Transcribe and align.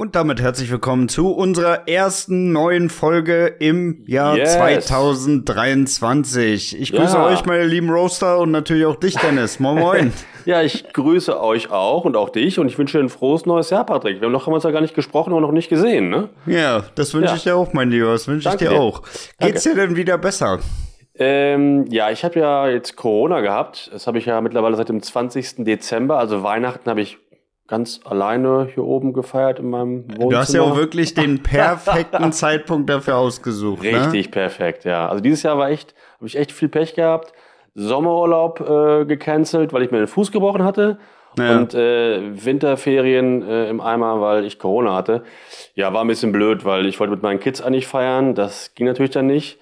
Und 0.00 0.14
damit 0.14 0.40
herzlich 0.40 0.70
willkommen 0.70 1.08
zu 1.08 1.32
unserer 1.32 1.88
ersten 1.88 2.52
neuen 2.52 2.88
Folge 2.88 3.46
im 3.58 4.04
Jahr 4.06 4.36
Yes. 4.36 4.52
2023. 4.54 6.80
Ich 6.80 6.92
grüße 6.92 7.16
Ja. 7.16 7.26
euch, 7.26 7.44
meine 7.46 7.64
lieben 7.64 7.90
Roaster, 7.90 8.38
und 8.38 8.52
natürlich 8.52 8.86
auch 8.86 8.94
dich, 8.94 9.16
Dennis. 9.16 9.58
Moin, 9.58 9.78
moin. 9.80 10.12
Ja, 10.44 10.62
ich 10.62 10.92
grüße 10.94 11.42
euch 11.42 11.70
auch 11.72 12.04
und 12.06 12.16
auch 12.16 12.28
dich 12.30 12.58
und 12.60 12.68
ich 12.68 12.78
wünsche 12.78 12.96
dir 12.96 13.02
ein 13.04 13.08
frohes 13.10 13.44
neues 13.44 13.68
Jahr, 13.70 13.84
Patrick. 13.84 14.20
Wir 14.20 14.26
haben 14.26 14.32
noch 14.32 14.46
haben 14.46 14.52
uns 14.54 14.62
ja 14.64 14.70
gar 14.70 14.80
nicht 14.80 14.94
gesprochen 14.94 15.32
und 15.34 15.42
noch 15.42 15.50
nicht 15.52 15.68
gesehen, 15.68 16.08
ne? 16.10 16.28
ja, 16.46 16.84
das 16.94 17.12
wünsche 17.12 17.30
Ja. 17.30 17.34
ich 17.36 17.42
dir 17.42 17.56
auch, 17.56 17.72
mein 17.74 17.90
Lieber. 17.90 18.12
Das 18.12 18.26
wünsche 18.28 18.48
ich 18.48 18.56
Danke 18.56 18.64
dir 18.66 18.70
dir. 18.70 18.80
auch. 18.80 19.02
Geht's 19.40 19.64
dir 19.64 19.74
denn 19.74 19.94
wieder 19.96 20.16
besser? 20.16 20.60
Ähm, 21.16 21.84
ja, 21.90 22.10
ich 22.12 22.22
habe 22.24 22.38
ja 22.38 22.68
jetzt 22.68 22.94
Corona 22.96 23.40
gehabt. 23.40 23.90
Das 23.92 24.06
habe 24.06 24.16
ich 24.18 24.24
ja 24.26 24.40
mittlerweile 24.40 24.76
seit 24.76 24.88
dem 24.88 25.02
20. 25.02 25.64
Dezember. 25.64 26.18
Also 26.18 26.42
Weihnachten 26.44 26.88
habe 26.88 27.00
ich 27.02 27.18
ganz 27.68 28.00
alleine 28.04 28.68
hier 28.74 28.82
oben 28.82 29.12
gefeiert 29.12 29.58
in 29.58 29.70
meinem 29.70 30.04
Wohnzimmer. 30.08 30.30
Du 30.30 30.36
hast 30.36 30.54
ja 30.54 30.62
auch 30.62 30.76
wirklich 30.76 31.14
den 31.14 31.42
perfekten 31.42 32.32
Zeitpunkt 32.32 32.90
dafür 32.90 33.18
ausgesucht. 33.18 33.82
Ne? 33.84 34.00
Richtig 34.00 34.30
perfekt, 34.30 34.84
ja. 34.84 35.08
Also 35.08 35.22
dieses 35.22 35.42
Jahr 35.42 35.58
war 35.58 35.70
echt, 35.70 35.94
habe 36.16 36.26
ich 36.26 36.36
echt 36.36 36.50
viel 36.50 36.68
Pech 36.68 36.94
gehabt. 36.94 37.32
Sommerurlaub 37.74 38.60
äh, 38.60 39.04
gecancelt, 39.04 39.72
weil 39.72 39.82
ich 39.82 39.90
mir 39.90 39.98
den 39.98 40.08
Fuß 40.08 40.32
gebrochen 40.32 40.64
hatte. 40.64 40.98
Ja. 41.38 41.58
Und 41.58 41.74
äh, 41.74 42.44
Winterferien 42.44 43.42
äh, 43.42 43.68
im 43.68 43.80
Eimer, 43.80 44.20
weil 44.20 44.44
ich 44.44 44.58
Corona 44.58 44.94
hatte. 44.94 45.22
Ja, 45.74 45.92
war 45.92 46.00
ein 46.00 46.08
bisschen 46.08 46.32
blöd, 46.32 46.64
weil 46.64 46.86
ich 46.86 46.98
wollte 46.98 47.12
mit 47.12 47.22
meinen 47.22 47.38
Kids 47.38 47.60
eigentlich 47.60 47.86
feiern. 47.86 48.34
Das 48.34 48.74
ging 48.74 48.86
natürlich 48.86 49.12
dann 49.12 49.26
nicht. 49.26 49.58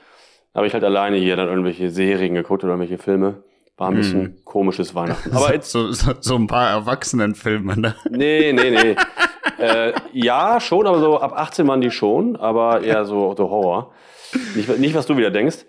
Habe 0.55 0.67
ich 0.67 0.73
halt 0.73 0.85
alleine 0.85 1.17
hier 1.17 1.37
dann 1.37 1.49
irgendwelche 1.49 1.91
Serien 1.91 2.35
geguckt 2.35 2.65
oder 2.65 2.73
irgendwelche 2.73 3.03
Filme. 3.03 3.43
War 3.77 3.91
ein 3.91 3.97
bisschen 3.97 4.43
komisches 4.45 4.95
Weihnachten. 4.95 5.37
Aber 5.37 5.53
jetzt, 5.53 5.71
so, 5.71 5.93
so, 5.93 6.13
so 6.19 6.37
ein 6.37 6.47
paar 6.47 6.71
Erwachsenenfilme, 6.71 7.79
ne? 7.79 7.95
nee, 8.11 8.53
nee, 8.53 8.71
nee. 8.71 8.97
äh, 9.59 9.93
ja, 10.13 10.61
schon, 10.61 10.87
aber 10.87 10.99
so 10.99 11.19
ab 11.21 11.35
18 11.37 11.69
waren 11.69 11.83
die 11.83 11.91
schon, 11.91 12.37
aber 12.37 12.83
eher 12.83 13.05
so, 13.05 13.35
so 13.37 13.51
Horror. 13.51 13.93
Nicht, 14.55 14.79
nicht, 14.79 14.95
was 14.95 15.07
du 15.07 15.17
wieder 15.17 15.31
denkst. 15.31 15.67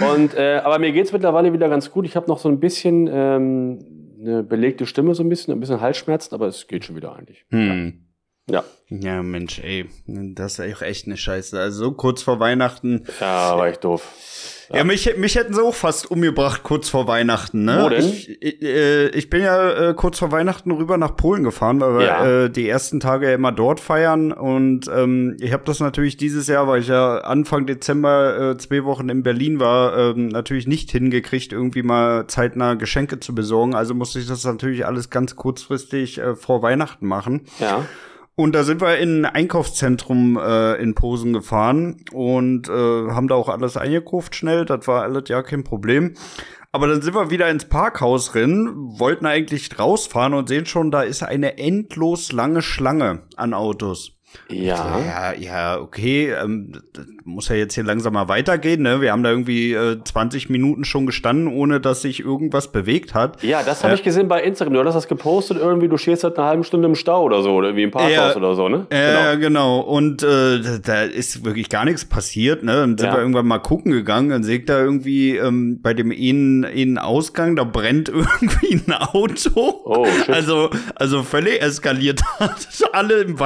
Und, 0.00 0.34
äh, 0.34 0.60
aber 0.64 0.78
mir 0.78 0.92
geht's 0.92 1.12
mittlerweile 1.12 1.52
wieder 1.52 1.68
ganz 1.68 1.90
gut. 1.90 2.06
Ich 2.06 2.14
habe 2.16 2.28
noch 2.28 2.38
so 2.38 2.48
ein 2.48 2.60
bisschen 2.60 3.08
ähm, 3.12 4.16
eine 4.20 4.42
belegte 4.44 4.86
Stimme, 4.86 5.14
so 5.14 5.22
ein 5.22 5.28
bisschen, 5.28 5.52
ein 5.52 5.60
bisschen 5.60 5.80
Halsschmerzen, 5.80 6.34
aber 6.34 6.46
es 6.46 6.68
geht 6.68 6.84
schon 6.84 6.96
wieder 6.96 7.14
eigentlich. 7.14 7.44
Hm. 7.50 8.06
Ja, 8.48 8.64
Ja, 8.88 9.22
Mensch, 9.22 9.60
ey, 9.60 9.88
das 10.06 10.58
ist 10.58 10.76
auch 10.76 10.82
echt 10.82 11.06
eine 11.06 11.16
Scheiße. 11.16 11.58
Also 11.58 11.84
so 11.84 11.92
kurz 11.92 12.22
vor 12.22 12.40
Weihnachten. 12.40 13.04
ja 13.20 13.56
war 13.56 13.68
echt 13.68 13.84
doof. 13.84 14.61
Ja, 14.74 14.84
mich, 14.84 15.16
mich 15.16 15.34
hätten 15.36 15.54
sie 15.54 15.62
auch 15.62 15.74
fast 15.74 16.10
umgebracht 16.10 16.62
kurz 16.62 16.88
vor 16.88 17.06
Weihnachten, 17.06 17.64
ne? 17.64 17.80
Wo 17.82 17.88
denn? 17.88 18.04
Ich, 18.04 18.42
ich, 18.42 18.62
äh, 18.62 19.08
ich 19.08 19.28
bin 19.30 19.42
ja 19.42 19.90
äh, 19.90 19.94
kurz 19.94 20.18
vor 20.18 20.32
Weihnachten 20.32 20.70
rüber 20.70 20.96
nach 20.96 21.16
Polen 21.16 21.44
gefahren, 21.44 21.80
weil 21.80 21.98
wir 21.98 22.06
Ja. 22.06 22.26
äh, 22.44 22.50
die 22.50 22.68
ersten 22.68 23.00
Tage 23.00 23.28
ja 23.28 23.34
immer 23.34 23.52
dort 23.52 23.80
feiern. 23.80 24.32
Und 24.32 24.88
ähm, 24.94 25.36
ich 25.40 25.52
habe 25.52 25.62
das 25.66 25.80
natürlich 25.80 26.16
dieses 26.16 26.46
Jahr, 26.48 26.66
weil 26.68 26.80
ich 26.80 26.88
ja 26.88 27.18
Anfang 27.18 27.66
Dezember 27.66 28.52
äh, 28.52 28.56
zwei 28.58 28.84
Wochen 28.84 29.08
in 29.08 29.22
Berlin 29.22 29.60
war, 29.60 29.96
ähm, 29.96 30.28
natürlich 30.28 30.66
nicht 30.66 30.90
hingekriegt, 30.90 31.52
irgendwie 31.52 31.82
mal 31.82 32.26
zeitnah 32.26 32.74
Geschenke 32.74 33.20
zu 33.20 33.34
besorgen. 33.34 33.74
Also 33.74 33.94
musste 33.94 34.18
ich 34.18 34.26
das 34.26 34.44
natürlich 34.44 34.86
alles 34.86 35.10
ganz 35.10 35.36
kurzfristig 35.36 36.18
äh, 36.18 36.34
vor 36.34 36.62
Weihnachten 36.62 37.06
machen. 37.06 37.42
Ja, 37.60 37.84
Und 38.34 38.54
da 38.54 38.64
sind 38.64 38.80
wir 38.80 38.96
in 38.98 39.26
ein 39.26 39.34
Einkaufszentrum 39.34 40.38
äh, 40.38 40.74
in 40.76 40.94
Posen 40.94 41.32
gefahren 41.32 42.04
und 42.12 42.68
äh, 42.68 42.72
haben 42.72 43.28
da 43.28 43.34
auch 43.34 43.50
alles 43.50 43.76
eingekauft 43.76 44.34
schnell. 44.34 44.64
Das 44.64 44.88
war 44.88 45.02
alles 45.02 45.24
ja 45.28 45.42
kein 45.42 45.64
Problem. 45.64 46.14
Aber 46.74 46.86
dann 46.86 47.02
sind 47.02 47.14
wir 47.14 47.30
wieder 47.30 47.50
ins 47.50 47.66
Parkhaus 47.66 48.32
drin, 48.32 48.72
wollten 48.98 49.26
eigentlich 49.26 49.78
rausfahren 49.78 50.32
und 50.32 50.48
sehen 50.48 50.64
schon, 50.64 50.90
da 50.90 51.02
ist 51.02 51.22
eine 51.22 51.58
endlos 51.58 52.32
lange 52.32 52.62
Schlange 52.62 53.24
an 53.36 53.52
Autos. 53.52 54.12
Ja. 54.48 54.98
Ja, 55.00 55.32
ja, 55.32 55.78
okay, 55.80 56.30
ähm, 56.32 56.72
das 56.92 57.06
muss 57.24 57.48
ja 57.48 57.56
jetzt 57.56 57.74
hier 57.74 57.84
langsam 57.84 58.12
mal 58.14 58.28
weitergehen, 58.28 58.82
ne? 58.82 59.00
Wir 59.00 59.12
haben 59.12 59.22
da 59.22 59.30
irgendwie 59.30 59.72
äh, 59.72 59.98
20 60.02 60.50
Minuten 60.50 60.84
schon 60.84 61.06
gestanden, 61.06 61.48
ohne 61.48 61.80
dass 61.80 62.02
sich 62.02 62.20
irgendwas 62.20 62.72
bewegt 62.72 63.14
hat. 63.14 63.42
Ja, 63.42 63.62
das 63.62 63.84
habe 63.84 63.94
ich 63.94 64.02
gesehen 64.02 64.28
bei 64.28 64.42
Instagram. 64.42 64.74
Du 64.74 64.84
hast 64.84 64.94
das 64.94 65.08
gepostet 65.08 65.58
irgendwie, 65.58 65.88
du 65.88 65.96
stehst 65.96 66.24
halt 66.24 66.38
eine 66.38 66.46
halbe 66.48 66.64
Stunde 66.64 66.88
im 66.88 66.94
Stau 66.94 67.22
oder 67.24 67.42
so, 67.42 67.50
oder 67.52 67.68
irgendwie 67.68 67.84
im 67.84 67.90
Parkhaus 67.90 68.10
Ja. 68.12 68.36
oder 68.36 68.54
so, 68.54 68.68
ne? 68.68 68.86
Ja, 68.92 69.34
genau. 69.36 69.80
Und 69.80 70.22
äh, 70.22 70.60
da, 70.82 71.02
ist 71.02 71.44
wirklich 71.44 71.68
gar 71.68 71.84
nichts 71.84 72.04
passiert. 72.04 72.62
Ne? 72.62 72.72
Dann 72.72 72.98
sind 72.98 73.06
Ja. 73.08 73.14
wir 73.14 73.20
irgendwann 73.20 73.46
mal 73.46 73.58
gucken 73.58 73.92
gegangen. 73.92 74.30
Dann 74.30 74.42
sehe 74.44 74.58
ich 74.58 74.64
da 74.66 74.80
irgendwie 74.80 75.36
ähm, 75.36 75.80
bei 75.82 75.94
dem 75.94 76.10
einen, 76.10 76.64
einen 76.64 76.98
Ausgang, 76.98 77.56
da 77.56 77.64
brennt 77.64 78.08
irgendwie 78.12 78.82
ein 78.86 78.92
Auto. 78.92 79.82
Oh, 79.84 80.06
shit. 80.06 80.30
Also, 80.30 80.70
also 80.96 81.22
völlig 81.22 81.62
eskaliert. 81.62 82.20
Alle 82.92 83.22
im 83.22 83.38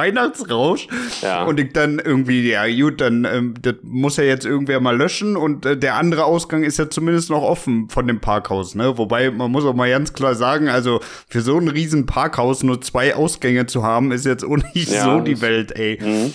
Weihnachtsrausch. 0.85 1.21
Ja. 1.21 1.43
Und 1.43 1.59
ich 1.59 1.73
dann 1.73 1.99
irgendwie, 1.99 2.49
ja 2.49 2.67
gut, 2.67 3.01
dann 3.01 3.25
ähm, 3.25 3.53
das 3.61 3.75
muss 3.83 4.17
ja 4.17 4.23
jetzt 4.23 4.45
irgendwer 4.45 4.79
mal 4.79 4.95
löschen. 4.95 5.35
Und 5.35 5.65
äh, 5.65 5.77
der 5.77 5.95
andere 5.95 6.25
Ausgang 6.25 6.63
ist 6.63 6.77
ja 6.77 6.89
zumindest 6.89 7.29
noch 7.29 7.41
offen 7.41 7.89
von 7.89 8.07
dem 8.07 8.19
Parkhaus. 8.19 8.75
Ne? 8.75 8.97
Wobei, 8.97 9.31
man 9.31 9.51
muss 9.51 9.65
auch 9.65 9.73
mal 9.73 9.89
ganz 9.89 10.13
klar 10.13 10.35
sagen, 10.35 10.69
also 10.69 10.99
für 11.27 11.41
so 11.41 11.57
ein 11.57 11.67
riesen 11.67 12.05
Parkhaus 12.05 12.63
nur 12.63 12.81
zwei 12.81 13.15
Ausgänge 13.15 13.65
zu 13.65 13.83
haben, 13.83 14.11
ist 14.11 14.25
jetzt 14.25 14.43
auch 14.43 14.57
nicht 14.73 14.91
Ja, 14.91 15.03
so 15.03 15.19
die 15.21 15.41
Welt, 15.41 15.71
ey. 15.71 15.99
Mhm. 16.01 16.33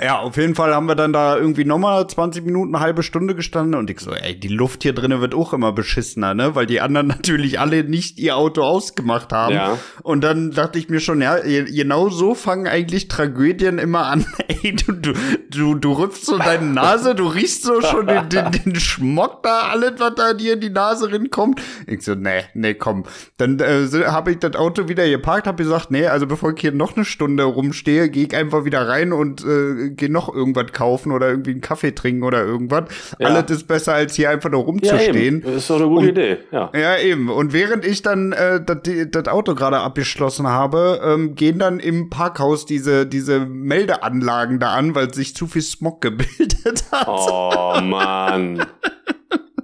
Ja, 0.00 0.18
auf 0.18 0.36
jeden 0.36 0.54
Fall 0.54 0.74
haben 0.74 0.86
wir 0.86 0.94
dann 0.94 1.12
da 1.12 1.36
irgendwie 1.36 1.64
nochmal 1.64 2.06
20 2.06 2.44
Minuten, 2.44 2.74
eine 2.74 2.84
halbe 2.84 3.02
Stunde 3.02 3.34
gestanden 3.34 3.74
und 3.74 3.90
ich 3.90 4.00
so, 4.00 4.12
ey, 4.12 4.38
die 4.38 4.48
Luft 4.48 4.82
hier 4.82 4.92
drinnen 4.92 5.20
wird 5.20 5.34
auch 5.34 5.52
immer 5.52 5.72
beschissener, 5.72 6.34
ne? 6.34 6.54
Weil 6.54 6.66
die 6.66 6.80
anderen 6.80 7.06
natürlich 7.24 7.60
alle 7.60 7.84
nicht 7.84 8.18
ihr 8.18 8.36
Auto 8.36 8.62
ausgemacht 8.62 9.32
haben. 9.32 9.54
Ja. 9.54 9.78
Und 10.02 10.24
dann 10.24 10.50
dachte 10.50 10.78
ich 10.78 10.88
mir 10.88 11.00
schon, 11.00 11.22
ja, 11.22 11.36
genau 11.38 12.08
so 12.08 12.34
fangen 12.34 12.66
eigentlich 12.66 13.08
Tragödien 13.08 13.78
immer 13.78 14.06
an. 14.06 14.26
Ey, 14.48 14.74
du, 14.74 14.92
du, 14.92 15.12
du, 15.50 15.74
du 15.74 15.92
rüpfst 15.92 16.26
so 16.26 16.38
deine 16.38 16.66
Nase, 16.66 17.14
du 17.14 17.26
riechst 17.26 17.62
so 17.64 17.80
schon 17.80 18.06
den, 18.06 18.28
den, 18.28 18.50
den 18.50 18.76
Schmock 18.76 19.42
da, 19.42 19.68
alles, 19.70 19.92
was 19.98 20.14
da 20.16 20.34
dir 20.34 20.54
in 20.54 20.60
die 20.60 20.70
Nase 20.70 21.12
rinkommt. 21.12 21.60
Ich 21.86 22.02
so, 22.02 22.14
nee, 22.14 22.44
nee, 22.54 22.74
komm. 22.74 23.04
Dann 23.36 23.60
äh, 23.60 23.86
habe 24.06 24.32
ich 24.32 24.38
das 24.38 24.56
Auto 24.56 24.88
wieder 24.88 25.08
geparkt, 25.08 25.46
habe 25.46 25.62
gesagt, 25.62 25.90
nee, 25.90 26.06
also 26.06 26.26
bevor 26.26 26.52
ich 26.52 26.60
hier 26.60 26.72
noch 26.72 26.96
eine 26.96 27.04
Stunde 27.04 27.44
rumstehe, 27.44 28.08
gehe 28.08 28.26
ich 28.26 28.36
einfach 28.36 28.64
wieder 28.64 28.88
rein 28.88 29.12
und 29.12 29.44
äh, 29.44 29.83
gehe 29.90 30.10
noch 30.10 30.32
irgendwas 30.34 30.72
kaufen 30.72 31.12
oder 31.12 31.28
irgendwie 31.28 31.52
einen 31.52 31.60
Kaffee 31.60 31.92
trinken 31.94 32.22
oder 32.22 32.44
irgendwas. 32.44 32.84
Ja. 33.18 33.28
Alles 33.28 33.50
ist 33.50 33.66
besser, 33.68 33.94
als 33.94 34.14
hier 34.14 34.30
einfach 34.30 34.50
nur 34.50 34.60
Ja, 34.60 34.66
rumzustehen. 34.66 35.16
eben. 35.16 35.42
Ist 35.42 35.70
doch 35.70 35.76
eine 35.76 35.86
gute 35.88 36.08
Idee, 36.10 36.38
ja. 36.52 36.70
Ja, 36.74 36.98
eben. 36.98 37.28
Und 37.30 37.52
während 37.52 37.84
ich 37.84 38.02
dann 38.02 38.32
äh, 38.32 38.60
das 38.64 39.28
Auto 39.28 39.54
gerade 39.54 39.78
abgeschlossen 39.78 40.46
habe, 40.48 41.00
ähm, 41.04 41.34
gehen 41.34 41.58
dann 41.58 41.78
im 41.80 42.10
Parkhaus 42.10 42.66
diese, 42.66 43.06
diese 43.06 43.40
Meldeanlagen 43.40 44.58
da 44.60 44.74
an, 44.74 44.94
weil 44.94 45.12
sich 45.12 45.34
zu 45.34 45.46
viel 45.46 45.62
Smog 45.62 46.00
gebildet 46.00 46.84
hat. 46.90 47.06
Oh 47.08 47.80
Mann. 47.82 48.64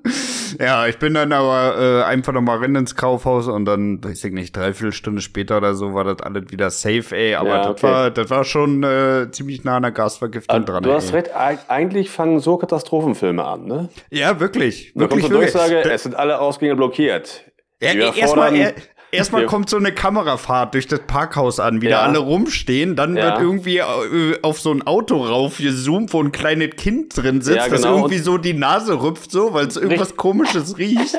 Ja, 0.58 0.88
ich 0.88 0.98
bin 0.98 1.14
dann 1.14 1.32
aber 1.32 1.76
äh, 1.78 2.02
einfach 2.02 2.32
noch 2.32 2.40
mal 2.40 2.58
rein 2.58 2.74
ins 2.74 2.96
Kaufhaus 2.96 3.46
und 3.46 3.66
dann, 3.66 4.02
weiß 4.02 4.24
ich 4.24 4.32
nicht, 4.32 4.56
dreiviertel 4.56 4.92
Stunde 4.92 5.22
später 5.22 5.58
oder 5.58 5.74
so 5.74 5.94
war 5.94 6.02
das 6.02 6.20
alles 6.22 6.50
wieder 6.50 6.70
safe, 6.70 7.16
ey. 7.16 7.36
Aber 7.36 7.48
Ja, 7.50 7.58
das 7.58 7.70
okay. 7.70 7.82
war, 7.84 8.10
das 8.10 8.30
war 8.30 8.44
schon 8.44 8.82
äh, 8.82 9.28
ziemlich 9.30 9.62
nah 9.62 9.76
an 9.76 9.82
der 9.82 9.92
Gasvergiftung 9.92 10.64
dran. 10.64 10.82
du 10.82 10.92
hast 10.92 11.10
ey. 11.10 11.20
recht, 11.20 11.36
eig- 11.36 11.68
eigentlich 11.68 12.10
fangen 12.10 12.40
so 12.40 12.56
Katastrophenfilme 12.56 13.44
an, 13.44 13.64
ne? 13.66 13.88
Ja, 14.10 14.40
wirklich. 14.40 14.92
Da 14.96 15.06
kommt 15.06 15.22
wirklich, 15.22 15.24
so 15.26 15.30
wirklich. 15.30 15.52
Durchsage, 15.52 15.90
es 15.90 16.02
sind 16.02 16.16
alle 16.16 16.40
Ausgänge 16.40 16.74
blockiert. 16.74 17.44
Ja, 17.80 17.94
Wir 17.94 18.14
erstmal 18.16 18.54
er, 18.56 18.74
erstmal 19.12 19.46
kommt 19.46 19.68
so 19.70 19.76
eine 19.76 19.92
Kamerafahrt 19.92 20.74
durch 20.74 20.86
das 20.86 21.00
Parkhaus 21.00 21.58
an, 21.60 21.80
wie 21.82 21.86
da 21.86 21.90
Ja. 21.92 22.00
alle 22.02 22.18
rumstehen, 22.18 22.96
dann 22.96 23.16
Ja. 23.16 23.24
wird 23.32 23.40
irgendwie 23.40 23.78
äh, 23.78 24.38
auf 24.42 24.60
so 24.60 24.70
ein 24.72 24.86
Auto 24.86 25.24
raufgezoomt, 25.24 26.12
wo 26.12 26.22
ein 26.22 26.32
kleines 26.32 26.76
Kind 26.76 27.16
drin 27.16 27.40
sitzt, 27.42 27.56
Ja, 27.56 27.68
das 27.68 27.82
genau. 27.82 27.96
irgendwie 27.96 28.18
so 28.18 28.38
die 28.38 28.54
Nase 28.54 29.00
rüpft, 29.02 29.30
so, 29.30 29.52
weil 29.54 29.66
es 29.66 29.76
irgendwas 29.76 30.00
Richtig. 30.08 30.16
komisches 30.18 30.78
riecht. 30.78 31.18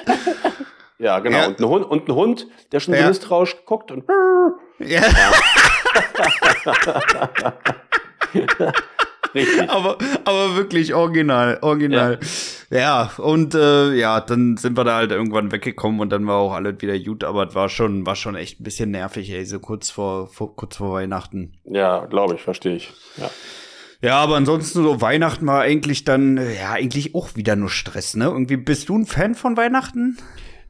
Ja, 1.00 1.20
genau. 1.20 1.38
Ja. 1.38 1.48
Und, 1.48 1.60
ein 1.60 1.66
Hund, 1.68 1.86
und 1.86 2.08
ein 2.10 2.16
Hund, 2.16 2.48
der 2.72 2.80
schon 2.80 2.94
Ja. 2.94 3.08
misstrauisch 3.08 3.56
guckt 3.66 3.92
und 3.92 4.04
ja, 4.80 5.02
richtig. 9.36 9.70
aber, 9.70 9.98
aber 10.26 10.56
wirklich 10.56 10.94
original, 10.94 11.60
original. 11.62 12.20
Ja, 12.70 13.12
und 13.18 13.54
äh, 13.54 13.94
ja, 13.94 14.22
dann 14.22 14.58
sind 14.58 14.78
wir 14.78 14.84
da 14.84 14.96
halt 14.96 15.12
irgendwann 15.12 15.52
weggekommen 15.52 16.00
und 16.00 16.10
dann 16.10 16.26
war 16.28 16.38
auch 16.38 16.54
alles 16.54 16.82
wieder 16.82 16.98
gut, 17.00 17.24
aber 17.24 17.48
es 17.48 17.56
war 17.56 17.70
schon, 17.70 18.06
war 18.06 18.16
schon 18.16 18.36
echt 18.36 18.60
ein 18.60 18.64
bisschen 18.64 18.92
nervig, 18.92 19.30
ey, 19.32 19.46
so 19.46 19.60
kurz 19.60 19.90
vor, 19.90 20.28
vor 20.28 20.56
kurz 20.56 20.78
vor 20.78 20.94
Weihnachten. 20.94 21.54
Ja, 21.66 22.06
glaube 22.06 22.36
ich, 22.36 22.42
verstehe 22.42 22.76
ich. 22.76 22.92
Ja. 23.18 23.30
Ja, 24.04 24.18
aber 24.18 24.36
ansonsten 24.36 24.82
so 24.82 25.00
Weihnachten 25.00 25.46
war 25.46 25.62
eigentlich 25.62 26.04
dann, 26.04 26.38
ja, 26.38 26.72
eigentlich 26.72 27.14
auch 27.14 27.36
wieder 27.36 27.56
nur 27.56 27.70
Stress, 27.70 28.16
ne? 28.16 28.26
Irgendwie, 28.26 28.58
bist 28.58 28.90
du 28.90 28.98
ein 28.98 29.06
Fan 29.06 29.36
von 29.36 29.58
Weihnachten? 29.58 30.18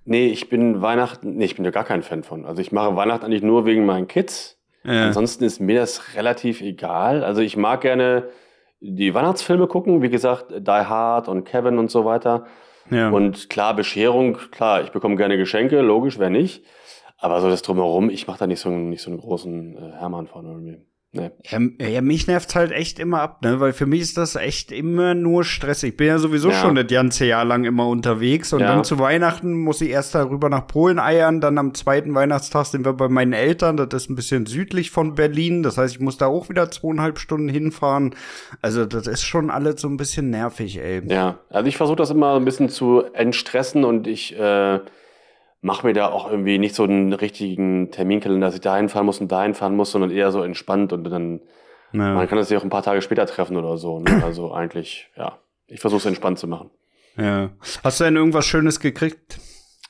Nee, 0.04 0.28
ich 0.28 0.50
bin 0.50 0.81
Weihnachten, 0.81 1.36
nee, 1.36 1.46
ich 1.46 1.56
bin 1.56 1.63
ja 1.63 1.72
gar 1.72 1.86
kein 1.86 2.04
Fan 2.04 2.24
von. 2.24 2.46
Also 2.46 2.62
ich 2.62 2.74
mache 2.74 2.96
Weihnachten 2.96 3.24
eigentlich 3.24 3.44
nur 3.44 3.66
wegen 3.66 3.86
meinen 3.86 4.08
Kids. 4.08 4.58
Ja. 4.84 5.06
Ansonsten 5.08 5.44
ist 5.44 5.62
mir 5.62 5.80
das 5.80 6.16
relativ 6.16 6.62
egal. 6.62 7.24
Also 7.24 7.42
ich 7.42 7.56
mag 7.56 7.81
gerne 7.81 8.30
die 8.81 9.13
Weihnachtsfilme 9.13 9.68
gucken, 9.68 10.01
wie 10.01 10.10
gesagt, 10.10 10.51
Die 10.51 10.72
Hard 10.72 11.28
und 11.28 11.45
Kevin 11.45 11.78
und 11.78 11.92
so 11.92 12.04
weiter. 12.04 12.45
Ja. 12.89 13.10
Und 13.10 13.50
klar, 13.50 13.75
Bescherung, 13.75 14.38
klar, 14.51 14.81
ich 14.81 14.92
bekomme 14.92 15.16
gerne 15.16 15.38
Geschenke, 15.38 15.81
logisch, 15.81 16.19
wer 16.19 16.30
nicht. 16.30 16.66
Aber 17.18 17.39
so 17.39 17.50
das 17.50 17.62
drumherum, 17.62 18.10
ich 18.10 18.28
mache 18.28 18.39
da 18.39 18.48
nicht 18.48 18.60
so, 18.60 18.69
nicht 18.69 19.04
so 19.04 19.12
einen 19.12 19.19
großen 19.19 19.78
äh, 19.78 19.92
Hermann 19.94 20.28
von 20.28 20.45
irgendwie. 20.45 20.81
Nee. 21.13 21.30
Ja, 21.44 21.88
ja, 21.88 22.02
mich 22.02 22.28
nervt's 22.28 22.56
halt 22.56 22.72
echt 22.72 22.98
immer 22.98 23.19
ab, 23.19 23.42
ne? 23.42 23.60
Weil 23.60 23.74
für 23.74 23.86
mich 23.86 24.00
ist 24.00 24.18
das 24.18 24.38
echt 24.38 24.72
immer 24.72 25.13
nur 25.13 25.44
stressig. 25.44 25.90
Ich 25.90 25.98
bin 25.98 26.08
ja 26.08 26.19
sowieso 26.19 26.52
ja. 26.52 26.56
schon 26.56 26.75
das 26.75 26.88
ganze 26.88 27.25
Jahr 27.25 27.44
lang 27.44 27.66
immer 27.66 27.86
unterwegs 27.88 28.54
und 28.54 28.62
ja. 28.62 28.68
dann 28.68 28.86
zu 28.86 28.98
Weihnachten 28.98 29.54
muss 29.54 29.81
ich 29.81 29.90
erst 29.90 30.16
darüber 30.16 30.48
nach 30.48 30.68
Polen 30.68 31.00
eiern, 31.00 31.42
dann 31.42 31.58
am 31.58 31.74
zweiten 31.74 32.16
Weihnachtstag 32.16 32.66
sind 32.68 32.86
wir 32.86 32.94
bei 32.94 33.10
meinen 33.10 33.34
Eltern, 33.34 33.75
das 33.75 33.90
ist 33.92 34.10
ein 34.10 34.16
bisschen 34.16 34.46
südlich 34.46 34.90
von 34.90 35.13
Berlin, 35.13 35.63
das 35.63 35.78
heißt, 35.78 35.96
ich 35.96 36.00
muss 36.00 36.18
da 36.18 36.28
auch 36.28 36.48
wieder 36.48 36.72
zweieinhalb 36.72 37.19
Stunden 37.19 37.50
hinfahren. 37.50 38.16
Also 38.62 38.86
das 38.86 39.06
ist 39.08 39.24
schon 39.24 39.50
alles 39.50 39.81
so 39.81 39.90
ein 39.90 39.98
bisschen 39.98 40.30
nervig, 40.30 40.80
ey. 40.80 41.02
Ja, 41.10 41.40
also 41.50 41.68
ich 41.68 41.75
versuche 41.75 41.98
das 41.98 42.12
immer 42.12 42.36
ein 42.36 42.46
bisschen 42.46 42.69
zu 42.69 43.04
entstressen 43.13 43.84
und 43.84 44.08
ich 44.08 44.40
äh 44.40 44.80
mache 45.62 45.86
mir 45.86 45.94
da 45.94 46.10
auch 46.10 46.30
irgendwie 46.30 46.58
nicht 46.58 46.75
so 46.75 46.84
einen 46.84 47.13
richtigen 47.13 47.92
Terminkalender, 47.92 48.48
dass 48.48 48.56
ich 48.56 48.62
dahin 48.62 48.90
fahren 48.90 49.06
muss 49.06 49.22
und 49.22 49.31
dahin 49.31 49.54
fahren 49.54 49.75
muss, 49.75 49.92
sondern 49.92 50.12
eher 50.12 50.31
so 50.31 50.42
entspannt 50.42 50.92
und 50.92 51.04
dann, 51.04 51.42
ja. 51.94 52.13
man 52.13 52.28
kann 52.28 52.38
das 52.38 52.50
ja 52.50 52.58
auch 52.58 52.63
ein 52.63 52.69
paar 52.69 52.84
Tage 52.84 53.02
später 53.02 53.25
treffen 53.25 53.56
oder 53.56 53.78
so. 53.78 54.00
Ne? 54.00 54.22
Also 54.25 54.52
eigentlich, 54.52 55.10
ja, 55.16 55.38
ich 55.68 55.80
versuche 55.80 56.00
es 56.00 56.06
entspannt 56.06 56.40
zu 56.40 56.48
machen. 56.48 56.72
Ja. 57.18 57.52
Hast 57.84 58.00
du 58.00 58.06
denn 58.06 58.16
irgendwas 58.16 58.46
Schönes 58.46 58.80
gekriegt? 58.80 59.40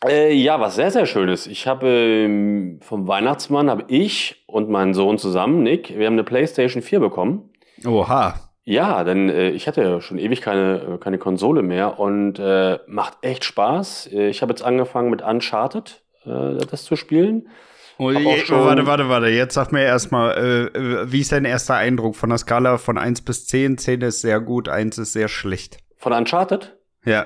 Äh, 0.06 0.34
ja, 0.34 0.60
was 0.60 0.76
sehr, 0.76 0.92
sehr 0.92 1.06
Schönes. 1.06 1.46
Ich 1.46 1.68
habe 1.68 1.88
ähm, 1.88 2.80
vom 2.82 3.08
Weihnachtsmann, 3.08 3.70
habe 3.70 3.86
ich 3.88 4.44
und 4.48 4.70
mein 4.70 4.94
Sohn 4.94 5.20
zusammen, 5.20 5.62
Nick, 5.62 5.96
wir 5.96 6.08
haben 6.08 6.14
eine 6.14 6.24
Playstation 6.24 6.82
4 6.82 7.00
bekommen. 7.00 7.52
Oha. 7.86 8.50
Ja, 8.72 9.04
denn 9.04 9.28
äh, 9.28 9.50
ich 9.50 9.68
hatte 9.68 9.82
ja 9.82 10.00
schon 10.00 10.18
ewig 10.18 10.40
keine, 10.40 10.94
äh, 10.94 10.98
keine 10.98 11.18
Konsole 11.18 11.62
mehr 11.62 12.00
und 12.00 12.40
äh, 12.40 12.80
macht 12.88 13.18
echt 13.22 13.44
Spaß. 13.44 14.08
Äh, 14.14 14.30
ich 14.30 14.42
habe 14.42 14.54
jetzt 14.54 14.64
angefangen 14.64 15.10
mit 15.10 15.22
Uncharted 15.22 16.02
äh, 16.24 16.56
das 16.56 16.86
zu 16.86 16.96
spielen. 16.96 17.50
Oh, 17.98 18.12
je, 18.12 18.24
warte, 18.48 18.88
warte, 18.88 19.10
warte. 19.10 19.28
Jetzt 19.28 19.56
sag 19.56 19.74
mir 19.74 19.84
erstmal, 19.84 20.38
äh, 20.38 20.78
äh, 20.78 21.12
wie 21.12 21.20
ist 21.20 21.34
dein 21.34 21.44
erster 21.44 21.76
Eindruck 21.76 22.16
von 22.16 22.30
der 22.30 22.38
Skala 22.38 22.78
von 22.78 22.98
1 22.98 23.24
bis 23.24 23.46
10? 23.46 23.78
10 23.78 24.02
ist 24.04 24.22
sehr 24.22 24.40
gut, 24.40 24.70
1 24.70 25.00
ist 25.00 25.12
sehr 25.12 25.28
schlecht. 25.28 25.80
Von 25.98 26.14
Uncharted? 26.14 26.78
Ja. 27.04 27.26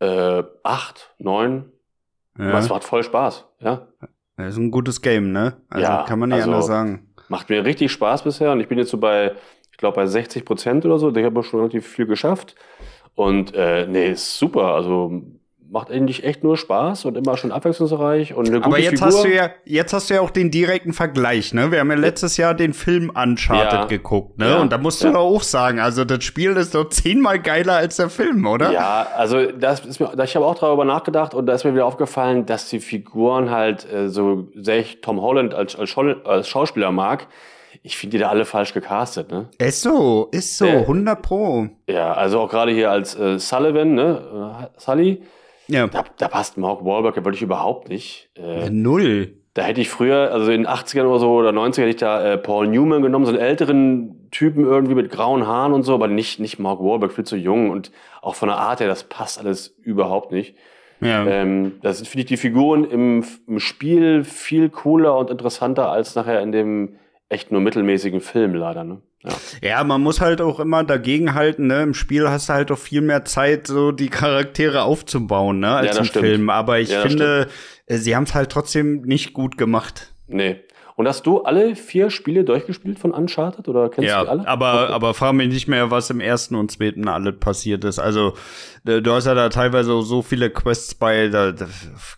Äh, 0.00 0.42
8, 0.62 1.14
9. 1.18 1.72
Ja. 2.38 2.58
Es 2.58 2.68
macht 2.68 2.84
voll 2.84 3.02
Spaß, 3.02 3.46
ja. 3.60 3.88
Das 4.36 4.48
ist 4.48 4.58
ein 4.58 4.70
gutes 4.70 5.00
Game, 5.00 5.32
ne? 5.32 5.56
Also 5.70 5.86
ja, 5.86 6.04
kann 6.06 6.18
man 6.18 6.28
nicht 6.28 6.40
also, 6.40 6.50
anders 6.50 6.66
sagen. 6.66 7.14
Macht 7.28 7.48
mir 7.48 7.64
richtig 7.64 7.90
Spaß 7.92 8.24
bisher 8.24 8.52
und 8.52 8.60
ich 8.60 8.68
bin 8.68 8.76
jetzt 8.76 8.90
so 8.90 8.98
bei 8.98 9.32
ich 9.76 9.78
glaube 9.78 9.96
bei 9.96 10.06
60 10.06 10.46
Prozent 10.46 10.86
oder 10.86 10.98
so. 10.98 11.14
Ich 11.14 11.22
habe 11.22 11.42
schon 11.42 11.60
relativ 11.60 11.86
viel 11.86 12.06
geschafft. 12.06 12.54
Und 13.14 13.54
äh, 13.54 13.86
nee, 13.86 14.12
ist 14.12 14.38
super. 14.38 14.68
Also 14.68 15.20
macht 15.70 15.90
eigentlich 15.90 16.24
echt 16.24 16.42
nur 16.42 16.56
Spaß 16.56 17.04
und 17.04 17.14
immer 17.14 17.36
schon 17.36 17.52
abwechslungsreich 17.52 18.32
und 18.32 18.46
eine 18.46 18.56
gute 18.56 18.66
Aber 18.66 18.78
jetzt 18.78 19.00
Figur. 19.00 19.06
hast 19.08 19.24
du 19.24 19.34
ja 19.34 19.50
jetzt 19.66 19.92
hast 19.92 20.08
du 20.08 20.14
ja 20.14 20.22
auch 20.22 20.30
den 20.30 20.50
direkten 20.50 20.94
Vergleich, 20.94 21.52
ne? 21.52 21.70
Wir 21.70 21.80
haben 21.80 21.90
ja 21.90 21.96
letztes 21.96 22.38
Jahr 22.38 22.54
den 22.54 22.72
Film 22.72 23.10
Uncharted 23.10 23.80
ja. 23.80 23.84
geguckt, 23.84 24.38
ne? 24.38 24.48
Ja. 24.48 24.60
Und 24.62 24.72
da 24.72 24.78
musst 24.78 25.02
du 25.02 25.08
ja. 25.08 25.12
doch 25.12 25.20
auch 25.20 25.42
sagen, 25.42 25.78
also 25.78 26.06
das 26.06 26.24
Spiel 26.24 26.52
ist 26.52 26.74
doch 26.74 26.88
zehnmal 26.88 27.38
geiler 27.38 27.74
als 27.74 27.96
der 27.96 28.08
Film, 28.08 28.46
oder? 28.46 28.72
Ja, 28.72 29.08
also 29.14 29.44
das 29.52 29.80
ist 29.80 30.00
mir, 30.00 30.10
ich 30.24 30.36
habe 30.36 30.46
auch 30.46 30.58
darüber 30.58 30.86
nachgedacht 30.86 31.34
und 31.34 31.44
da 31.44 31.52
ist 31.52 31.64
mir 31.64 31.74
wieder 31.74 31.84
aufgefallen, 31.84 32.46
dass 32.46 32.70
die 32.70 32.80
Figuren 32.80 33.50
halt 33.50 33.92
äh, 33.92 34.08
so 34.08 34.48
sehr 34.54 34.78
ich 34.78 35.02
Tom 35.02 35.20
Holland 35.20 35.52
als, 35.52 35.76
als 35.76 36.48
Schauspieler 36.48 36.92
mag 36.92 37.26
ich 37.86 37.96
finde 37.96 38.16
die 38.16 38.20
da 38.20 38.28
alle 38.30 38.44
falsch 38.44 38.74
gecastet, 38.74 39.30
ne? 39.30 39.48
Ist 39.58 39.82
so, 39.82 40.28
ist 40.32 40.58
so, 40.58 40.66
äh, 40.66 40.78
100 40.78 41.22
Pro. 41.22 41.68
Ja, 41.88 42.12
also 42.12 42.40
auch 42.40 42.50
gerade 42.50 42.72
hier 42.72 42.90
als 42.90 43.16
äh, 43.16 43.38
Sullivan, 43.38 43.94
ne? 43.94 44.68
Äh, 44.74 44.80
Sully. 44.80 45.22
Ja. 45.68 45.86
Da, 45.86 46.04
da 46.18 46.28
passt 46.28 46.58
Mark 46.58 46.84
Wahlberg 46.84 47.16
ja 47.16 47.24
wirklich 47.24 47.42
überhaupt 47.42 47.88
nicht. 47.88 48.28
Äh, 48.36 48.64
ja, 48.64 48.70
null. 48.70 49.34
Da 49.54 49.62
hätte 49.62 49.80
ich 49.80 49.88
früher, 49.88 50.32
also 50.32 50.50
in 50.50 50.64
den 50.64 50.66
80ern 50.66 51.04
oder 51.04 51.20
so 51.20 51.30
oder 51.30 51.50
90ern, 51.50 51.82
hätte 51.82 51.88
ich 51.88 51.96
da 51.96 52.32
äh, 52.32 52.38
Paul 52.38 52.66
Newman 52.66 53.02
genommen, 53.02 53.24
so 53.24 53.32
einen 53.32 53.40
älteren 53.40 54.28
Typen 54.32 54.64
irgendwie 54.64 54.96
mit 54.96 55.10
grauen 55.10 55.46
Haaren 55.46 55.72
und 55.72 55.84
so, 55.84 55.94
aber 55.94 56.08
nicht, 56.08 56.40
nicht 56.40 56.58
Mark 56.58 56.80
Wahlberg, 56.80 57.12
viel 57.12 57.24
zu 57.24 57.36
jung 57.36 57.70
und 57.70 57.92
auch 58.20 58.34
von 58.34 58.48
der 58.48 58.58
Art 58.58 58.80
her, 58.80 58.88
das 58.88 59.04
passt 59.04 59.38
alles 59.38 59.76
überhaupt 59.80 60.32
nicht. 60.32 60.56
Ja. 61.00 61.24
Ähm, 61.24 61.78
das 61.82 61.98
sind, 61.98 62.08
finde 62.08 62.22
ich, 62.22 62.26
die 62.26 62.36
Figuren 62.36 62.84
im, 62.84 63.24
im 63.46 63.60
Spiel 63.60 64.24
viel 64.24 64.70
cooler 64.70 65.16
und 65.16 65.30
interessanter 65.30 65.90
als 65.90 66.16
nachher 66.16 66.40
in 66.42 66.50
dem 66.50 66.96
echt 67.28 67.50
nur 67.50 67.60
mittelmäßigen 67.60 68.20
Film 68.20 68.54
leider, 68.54 68.84
ne? 68.84 69.02
Ja. 69.22 69.32
ja, 69.60 69.84
man 69.84 70.02
muss 70.02 70.20
halt 70.20 70.40
auch 70.40 70.60
immer 70.60 70.84
dagegenhalten, 70.84 71.66
ne? 71.66 71.82
Im 71.82 71.94
Spiel 71.94 72.28
hast 72.28 72.48
du 72.48 72.52
halt 72.52 72.70
auch 72.70 72.78
viel 72.78 73.00
mehr 73.00 73.24
Zeit, 73.24 73.66
so 73.66 73.90
die 73.90 74.08
Charaktere 74.08 74.82
aufzubauen, 74.82 75.58
ne? 75.58 75.70
Als 75.70 75.96
ja, 75.96 75.98
im 76.00 76.04
stimmt. 76.04 76.24
Film. 76.24 76.50
Aber 76.50 76.78
ich 76.78 76.90
ja, 76.90 77.02
finde, 77.02 77.48
stimmt. 77.86 78.02
sie 78.02 78.14
haben 78.14 78.24
es 78.24 78.34
halt 78.34 78.50
trotzdem 78.50 79.02
nicht 79.02 79.32
gut 79.32 79.58
gemacht. 79.58 80.14
Nee. 80.28 80.60
Und 80.98 81.06
hast 81.06 81.26
du 81.26 81.42
alle 81.42 81.76
vier 81.76 82.08
Spiele 82.08 82.42
durchgespielt 82.42 82.98
von 82.98 83.10
Uncharted 83.10 83.68
oder 83.68 83.90
kennst 83.90 84.08
ja, 84.08 84.20
du 84.20 84.24
die 84.24 84.30
alle? 84.30 84.48
Aber, 84.48 84.84
okay. 84.84 84.92
aber 84.94 85.12
frag 85.12 85.34
mich 85.34 85.48
nicht 85.48 85.68
mehr, 85.68 85.90
was 85.90 86.08
im 86.08 86.20
ersten 86.20 86.54
und 86.54 86.70
zweiten 86.70 87.06
alles 87.06 87.38
passiert 87.38 87.84
ist. 87.84 87.98
Also, 87.98 88.32
du 88.82 89.12
hast 89.12 89.26
ja 89.26 89.34
da 89.34 89.50
teilweise 89.50 90.00
so 90.00 90.22
viele 90.22 90.48
Quests 90.48 90.94
bei. 90.94 91.28
Da, 91.28 91.52
da 91.52 91.66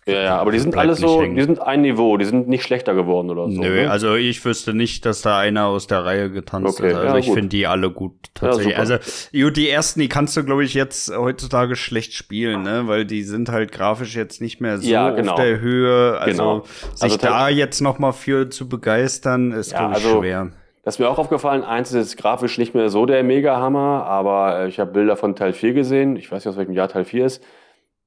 ja, 0.05 0.21
ja, 0.21 0.37
aber 0.37 0.53
die 0.53 0.59
sind 0.59 0.77
alle 0.77 0.95
so, 0.95 1.21
hängen. 1.21 1.35
die 1.35 1.41
sind 1.41 1.61
ein 1.61 1.81
Niveau, 1.81 2.15
die 2.15 2.23
sind 2.23 2.47
nicht 2.47 2.63
schlechter 2.63 2.93
geworden 2.93 3.29
oder 3.29 3.49
so. 3.49 3.59
Nö, 3.59 3.83
ne? 3.83 3.91
also 3.91 4.15
ich 4.15 4.45
wüsste 4.45 4.73
nicht, 4.73 5.05
dass 5.05 5.21
da 5.21 5.37
einer 5.39 5.65
aus 5.65 5.87
der 5.87 6.05
Reihe 6.05 6.31
getanzt 6.31 6.79
okay, 6.79 6.91
ist. 6.91 6.95
Also 6.95 7.07
ja, 7.07 7.17
ich 7.17 7.31
finde 7.31 7.49
die 7.49 7.67
alle 7.67 7.91
gut 7.91 8.13
tatsächlich. 8.33 8.75
Ja, 8.75 8.79
also 8.79 8.95
gut, 9.33 9.57
die 9.57 9.69
ersten, 9.69 9.99
die 9.99 10.07
kannst 10.07 10.37
du, 10.37 10.43
glaube 10.45 10.63
ich, 10.63 10.73
jetzt 10.73 11.13
heutzutage 11.13 11.75
schlecht 11.75 12.13
spielen, 12.13 12.63
ne? 12.63 12.83
Weil 12.85 13.05
die 13.05 13.23
sind 13.23 13.49
halt 13.49 13.73
grafisch 13.73 14.15
jetzt 14.15 14.39
nicht 14.39 14.61
mehr 14.61 14.77
so 14.77 14.87
ja, 14.87 15.09
genau. 15.09 15.33
auf 15.33 15.39
der 15.39 15.59
Höhe. 15.59 16.17
Also 16.17 16.31
genau. 16.31 16.63
sich 16.93 17.03
also, 17.03 17.17
da 17.17 17.49
jetzt 17.49 17.81
noch 17.81 17.99
mal 17.99 18.13
für 18.13 18.49
zu 18.49 18.68
begeistern, 18.69 19.51
ist, 19.51 19.71
ja, 19.71 19.89
also, 19.89 20.19
schwer. 20.19 20.51
Das 20.83 20.95
ist 20.95 20.99
mir 20.99 21.09
auch 21.09 21.19
aufgefallen. 21.19 21.63
Eins 21.63 21.89
ist 21.89 21.95
jetzt 21.95 22.17
grafisch 22.17 22.57
nicht 22.57 22.73
mehr 22.73 22.89
so 22.89 23.05
der 23.05 23.23
Mega-Hammer, 23.23 24.05
aber 24.05 24.67
ich 24.67 24.79
habe 24.79 24.91
Bilder 24.91 25.17
von 25.17 25.35
Teil 25.35 25.53
4 25.53 25.73
gesehen. 25.73 26.15
Ich 26.15 26.31
weiß 26.31 26.45
nicht, 26.45 26.51
aus 26.51 26.57
welchem 26.57 26.73
Jahr 26.73 26.87
Teil 26.87 27.05
4 27.05 27.25
ist. 27.25 27.43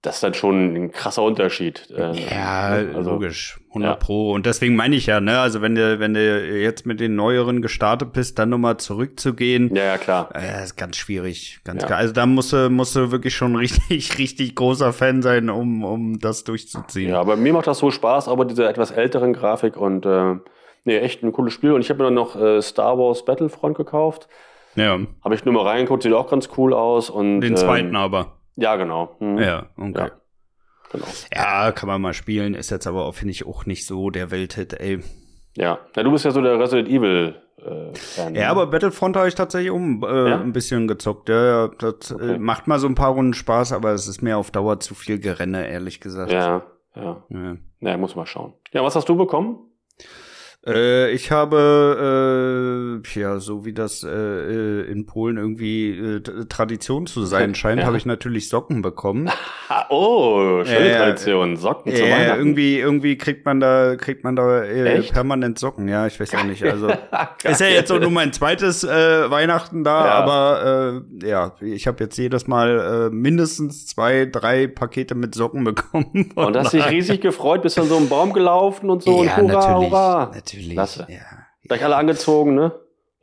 Das 0.01 0.17
ist 0.17 0.25
dann 0.25 0.35
schon 0.35 0.75
ein 0.75 0.91
krasser 0.91 1.23
Unterschied. 1.23 1.89
Äh, 1.97 2.13
ja, 2.29 2.77
ne? 2.77 2.93
also, 2.97 3.13
logisch. 3.13 3.61
100 3.69 3.89
ja. 3.89 3.95
Pro. 3.95 4.33
Und 4.33 4.47
deswegen 4.47 4.75
meine 4.75 4.97
ich 4.97 5.07
ja, 5.07 5.21
ne, 5.21 5.39
also 5.39 5.63
wenn 5.63 5.77
du, 5.77 6.01
wenn 6.01 6.13
du 6.13 6.21
jetzt 6.61 6.87
mit 6.87 6.99
den 6.99 7.15
neueren 7.15 7.63
gestartet 7.63 8.13
bist, 8.13 8.37
dann 8.41 8.49
nochmal 8.49 8.79
zurückzugehen. 8.79 9.73
Ja, 9.73 9.85
ja, 9.85 9.99
klar. 9.99 10.31
Äh, 10.35 10.65
ist 10.65 10.77
ganz 10.77 10.97
schwierig. 10.97 11.61
Ganz 11.63 11.83
ja. 11.83 11.87
klar. 11.87 12.01
Also 12.01 12.13
da 12.13 12.27
musst 12.27 12.53
du, 12.53 12.69
musst 12.69 12.97
du 12.97 13.13
wirklich 13.13 13.37
schon 13.37 13.55
richtig, 13.63 14.19
richtig 14.19 14.57
großer 14.57 14.93
Fan 14.93 15.23
sein, 15.23 15.51
um, 15.51 15.85
um 15.85 16.19
das 16.19 16.43
durchzuziehen. 16.43 17.11
Ja, 17.11 17.21
aber 17.21 17.37
mir 17.37 17.53
macht 17.53 17.69
das 17.69 17.79
so 17.79 17.93
Spaß, 17.93 18.27
aber 18.27 18.45
diese 18.45 18.67
etwas 18.67 18.91
älteren 18.91 19.33
Grafik 19.33 19.77
und, 19.77 20.05
äh, 20.05 20.35
nee, 20.85 20.99
echt 20.99 21.23
ein 21.23 21.33
cooles 21.33 21.53
Spiel. 21.53 21.73
Und 21.73 21.81
ich 21.83 21.91
habe 21.91 21.99
mir 21.99 22.05
dann 22.05 22.15
noch 22.15 22.37
äh, 22.37 22.61
Star 22.63 22.99
Wars 22.99 23.25
Battlefront 23.25 23.77
gekauft. 23.77 24.29
Ja. 24.75 24.99
Habe 25.23 25.35
ich 25.35 25.45
nur 25.45 25.55
mal 25.55 25.67
reingeguckt, 25.67 26.03
sieht 26.03 26.13
auch 26.13 26.31
ganz 26.31 26.49
cool 26.57 26.73
aus. 26.73 27.11
Und, 27.11 27.41
Den 27.41 27.57
zweiten 27.57 27.91
ähm, 27.91 27.97
aber. 27.97 28.39
Ja, 28.57 28.77
genau. 28.77 29.17
Hm. 29.19 29.39
Ja, 29.39 29.67
okay. 29.77 29.93
Ja. 29.97 30.11
Genau. 30.93 31.07
Ja, 31.35 31.73
kann 31.73 31.89
man 31.89 32.01
mal 32.03 32.13
spielen, 32.13 32.55
ist 32.55 32.71
jetzt 32.71 32.87
aber, 32.87 33.11
finde 33.15 33.33
ich, 33.33 33.47
auch 33.47 33.65
nicht 33.65 33.87
so 33.87 34.11
der 34.11 34.31
Welthit, 34.31 34.75
ey. 34.75 35.01
Ja. 35.57 35.79
ja, 35.97 36.03
du 36.03 36.11
bist 36.11 36.25
ja 36.25 36.31
so 36.31 36.41
der 36.43 36.59
Resident 36.59 36.89
Evil 36.89 37.35
äh, 37.59 37.95
Fan. 37.95 38.35
Ja, 38.35 38.43
ne? 38.43 38.49
aber 38.49 38.67
Battlefront 38.67 39.17
habe 39.17 39.29
ich 39.29 39.35
tatsächlich 39.35 39.71
um 39.71 40.03
äh, 40.03 40.31
ja? 40.31 40.41
ein 40.41 40.53
bisschen 40.53 40.89
gezockt. 40.89 41.29
Ja, 41.29 41.69
das 41.69 42.11
äh, 42.11 42.15
okay. 42.15 42.33
äh, 42.35 42.39
macht 42.39 42.67
mal 42.67 42.79
so 42.79 42.87
ein 42.87 42.95
paar 42.95 43.13
Runden 43.13 43.35
Spaß, 43.35 43.73
aber 43.73 43.93
es 43.93 44.09
ist 44.09 44.23
mir 44.23 44.37
auf 44.37 44.51
Dauer 44.51 44.81
zu 44.81 44.95
viel 44.95 45.19
Gerenne, 45.19 45.69
ehrlich 45.69 46.01
gesagt. 46.01 46.33
Ja, 46.33 46.63
ja. 46.95 47.23
Ja, 47.31 47.57
ja 47.81 47.97
muss 47.97 48.17
mal 48.17 48.27
schauen. 48.27 48.55
Ja, 48.73 48.83
was 48.83 48.97
hast 48.97 49.09
du 49.09 49.17
bekommen? 49.17 49.59
Äh, 50.65 51.11
ich 51.11 51.33
habe, 51.33 53.03
äh, 53.05 53.19
ja, 53.19 53.41
so 53.41 53.65
wie 53.65 53.73
das 53.73 54.05
äh, 54.05 54.83
in 54.83 55.07
Polen 55.07 55.37
irgendwie 55.37 55.91
äh, 55.91 56.21
Tradition 56.49 57.07
zu 57.09 57.25
sein 57.25 57.55
scheint, 57.57 57.81
ja. 57.81 57.87
habe 57.87 57.97
ich 57.97 58.07
natürlich 58.07 58.49
Socken 58.49 58.81
bekommen. 58.81 59.29
oh, 59.89 60.63
schöne 60.65 60.91
äh, 60.91 60.97
Tradition, 60.97 61.57
Socken 61.57 61.93
zu 61.93 62.03
Weihnachten. 62.03 62.39
Irgendwie, 62.39 62.79
irgendwie 62.79 63.19
kriegt 63.19 63.45
man 63.45 63.59
da, 63.59 63.97
kriegt 63.97 64.23
man 64.23 64.37
da 64.37 64.63
äh, 64.63 65.03
permanent 65.03 65.59
Socken. 65.59 65.89
Ja, 65.89 66.07
ich 66.07 66.21
weiß 66.21 66.33
auch 66.37 66.45
nicht. 66.45 66.63
Also 66.63 66.91
ist 67.43 67.61
ja 67.61 67.67
jetzt 67.67 67.91
auch 67.91 67.99
nur 67.99 68.13
mein 68.13 68.33
zweites 68.33 68.85
äh, 68.85 69.31
Weihnachten 69.31 69.83
da, 69.83 70.07
ja. 70.07 70.13
aber 70.13 71.03
äh, 71.21 71.27
ja, 71.27 71.55
ich 71.61 71.89
habe 71.89 72.05
jetzt 72.05 72.17
jedes 72.19 72.47
Mal 72.47 73.09
äh, 73.11 73.15
mindestens 73.15 73.89
zwei, 73.89 74.27
drei 74.27 74.69
Pakete 74.69 75.17
mit 75.17 75.35
Socken 75.35 75.65
bekommen. 75.65 76.31
Und 76.37 76.57
hast 76.57 76.73
dich 76.73 76.89
riesig 76.89 77.21
gefreut, 77.21 77.63
bist 77.63 77.81
an 77.81 77.89
so 77.89 77.97
einem 77.97 78.09
Baum 78.09 78.33
gelaufen 78.33 78.91
und 78.91 79.03
so 79.03 79.25
ja, 79.25 79.35
und 79.37 79.51
hurra, 79.51 79.61
natürlich, 79.61 79.91
hurra. 79.91 80.31
Natürlich. 80.33 80.52
Klasse. 80.59 81.07
Ja. 81.09 81.47
Gleich 81.65 81.85
alle 81.85 81.97
angezogen, 81.97 82.55
ne? 82.55 82.73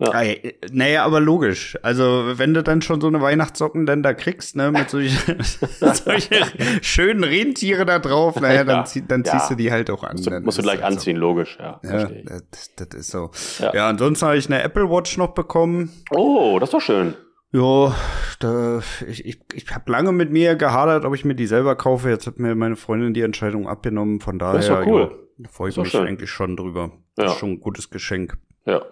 Ja. 0.01 0.11
Ah, 0.13 0.23
naja, 0.71 1.03
aber 1.03 1.19
logisch. 1.19 1.77
Also, 1.81 2.37
wenn 2.37 2.53
du 2.53 2.63
dann 2.63 2.81
schon 2.81 3.01
so 3.01 3.07
eine 3.07 3.21
Weihnachtssocken 3.21 3.85
dann 3.85 4.01
da 4.01 4.13
kriegst, 4.13 4.55
ne, 4.55 4.71
mit 4.71 4.89
solchen 4.89 5.43
solche 5.93 6.45
schönen 6.81 7.25
Rentiere 7.25 7.85
da 7.85 7.99
drauf, 7.99 8.39
naja, 8.39 8.63
dann, 8.63 8.85
zieh, 8.85 9.03
dann 9.05 9.23
ja. 9.23 9.31
ziehst 9.31 9.51
du 9.51 9.55
die 9.55 9.73
halt 9.73 9.89
auch 9.89 10.03
an. 10.03 10.15
So, 10.15 10.31
musst 10.39 10.57
du 10.57 10.61
gleich 10.61 10.85
anziehen, 10.85 11.17
so. 11.17 11.21
logisch, 11.21 11.57
ja. 11.59 11.81
Ja, 11.83 12.09
das, 12.49 12.75
das, 12.77 12.87
ist 12.97 13.11
so. 13.11 13.31
Ja, 13.59 13.75
ja 13.75 13.89
ansonsten 13.89 14.25
habe 14.25 14.37
ich 14.37 14.45
eine 14.45 14.63
Apple 14.63 14.89
Watch 14.89 15.17
noch 15.17 15.33
bekommen. 15.33 15.91
Oh, 16.11 16.57
das 16.59 16.69
ist 16.69 16.73
doch 16.73 16.81
schön. 16.81 17.15
Ja, 17.51 17.95
da, 18.39 18.81
ich, 19.07 19.25
ich, 19.25 19.39
ich 19.53 19.71
habe 19.71 19.91
lange 19.91 20.11
mit 20.11 20.31
mir 20.31 20.55
gehadert, 20.55 21.03
ob 21.05 21.15
ich 21.15 21.25
mir 21.25 21.35
die 21.35 21.47
selber 21.47 21.75
kaufe. 21.75 22.09
Jetzt 22.09 22.27
hat 22.27 22.37
mir 22.37 22.53
meine 22.55 22.75
Freundin 22.75 23.13
die 23.13 23.21
Entscheidung 23.21 23.67
abgenommen. 23.67 24.19
Von 24.19 24.37
daher, 24.37 24.59
das 24.59 24.87
cool. 24.87 25.29
Ja, 25.37 25.49
freue 25.49 25.69
ich 25.69 25.77
mich 25.77 25.89
schön. 25.89 26.07
eigentlich 26.07 26.29
schon 26.29 26.55
drüber. 26.55 26.91
Ja. 27.17 27.25
Das 27.25 27.33
ist 27.33 27.39
schon 27.39 27.51
ein 27.51 27.59
gutes 27.59 27.89
Geschenk. 27.89 28.37
Ja. 28.65 28.83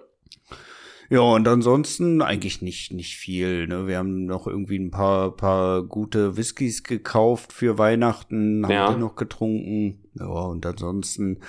Ja, 1.09 1.21
und 1.21 1.47
ansonsten 1.47 2.21
eigentlich 2.21 2.61
nicht, 2.61 2.91
nicht 2.91 3.15
viel. 3.15 3.67
Ne? 3.67 3.87
Wir 3.87 3.97
haben 3.97 4.25
noch 4.25 4.45
irgendwie 4.45 4.77
ein 4.77 4.91
paar, 4.91 5.35
paar 5.35 5.83
gute 5.83 6.35
Whiskys 6.35 6.83
gekauft 6.83 7.53
für 7.53 7.77
Weihnachten, 7.77 8.65
haben 8.65 8.73
ja. 8.73 8.91
die 8.91 8.99
noch 8.99 9.15
getrunken. 9.15 10.03
Ja, 10.19 10.25
und 10.25 10.65
ansonsten 10.65 11.39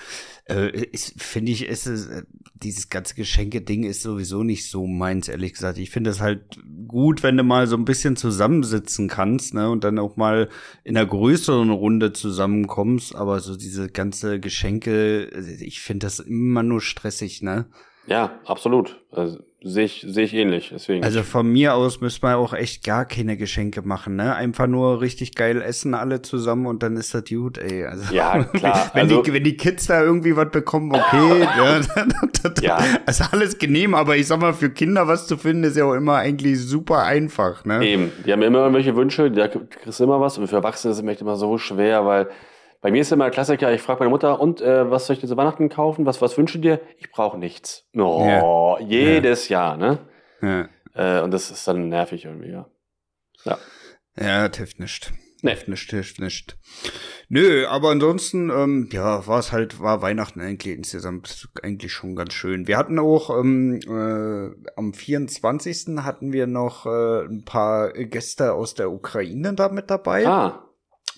äh, 0.44 0.87
finde 1.16 1.52
ich, 1.52 1.66
ist 1.66 1.87
es, 1.87 2.06
äh, 2.06 2.22
dieses 2.54 2.88
ganze 2.88 3.14
Geschenke-Ding 3.14 3.84
ist 3.84 4.02
sowieso 4.02 4.42
nicht 4.42 4.68
so 4.68 4.87
meins, 4.87 5.28
ehrlich 5.28 5.54
gesagt. 5.54 5.78
Ich 5.78 5.90
finde 5.90 6.10
es 6.10 6.20
halt 6.20 6.58
gut, 6.87 7.22
wenn 7.22 7.37
du 7.37 7.44
mal 7.44 7.66
so 7.66 7.76
ein 7.76 7.84
bisschen 7.84 8.16
zusammensitzen 8.16 9.08
kannst, 9.08 9.54
ne, 9.54 9.70
und 9.70 9.84
dann 9.84 9.98
auch 9.98 10.16
mal 10.16 10.48
in 10.84 10.96
einer 10.96 11.06
größeren 11.06 11.70
Runde 11.70 12.12
zusammenkommst. 12.12 13.14
Aber 13.14 13.40
so 13.40 13.56
diese 13.56 13.88
ganze 13.88 14.40
Geschenke, 14.40 15.26
ich 15.60 15.80
finde 15.80 16.06
das 16.06 16.20
immer 16.20 16.62
nur 16.62 16.80
stressig, 16.80 17.42
ne? 17.42 17.66
Ja, 18.06 18.40
absolut. 18.44 19.04
Also, 19.10 19.38
sehe 19.62 19.84
ich, 19.84 20.04
sehe 20.08 20.24
ich 20.24 20.34
ähnlich. 20.34 20.70
Deswegen. 20.72 21.04
Also 21.04 21.22
von 21.22 21.50
mir 21.50 21.74
aus 21.74 22.00
müssen 22.00 22.22
wir 22.22 22.36
auch 22.36 22.52
echt 22.52 22.84
gar 22.84 23.04
keine 23.04 23.36
Geschenke 23.36 23.82
machen, 23.82 24.16
ne? 24.16 24.34
Einfach 24.34 24.66
nur 24.66 25.00
richtig 25.00 25.34
geil 25.34 25.60
essen 25.60 25.94
alle 25.94 26.22
zusammen 26.22 26.66
und 26.66 26.82
dann 26.82 26.96
ist 26.96 27.14
das 27.14 27.24
gut, 27.28 27.58
ey. 27.58 27.84
Also, 27.84 28.14
ja, 28.14 28.44
klar. 28.52 28.90
wenn, 28.94 29.02
also, 29.02 29.22
die, 29.22 29.32
wenn 29.32 29.44
die 29.44 29.56
Kids 29.56 29.86
da 29.86 30.02
irgendwie 30.02 30.36
was 30.36 30.50
bekommen, 30.50 30.92
okay. 30.94 31.40
ja, 31.58 31.80
das, 32.42 32.62
ja. 32.62 32.78
Also 33.06 33.24
alles 33.32 33.58
genehm, 33.58 33.94
aber 33.94 34.16
ich 34.16 34.26
sag 34.26 34.40
mal, 34.40 34.54
für 34.54 34.70
Kinder 34.70 35.08
was 35.08 35.26
zu 35.26 35.36
finden, 35.36 35.64
ist 35.64 35.76
ja 35.76 35.84
auch 35.84 35.94
immer 35.94 36.16
eigentlich 36.16 36.60
super 36.60 37.02
einfach, 37.02 37.64
ne? 37.64 37.84
Eben. 37.86 38.12
Die 38.24 38.32
haben 38.32 38.42
immer 38.42 38.60
irgendwelche 38.60 38.94
Wünsche, 38.94 39.30
da 39.30 39.48
kriegst 39.48 39.98
du 40.00 40.04
immer 40.04 40.20
was 40.20 40.38
und 40.38 40.46
für 40.46 40.56
Erwachsene 40.56 40.92
ist 40.92 41.00
es 41.00 41.06
echt 41.06 41.20
immer 41.20 41.36
so 41.36 41.58
schwer, 41.58 42.04
weil 42.04 42.28
bei 42.80 42.90
mir 42.90 43.00
ist 43.00 43.11
immer 43.11 43.25
der 43.25 43.32
Klassiker, 43.32 43.73
ich 43.73 43.82
frage 43.82 44.00
meine 44.00 44.11
Mutter, 44.11 44.40
und 44.40 44.61
äh, 44.61 44.88
was 44.90 45.06
soll 45.06 45.14
ich 45.14 45.20
dir 45.20 45.26
zu 45.26 45.37
Weihnachten 45.37 45.68
kaufen? 45.68 46.06
Was, 46.06 46.23
was 46.23 46.38
wünschst 46.38 46.56
du 46.56 46.61
dir? 46.61 46.80
Ich 46.99 47.11
brauche 47.11 47.37
nichts. 47.37 47.88
Oh, 47.97 48.76
ja. 48.80 48.87
jedes 48.87 49.49
ja. 49.49 49.76
Jahr, 49.76 49.76
ne? 49.76 49.99
Ja. 50.40 50.68
Äh, 50.94 51.23
und 51.23 51.32
das 51.32 51.50
ist 51.50 51.66
dann 51.66 51.88
nervig 51.88 52.25
irgendwie, 52.25 52.50
ja. 52.50 52.66
Ja, 53.44 53.58
ja 54.16 54.49
trifft 54.49 54.78
nicht. 54.78 55.12
Nee. 55.42 55.54
Trifft 55.54 55.68
nicht, 55.68 55.90
trifft 55.90 56.20
nicht. 56.20 56.56
Nö, 57.28 57.66
aber 57.66 57.90
ansonsten, 57.90 58.50
ähm, 58.50 58.88
ja, 58.92 59.26
war 59.26 59.38
es 59.38 59.52
halt, 59.52 59.80
war 59.80 60.00
Weihnachten 60.00 60.40
eigentlich 60.40 60.76
insgesamt 60.76 61.49
eigentlich 61.62 61.92
schon 61.92 62.16
ganz 62.16 62.32
schön. 62.32 62.66
Wir 62.66 62.76
hatten 62.76 62.99
auch 62.99 63.30
ähm, 63.38 63.80
äh, 63.87 64.70
am 64.76 64.94
24. 64.94 65.99
hatten 65.99 66.32
wir 66.32 66.47
noch 66.47 66.87
äh, 66.87 67.25
ein 67.25 67.44
paar 67.44 67.92
Gäste 67.92 68.54
aus 68.54 68.75
der 68.75 68.90
Ukraine 68.90 69.54
da 69.54 69.68
mit 69.68 69.90
dabei. 69.90 70.26
Ah 70.26 70.67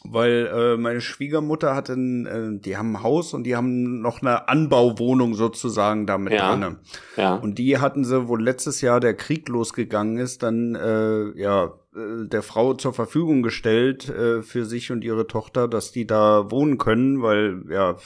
weil 0.05 0.47
äh, 0.53 0.77
meine 0.77 1.01
Schwiegermutter 1.01 1.75
hatte, 1.75 1.93
ein, 1.93 2.27
äh, 2.27 2.61
die 2.61 2.77
haben 2.77 2.97
ein 2.97 3.03
Haus 3.03 3.35
und 3.35 3.45
die 3.45 3.57
haben 3.57 4.01
noch 4.01 4.23
eine 4.23 4.49
Anbauwohnung 4.49 5.35
sozusagen 5.35 6.07
damit 6.07 6.33
ja. 6.33 6.51
drinne. 6.51 6.79
Ja. 7.17 7.35
Und 7.35 7.59
die 7.59 7.79
hatten 7.79 8.05
sie, 8.05 8.29
wo 8.29 8.37
letztes 8.37 8.81
Jahr 8.81 9.01
der 9.01 9.15
Krieg 9.15 9.49
losgegangen 9.49 10.19
ist, 10.19 10.43
dann 10.43 10.75
äh, 10.75 11.39
ja 11.39 11.75
äh, 11.95 12.27
der 12.27 12.43
Frau 12.43 12.75
zur 12.75 12.95
Verfügung 12.95 13.43
gestellt 13.43 14.09
äh, 14.09 14.43
für 14.43 14.65
sich 14.65 14.91
und 14.91 15.05
ihre 15.05 15.27
Tochter, 15.27 15.69
dass 15.69 15.93
die 15.93 16.07
da 16.07 16.51
wohnen 16.51 16.79
können, 16.79 17.23
weil 17.23 17.65
ja 17.69 17.97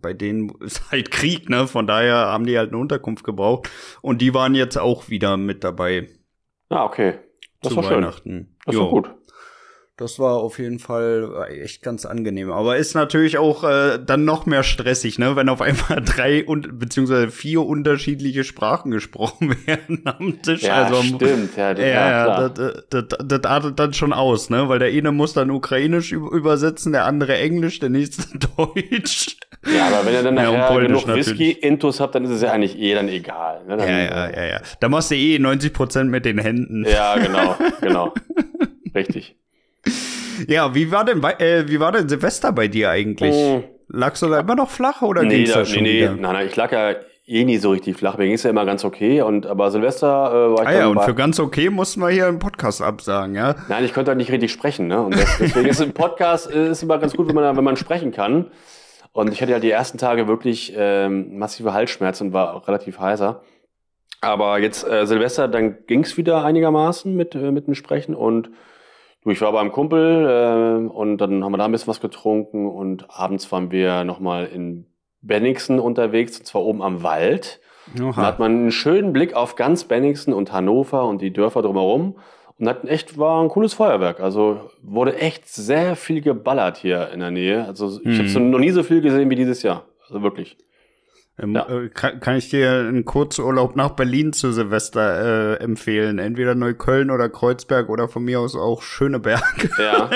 bei 0.00 0.12
denen 0.12 0.50
ist 0.60 0.90
halt 0.90 1.10
Krieg, 1.10 1.48
ne? 1.48 1.66
Von 1.66 1.86
daher 1.86 2.16
haben 2.16 2.46
die 2.46 2.56
halt 2.56 2.70
eine 2.70 2.78
Unterkunft 2.78 3.24
gebraucht 3.24 3.68
und 4.00 4.20
die 4.22 4.32
waren 4.32 4.54
jetzt 4.54 4.78
auch 4.78 5.08
wieder 5.08 5.36
mit 5.36 5.64
dabei. 5.64 6.08
Ah, 6.68 6.84
okay. 6.84 7.14
Das 7.62 7.76
war 7.76 7.84
Weihnachten. 7.84 8.30
Schön. 8.30 8.48
Das 8.66 8.76
war 8.76 8.88
gut. 8.88 9.10
Das 10.02 10.18
war 10.18 10.34
auf 10.34 10.58
jeden 10.58 10.80
Fall 10.80 11.46
äh, 11.48 11.60
echt 11.60 11.80
ganz 11.80 12.04
angenehm. 12.06 12.50
Aber 12.50 12.76
ist 12.76 12.94
natürlich 12.94 13.38
auch 13.38 13.62
äh, 13.62 14.00
dann 14.04 14.24
noch 14.24 14.46
mehr 14.46 14.64
stressig, 14.64 15.20
ne? 15.20 15.36
Wenn 15.36 15.48
auf 15.48 15.60
einmal 15.60 16.02
drei 16.04 16.44
und 16.44 16.80
beziehungsweise 16.80 17.30
vier 17.30 17.62
unterschiedliche 17.62 18.42
Sprachen 18.42 18.90
gesprochen 18.90 19.54
werden 19.66 20.02
am 20.04 20.42
Tisch. 20.42 20.62
Ja, 20.62 20.86
also, 20.86 21.04
stimmt. 21.04 21.56
Ja, 21.56 21.72
ja, 21.72 21.86
ja 21.86 22.48
das, 22.48 22.84
das, 22.90 23.04
das, 23.24 23.44
artet 23.44 23.78
dann 23.78 23.94
schon 23.94 24.12
aus, 24.12 24.50
ne? 24.50 24.68
Weil 24.68 24.80
der 24.80 24.88
eine 24.88 25.12
muss 25.12 25.34
dann 25.34 25.52
Ukrainisch 25.52 26.10
übersetzen, 26.10 26.90
der 26.90 27.04
andere 27.04 27.38
Englisch, 27.38 27.78
der 27.78 27.90
nächste 27.90 28.24
Deutsch. 28.56 29.36
Ja, 29.64 29.86
aber 29.86 30.04
wenn 30.04 30.14
ihr 30.14 30.22
dann 30.24 30.34
nachher 30.34 30.52
ja, 30.52 30.80
genug 30.80 31.06
Whisky-Intus 31.06 32.00
habt, 32.00 32.16
dann 32.16 32.24
ist 32.24 32.30
es 32.30 32.42
ja 32.42 32.50
eigentlich 32.50 32.76
eh 32.76 32.92
dann 32.94 33.08
egal. 33.08 33.64
Ne? 33.68 33.76
Dann, 33.76 33.88
ja, 33.88 33.98
ja, 34.00 34.30
ja, 34.30 34.44
ja. 34.46 34.60
Da 34.80 34.88
machst 34.88 35.12
du 35.12 35.14
eh 35.14 35.38
90 35.38 35.72
Prozent 35.72 36.10
mit 36.10 36.24
den 36.24 36.38
Händen. 36.38 36.84
Ja, 36.88 37.16
genau, 37.16 37.54
genau. 37.80 38.12
Richtig. 38.96 39.36
Ja, 40.48 40.74
wie 40.74 40.90
war 40.90 41.04
denn 41.04 41.22
äh, 41.22 41.68
wie 41.68 41.80
war 41.80 41.92
denn 41.92 42.08
Silvester 42.08 42.52
bei 42.52 42.68
dir 42.68 42.90
eigentlich? 42.90 43.34
Oh. 43.34 43.64
Lagst 43.88 44.22
du 44.22 44.28
da 44.28 44.40
immer 44.40 44.54
noch 44.54 44.70
flach 44.70 45.02
oder 45.02 45.22
nee, 45.22 45.38
ging's 45.38 45.52
da, 45.52 45.64
schon 45.64 45.82
nee, 45.82 46.08
nee, 46.08 46.20
nein, 46.20 46.32
nein, 46.32 46.46
ich 46.46 46.56
lag 46.56 46.72
ja 46.72 46.94
eh 47.26 47.44
nie 47.44 47.58
so 47.58 47.70
richtig 47.70 47.96
flach. 47.96 48.16
Mir 48.16 48.24
ging 48.24 48.34
es 48.34 48.42
ja 48.42 48.50
immer 48.50 48.64
ganz 48.64 48.84
okay. 48.84 49.22
Und 49.22 49.46
aber 49.46 49.70
Silvester 49.70 50.06
äh, 50.06 50.56
war 50.56 50.62
ich 50.62 50.68
ah, 50.68 50.72
ja, 50.72 50.86
und 50.88 51.02
für 51.02 51.14
ganz 51.14 51.38
okay 51.38 51.70
mussten 51.70 52.00
wir 52.00 52.08
hier 52.08 52.26
einen 52.26 52.38
Podcast 52.38 52.82
absagen, 52.82 53.34
ja? 53.34 53.54
Nein, 53.68 53.84
ich 53.84 53.92
konnte 53.92 54.10
halt 54.10 54.18
nicht 54.18 54.32
richtig 54.32 54.50
sprechen, 54.50 54.86
ne? 54.86 55.02
Und 55.02 55.14
das, 55.14 55.38
deswegen 55.38 55.68
ist 55.68 55.80
ein 55.80 55.92
Podcast 55.92 56.50
äh, 56.50 56.70
ist 56.70 56.82
immer 56.82 56.98
ganz 56.98 57.14
gut, 57.14 57.28
wenn 57.28 57.34
man 57.34 57.56
wenn 57.56 57.64
man 57.64 57.76
sprechen 57.76 58.12
kann. 58.12 58.50
Und 59.12 59.32
ich 59.32 59.42
hatte 59.42 59.52
ja 59.52 59.58
die 59.58 59.70
ersten 59.70 59.98
Tage 59.98 60.26
wirklich 60.26 60.72
ähm, 60.74 61.38
massive 61.38 61.74
Halsschmerzen 61.74 62.28
und 62.28 62.32
war 62.32 62.66
relativ 62.66 62.98
heiser. 62.98 63.42
Aber 64.22 64.58
jetzt 64.58 64.88
äh, 64.88 65.06
Silvester, 65.06 65.48
dann 65.48 65.78
ging's 65.86 66.16
wieder 66.16 66.44
einigermaßen 66.44 67.14
mit 67.14 67.34
äh, 67.34 67.50
mit 67.50 67.66
dem 67.66 67.74
Sprechen 67.74 68.14
und 68.14 68.50
Du, 69.24 69.30
ich 69.30 69.40
war 69.40 69.52
beim 69.52 69.70
Kumpel 69.70 70.26
äh, 70.26 70.88
und 70.92 71.18
dann 71.18 71.44
haben 71.44 71.52
wir 71.52 71.58
da 71.58 71.64
ein 71.64 71.72
bisschen 71.72 71.88
was 71.88 72.00
getrunken 72.00 72.68
und 72.68 73.06
abends 73.08 73.50
waren 73.52 73.70
wir 73.70 74.04
nochmal 74.04 74.46
in 74.46 74.86
Benningsen 75.20 75.78
unterwegs, 75.78 76.38
und 76.38 76.46
zwar 76.46 76.62
oben 76.62 76.82
am 76.82 77.02
Wald. 77.02 77.60
Oha. 78.00 78.12
Da 78.16 78.26
hat 78.26 78.38
man 78.38 78.52
einen 78.52 78.72
schönen 78.72 79.12
Blick 79.12 79.34
auf 79.34 79.54
ganz 79.54 79.84
Benningsen 79.84 80.32
und 80.32 80.52
Hannover 80.52 81.04
und 81.06 81.22
die 81.22 81.32
Dörfer 81.32 81.62
drumherum 81.62 82.16
und 82.58 82.68
hatten 82.68 82.88
echt, 82.88 83.18
war 83.18 83.42
ein 83.42 83.48
cooles 83.48 83.74
Feuerwerk. 83.74 84.20
Also 84.20 84.70
wurde 84.82 85.16
echt 85.16 85.48
sehr 85.48 85.96
viel 85.96 86.20
geballert 86.20 86.76
hier 86.76 87.10
in 87.12 87.20
der 87.20 87.30
Nähe. 87.30 87.64
Also 87.64 88.00
ich 88.04 88.18
hm. 88.18 88.28
habe 88.28 88.40
noch 88.46 88.58
nie 88.58 88.70
so 88.70 88.82
viel 88.82 89.00
gesehen 89.00 89.30
wie 89.30 89.36
dieses 89.36 89.62
Jahr. 89.62 89.84
Also 90.06 90.22
wirklich. 90.22 90.56
Ähm, 91.38 91.54
ja. 91.54 91.66
äh, 91.66 91.88
kann, 91.88 92.20
kann, 92.20 92.36
ich 92.36 92.50
dir 92.50 92.70
einen 92.70 93.06
Kurzurlaub 93.06 93.74
nach 93.74 93.90
Berlin 93.90 94.34
zu 94.34 94.52
Silvester 94.52 95.56
äh, 95.58 95.64
empfehlen? 95.64 96.18
Entweder 96.18 96.54
Neukölln 96.54 97.10
oder 97.10 97.30
Kreuzberg 97.30 97.88
oder 97.88 98.06
von 98.06 98.22
mir 98.24 98.40
aus 98.40 98.54
auch 98.54 98.82
Schöneberg. 98.82 99.70
Ja. 99.78 100.10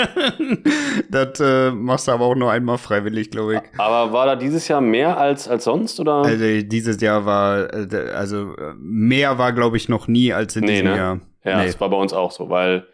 das 1.11 1.41
äh, 1.41 1.71
machst 1.71 2.09
du 2.09 2.13
aber 2.13 2.27
auch 2.27 2.35
nur 2.35 2.53
einmal 2.53 2.77
freiwillig, 2.77 3.31
glaube 3.31 3.55
ich. 3.55 3.61
Aber 3.79 4.13
war 4.13 4.27
da 4.27 4.37
dieses 4.37 4.69
Jahr 4.69 4.83
mehr 4.83 5.19
als, 5.19 5.49
als 5.49 5.65
sonst, 5.65 5.99
oder? 6.01 6.17
Also 6.17 6.63
dieses 6.63 7.01
Jahr 7.01 7.25
war, 7.25 7.73
äh, 7.73 8.11
also 8.15 8.55
mehr 8.79 9.39
war, 9.39 9.53
glaube 9.53 9.79
ich, 9.79 9.89
noch 9.89 10.09
nie 10.09 10.35
als 10.35 10.55
in 10.57 10.65
nee, 10.65 10.73
diesem 10.73 10.89
ne? 10.89 10.97
Jahr. 10.97 11.21
Ja, 11.45 11.59
nee. 11.61 11.67
das 11.67 11.81
war 11.81 11.89
bei 11.89 11.97
uns 11.97 12.13
auch 12.13 12.31
so, 12.31 12.51
weil 12.51 12.87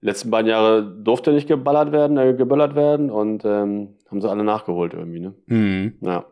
die 0.00 0.06
letzten 0.06 0.30
beiden 0.30 0.48
Jahre 0.48 0.82
durfte 0.82 1.32
nicht 1.32 1.48
geballert 1.48 1.92
werden, 1.92 2.16
äh, 2.16 2.34
geböllert 2.34 2.74
werden 2.74 3.10
und 3.10 3.44
ähm, 3.44 3.96
haben 4.10 4.20
sie 4.20 4.30
alle 4.30 4.42
nachgeholt 4.42 4.94
irgendwie, 4.94 5.20
ne? 5.20 5.34
Mhm. 5.46 5.94
Ja. 6.00 6.24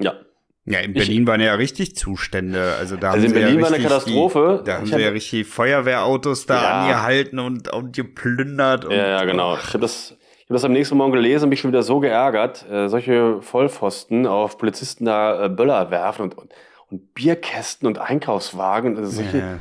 Ja. 0.00 0.14
Ja, 0.66 0.80
in 0.80 0.92
Berlin 0.92 1.22
ich, 1.22 1.26
waren 1.26 1.40
ja 1.40 1.54
richtig 1.54 1.96
Zustände. 1.96 2.74
Also 2.78 2.96
da 2.96 3.12
also 3.12 3.26
haben 3.26 3.34
in 3.34 3.40
Berlin 3.40 3.56
ja 3.56 3.62
war 3.62 3.72
eine 3.72 3.82
Katastrophe. 3.82 4.58
Die, 4.60 4.66
da 4.66 4.76
haben 4.76 4.86
sie 4.86 4.98
ja 4.98 5.08
richtig 5.08 5.46
Feuerwehrautos 5.46 6.46
da 6.46 6.62
ja. 6.62 6.80
angehalten 6.82 7.38
und, 7.38 7.72
und 7.72 7.94
geplündert. 7.96 8.84
Und, 8.84 8.92
ja, 8.92 9.08
ja, 9.08 9.24
genau. 9.24 9.56
Ich 9.56 9.68
habe 9.68 9.78
das, 9.78 10.16
ich 10.38 10.44
hab 10.44 10.54
das 10.54 10.64
am 10.64 10.72
nächsten 10.72 10.96
Morgen 10.96 11.12
gelesen 11.12 11.44
und 11.44 11.50
mich 11.50 11.60
schon 11.60 11.72
wieder 11.72 11.82
so 11.82 11.98
geärgert. 11.98 12.68
Äh, 12.70 12.88
solche 12.88 13.40
Vollpfosten 13.40 14.26
auf 14.26 14.58
Polizisten 14.58 15.06
da 15.06 15.46
äh, 15.46 15.48
Böller 15.48 15.90
werfen 15.90 16.22
und, 16.22 16.36
und, 16.36 16.52
und 16.90 17.14
Bierkästen 17.14 17.88
und 17.88 17.98
Einkaufswagen. 17.98 18.96
Also 18.98 19.10
solche, 19.10 19.38
ja. 19.38 19.58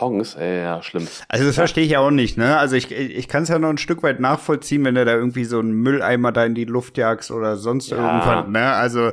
Hongs, 0.00 0.34
ey, 0.34 0.62
ja, 0.62 0.82
schlimm. 0.82 1.06
Also 1.28 1.46
das 1.46 1.54
verstehe 1.54 1.84
ich 1.84 1.90
ja 1.90 2.00
auch 2.00 2.10
nicht, 2.10 2.36
ne? 2.38 2.58
Also 2.58 2.76
ich, 2.76 2.90
ich 2.92 3.28
kann 3.28 3.42
es 3.42 3.48
ja 3.48 3.58
noch 3.58 3.68
ein 3.68 3.78
Stück 3.78 4.02
weit 4.02 4.20
nachvollziehen, 4.20 4.84
wenn 4.84 4.94
du 4.94 5.04
da 5.04 5.14
irgendwie 5.14 5.44
so 5.44 5.58
einen 5.58 5.72
Mülleimer 5.72 6.32
da 6.32 6.44
in 6.44 6.54
die 6.54 6.64
Luft 6.64 6.98
jagst 6.98 7.30
oder 7.30 7.56
sonst 7.56 7.90
ja. 7.90 7.96
irgendwann, 7.96 8.52
ne? 8.52 8.72
Also 8.72 9.10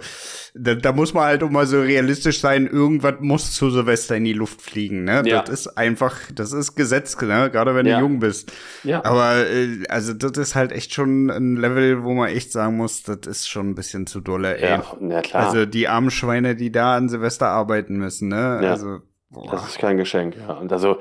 da, 0.54 0.76
da 0.76 0.92
muss 0.92 1.14
man 1.14 1.26
halt 1.26 1.44
auch 1.44 1.50
mal 1.50 1.66
so 1.66 1.82
realistisch 1.82 2.40
sein, 2.40 2.68
irgendwas 2.68 3.16
muss 3.20 3.54
zu 3.54 3.70
Silvester 3.70 4.16
in 4.16 4.24
die 4.24 4.34
Luft 4.34 4.62
fliegen, 4.62 5.04
ne? 5.04 5.24
Ja. 5.26 5.42
Das 5.42 5.50
ist 5.50 5.78
einfach, 5.78 6.16
das 6.34 6.54
ist 6.54 6.76
Gesetz, 6.76 7.20
ne? 7.22 7.50
Gerade 7.52 7.76
wenn 7.76 7.86
ja. 7.86 7.98
du 7.98 8.06
jung 8.06 8.20
bist. 8.20 8.52
Ja. 8.84 9.04
Aber 9.04 9.48
äh, 9.48 9.84
also 9.90 10.14
das 10.14 10.38
ist 10.38 10.56
halt 10.56 10.72
echt 10.72 10.94
schon 10.94 11.30
ein 11.30 11.56
Level, 11.58 12.04
wo 12.04 12.14
man 12.14 12.30
echt 12.30 12.52
sagen 12.52 12.78
muss, 12.78 13.04
das 13.04 13.20
ist 13.26 13.50
schon 13.50 13.70
ein 13.70 13.76
bisschen 13.76 14.08
zu 14.08 14.22
dolle, 14.22 14.58
ey. 14.58 14.70
Ja, 14.70 14.84
na 15.00 15.22
klar. 15.22 15.48
Also 15.48 15.66
die 15.66 15.88
armen 15.88 16.12
Schweine, 16.12 16.56
die 16.56 16.72
da 16.72 16.96
an 16.96 17.10
Silvester 17.10 17.48
arbeiten 17.48 17.98
müssen, 17.98 18.30
ne? 18.30 18.60
Ja. 18.62 18.72
Also. 18.72 19.02
Das 19.52 19.68
ist 19.68 19.80
kein 19.80 19.98
Geschenk, 19.98 20.36
ja. 20.38 20.54
Und 20.54 20.72
also, 20.72 20.98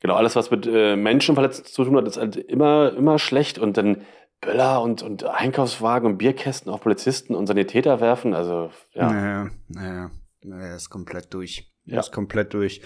genau, 0.00 0.14
alles, 0.14 0.36
was 0.36 0.50
mit 0.50 0.66
äh, 0.66 0.96
Menschenverletzungen 0.96 1.70
zu 1.70 1.84
tun 1.84 1.96
hat, 1.96 2.06
ist 2.06 2.16
halt 2.16 2.36
immer, 2.36 2.92
immer 2.96 3.18
schlecht. 3.18 3.58
Und 3.58 3.76
dann 3.76 4.02
Böller 4.40 4.82
und, 4.82 5.02
und 5.02 5.24
Einkaufswagen 5.24 6.06
und 6.06 6.18
Bierkästen 6.18 6.72
auf 6.72 6.80
Polizisten 6.80 7.34
und 7.34 7.46
Sanitäter 7.46 8.00
werfen, 8.00 8.34
also, 8.34 8.70
ja. 8.92 9.12
Naja, 9.12 9.50
naja, 9.68 10.10
naja, 10.42 10.74
ist 10.74 10.90
komplett 10.90 11.32
durch. 11.34 11.70
Ja. 11.90 12.00
Ist 12.00 12.12
komplett 12.12 12.54
durch. 12.54 12.80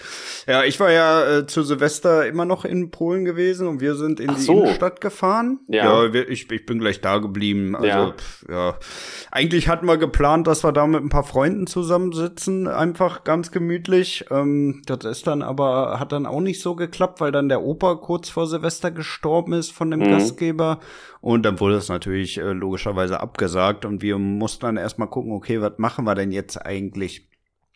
Ja, 0.47 0.63
ich 0.63 0.79
war 0.79 0.91
ja 0.91 1.37
äh, 1.37 1.47
zu 1.47 1.63
Silvester 1.63 2.25
immer 2.27 2.45
noch 2.45 2.65
in 2.65 2.89
Polen 2.91 3.23
gewesen 3.23 3.67
und 3.67 3.79
wir 3.79 3.95
sind 3.95 4.19
in 4.19 4.31
Ach 4.31 4.35
die 4.35 4.41
so. 4.41 4.63
Innenstadt 4.63 4.99
gefahren. 4.99 5.59
Ja. 5.67 6.03
ja 6.03 6.13
wir, 6.13 6.29
ich, 6.29 6.49
ich 6.51 6.65
bin 6.65 6.79
gleich 6.79 7.01
da 7.01 7.19
geblieben. 7.19 7.75
Also, 7.75 7.87
ja. 7.87 8.11
Pf, 8.11 8.45
ja. 8.49 8.79
Eigentlich 9.31 9.67
hatten 9.67 9.85
wir 9.85 9.97
geplant, 9.97 10.47
dass 10.47 10.63
wir 10.63 10.71
da 10.71 10.87
mit 10.87 11.03
ein 11.03 11.09
paar 11.09 11.23
Freunden 11.23 11.67
zusammensitzen, 11.67 12.67
einfach 12.67 13.23
ganz 13.23 13.51
gemütlich. 13.51 14.25
Ähm, 14.31 14.81
das 14.85 15.05
ist 15.05 15.27
dann 15.27 15.41
aber, 15.41 15.99
hat 15.99 16.11
dann 16.11 16.25
auch 16.25 16.41
nicht 16.41 16.61
so 16.61 16.75
geklappt, 16.75 17.21
weil 17.21 17.31
dann 17.31 17.49
der 17.49 17.61
Opa 17.61 17.95
kurz 17.95 18.29
vor 18.29 18.47
Silvester 18.47 18.91
gestorben 18.91 19.53
ist 19.53 19.71
von 19.71 19.91
dem 19.91 19.99
mhm. 19.99 20.09
Gastgeber. 20.09 20.79
Und 21.21 21.43
dann 21.43 21.59
wurde 21.59 21.75
es 21.75 21.89
natürlich 21.89 22.37
äh, 22.37 22.53
logischerweise 22.53 23.19
abgesagt 23.19 23.83
und 23.85 24.01
wir 24.01 24.17
mussten 24.17 24.65
dann 24.65 24.77
erstmal 24.77 25.07
gucken, 25.09 25.31
okay, 25.31 25.59
was 25.61 25.73
machen 25.77 26.05
wir 26.05 26.13
denn 26.13 26.31
jetzt 26.31 26.63
eigentlich? 26.63 27.27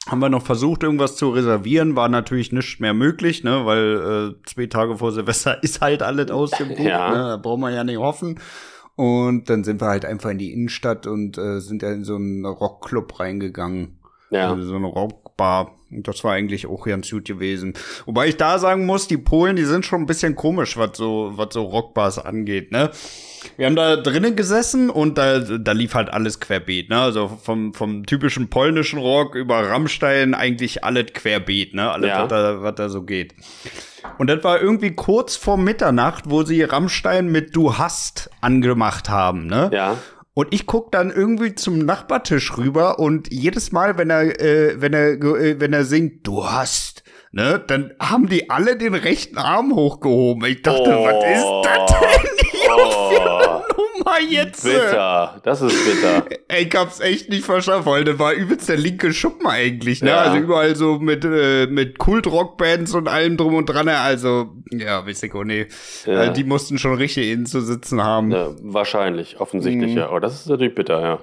Haben 0.08 0.20
wir 0.20 0.30
noch 0.30 0.44
versucht, 0.44 0.84
irgendwas 0.84 1.16
zu 1.16 1.30
reservieren, 1.30 1.96
war 1.96 2.10
natürlich 2.10 2.52
nicht 2.52 2.80
mehr 2.80 2.94
möglich, 2.94 3.44
ne, 3.44 3.66
weil 3.66 4.36
äh, 4.42 4.48
zwei 4.48 4.68
Tage 4.68 4.98
vor 4.98 5.12
Silvester 5.12 5.62
ist 5.64 5.82
halt 5.82 6.02
alles 6.02 6.32
ausgebucht, 6.32 6.80
ja. 6.80 7.10
ne, 7.10 7.18
da 7.18 7.38
braucht 7.38 7.60
man 7.60 7.74
ja 7.74 7.84
nicht 7.84 8.00
hoffen. 8.00 8.40
Und 8.96 9.50
dann 9.50 9.64
sind 9.64 9.80
wir 9.80 9.88
halt 9.88 10.04
einfach 10.04 10.30
in 10.30 10.40
die 10.40 10.52
Innenstadt 10.52 11.08
und 11.08 11.38
äh, 11.38 11.62
sind 11.62 11.84
ja 11.84 11.92
in 11.92 12.04
so 12.04 12.16
einen 12.16 12.46
Rockclub 12.46 13.18
reingegangen. 13.20 13.98
Ja. 14.30 14.52
Also 14.52 14.64
so 14.64 14.76
eine 14.76 14.88
Rockbar. 14.88 15.79
Und 15.92 16.08
das 16.08 16.24
war 16.24 16.34
eigentlich 16.34 16.68
auch 16.68 16.86
ganz 16.86 17.10
gut 17.10 17.26
gewesen. 17.26 17.74
Wobei 18.06 18.28
ich 18.28 18.38
da 18.38 18.60
sagen 18.60 18.86
muss, 18.86 19.08
die 19.08 19.18
Polen, 19.18 19.56
die 19.56 19.66
sind 19.66 19.86
schon 19.86 20.02
ein 20.02 20.06
bisschen 20.06 20.36
komisch, 20.36 20.78
was 20.78 20.98
so, 20.98 21.32
was 21.36 21.54
so 21.54 21.64
Rockbars 21.64 22.20
angeht, 22.20 22.72
ne? 22.72 22.92
Wir 23.56 23.68
haben 23.68 23.76
da 23.76 23.96
drinnen 23.96 24.36
gesessen 24.36 24.90
und 24.90 25.18
da, 25.18 25.40
da 25.40 25.72
lief 25.72 25.96
halt 25.96 26.10
alles 26.10 26.40
querbeet, 26.40 26.90
ne? 26.90 27.00
Also 27.00 27.28
vom, 27.42 27.74
vom 27.74 28.06
typischen 28.06 28.50
polnischen 28.50 29.00
Rock 29.00 29.36
über 29.36 29.70
Rammstein 29.70 30.34
eigentlich 30.34 30.84
alles 30.84 31.14
querbeet, 31.14 31.74
ne? 31.74 31.90
Alles, 31.90 32.10
ja. 32.10 32.24
was, 32.24 32.30
da, 32.30 32.62
was 32.62 32.76
da 32.76 32.90
so 32.90 33.04
geht. 33.04 33.34
Und 34.18 34.30
das 34.30 34.44
war 34.44 34.62
irgendwie 34.62 34.92
kurz 34.92 35.36
vor 35.36 35.58
Mitternacht, 35.58 36.26
wo 36.28 36.44
sie 36.44 36.64
Rammstein 36.64 37.32
mit 37.32 37.56
Du 37.56 37.78
hast 37.78 38.30
angemacht 38.42 39.10
haben, 39.10 39.48
ne? 39.48 39.70
Ja. 39.74 39.98
Und 40.40 40.54
ich 40.54 40.66
guck 40.66 40.94
dann 40.94 41.12
irgendwie 41.12 41.54
zum 41.54 41.80
Nachbartisch 41.80 42.58
rüber 42.58 42.98
und 42.98 43.30
jedes 43.30 43.74
Mal, 43.74 43.98
wenn 43.98 44.10
er, 44.10 44.40
äh, 44.40 44.80
wenn 44.80 44.94
er, 44.94 45.22
äh, 45.22 45.60
wenn 45.60 45.74
er 45.74 45.84
singt, 45.84 46.26
du 46.26 46.46
hast, 46.46 47.04
ne, 47.34 47.62
dann 47.68 47.94
haben 48.00 48.30
die 48.30 48.50
alle 48.50 48.78
den 48.78 48.96
rechten 48.96 49.38
Arm 49.38 49.76
hochgehoben. 49.76 50.46
Ich 50.46 50.62
dachte, 50.62 50.98
oh. 50.98 51.04
was 51.04 51.26
ist 51.26 51.44
das 51.66 51.92
denn 51.92 52.30
hier 52.40 52.49
oh. 52.76 53.10
für 53.10 53.22
eine 53.22 53.64
Nummer 53.78 54.20
jetzt? 54.30 54.64
Bitter, 54.64 55.40
das 55.44 55.62
ist 55.62 55.76
bitter. 55.86 56.26
Ich 56.58 56.76
hab's 56.76 57.00
echt 57.00 57.30
nicht 57.30 57.46
verstanden, 57.46 57.86
weil 57.86 58.04
das 58.04 58.20
war 58.20 58.34
übelst 58.34 58.70
der 58.70 58.78
linke 58.78 59.14
Schuppen 59.14 59.48
eigentlich, 59.48 60.02
ne? 60.02 60.10
Ja. 60.10 60.22
Also 60.22 60.38
überall 60.38 60.76
so 60.76 61.00
mit, 61.00 61.26
äh, 61.26 61.68
mit 61.68 61.98
Kult-Rock-Bands 61.98 62.94
und 62.94 63.08
allem 63.08 63.38
drum 63.38 63.56
und 63.56 63.66
dran. 63.66 63.88
Also, 63.90 64.50
ja, 64.72 65.06
weiß 65.06 65.24
ich 65.24 65.34
auch 65.34 65.44
nicht. 65.44 65.72
Ja. 66.06 66.26
Äh, 66.26 66.34
die 66.34 66.44
mussten 66.44 66.78
schon 66.78 66.96
richtig 66.96 67.32
innen 67.32 67.46
zu 67.46 67.62
sitzen 67.62 68.04
haben. 68.04 68.32
Ja, 68.32 68.50
wahrscheinlich, 68.62 69.40
offensichtlich, 69.40 69.92
mhm. 69.92 69.98
ja. 69.98 70.08
Aber 70.10 70.20
das 70.20 70.36
ist 70.36 70.48
natürlich 70.48 70.76
bitter, 70.76 71.02
ja. 71.02 71.20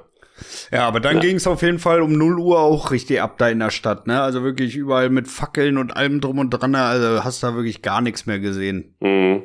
Ja, 0.71 0.87
aber 0.87 1.01
dann 1.01 1.17
ja. 1.17 1.23
ging 1.23 1.37
es 1.37 1.47
auf 1.47 1.63
jeden 1.63 1.79
Fall 1.79 2.03
um 2.03 2.13
0 2.13 2.39
Uhr 2.39 2.61
auch 2.61 2.91
richtig 2.91 3.23
ab 3.23 3.39
da 3.39 3.49
in 3.49 3.59
der 3.59 3.71
Stadt, 3.71 4.07
ne? 4.07 4.21
Also 4.21 4.43
wirklich 4.43 4.77
überall 4.77 5.09
mit 5.09 5.29
Fackeln 5.29 5.79
und 5.79 5.97
allem 5.97 6.21
drum 6.21 6.39
und 6.39 6.51
dran. 6.51 6.75
Also 6.75 7.25
hast 7.25 7.43
da 7.43 7.55
wirklich 7.55 7.83
gar 7.83 8.03
nichts 8.03 8.27
mehr 8.27 8.39
gesehen. 8.39 8.97
Mhm. 9.01 9.45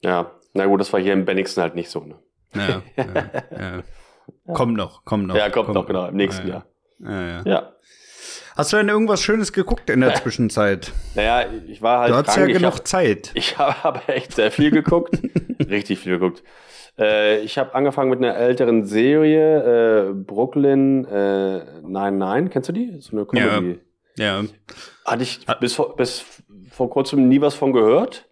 Ja, 0.00 0.30
na 0.54 0.66
gut, 0.66 0.80
das 0.80 0.92
war 0.92 1.00
hier 1.00 1.12
in 1.12 1.24
Bennigsen 1.24 1.62
halt 1.62 1.74
nicht 1.74 1.90
so, 1.90 2.00
ne? 2.00 2.18
Ja, 2.54 2.82
ja, 2.96 3.04
ja. 3.58 4.54
Kommt 4.54 4.76
noch, 4.76 5.04
kommt 5.04 5.26
noch. 5.26 5.34
Ja, 5.34 5.48
kommt, 5.50 5.66
kommt 5.66 5.74
noch, 5.74 5.86
genau, 5.86 6.06
im 6.06 6.16
nächsten 6.16 6.48
Jahr. 6.48 6.66
Ja, 6.98 7.42
ja. 7.44 7.72
Hast 8.56 8.72
du 8.72 8.76
denn 8.76 8.88
irgendwas 8.88 9.22
Schönes 9.22 9.52
geguckt 9.52 9.88
in 9.88 10.00
der 10.00 10.14
Zwischenzeit? 10.22 10.92
Naja, 11.14 11.46
ich 11.66 11.80
war 11.80 12.00
halt. 12.00 12.10
Du 12.10 12.16
hattest 12.16 12.36
krank. 12.36 12.50
ja 12.50 12.58
genug 12.58 12.74
hab, 12.74 12.86
Zeit. 12.86 13.30
Ich 13.34 13.58
habe 13.58 14.00
echt 14.08 14.34
sehr 14.34 14.50
viel 14.50 14.70
geguckt. 14.70 15.18
Richtig 15.68 16.00
viel 16.00 16.18
geguckt. 16.18 16.42
Äh, 16.98 17.40
ich 17.40 17.56
habe 17.56 17.74
angefangen 17.74 18.10
mit 18.10 18.18
einer 18.18 18.36
älteren 18.36 18.84
Serie, 18.84 20.10
äh, 20.10 20.12
Brooklyn 20.12 21.06
äh, 21.06 21.80
99. 21.82 22.52
Kennst 22.52 22.68
du 22.68 22.72
die? 22.72 23.00
So 23.00 23.16
eine 23.16 23.24
Comedy. 23.24 23.80
Ja. 24.18 24.42
ja. 24.42 24.48
Hatte 25.06 25.22
ich 25.22 25.46
bis 25.60 25.74
vor, 25.74 25.96
bis 25.96 26.24
vor 26.70 26.90
kurzem 26.90 27.28
nie 27.28 27.40
was 27.40 27.54
von 27.54 27.72
gehört. 27.72 28.28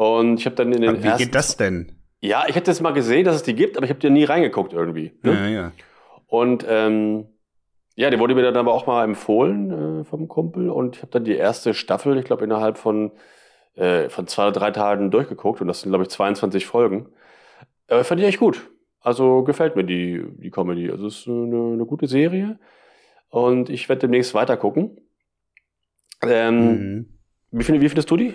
Und 0.00 0.40
ich 0.40 0.46
habe 0.46 0.56
dann 0.56 0.72
in 0.72 0.80
den 0.80 0.88
aber 0.88 1.02
Wie 1.02 1.08
ersten, 1.08 1.24
geht 1.24 1.34
das 1.34 1.58
denn? 1.58 1.92
Ja, 2.20 2.44
ich 2.48 2.56
hätte 2.56 2.70
es 2.70 2.80
mal 2.80 2.94
gesehen, 2.94 3.26
dass 3.26 3.36
es 3.36 3.42
die 3.42 3.54
gibt, 3.54 3.76
aber 3.76 3.84
ich 3.84 3.90
habe 3.90 4.00
dir 4.00 4.08
nie 4.08 4.24
reingeguckt 4.24 4.72
irgendwie. 4.72 5.12
Ne? 5.22 5.34
Ja, 5.34 5.46
ja. 5.46 5.72
Und 6.26 6.64
ähm, 6.66 7.26
ja, 7.96 8.08
die 8.08 8.18
wurde 8.18 8.34
mir 8.34 8.40
dann 8.40 8.56
aber 8.56 8.72
auch 8.72 8.86
mal 8.86 9.04
empfohlen 9.04 10.00
äh, 10.00 10.04
vom 10.04 10.26
Kumpel 10.26 10.70
und 10.70 10.96
ich 10.96 11.02
habe 11.02 11.12
dann 11.12 11.24
die 11.24 11.34
erste 11.34 11.74
Staffel, 11.74 12.16
ich 12.16 12.24
glaube, 12.24 12.44
innerhalb 12.44 12.78
von, 12.78 13.12
äh, 13.74 14.08
von 14.08 14.26
zwei 14.26 14.44
oder 14.44 14.52
drei 14.52 14.70
Tagen 14.70 15.10
durchgeguckt 15.10 15.60
und 15.60 15.68
das 15.68 15.82
sind, 15.82 15.90
glaube 15.90 16.04
ich, 16.04 16.08
22 16.08 16.64
Folgen. 16.64 17.10
Äh, 17.86 18.02
fand 18.02 18.22
ich 18.22 18.26
echt 18.26 18.40
gut. 18.40 18.70
Also 19.00 19.44
gefällt 19.44 19.76
mir 19.76 19.84
die, 19.84 20.24
die 20.38 20.50
Comedy. 20.50 20.90
Also 20.90 21.08
es 21.08 21.18
ist 21.18 21.28
eine, 21.28 21.74
eine 21.74 21.84
gute 21.84 22.06
Serie. 22.06 22.58
Und 23.28 23.68
ich 23.68 23.90
werde 23.90 24.00
demnächst 24.00 24.32
weiter 24.32 24.56
gucken. 24.56 24.98
Ähm, 26.22 26.68
mhm. 26.70 27.18
wie, 27.50 27.64
find, 27.64 27.82
wie 27.82 27.88
findest 27.90 28.10
du 28.10 28.16
die? 28.16 28.34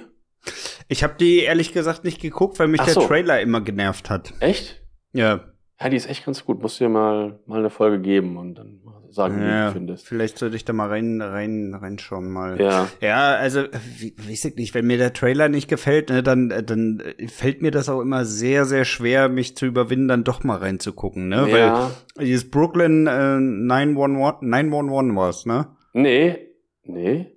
Ich 0.88 1.04
habe 1.04 1.16
die 1.20 1.40
ehrlich 1.40 1.74
gesagt 1.74 2.04
nicht 2.04 2.22
geguckt, 2.22 2.60
weil 2.60 2.68
mich 2.68 2.82
Ach 2.82 2.86
der 2.86 2.94
so. 2.94 3.08
Trailer 3.08 3.42
immer 3.42 3.62
genervt 3.62 4.10
hat. 4.10 4.34
Echt? 4.40 4.82
Ja. 5.14 5.42
Ja, 5.80 5.90
die 5.90 5.98
ist 5.98 6.10
echt 6.10 6.26
ganz 6.26 6.46
gut. 6.46 6.62
Musst 6.62 6.80
dir 6.80 6.88
mal, 6.88 7.40
mal 7.48 7.60
eine 7.60 7.70
Folge 7.70 8.00
geben 8.00 8.38
und 8.38 8.56
dann 8.56 8.80
sagen, 9.10 9.42
ja, 9.42 9.64
wie 9.64 9.68
du 9.68 9.74
findest. 9.74 10.08
Vielleicht 10.08 10.38
sollte 10.38 10.56
ich 10.56 10.64
da 10.64 10.74
mal 10.74 10.88
rein, 10.88 11.22
rein, 11.22 11.74
reinschauen 11.74 12.32
mal. 12.32 12.60
Ja. 12.62 12.88
Ja, 13.02 13.36
also, 13.36 13.64
wie, 13.98 14.16
weiß 14.18 14.46
ich 14.46 14.56
nicht, 14.56 14.74
wenn 14.74 14.88
mir 14.88 14.98
der 14.98 15.14
Trailer 15.14 15.50
nicht 15.50 15.68
gefällt, 15.68 16.10
ne, 16.10 16.24
dann, 16.24 16.50
dann 16.50 17.04
fällt 17.28 17.62
mir 17.62 17.72
das 17.72 17.90
auch 17.90 18.00
immer 18.00 18.24
sehr, 18.24 18.66
sehr 18.66 18.86
schwer, 18.86 19.28
mich 19.28 19.58
zu 19.58 19.66
überwinden, 19.66 20.08
dann 20.08 20.24
doch 20.24 20.44
mal 20.44 20.58
reinzugucken, 20.58 21.28
ne? 21.28 21.50
Ja. 21.50 21.92
Weil 22.16 22.26
dieses 22.26 22.50
Brooklyn 22.50 23.08
äh, 23.08 23.40
911, 23.40 24.42
911 24.42 25.16
war's, 25.16 25.46
ne? 25.46 25.68
Nee, 25.94 26.38
nee. 26.84 27.35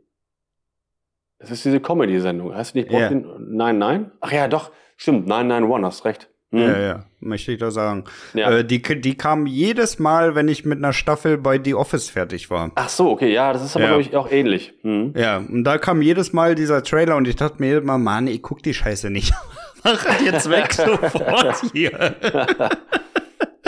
Das 1.38 1.50
ist 1.50 1.64
diese 1.64 1.80
Comedy-Sendung. 1.80 2.54
Heißt 2.54 2.74
nicht 2.74 2.88
Brooklyn 2.88 3.24
yeah. 3.24 3.38
99? 3.38 4.12
Ach 4.20 4.32
ja, 4.32 4.48
doch, 4.48 4.72
stimmt, 4.96 5.26
991, 5.28 5.86
hast 5.86 6.04
recht. 6.04 6.28
Hm. 6.50 6.60
Ja, 6.60 6.78
ja, 6.78 7.04
möchte 7.20 7.52
ich 7.52 7.58
da 7.58 7.70
sagen. 7.70 8.04
Ja. 8.32 8.50
Äh, 8.50 8.64
die, 8.64 8.80
die 8.80 9.16
kam 9.16 9.46
jedes 9.46 9.98
Mal, 9.98 10.34
wenn 10.34 10.48
ich 10.48 10.64
mit 10.64 10.78
einer 10.78 10.94
Staffel 10.94 11.36
bei 11.36 11.60
The 11.62 11.74
Office 11.74 12.08
fertig 12.08 12.48
war. 12.48 12.72
Ach 12.74 12.88
so, 12.88 13.10
okay, 13.10 13.30
ja, 13.32 13.52
das 13.52 13.62
ist 13.62 13.76
aber, 13.76 13.84
ja. 13.84 13.90
glaube 13.90 14.02
ich, 14.02 14.16
auch 14.16 14.30
ähnlich. 14.30 14.72
Hm. 14.80 15.12
Ja, 15.14 15.36
und 15.36 15.64
da 15.64 15.76
kam 15.76 16.00
jedes 16.00 16.32
Mal 16.32 16.54
dieser 16.54 16.82
Trailer 16.82 17.16
und 17.16 17.28
ich 17.28 17.36
dachte 17.36 17.56
mir 17.58 17.78
immer, 17.78 17.98
Mann, 17.98 18.26
ich 18.28 18.42
guck 18.42 18.62
die 18.62 18.72
Scheiße 18.72 19.10
nicht. 19.10 19.34
Mach 19.84 20.20
jetzt 20.20 20.50
weg 20.50 20.72
sofort 20.72 21.62
hier. 21.72 22.16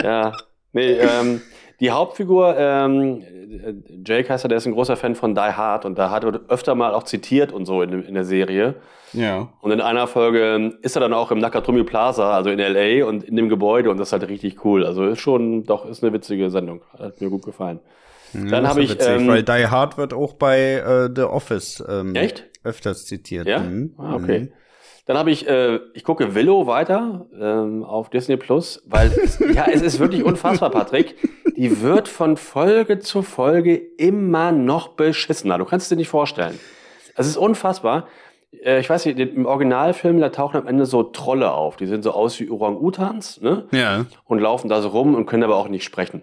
ja, 0.01 0.35
nee, 0.73 0.93
ähm, 0.93 1.41
die 1.81 1.91
Hauptfigur, 1.91 2.55
ähm, 2.57 3.23
Jake 4.05 4.29
heißt 4.29 4.45
er, 4.45 4.47
der 4.47 4.59
ist 4.59 4.67
ein 4.67 4.73
großer 4.73 4.95
Fan 4.95 5.15
von 5.15 5.35
Die 5.35 5.41
Hard 5.41 5.85
und 5.85 5.97
da 5.97 6.09
hat 6.09 6.23
er 6.23 6.39
öfter 6.47 6.75
mal 6.75 6.93
auch 6.93 7.03
zitiert 7.03 7.51
und 7.51 7.65
so 7.65 7.81
in, 7.81 8.03
in 8.03 8.13
der 8.13 8.23
Serie. 8.23 8.75
Ja. 9.13 9.49
Und 9.59 9.71
in 9.71 9.81
einer 9.81 10.07
Folge 10.07 10.73
ist 10.81 10.95
er 10.95 11.01
dann 11.01 11.13
auch 11.13 11.31
im 11.31 11.39
Nakatomi 11.39 11.83
Plaza, 11.83 12.33
also 12.33 12.49
in 12.49 12.59
LA 12.59 13.05
und 13.05 13.23
in 13.23 13.35
dem 13.35 13.49
Gebäude 13.49 13.89
und 13.89 13.97
das 13.97 14.09
ist 14.09 14.13
halt 14.13 14.29
richtig 14.29 14.63
cool. 14.63 14.85
Also 14.85 15.05
ist 15.05 15.19
schon, 15.19 15.63
doch, 15.65 15.85
ist 15.85 16.03
eine 16.03 16.13
witzige 16.13 16.49
Sendung. 16.49 16.81
Hat 16.97 17.19
mir 17.19 17.29
gut 17.29 17.43
gefallen. 17.43 17.79
Ja, 18.33 18.45
dann 18.45 18.67
habe 18.67 18.81
ich. 18.81 18.91
Witzig, 18.91 19.09
ähm, 19.09 19.27
weil 19.27 19.43
Die 19.43 19.67
Hard 19.67 19.97
wird 19.97 20.13
auch 20.13 20.33
bei 20.33 20.75
äh, 20.75 21.09
The 21.13 21.23
Office 21.23 21.83
ähm, 21.89 22.15
Echt? 22.15 22.47
öfters 22.63 23.05
zitiert. 23.05 23.47
Ja? 23.47 23.59
Mhm. 23.59 23.95
Ah, 23.97 24.15
okay. 24.15 24.39
Mhm. 24.39 24.53
Dann 25.05 25.17
habe 25.17 25.31
ich, 25.31 25.47
äh, 25.47 25.79
ich 25.93 26.03
gucke 26.03 26.35
Willow 26.35 26.67
weiter 26.67 27.27
ähm, 27.39 27.83
auf 27.83 28.09
Disney 28.09 28.37
Plus, 28.37 28.83
weil 28.85 29.11
es, 29.11 29.39
ja, 29.53 29.65
es 29.65 29.81
ist 29.81 29.99
wirklich 29.99 30.23
unfassbar, 30.23 30.69
Patrick. 30.69 31.15
Die 31.57 31.81
wird 31.81 32.07
von 32.07 32.37
Folge 32.37 32.99
zu 32.99 33.21
Folge 33.21 33.75
immer 33.75 34.51
noch 34.51 34.89
beschissener. 34.89 35.57
Du 35.57 35.65
kannst 35.65 35.85
es 35.85 35.89
dir 35.89 35.95
nicht 35.95 36.09
vorstellen. 36.09 36.59
Es 37.15 37.27
ist 37.27 37.37
unfassbar. 37.37 38.07
Äh, 38.63 38.79
ich 38.79 38.89
weiß 38.89 39.05
nicht, 39.05 39.19
im 39.19 39.45
Originalfilm, 39.45 40.19
da 40.19 40.29
tauchen 40.29 40.57
am 40.57 40.67
Ende 40.67 40.85
so 40.85 41.03
Trolle 41.03 41.51
auf. 41.51 41.77
Die 41.77 41.87
sehen 41.87 42.03
so 42.03 42.11
aus 42.11 42.39
wie 42.39 42.49
Orang-Utans, 42.49 43.41
ne? 43.41 43.67
Ja. 43.71 44.05
Und 44.25 44.39
laufen 44.39 44.69
da 44.69 44.81
so 44.81 44.89
rum 44.89 45.15
und 45.15 45.25
können 45.25 45.43
aber 45.43 45.55
auch 45.55 45.67
nicht 45.67 45.83
sprechen. 45.83 46.21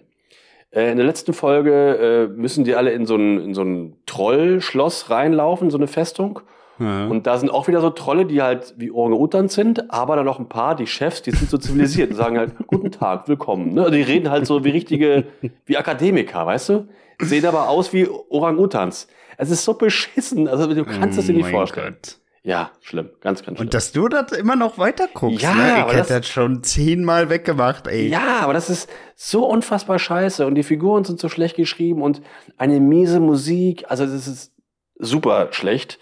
Äh, 0.71 0.91
in 0.91 0.97
der 0.97 1.05
letzten 1.05 1.33
Folge 1.33 2.27
äh, 2.31 2.39
müssen 2.39 2.63
die 2.63 2.75
alle 2.75 2.91
in 2.91 3.05
so 3.05 3.15
ein, 3.15 3.39
in 3.39 3.53
so 3.53 3.63
ein 3.63 3.97
Trollschloss 4.05 5.09
reinlaufen, 5.09 5.69
so 5.69 5.77
eine 5.77 5.87
Festung. 5.87 6.41
Ja. 6.79 7.07
Und 7.07 7.27
da 7.27 7.37
sind 7.37 7.49
auch 7.49 7.67
wieder 7.67 7.81
so 7.81 7.89
Trolle, 7.89 8.25
die 8.25 8.41
halt 8.41 8.73
wie 8.77 8.91
Orang-Utans 8.91 9.53
sind, 9.53 9.91
aber 9.91 10.15
dann 10.15 10.25
noch 10.25 10.39
ein 10.39 10.49
paar, 10.49 10.75
die 10.75 10.87
Chefs, 10.87 11.21
die 11.21 11.31
sind 11.31 11.49
so 11.49 11.57
zivilisiert 11.57 12.11
und 12.11 12.15
sagen 12.15 12.37
halt, 12.37 12.53
guten 12.67 12.91
Tag, 12.91 13.27
willkommen. 13.27 13.73
Ne? 13.73 13.91
Die 13.91 14.01
reden 14.01 14.31
halt 14.31 14.47
so 14.47 14.63
wie 14.63 14.69
richtige, 14.69 15.25
wie 15.65 15.77
Akademiker, 15.77 16.45
weißt 16.45 16.69
du? 16.69 16.87
Sehen 17.21 17.45
aber 17.45 17.67
aus 17.67 17.91
wie 17.91 18.07
Orang-Utans. 18.07 19.07
Es 19.37 19.49
ist 19.49 19.65
so 19.65 19.73
beschissen, 19.73 20.47
also 20.47 20.73
du 20.73 20.85
kannst 20.85 21.19
es 21.19 21.27
dir 21.27 21.33
nicht 21.33 21.47
oh 21.47 21.51
vorstellen. 21.51 21.95
Gott. 22.01 22.19
Ja, 22.41 22.71
schlimm, 22.79 23.09
ganz, 23.19 23.43
ganz 23.43 23.57
schlimm. 23.57 23.67
Und 23.67 23.73
dass 23.73 23.91
du 23.91 24.07
das 24.07 24.31
immer 24.31 24.55
noch 24.55 24.77
weiter 24.77 25.09
guckst, 25.13 25.41
ja, 25.41 25.53
ne? 25.53 25.85
ich 25.87 25.93
hätte 25.93 26.19
das 26.19 26.27
schon 26.27 26.63
zehnmal 26.63 27.29
weggemacht, 27.29 27.87
ey. 27.87 28.07
Ja, 28.07 28.39
aber 28.41 28.53
das 28.53 28.69
ist 28.69 28.89
so 29.15 29.45
unfassbar 29.45 29.99
scheiße 29.99 30.47
und 30.47 30.55
die 30.55 30.63
Figuren 30.63 31.03
sind 31.03 31.19
so 31.19 31.27
schlecht 31.27 31.57
geschrieben 31.57 32.01
und 32.01 32.21
eine 32.57 32.79
miese 32.79 33.19
Musik, 33.19 33.85
also 33.89 34.05
das 34.05 34.27
ist 34.27 34.53
super 34.97 35.49
schlecht. 35.51 35.99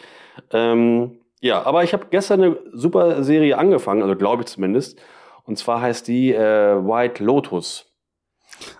Ähm, 0.51 1.19
ja, 1.39 1.63
aber 1.63 1.83
ich 1.83 1.93
habe 1.93 2.07
gestern 2.09 2.41
eine 2.41 2.57
super 2.73 3.23
Serie 3.23 3.57
angefangen, 3.57 4.01
also 4.01 4.15
glaube 4.15 4.43
ich 4.43 4.47
zumindest. 4.47 4.99
Und 5.43 5.57
zwar 5.57 5.81
heißt 5.81 6.07
die 6.07 6.33
äh, 6.33 6.75
White 6.75 7.23
Lotus. 7.23 7.85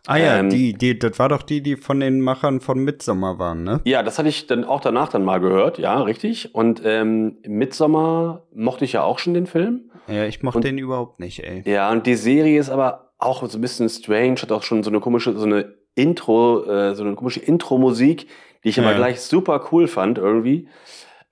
Ah 0.08 0.18
ja, 0.18 0.40
ähm, 0.40 0.50
die, 0.50 0.74
die, 0.74 0.98
das 0.98 1.20
war 1.20 1.30
doch 1.30 1.44
die, 1.44 1.62
die 1.62 1.76
von 1.76 2.00
den 2.00 2.22
Machern 2.22 2.62
von 2.62 2.80
Midsommar 2.80 3.38
waren, 3.38 3.64
ne? 3.64 3.82
Ja, 3.86 4.02
das 4.02 4.18
hatte 4.18 4.30
ich 4.30 4.48
dann 4.48 4.64
auch 4.64 4.82
danach 4.82 5.10
dann 5.10 5.24
mal 5.24 5.40
gehört, 5.40 5.78
ja, 5.78 6.02
richtig. 6.02 6.56
Und 6.56 6.82
ähm, 6.84 7.38
Midsommar 7.46 8.48
mochte 8.54 8.86
ich 8.86 8.94
ja 8.94 9.04
auch 9.04 9.20
schon 9.20 9.34
den 9.34 9.46
Film. 9.46 9.92
Ja, 10.08 10.26
ich 10.26 10.42
mochte 10.42 10.58
und, 10.58 10.66
den 10.66 10.78
überhaupt 10.78 11.20
nicht, 11.20 11.44
ey. 11.44 11.64
Ja, 11.66 11.92
und 11.92 12.08
die 12.08 12.16
Serie 12.16 12.60
ist 12.60 12.70
aber 12.70 13.12
auch 13.18 13.48
so 13.48 13.58
ein 13.58 13.62
bisschen 13.62 13.90
strange, 13.90 14.38
hat 14.42 14.52
auch 14.52 14.64
schon 14.64 14.84
so 14.84 14.90
eine 14.90 15.00
komische, 15.00 15.38
so 15.38 15.46
eine 15.46 15.76
Intro, 15.96 16.64
äh, 16.64 16.96
so 16.96 17.04
eine 17.04 17.16
komische 17.16 17.40
Intro-Musik, 17.40 18.28
die 18.64 18.70
ich 18.70 18.78
ja. 18.78 18.84
immer 18.84 18.94
gleich 18.96 19.22
super 19.22 19.68
cool 19.72 19.88
fand 19.88 20.18
irgendwie. 20.18 20.68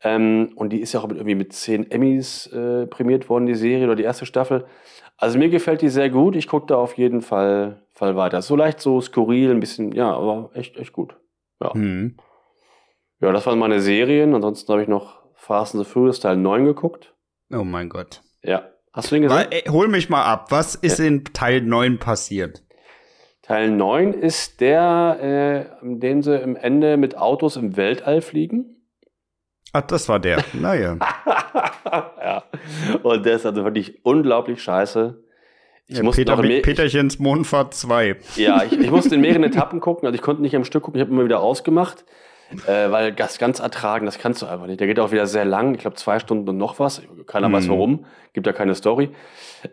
Ähm, 0.06 0.52
und 0.56 0.70
die 0.70 0.82
ist 0.82 0.94
ja 0.94 1.00
auch 1.00 1.08
mit, 1.08 1.18
irgendwie 1.18 1.34
mit 1.34 1.52
zehn 1.52 1.90
Emmys 1.90 2.46
äh, 2.54 2.86
prämiert 2.86 3.28
worden, 3.28 3.48
die 3.48 3.56
Serie 3.56 3.86
oder 3.86 3.96
die 3.96 4.04
erste 4.04 4.28
Staffel. 4.28 4.66
Also 5.18 5.40
mir 5.40 5.50
gefällt 5.50 5.82
die 5.82 5.90
sehr 5.90 6.12
gut. 6.12 6.36
Ich 6.36 6.48
gucke 6.48 6.68
da 6.68 6.76
auf 6.76 6.94
jeden 6.94 7.22
Fall, 7.22 7.82
Fall 7.92 8.16
weiter. 8.16 8.44
So 8.44 8.56
leicht, 8.56 8.80
so 8.80 9.02
skurril, 9.02 9.50
ein 9.50 9.60
bisschen, 9.60 9.94
ja, 9.94 10.14
aber 10.14 10.52
echt, 10.54 10.78
echt 10.78 10.94
gut. 10.94 11.18
Ja. 11.60 11.72
Mhm. 11.74 12.18
Ja, 13.20 13.32
das 13.32 13.48
waren 13.48 13.58
meine 13.58 13.80
Serien. 13.80 14.36
Ansonsten 14.36 14.72
habe 14.72 14.84
ich 14.84 14.88
noch 14.88 15.24
Fast 15.34 15.74
and 15.74 15.84
the 15.84 15.92
Furious 15.92 16.20
Teil 16.20 16.38
9 16.38 16.66
geguckt. 16.66 17.16
Oh 17.52 17.64
mein 17.64 17.90
Gott. 17.90 18.22
Ja. 18.44 18.70
Hast 18.94 19.10
du 19.10 19.16
den 19.16 19.24
gesehen? 19.24 19.48
Ey, 19.50 19.64
hol 19.70 19.88
mich 19.88 20.10
mal 20.10 20.24
ab. 20.24 20.52
Was 20.52 20.76
ist 20.76 21.00
ja. 21.00 21.06
in 21.06 21.24
Teil 21.24 21.62
9 21.62 21.98
passiert? 21.98 22.64
Teil 23.42 23.72
9 23.72 24.14
ist 24.14 24.62
der, 24.62 25.18
äh, 25.82 25.84
in 25.84 26.00
dem 26.00 26.22
sie 26.22 26.38
im 26.38 26.56
Ende 26.56 26.98
mit 26.98 27.18
Autos 27.18 27.56
im 27.56 27.76
Weltall 27.76 28.22
fliegen. 28.22 28.75
Ach, 29.76 29.82
das 29.82 30.08
war 30.08 30.22
der. 30.22 30.42
Naja. 30.54 30.96
ja. 31.86 32.44
Und 33.04 33.26
der 33.26 33.36
ist 33.36 33.46
also 33.46 33.66
wirklich 33.66 34.00
unglaublich 34.04 34.64
scheiße. 34.64 35.22
Ich 35.88 35.98
ja, 35.98 36.04
musste 36.04 36.24
Peter, 36.24 36.62
Peterchens 36.62 37.20
Mondfahrt 37.20 37.74
2. 37.74 38.16
Ja, 38.38 38.64
ich, 38.64 38.80
ich 38.80 38.90
musste 38.90 39.16
in 39.16 39.22
mehreren 39.22 39.44
Etappen 39.52 39.82
gucken. 39.82 40.06
Also 40.08 40.16
ich 40.16 40.22
konnte 40.22 40.42
nicht 40.42 40.56
am 40.56 40.64
Stück 40.64 40.84
gucken. 40.84 40.98
Ich 40.98 41.06
habe 41.06 41.12
immer 41.12 41.26
wieder 41.26 41.42
ausgemacht. 41.42 42.06
Äh, 42.68 42.92
weil 42.92 43.12
das 43.12 43.40
ganz 43.40 43.60
ertragen, 43.60 44.06
das 44.06 44.20
kannst 44.20 44.42
du 44.42 44.46
einfach 44.46 44.68
nicht. 44.68 44.80
Der 44.80 44.88
geht 44.88 45.00
auch 45.00 45.12
wieder 45.12 45.26
sehr 45.26 45.46
lang, 45.46 45.74
ich 45.74 45.82
glaube 45.82 45.96
zwei 45.96 46.20
Stunden 46.20 46.48
und 46.48 46.58
noch 46.58 46.80
was. 46.80 47.02
Keiner 47.26 47.52
weiß 47.52 47.66
mhm. 47.66 47.70
warum, 47.72 48.06
gibt 48.34 48.46
ja 48.46 48.54
keine 48.54 48.76
Story. 48.76 49.10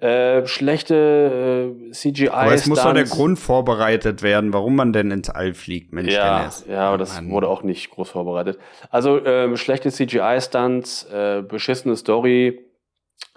Äh, 0.01 0.47
schlechte 0.47 1.75
äh, 1.89 1.91
CGI. 1.91 2.29
Aber 2.31 2.55
es 2.55 2.67
muss 2.67 2.83
doch 2.83 2.95
der 2.95 3.05
Grund 3.05 3.39
vorbereitet 3.39 4.23
werden, 4.23 4.53
warum 4.53 4.75
man 4.75 4.93
denn 4.93 5.11
ins 5.11 5.29
All 5.29 5.53
fliegt, 5.53 5.93
Mensch. 5.93 6.13
Ja, 6.13 6.51
ja 6.69 6.89
aber 6.89 6.99
das 6.99 7.17
Mann. 7.17 7.31
wurde 7.31 7.49
auch 7.49 7.63
nicht 7.63 7.91
groß 7.91 8.09
vorbereitet. 8.09 8.59
Also 8.91 9.19
äh, 9.19 9.55
schlechte 9.57 9.91
CGI-Stunts, 9.91 11.05
äh, 11.13 11.43
beschissene 11.43 11.97
Story, 11.97 12.61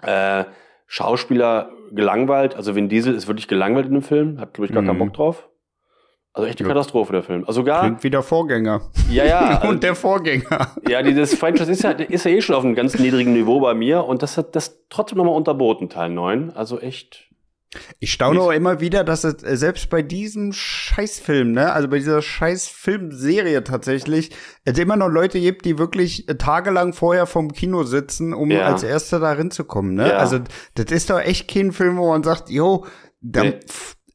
äh, 0.02 0.44
Schauspieler 0.86 1.70
gelangweilt. 1.92 2.54
Also 2.54 2.74
Vin 2.74 2.88
Diesel 2.88 3.14
ist 3.14 3.26
wirklich 3.26 3.48
gelangweilt 3.48 3.86
in 3.86 3.92
dem 3.92 4.02
Film, 4.02 4.40
hat 4.40 4.54
glaube 4.54 4.66
ich 4.66 4.72
gar 4.72 4.82
mm. 4.82 4.86
keinen 4.86 4.94
mhm. 4.96 5.00
Bock 5.00 5.14
drauf. 5.14 5.48
Also 6.36 6.48
echt 6.48 6.60
eine 6.60 6.68
Katastrophe, 6.68 7.12
der 7.14 7.22
Film. 7.22 7.44
Also 7.46 7.64
gar. 7.64 7.80
Klingt 7.80 8.04
wie 8.04 8.10
der 8.10 8.22
Vorgänger. 8.22 8.82
Ja, 9.10 9.24
ja. 9.24 9.62
und 9.68 9.82
der 9.82 9.94
Vorgänger. 9.94 10.70
Ja, 10.86 11.02
dieses 11.02 11.34
Franchise 11.34 11.72
ist 11.72 11.82
ja, 11.82 11.92
ist 11.92 12.26
ja 12.26 12.30
eh 12.30 12.42
schon 12.42 12.54
auf 12.54 12.62
einem 12.62 12.74
ganz 12.74 12.98
niedrigen 12.98 13.32
Niveau 13.32 13.58
bei 13.58 13.72
mir 13.72 14.04
und 14.04 14.22
das 14.22 14.36
hat 14.36 14.54
das 14.54 14.84
trotzdem 14.90 15.16
nochmal 15.16 15.34
unterboten, 15.34 15.88
Teil 15.88 16.10
9. 16.10 16.50
Also 16.50 16.78
echt. 16.78 17.30
Ich 18.00 18.12
staune 18.12 18.42
auch 18.42 18.50
immer 18.50 18.80
wieder, 18.80 19.02
dass 19.02 19.24
es 19.24 19.42
äh, 19.44 19.56
selbst 19.56 19.88
bei 19.88 20.02
diesem 20.02 20.52
Scheißfilm, 20.52 21.52
ne, 21.52 21.72
also 21.72 21.88
bei 21.88 21.96
dieser 21.96 22.20
Scheißfilmserie 22.20 23.64
tatsächlich, 23.64 24.30
es 24.66 24.78
immer 24.78 24.96
noch 24.96 25.08
Leute 25.08 25.40
gibt, 25.40 25.64
die 25.64 25.78
wirklich 25.78 26.28
äh, 26.28 26.34
tagelang 26.34 26.92
vorher 26.92 27.24
vom 27.24 27.52
Kino 27.52 27.84
sitzen, 27.84 28.34
um 28.34 28.50
ja. 28.50 28.66
als 28.66 28.82
Erster 28.82 29.20
darin 29.20 29.50
zu 29.50 29.64
kommen, 29.64 29.94
ne? 29.94 30.10
Ja. 30.10 30.18
Also, 30.18 30.40
das 30.74 30.86
ist 30.92 31.08
doch 31.08 31.18
echt 31.18 31.50
kein 31.50 31.72
Film, 31.72 31.96
wo 31.96 32.10
man 32.10 32.22
sagt, 32.22 32.50
jo, 32.50 32.84
da, 33.22 33.42
nee. 33.42 33.58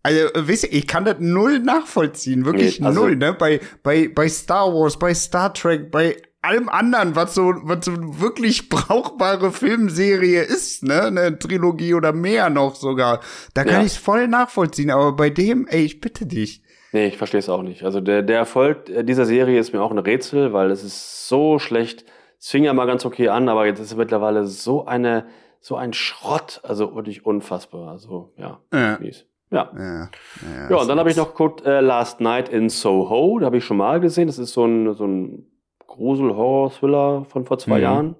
Also, 0.03 0.29
wisst 0.35 0.63
ihr, 0.63 0.73
ich 0.73 0.87
kann 0.87 1.05
das 1.05 1.17
null 1.19 1.59
nachvollziehen, 1.59 2.45
wirklich 2.45 2.79
nee, 2.79 2.87
also, 2.87 3.01
null, 3.01 3.15
ne? 3.15 3.33
Bei, 3.33 3.59
bei, 3.83 4.07
bei 4.07 4.27
Star 4.27 4.73
Wars, 4.73 4.97
bei 4.97 5.13
Star 5.13 5.53
Trek, 5.53 5.91
bei 5.91 6.17
allem 6.41 6.69
anderen, 6.69 7.15
was 7.15 7.35
so, 7.35 7.53
was 7.63 7.85
so 7.85 8.19
wirklich 8.19 8.69
brauchbare 8.69 9.51
Filmserie 9.51 10.41
ist, 10.41 10.83
ne? 10.83 11.03
Eine 11.03 11.37
Trilogie 11.37 11.93
oder 11.93 12.13
mehr 12.13 12.49
noch 12.49 12.75
sogar. 12.75 13.19
Da 13.53 13.63
kann 13.63 13.73
ja. 13.73 13.79
ich 13.81 13.93
es 13.93 13.97
voll 13.97 14.27
nachvollziehen, 14.27 14.89
aber 14.89 15.15
bei 15.15 15.29
dem, 15.29 15.67
ey, 15.67 15.83
ich 15.83 16.01
bitte 16.01 16.25
dich. 16.25 16.63
Nee, 16.93 17.07
ich 17.07 17.17
verstehe 17.17 17.39
es 17.39 17.49
auch 17.49 17.61
nicht. 17.61 17.83
Also 17.83 18.01
der, 18.01 18.21
der 18.21 18.37
Erfolg 18.37 18.85
dieser 19.05 19.25
Serie 19.25 19.59
ist 19.59 19.71
mir 19.71 19.81
auch 19.81 19.91
ein 19.91 19.97
Rätsel, 19.97 20.51
weil 20.51 20.71
es 20.71 20.83
ist 20.83 21.27
so 21.27 21.57
schlecht. 21.57 22.05
Es 22.37 22.49
fing 22.49 22.63
ja 22.63 22.73
mal 22.73 22.85
ganz 22.87 23.05
okay 23.05 23.29
an, 23.29 23.47
aber 23.47 23.65
jetzt 23.65 23.79
ist 23.79 23.91
es 23.91 23.95
mittlerweile 23.95 24.45
so 24.45 24.85
eine, 24.85 25.27
so 25.59 25.75
ein 25.75 25.93
Schrott, 25.93 26.59
also 26.63 26.95
wirklich 26.95 27.25
unfassbar. 27.25 27.89
Also, 27.89 28.33
ja, 28.37 28.59
ja. 28.73 28.97
mies. 28.99 29.25
Ja. 29.51 29.69
Ja, 29.77 29.83
ja, 29.83 30.69
ja 30.69 30.77
und 30.77 30.87
dann 30.87 30.97
habe 30.97 31.11
ich 31.11 31.17
noch 31.17 31.31
geguckt 31.31 31.65
äh, 31.65 31.81
Last 31.81 32.21
Night 32.21 32.49
in 32.49 32.69
Soho. 32.69 33.39
Da 33.39 33.47
habe 33.47 33.57
ich 33.57 33.65
schon 33.65 33.77
mal 33.77 33.99
gesehen. 33.99 34.27
Das 34.27 34.39
ist 34.39 34.53
so 34.53 34.65
ein, 34.65 34.93
so 34.95 35.05
ein 35.05 35.45
Grusel-Horror-Thriller 35.87 37.25
von 37.25 37.45
vor 37.45 37.59
zwei 37.59 37.77
mhm. 37.77 37.83
Jahren. 37.83 38.15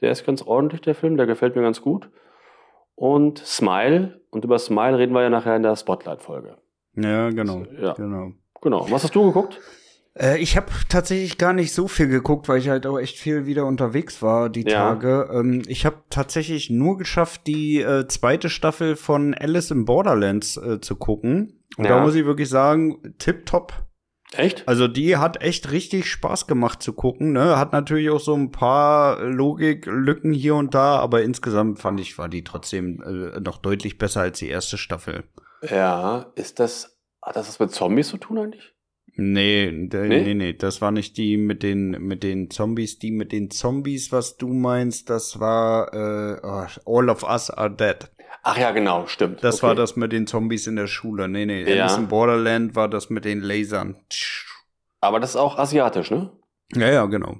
Der 0.00 0.12
ist 0.12 0.24
ganz 0.24 0.42
ordentlich, 0.42 0.80
der 0.82 0.94
Film. 0.94 1.16
Der 1.16 1.26
gefällt 1.26 1.56
mir 1.56 1.62
ganz 1.62 1.82
gut. 1.82 2.08
Und 2.94 3.38
Smile. 3.38 4.20
Und 4.30 4.44
über 4.44 4.58
Smile 4.58 4.98
reden 4.98 5.12
wir 5.12 5.22
ja 5.22 5.30
nachher 5.30 5.56
in 5.56 5.62
der 5.62 5.74
Spotlight-Folge. 5.74 6.56
Ja, 6.94 7.30
genau. 7.30 7.64
Ja. 7.80 7.94
genau. 7.94 8.32
Genau. 8.62 8.86
Was 8.90 9.02
hast 9.02 9.14
du 9.14 9.26
geguckt? 9.26 9.60
Äh, 10.18 10.38
ich 10.38 10.56
habe 10.56 10.68
tatsächlich 10.88 11.38
gar 11.38 11.52
nicht 11.52 11.72
so 11.72 11.88
viel 11.88 12.08
geguckt, 12.08 12.48
weil 12.48 12.58
ich 12.58 12.68
halt 12.68 12.86
auch 12.86 12.98
echt 12.98 13.18
viel 13.18 13.46
wieder 13.46 13.66
unterwegs 13.66 14.22
war 14.22 14.48
die 14.48 14.62
ja. 14.62 14.94
Tage. 14.94 15.28
Ähm, 15.32 15.62
ich 15.66 15.84
habe 15.84 16.02
tatsächlich 16.10 16.70
nur 16.70 16.96
geschafft, 16.96 17.42
die 17.46 17.80
äh, 17.80 18.06
zweite 18.08 18.48
Staffel 18.48 18.96
von 18.96 19.34
Alice 19.34 19.70
in 19.70 19.84
Borderlands 19.84 20.56
äh, 20.56 20.80
zu 20.80 20.96
gucken. 20.96 21.64
Und 21.76 21.84
ja. 21.84 21.96
da 21.96 22.02
muss 22.02 22.14
ich 22.14 22.24
wirklich 22.24 22.48
sagen, 22.48 23.14
tipptopp. 23.18 23.74
Echt? 24.32 24.66
Also 24.66 24.88
die 24.88 25.16
hat 25.18 25.40
echt 25.40 25.70
richtig 25.70 26.10
Spaß 26.10 26.46
gemacht 26.46 26.82
zu 26.82 26.92
gucken. 26.94 27.32
Ne? 27.32 27.56
Hat 27.58 27.72
natürlich 27.72 28.10
auch 28.10 28.20
so 28.20 28.34
ein 28.34 28.50
paar 28.50 29.22
Logiklücken 29.22 30.32
hier 30.32 30.56
und 30.56 30.74
da, 30.74 30.98
aber 30.98 31.22
insgesamt 31.22 31.78
fand 31.78 32.00
ich, 32.00 32.18
war 32.18 32.28
die 32.28 32.42
trotzdem 32.42 33.02
äh, 33.02 33.40
noch 33.40 33.58
deutlich 33.58 33.98
besser 33.98 34.22
als 34.22 34.38
die 34.38 34.48
erste 34.48 34.78
Staffel. 34.78 35.24
Ja, 35.62 36.32
ist 36.34 36.58
das, 36.58 36.98
hat 37.22 37.36
das 37.36 37.48
was 37.48 37.60
mit 37.60 37.70
Zombies 37.70 38.08
zu 38.08 38.16
tun 38.16 38.38
eigentlich? 38.38 38.75
Nee, 39.18 39.70
nee, 39.72 40.08
nee, 40.08 40.34
nee, 40.34 40.52
das 40.52 40.82
war 40.82 40.90
nicht 40.90 41.16
die 41.16 41.38
mit 41.38 41.62
den 41.62 41.92
mit 42.02 42.22
den 42.22 42.50
Zombies, 42.50 42.98
die 42.98 43.10
mit 43.10 43.32
den 43.32 43.50
Zombies, 43.50 44.12
was 44.12 44.36
du 44.36 44.52
meinst, 44.52 45.08
das 45.08 45.40
war 45.40 45.92
äh, 45.94 46.40
oh, 46.42 46.98
All 46.98 47.08
of 47.08 47.22
Us 47.22 47.50
Are 47.50 47.70
Dead. 47.70 48.10
Ach 48.42 48.58
ja, 48.58 48.70
genau, 48.72 49.06
stimmt. 49.06 49.42
Das 49.42 49.56
okay. 49.56 49.68
war 49.68 49.74
das 49.74 49.96
mit 49.96 50.12
den 50.12 50.26
Zombies 50.26 50.66
in 50.66 50.76
der 50.76 50.86
Schule. 50.86 51.28
Nee, 51.28 51.46
nee, 51.46 51.62
ja. 51.62 51.84
Alice 51.84 51.96
in 51.96 52.08
Borderland 52.08 52.76
war 52.76 52.88
das 52.88 53.08
mit 53.08 53.24
den 53.24 53.40
Lasern. 53.40 53.96
Aber 55.00 55.18
das 55.18 55.30
ist 55.30 55.36
auch 55.36 55.58
asiatisch, 55.58 56.10
ne? 56.10 56.30
Ja, 56.74 56.90
ja, 56.90 57.06
genau. 57.06 57.38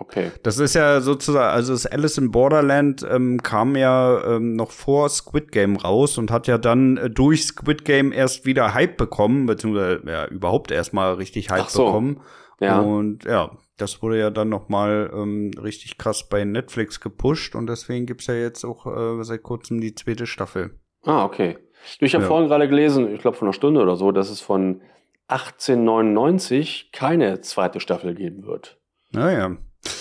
Okay. 0.00 0.30
Das 0.42 0.58
ist 0.58 0.74
ja 0.74 1.00
sozusagen, 1.00 1.52
also 1.52 1.72
das 1.72 1.86
Alice 1.86 2.18
in 2.18 2.30
Borderland 2.30 3.04
ähm, 3.08 3.42
kam 3.42 3.76
ja 3.76 4.36
ähm, 4.36 4.54
noch 4.54 4.70
vor 4.70 5.08
Squid 5.08 5.50
Game 5.50 5.76
raus 5.76 6.18
und 6.18 6.30
hat 6.30 6.46
ja 6.46 6.58
dann 6.58 6.96
äh, 6.96 7.10
durch 7.10 7.44
Squid 7.44 7.84
Game 7.84 8.12
erst 8.12 8.46
wieder 8.46 8.74
Hype 8.74 8.96
bekommen, 8.96 9.46
beziehungsweise 9.46 10.02
ja, 10.06 10.26
überhaupt 10.26 10.70
erstmal 10.70 11.14
richtig 11.14 11.50
Hype 11.50 11.68
so. 11.68 11.86
bekommen. 11.86 12.20
Ja. 12.60 12.80
Und 12.80 13.24
ja, 13.24 13.50
das 13.76 14.02
wurde 14.02 14.18
ja 14.18 14.30
dann 14.30 14.48
noch 14.48 14.68
mal 14.68 15.10
ähm, 15.12 15.50
richtig 15.62 15.98
krass 15.98 16.28
bei 16.28 16.44
Netflix 16.44 17.00
gepusht 17.00 17.54
und 17.54 17.68
deswegen 17.68 18.06
gibt's 18.06 18.26
ja 18.26 18.34
jetzt 18.34 18.64
auch 18.64 18.86
äh, 18.86 19.22
seit 19.24 19.42
kurzem 19.42 19.80
die 19.80 19.94
zweite 19.94 20.26
Staffel. 20.26 20.78
Ah, 21.04 21.24
okay. 21.24 21.58
Ich 22.00 22.14
habe 22.14 22.24
ja. 22.24 22.28
vorhin 22.28 22.48
gerade 22.48 22.68
gelesen, 22.68 23.14
ich 23.14 23.20
glaube 23.20 23.36
von 23.36 23.46
einer 23.46 23.52
Stunde 23.52 23.80
oder 23.80 23.96
so, 23.96 24.10
dass 24.10 24.30
es 24.30 24.40
von 24.40 24.82
1899 25.28 26.90
keine 26.92 27.40
zweite 27.40 27.80
Staffel 27.80 28.14
geben 28.14 28.44
wird. 28.44 28.78
Naja. 29.12 29.56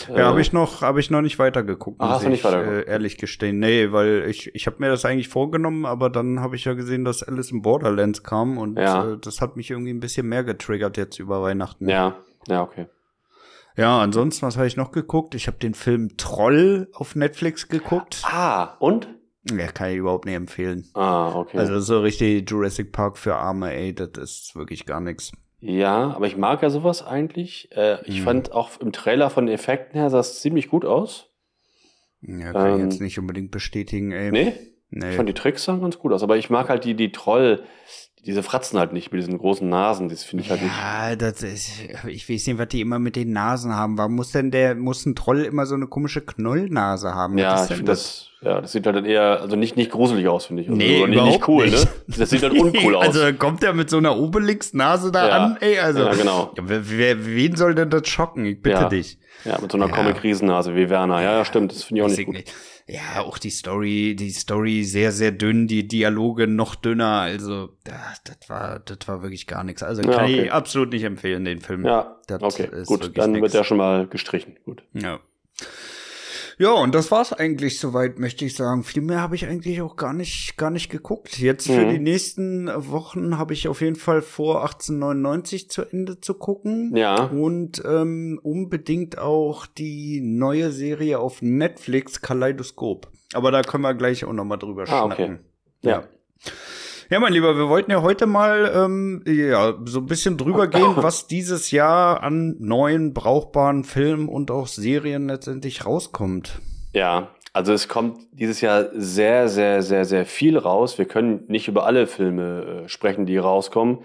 Ja, 0.10 0.26
habe 0.26 0.42
ich 0.42 0.54
noch, 0.54 0.82
habe 0.82 1.00
ich 1.00 1.12
noch 1.12 1.22
nicht 1.22 1.38
weitergeguckt. 1.38 1.98
Ach, 2.00 2.12
hast 2.12 2.26
du 2.26 2.30
nicht 2.30 2.44
weitergeguckt? 2.44 2.88
Äh, 2.88 2.92
ehrlich 2.92 3.18
gestehen, 3.18 3.60
nee, 3.60 3.92
weil 3.92 4.26
ich, 4.28 4.54
ich 4.56 4.66
habe 4.68 4.78
mir 4.80 4.90
das 4.90 5.06
eigentlich 5.06 5.30
vorgenommen, 5.30 5.86
aber 5.86 6.10
dann 6.10 6.40
habe 6.40 6.56
ich 6.56 6.66
ja 6.66 6.74
gesehen, 6.74 7.06
dass 7.06 7.24
Alice 7.24 7.52
in 7.52 7.62
Borderlands 7.62 8.24
kam 8.24 8.58
und 8.58 8.78
ja. 8.78 9.14
äh, 9.14 9.18
das 9.20 9.42
hat 9.42 9.56
mich 9.56 9.70
irgendwie 9.70 9.92
ein 9.92 10.00
bisschen 10.00 10.28
mehr 10.28 10.44
getriggert 10.44 10.98
jetzt 10.98 11.20
über 11.20 11.42
Weihnachten. 11.42 11.88
Ja, 11.88 12.18
ja, 12.48 12.64
okay. 12.64 12.88
Ja, 13.76 14.00
ansonsten, 14.00 14.46
was 14.46 14.58
habe 14.58 14.66
ich 14.66 14.76
noch 14.76 14.92
geguckt? 14.92 15.36
Ich 15.36 15.46
habe 15.46 15.58
den 15.58 15.76
Film 15.76 16.18
Troll 16.18 16.90
auf 16.94 17.16
Netflix 17.16 17.68
geguckt. 17.68 18.24
Ah, 18.24 18.76
und? 18.80 19.08
Ja, 19.52 19.68
kann 19.68 19.92
ich 19.92 19.98
überhaupt 19.98 20.26
nicht 20.26 20.36
empfehlen. 20.36 20.88
Ah, 20.96 21.36
okay. 21.36 21.60
Also 21.60 21.80
so 21.80 22.02
richtig 22.02 22.50
Jurassic 22.50 22.92
Park 22.92 23.18
für 23.18 23.36
Arme, 23.36 23.74
ey, 23.74 23.94
das 23.94 24.10
ist 24.18 24.56
wirklich 24.56 24.86
gar 24.86 25.00
nichts. 25.00 25.32
Ja, 25.60 26.14
aber 26.16 26.28
ich 26.28 26.38
mag 26.38 26.62
ja 26.62 26.70
sowas 26.70 27.06
eigentlich. 27.06 27.70
Äh, 27.76 27.98
ich 28.06 28.18
Hm. 28.20 28.24
fand 28.24 28.52
auch 28.52 28.80
im 28.80 28.92
Trailer 28.92 29.30
von 29.30 29.46
den 29.46 29.56
Effekten 29.56 30.00
her 30.00 30.10
sah 30.10 30.20
es 30.20 30.42
ziemlich 30.42 30.70
gut 30.70 30.86
aus. 30.86 31.30
Ja, 32.22 32.52
kann 32.54 32.74
ich 32.76 32.80
Ähm, 32.80 32.90
jetzt 32.90 33.02
nicht 33.02 33.20
unbedingt 33.20 33.52
bestätigen, 33.52 34.12
ey. 34.12 34.32
Nee? 34.32 34.54
Nee. 34.90 35.10
Ich 35.12 35.16
fand 35.18 35.28
die 35.30 35.34
Tricks 35.34 35.64
sahen 35.66 35.82
ganz 35.82 36.00
gut 36.00 36.14
aus, 36.14 36.24
aber 36.24 36.38
ich 36.38 36.50
mag 36.50 36.70
halt 36.70 36.86
die, 36.86 36.96
die 36.96 37.12
Troll, 37.12 37.64
diese 38.26 38.42
Fratzen 38.42 38.80
halt 38.80 38.94
nicht 38.94 39.12
mit 39.12 39.22
diesen 39.22 39.38
großen 39.38 39.68
Nasen. 39.68 40.08
Das 40.10 40.24
finde 40.24 40.44
ich 40.44 40.50
halt 40.50 40.62
nicht. 40.62 40.72
Ja, 40.72 41.16
das 41.16 41.44
ist, 41.44 41.70
ich 42.08 42.30
weiß 42.30 42.48
nicht, 42.48 42.58
was 42.58 42.68
die 42.70 42.82
immer 42.82 42.98
mit 43.00 43.16
den 43.16 43.32
Nasen 43.34 43.76
haben. 43.76 43.98
Warum 43.98 44.16
muss 44.16 44.32
denn 44.32 44.50
der, 44.50 44.76
muss 44.76 45.06
ein 45.06 45.16
Troll 45.16 45.44
immer 45.44 45.66
so 45.66 45.76
eine 45.76 45.88
komische 45.88 46.22
Knollnase 46.22 47.14
haben? 47.14 47.38
Ja, 47.38 47.64
ich 47.64 47.70
finde 47.72 47.92
das, 47.92 48.27
ja, 48.42 48.62
das 48.62 48.72
sieht 48.72 48.86
halt 48.86 48.96
dann 48.96 49.06
eher, 49.06 49.42
also 49.42 49.56
nicht, 49.56 49.76
nicht 49.78 49.92
gruselig 49.92 50.28
aus, 50.28 50.46
finde 50.46 50.62
ich. 50.64 50.70
Also, 50.70 50.78
Nee, 50.78 51.04
überhaupt 51.04 51.32
nicht 51.32 51.48
cool, 51.48 51.66
nicht. 51.66 51.86
ne? 52.08 52.16
Das 52.18 52.30
sieht 52.30 52.44
halt 52.44 52.54
uncool 52.54 52.96
aus. 52.96 53.08
Also 53.18 53.34
kommt 53.38 53.64
er 53.64 53.74
mit 53.74 53.90
so 53.90 53.98
einer 53.98 54.18
Obelix-Nase 54.18 55.12
da 55.12 55.28
Ja. 55.28 55.38
an, 55.46 55.58
ey, 55.60 55.80
also. 55.80 56.00
Ja, 56.02 56.14
genau. 56.14 56.54
Ja, 56.56 56.64
wer, 56.66 57.26
wen 57.26 57.56
soll 57.56 57.74
denn 57.76 57.90
das 57.90 58.08
schocken? 58.08 58.46
Ich 58.46 58.62
bitte 58.62 58.76
Ja. 58.82 58.90
dich. 58.90 59.18
ja, 59.46 59.60
mit 59.60 59.72
so 59.72 59.78
einer 59.78 59.88
Ja. 59.88 59.94
Comic-Riesennase 59.96 60.76
wie 60.76 60.90
Werner. 60.90 61.22
Ja, 61.22 61.34
ja, 61.38 61.46
stimmt, 61.46 61.72
das 61.72 61.84
finde 61.84 62.00
ich 62.02 62.06
auch 62.06 62.10
nicht 62.10 62.20
ich 62.20 62.26
gut. 62.26 62.36
nicht. 62.36 62.54
Ja, 62.90 63.22
auch 63.22 63.38
die 63.38 63.50
Story, 63.50 64.16
die 64.18 64.30
Story 64.30 64.84
sehr, 64.86 65.12
sehr 65.12 65.32
dünn, 65.32 65.68
die 65.68 65.88
Dialoge 65.88 66.48
noch 66.48 66.76
dünner. 66.76 67.20
Also, 67.22 67.70
das, 67.84 68.50
war, 68.50 68.80
das 68.80 69.00
war 69.08 69.22
wirklich 69.24 69.46
gar 69.46 69.64
nichts. 69.66 69.84
Also 69.84 70.04
kann 70.04 70.24
okay. 70.24 70.44
ich 70.44 70.52
absolut 70.54 70.92
nicht 70.94 71.04
empfehlen, 71.04 71.44
den 71.44 71.60
Film. 71.60 71.86
Ja, 71.86 72.16
Das 72.28 72.42
okay, 72.42 72.70
ist 72.72 72.88
gut, 72.88 73.18
dann 73.18 73.32
nix. 73.34 73.42
wird 73.42 73.54
der 73.56 73.64
schon 73.66 73.78
mal 73.78 74.08
gestrichen. 74.08 74.56
Gut. 74.64 74.84
Ja. 74.94 75.20
Ja, 76.60 76.72
und 76.72 76.96
das 76.96 77.12
war's 77.12 77.34
eigentlich 77.34 77.80
soweit, 77.80 78.18
möchte 78.18 78.44
ich 78.44 78.56
sagen. 78.56 78.84
Viel 78.84 79.04
mehr 79.04 79.22
habe 79.22 79.36
ich 79.36 79.46
eigentlich 79.46 79.80
auch 79.82 79.96
gar 79.96 80.14
nicht, 80.14 80.58
gar 80.58 80.72
nicht 80.72 80.90
geguckt. 80.90 81.38
Jetzt 81.38 81.68
für 81.68 81.86
Mhm. 81.86 81.90
die 81.92 82.00
nächsten 82.00 82.68
Wochen 82.92 83.38
habe 83.38 83.54
ich 83.54 83.68
auf 83.68 83.82
jeden 83.82 83.96
Fall 83.96 84.24
vor, 84.24 84.64
1899 84.64 85.70
zu 85.70 85.84
Ende 85.84 86.20
zu 86.20 86.34
gucken. 86.34 86.96
Ja. 86.96 87.26
Und 87.26 87.84
ähm, 87.86 88.40
unbedingt 88.42 89.20
auch 89.20 89.68
die 89.68 90.20
neue 90.22 90.72
Serie 90.72 91.20
auf 91.20 91.44
Netflix, 91.44 92.22
Kaleidoskop. 92.22 93.12
Aber 93.34 93.52
da 93.52 93.62
können 93.62 93.84
wir 93.84 93.94
gleich 93.94 94.26
auch 94.26 94.34
noch 94.34 94.46
mal 94.46 94.58
drüber 94.58 94.86
Ah, 94.88 95.04
okay. 95.06 95.16
schnacken. 95.16 95.40
Ja. 95.82 96.04
Ja, 97.10 97.22
mein 97.22 97.32
Lieber, 97.32 97.56
wir 97.56 97.70
wollten 97.70 97.90
ja 97.90 98.02
heute 98.02 98.26
mal 98.26 98.70
ähm, 98.76 99.24
ja, 99.26 99.76
so 99.86 100.00
ein 100.00 100.08
bisschen 100.08 100.38
drüber 100.38 100.68
gehen, 100.68 100.92
was 100.98 101.26
dieses 101.26 101.72
Jahr 101.72 102.22
an 102.22 102.58
neuen, 102.60 103.14
brauchbaren 103.14 103.86
Filmen 103.86 104.28
und 104.28 104.52
auch 104.52 104.68
Serien 104.68 105.30
letztendlich 105.30 105.86
rauskommt. 105.86 106.60
Ja, 106.94 107.30
also 107.54 107.72
es 107.72 107.88
kommt 107.88 108.20
dieses 108.34 108.60
Jahr 108.60 108.90
sehr, 108.94 109.48
sehr, 109.48 109.84
sehr, 109.84 110.04
sehr 110.04 110.26
viel 110.26 110.58
raus. 110.58 110.98
Wir 110.98 111.06
können 111.06 111.46
nicht 111.48 111.70
über 111.70 111.86
alle 111.86 112.08
Filme 112.08 112.84
äh, 112.84 112.90
sprechen, 112.90 113.26
die 113.26 113.38
rauskommen. 113.38 114.00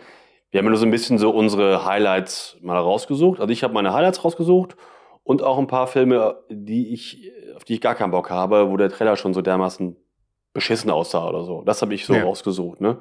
Wir 0.52 0.60
haben 0.60 0.68
nur 0.68 0.76
so 0.76 0.86
ein 0.86 0.92
bisschen 0.92 1.18
so 1.18 1.30
unsere 1.30 1.84
Highlights 1.84 2.56
mal 2.62 2.78
rausgesucht. 2.78 3.40
Also 3.40 3.52
ich 3.52 3.64
habe 3.64 3.74
meine 3.74 3.92
Highlights 3.92 4.24
rausgesucht 4.24 4.76
und 5.24 5.42
auch 5.42 5.58
ein 5.58 5.66
paar 5.66 5.88
Filme, 5.88 6.36
die 6.50 6.92
ich, 6.92 7.32
auf 7.56 7.64
die 7.64 7.74
ich 7.74 7.80
gar 7.80 7.96
keinen 7.96 8.12
Bock 8.12 8.30
habe, 8.30 8.70
wo 8.70 8.76
der 8.76 8.90
Trailer 8.90 9.16
schon 9.16 9.34
so 9.34 9.42
dermaßen 9.42 9.96
beschissen 10.52 10.90
aussah 10.90 11.28
oder 11.28 11.44
so. 11.44 11.62
Das 11.64 11.82
habe 11.82 11.94
ich 11.94 12.04
so 12.04 12.14
Ja. 12.14 12.24
rausgesucht, 12.24 12.80
ne? 12.80 12.98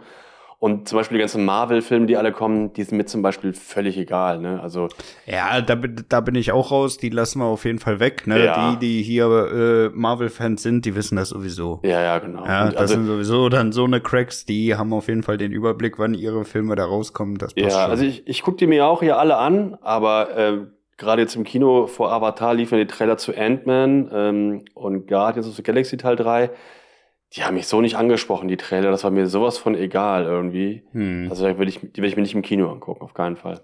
Und 0.59 0.87
zum 0.87 0.99
Beispiel 0.99 1.17
die 1.17 1.21
ganzen 1.21 1.43
Marvel-Filme, 1.43 2.05
die 2.05 2.17
alle 2.17 2.31
kommen, 2.31 2.71
die 2.73 2.83
sind 2.83 2.95
mir 2.95 3.05
zum 3.05 3.23
Beispiel 3.23 3.51
völlig 3.53 3.97
egal, 3.97 4.37
ne? 4.37 4.61
Also 4.61 4.89
Ja, 5.25 5.59
da, 5.59 5.73
bin- 5.73 6.05
da 6.07 6.21
bin 6.21 6.35
ich 6.35 6.51
auch 6.51 6.69
raus. 6.69 6.97
Die 6.97 7.09
lassen 7.09 7.39
wir 7.39 7.45
auf 7.45 7.65
jeden 7.65 7.79
Fall 7.79 7.99
weg. 7.99 8.27
Ne? 8.27 8.45
Ja. 8.45 8.75
Die, 8.75 8.77
die 8.77 9.01
hier 9.01 9.25
äh, 9.25 9.89
Marvel-Fans 9.97 10.61
sind, 10.61 10.85
die 10.85 10.93
wissen 10.95 11.15
das 11.15 11.29
sowieso. 11.29 11.79
ja, 11.83 11.99
ja, 12.03 12.19
genau. 12.19 12.45
Ja, 12.45 12.65
Und 12.65 12.73
das 12.73 12.81
also, 12.81 12.93
sind 12.93 13.07
sowieso 13.07 13.49
dann 13.49 13.71
so 13.71 13.85
eine 13.85 14.01
Cracks, 14.01 14.45
die 14.45 14.75
haben 14.75 14.93
auf 14.93 15.07
jeden 15.07 15.23
Fall 15.23 15.37
den 15.39 15.51
Überblick, 15.51 15.97
wann 15.97 16.13
ihre 16.13 16.45
Filme 16.45 16.75
da 16.75 16.85
rauskommen. 16.85 17.39
Das 17.39 17.55
passt 17.55 17.65
Ja, 17.65 17.81
schon. 17.81 17.89
also 17.91 18.05
ich, 18.05 18.27
ich 18.27 18.43
gucke 18.43 18.57
die 18.57 18.67
mir 18.67 18.85
auch 18.85 19.01
hier 19.01 19.17
alle 19.17 19.37
an, 19.37 19.79
aber 19.81 20.27
ähm, 20.37 20.73
gerade 20.97 21.23
jetzt 21.23 21.35
im 21.35 21.43
Kino 21.43 21.87
vor 21.87 22.11
Avatar 22.11 22.53
liefen 22.53 22.77
die 22.77 22.85
Trailer 22.85 23.17
zu 23.17 23.35
Ant-Man 23.35 24.11
ähm, 24.13 24.65
und 24.75 25.07
Guardians 25.07 25.47
of 25.49 25.55
the 25.55 25.63
Galaxy 25.63 25.97
Teil 25.97 26.15
3. 26.17 26.51
Die 27.35 27.43
haben 27.43 27.53
mich 27.55 27.67
so 27.67 27.79
nicht 27.81 27.95
angesprochen, 27.95 28.47
die 28.49 28.57
Trailer. 28.57 28.91
Das 28.91 29.03
war 29.03 29.11
mir 29.11 29.27
sowas 29.27 29.57
von 29.57 29.75
egal 29.75 30.25
irgendwie. 30.25 30.83
hm. 30.91 31.27
Also 31.29 31.45
da 31.47 31.57
will 31.57 31.69
ich, 31.69 31.79
die 31.79 32.01
will 32.01 32.09
ich 32.09 32.15
mir 32.17 32.21
nicht 32.23 32.35
im 32.35 32.41
Kino 32.41 32.69
angucken, 32.71 33.01
auf 33.03 33.13
keinen 33.13 33.37
Fall. 33.37 33.61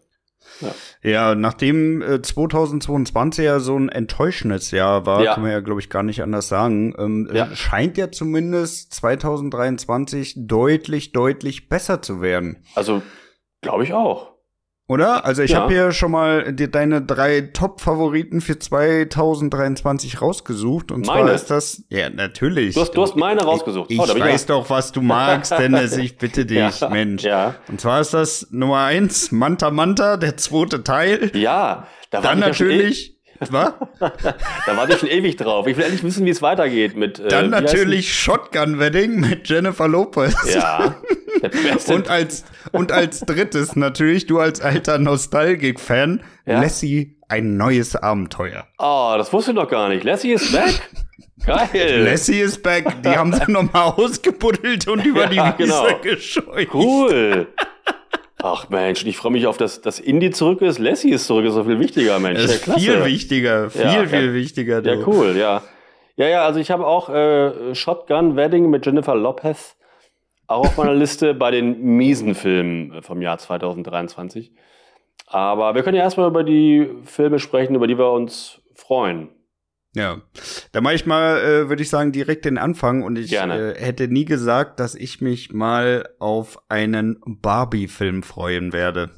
Ja, 1.03 1.35
nachdem 1.35 2.01
äh, 2.01 2.21
2022 2.21 3.43
ja 3.43 3.59
so 3.59 3.77
ein 3.77 3.89
enttäuschendes 3.89 4.71
Jahr 4.71 5.05
war, 5.05 5.21
Ja. 5.23 5.33
kann 5.33 5.43
man 5.43 5.51
ja, 5.51 5.59
glaube 5.59 5.81
ich, 5.81 5.89
gar 5.89 6.03
nicht 6.03 6.21
anders 6.23 6.47
sagen, 6.47 6.95
ähm, 6.97 7.29
Ja. 7.33 7.53
scheint 7.53 7.97
ja 7.97 8.11
zumindest 8.11 8.93
2023 8.93 10.35
deutlich, 10.47 11.11
deutlich 11.11 11.67
besser 11.67 12.01
zu 12.01 12.21
werden. 12.21 12.63
Also, 12.75 13.01
glaube 13.61 13.83
ich 13.83 13.93
auch. 13.93 14.36
Oder? 14.89 15.25
Also 15.25 15.41
ich 15.43 15.51
Ja. 15.51 15.61
habe 15.63 15.73
hier 15.73 15.91
schon 15.91 16.11
mal 16.11 16.53
dir 16.53 16.69
deine 16.69 17.01
drei 17.01 17.41
Top-Favoriten 17.41 18.39
für 18.39 18.57
2023 18.57 20.21
rausgesucht. 20.21 20.91
Und 20.91 21.05
zwar 21.05 21.17
Meine? 21.23 21.31
ist 21.31 21.49
das, 21.51 21.83
ja, 21.89 22.09
natürlich. 22.09 22.73
Du 22.75 22.81
hast, 22.81 22.91
du 22.91 23.01
hast 23.01 23.15
meine 23.17 23.41
rausgesucht. 23.43 23.91
Ich 23.91 23.99
Oh, 23.99 24.07
weiß 24.07 24.45
doch, 24.45 24.69
was 24.69 24.91
du 24.93 25.01
magst, 25.01 25.51
Dennis. 25.57 25.97
Ich 25.97 26.17
bitte 26.17 26.45
dich, 26.45 26.79
Ja. 26.79 26.89
Mensch. 26.89 27.23
Ja. 27.23 27.55
Und 27.67 27.81
zwar 27.81 27.99
ist 27.99 28.13
das 28.13 28.47
Nummer 28.51 28.79
eins, 28.85 29.31
Manta 29.31 29.71
Manta, 29.71 30.15
der 30.15 30.37
zweite 30.37 30.83
Teil. 30.83 31.31
Ja, 31.35 31.87
da 32.09 32.21
Dann 32.21 32.39
ich 32.39 32.45
ja 32.45 32.53
schon 32.53 32.67
natürlich, 32.67 33.16
was? 33.49 33.69
E 33.69 34.09
da 34.65 34.77
warte 34.77 34.93
ich 34.93 34.99
schon 34.99 35.09
ewig 35.09 35.35
drauf. 35.37 35.67
Ich 35.67 35.77
will 35.77 35.83
endlich 35.83 36.03
wissen, 36.03 36.25
wie 36.25 36.29
es 36.29 36.41
weitergeht 36.41 36.95
mit. 36.95 37.19
Äh, 37.19 37.27
Dann 37.27 37.49
natürlich 37.49 38.13
Shotgun 38.13 38.79
Wedding 38.79 39.19
mit 39.19 39.47
Jennifer 39.49 39.87
Lopez. 39.87 40.35
Ja. 40.53 40.95
Und 41.87 42.09
als, 42.09 42.45
und 42.71 42.91
als 42.91 43.19
drittes 43.19 43.75
natürlich, 43.75 44.25
du 44.25 44.39
als 44.39 44.59
alter 44.59 44.97
Nostalgik-Fan, 44.97 46.23
Ja. 46.47 46.61
Lassie, 46.61 47.15
ein 47.29 47.57
neues 47.57 47.95
Abenteuer. 47.95 48.65
Oh, 48.79 49.13
das 49.17 49.31
wusste 49.31 49.51
ich 49.51 49.55
noch 49.57 49.69
gar 49.69 49.89
nicht. 49.89 50.03
Lassie 50.03 50.31
ist 50.31 50.51
back. 50.51 50.81
Geil. 51.45 52.01
Lassie 52.03 52.39
is 52.39 52.59
back. 52.61 53.03
Die 53.03 53.09
haben 53.09 53.33
sie 53.33 53.51
nochmal 53.51 53.91
ausgebuddelt 53.95 54.87
und 54.87 55.05
über 55.05 55.31
Ja, 55.31 55.51
die 55.51 55.61
Wiese 55.63 55.85
genau. 55.85 55.99
gescheucht. 56.01 56.73
Cool. 56.73 57.47
Ach 58.41 58.69
Mensch, 58.69 59.03
ich 59.05 59.17
freue 59.17 59.31
mich 59.31 59.47
auf 59.47 59.57
das, 59.57 59.81
dass 59.81 59.99
Indy 59.99 60.29
zurück 60.29 60.61
ist. 60.61 60.77
Lassie 60.77 61.09
ist 61.09 61.25
zurück, 61.25 61.45
ist 61.45 61.55
so 61.55 61.63
viel 61.63 61.79
wichtiger, 61.79 62.19
Mensch. 62.19 62.39
Das 62.39 62.51
ja, 62.51 62.55
ist 62.55 62.63
klasse. 62.63 62.79
viel 62.79 63.05
wichtiger, 63.05 63.69
viel, 63.69 63.81
Ja, 63.81 64.05
viel 64.05 64.27
ja. 64.27 64.33
wichtiger. 64.33 64.81
Du. 64.81 64.89
Ja, 64.89 65.07
cool, 65.07 65.35
ja. 65.35 65.63
Ja, 66.17 66.27
ja, 66.27 66.45
also 66.45 66.59
ich 66.59 66.69
habe 66.71 66.85
auch 66.85 67.09
äh, 67.09 67.73
Shotgun 67.73 68.35
Wedding 68.35 68.69
mit 68.69 68.85
Jennifer 68.85 69.15
Lopez 69.15 69.75
auch 70.47 70.65
auf 70.65 70.77
meiner 70.77 70.93
Liste 70.93 71.33
bei 71.35 71.51
den 71.51 71.81
miesen 71.81 72.35
Filmen 72.35 73.01
vom 73.01 73.21
Jahr 73.21 73.37
2023. 73.37 74.51
Aber 75.27 75.75
wir 75.75 75.83
können 75.83 75.97
ja 75.97 76.03
erstmal 76.03 76.29
über 76.29 76.43
die 76.43 76.89
Filme 77.05 77.39
sprechen, 77.39 77.75
über 77.75 77.87
die 77.87 77.97
wir 77.97 78.11
uns 78.11 78.61
freuen. 78.75 79.29
Ja, 79.97 80.21
da 80.73 80.81
mache 80.81 80.93
ich 80.93 81.07
mal, 81.07 81.39
äh, 81.39 81.69
würde 81.69 81.81
ich 81.81 81.89
sagen, 81.89 82.11
direkt 82.11 82.45
den 82.45 82.59
Anfang 82.59 83.01
und 83.01 83.17
ich 83.17 83.33
äh, 83.33 83.73
hätte 83.75 84.07
nie 84.07 84.25
gesagt, 84.25 84.79
dass 84.79 84.93
ich 84.93 85.21
mich 85.21 85.51
mal 85.51 86.07
auf 86.19 86.59
einen 86.69 87.19
Barbie-Film 87.25 88.21
freuen 88.21 88.73
werde. 88.73 89.09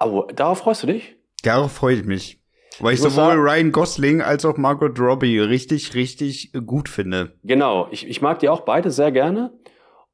Aber 0.00 0.26
darauf 0.34 0.58
freust 0.58 0.82
du 0.82 0.88
dich? 0.88 1.16
Darauf 1.44 1.70
freue 1.72 1.94
ich 1.94 2.04
mich. 2.04 2.42
Weil 2.80 2.94
ich 2.94 2.98
Ich 2.98 3.04
sowohl 3.04 3.24
sagen- 3.24 3.40
Ryan 3.40 3.72
Gosling 3.72 4.20
als 4.22 4.44
auch 4.44 4.56
Margot 4.56 4.98
Robbie 4.98 5.38
richtig, 5.38 5.94
richtig 5.94 6.52
gut 6.66 6.88
finde. 6.88 7.36
Genau, 7.44 7.86
ich, 7.92 8.08
ich 8.08 8.20
mag 8.20 8.40
die 8.40 8.48
auch 8.48 8.62
beide 8.62 8.90
sehr 8.90 9.12
gerne. 9.12 9.52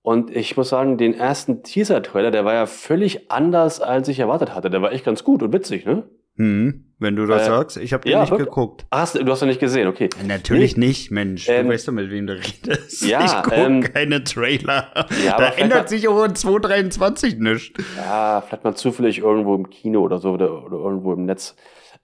Und 0.03 0.31
ich 0.31 0.57
muss 0.59 0.69
sagen, 0.69 0.99
den 0.99 1.15
ersten 1.15 1.63
Teaser-Trailer, 1.63 2.31
der 2.31 2.45
war 2.45 2.53
ja 2.55 2.67
völlig 2.67 3.31
anders, 3.31 3.81
als 3.81 4.09
ich 4.09 4.19
erwartet 4.19 4.55
hatte. 4.55 4.69
Der 4.69 4.83
war 4.83 4.93
echt 4.93 5.05
ganz 5.07 5.25
gut 5.25 5.43
und 5.43 5.53
witzig, 5.55 5.87
ne? 5.87 6.05
Hm, 6.37 6.85
wenn 6.99 7.17
du 7.17 7.27
das 7.27 7.43
Äh, 7.43 7.47
sagst. 7.47 7.77
Ich 7.79 7.93
habe 7.93 8.03
den 8.05 8.13
ja, 8.13 8.21
nicht 8.21 8.31
wirklich? 8.31 8.49
geguckt. 8.49 8.87
Ach, 8.91 9.01
hast, 9.01 9.15
du 9.17 9.27
hast 9.31 9.41
ja 9.41 9.47
nicht 9.47 9.61
gesehen, 9.61 9.87
okay. 9.89 10.09
Natürlich 10.27 10.77
nicht, 10.77 11.11
Mensch. 11.11 11.49
Ähm, 11.49 11.67
du 11.67 11.73
weißt 11.73 11.89
doch, 11.89 11.93
mit 11.93 12.11
wem 12.11 12.27
du 12.27 12.35
redest. 12.35 13.07
ja, 13.07 13.25
ich 13.25 13.43
gucke 13.43 13.55
ähm, 13.57 13.81
keine 13.83 14.25
Trailer. 14.25 15.07
Ja, 15.25 15.37
da 15.39 15.49
ändert 15.51 15.81
hat- 15.81 15.89
sich 15.89 16.09
auch 16.09 16.25
in 16.25 16.35
2023 16.35 17.39
nichts. 17.39 17.79
Ja, 17.97 18.43
vielleicht 18.47 18.65
mal 18.65 18.75
zufällig 18.75 19.19
irgendwo 19.19 19.55
im 19.55 19.69
Kino 19.71 20.01
oder 20.01 20.19
so 20.19 20.31
oder, 20.33 20.65
oder 20.65 20.77
irgendwo 20.79 21.13
im 21.13 21.25
Netz. 21.27 21.55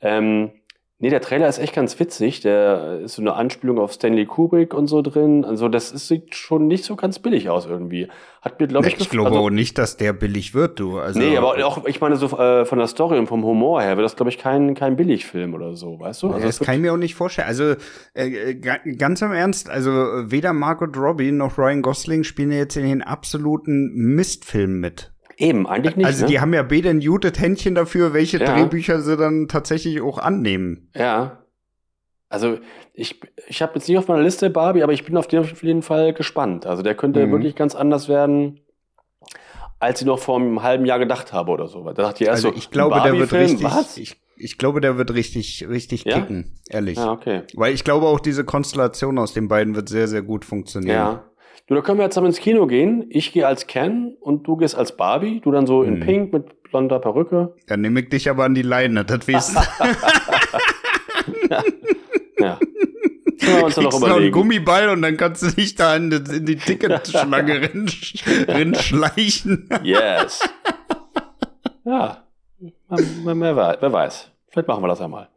Ähm, 0.01 0.51
nee, 1.03 1.11
der 1.11 1.21
Trailer 1.21 1.49
ist 1.49 1.59
echt 1.59 1.75
ganz 1.75 2.01
witzig. 2.01 2.41
Der 2.41 3.01
ist 3.01 3.17
so 3.17 3.23
eine 3.23 3.35
Anspielung 3.35 3.79
auf 3.79 3.93
Stanley 3.93 4.25
Kubrick 4.25 4.73
und 4.73 4.87
so 4.87 5.03
drin. 5.03 5.45
Also 5.45 5.69
das 5.69 5.93
ist, 5.93 6.09
sieht 6.09 6.35
schon 6.35 6.69
nicht 6.69 6.85
so 6.85 6.97
ganz 6.97 7.19
billig 7.19 7.51
aus 7.51 7.67
irgendwie. 7.67 8.09
Hat 8.41 8.59
mir, 8.59 8.67
glaube 8.69 8.89
ich, 8.89 8.99
Ich 8.99 9.11
glaube 9.11 9.29
also, 9.31 9.41
auch 9.41 9.51
nicht, 9.51 9.77
dass 9.79 9.97
der 9.99 10.13
billig 10.15 10.55
wird, 10.55 10.81
du. 10.81 10.99
Also, 10.99 11.19
Nee, 11.21 11.37
aber 11.37 11.65
auch, 11.67 11.85
ich 11.87 12.01
meine, 12.01 12.17
so 12.17 12.27
äh, 12.39 12.65
von 12.65 12.79
der 12.79 12.87
Story 12.87 13.19
und 13.19 13.27
vom 13.27 13.45
Humor 13.45 13.83
her 13.83 13.97
wird 13.97 14.05
das, 14.05 14.17
glaube 14.17 14.31
ich, 14.31 14.39
kein, 14.39 14.75
kein 14.75 14.97
Billigfilm 14.97 15.53
oder 15.55 15.77
so, 15.77 16.01
weißt 16.01 16.23
du? 16.23 16.31
Also 16.31 16.47
das 16.47 16.59
kann 16.61 16.77
ich 16.77 16.81
mir 16.81 16.93
auch 16.93 16.97
nicht 16.97 17.15
vorstellen. 17.15 17.49
Also 17.49 17.75
äh, 18.15 18.55
ga- 18.55 18.81
ganz 18.97 19.21
im 19.23 19.33
Ernst, 19.33 19.69
also 19.69 19.91
weder 19.91 20.53
Margot 20.55 20.97
Robbie 20.97 21.33
noch 21.33 21.59
Ryan 21.59 21.83
Gosling 21.83 22.25
spielen 22.25 22.51
jetzt 22.53 22.77
in 22.77 22.85
den 22.85 23.03
absoluten 23.03 23.93
Mistfilmen 23.95 24.81
mit. 24.81 25.12
Eben, 25.43 25.67
eigentlich 25.67 25.97
nicht. 25.97 26.07
Also 26.07 26.23
ne? 26.25 26.31
die 26.31 26.41
haben 26.41 26.55
ja 26.55 26.63
beide 26.63 26.89
ein 26.91 27.01
gutes 27.01 27.39
Händchen 27.41 27.75
dafür, 27.75 28.13
welche 28.15 28.39
Ja. 28.39 28.55
Drehbücher 28.55 29.01
sie 29.01 29.17
dann 29.17 29.49
tatsächlich 29.49 30.01
auch 30.01 30.19
annehmen. 30.19 30.89
Ja. 30.95 31.39
Also 32.29 32.59
ich, 32.95 33.21
ich 33.49 33.61
habe 33.61 33.73
jetzt 33.75 33.89
nicht 33.89 33.99
auf 33.99 34.09
meiner 34.09 34.23
Liste 34.23 34.49
Barbie, 34.51 34.83
aber 34.83 34.93
ich 34.93 35.05
bin 35.05 35.17
auf 35.17 35.27
den 35.27 35.41
auf 35.41 35.63
jeden 35.63 35.83
Fall 35.83 36.15
gespannt. 36.15 36.65
Also 36.65 36.83
der 36.83 36.95
könnte 36.95 37.27
Mhm. 37.27 37.33
wirklich 37.33 37.57
ganz 37.57 37.75
anders 37.75 38.09
werden, 38.09 38.61
als 39.81 40.01
ich 40.01 40.07
noch 40.07 40.19
vor 40.21 40.37
einem 40.39 40.63
halben 40.63 40.87
Jahr 40.87 40.99
gedacht 40.99 41.33
habe 41.33 41.51
oder 41.51 41.67
so. 41.67 41.83
Da 41.85 41.93
dachte 41.93 42.23
ich 42.23 42.29
erst 42.29 42.45
Also 42.45 42.51
so, 42.51 42.55
ich 42.57 42.71
glaube, 42.71 43.01
der 43.03 43.19
wird 43.19 43.33
richtig, 43.33 43.65
Was? 43.65 43.99
ich, 43.99 44.17
ich 44.37 44.57
glaube, 44.59 44.81
der 44.81 44.97
wird 44.97 45.13
richtig, 45.13 45.67
richtig 45.69 46.05
Ja? 46.05 46.21
kicken, 46.21 46.59
ehrlich. 46.71 46.99
Ja, 46.99 47.11
okay. 47.13 47.43
Weil 47.55 47.75
ich 47.75 47.85
glaube 47.85 48.07
auch 48.07 48.21
diese 48.21 48.45
Konstellation 48.45 49.19
aus 49.19 49.35
den 49.35 49.49
beiden 49.49 49.75
wird 49.75 49.89
sehr, 49.89 50.07
sehr 50.09 50.23
gut 50.23 50.45
funktionieren. 50.45 50.95
Ja. 50.97 51.25
Du, 51.73 51.77
da 51.77 51.81
können 51.83 51.97
wir 51.99 52.05
jetzt 52.05 52.13
zusammen 52.13 52.27
ins 52.27 52.39
Kino 52.39 52.67
gehen. 52.67 53.07
Ich 53.09 53.33
gehe 53.33 53.47
als 53.47 53.67
Ken 53.67 54.15
und 54.21 54.47
du 54.47 54.57
gehst 54.59 54.75
als 54.77 54.95
Barbie. 54.95 55.41
Du 55.41 55.51
dann 55.53 55.67
so 55.67 55.83
in 55.83 55.95
Mhm. 55.95 56.01
Pink 56.01 56.31
mit 56.35 56.63
blonder 56.65 56.99
Perücke. 56.99 57.55
Dann 57.67 57.81
nehme 57.81 58.01
ich 58.01 58.11
dich 58.11 58.29
aber 58.29 58.45
an 58.45 58.53
die 58.55 58.61
Leine, 58.61 59.07
das 59.07 59.27
weißt 59.27 59.57
Ja. 61.49 62.59
Können 63.41 63.57
wir 63.57 63.65
uns 63.65 63.75
dann 63.75 63.85
noch 63.85 63.91
Kriegst 63.91 64.01
noch 64.01 64.03
einen 64.03 64.11
überlegen. 64.13 64.33
Gummiball 64.35 64.89
und 64.91 65.01
dann 65.01 65.17
kannst 65.17 65.43
du 65.45 65.47
dich 65.51 65.75
da 65.75 65.97
in 65.97 66.11
die, 66.11 66.37
in 66.37 66.45
die 66.45 66.57
Ticketschlange 66.57 67.63
rin, 67.73 67.89
rinschleichen. 68.49 69.71
Yes. 69.83 70.41
Ja. 71.87 72.25
Wer, 72.91 73.41
wer, 73.41 73.57
wei- 73.57 73.77
wer 73.81 73.93
weiß. 73.95 74.31
Vielleicht 74.51 74.69
machen 74.69 74.83
wir 74.85 74.89
das 74.89 75.01
einmal. 75.01 75.29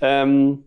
Ähm, 0.00 0.64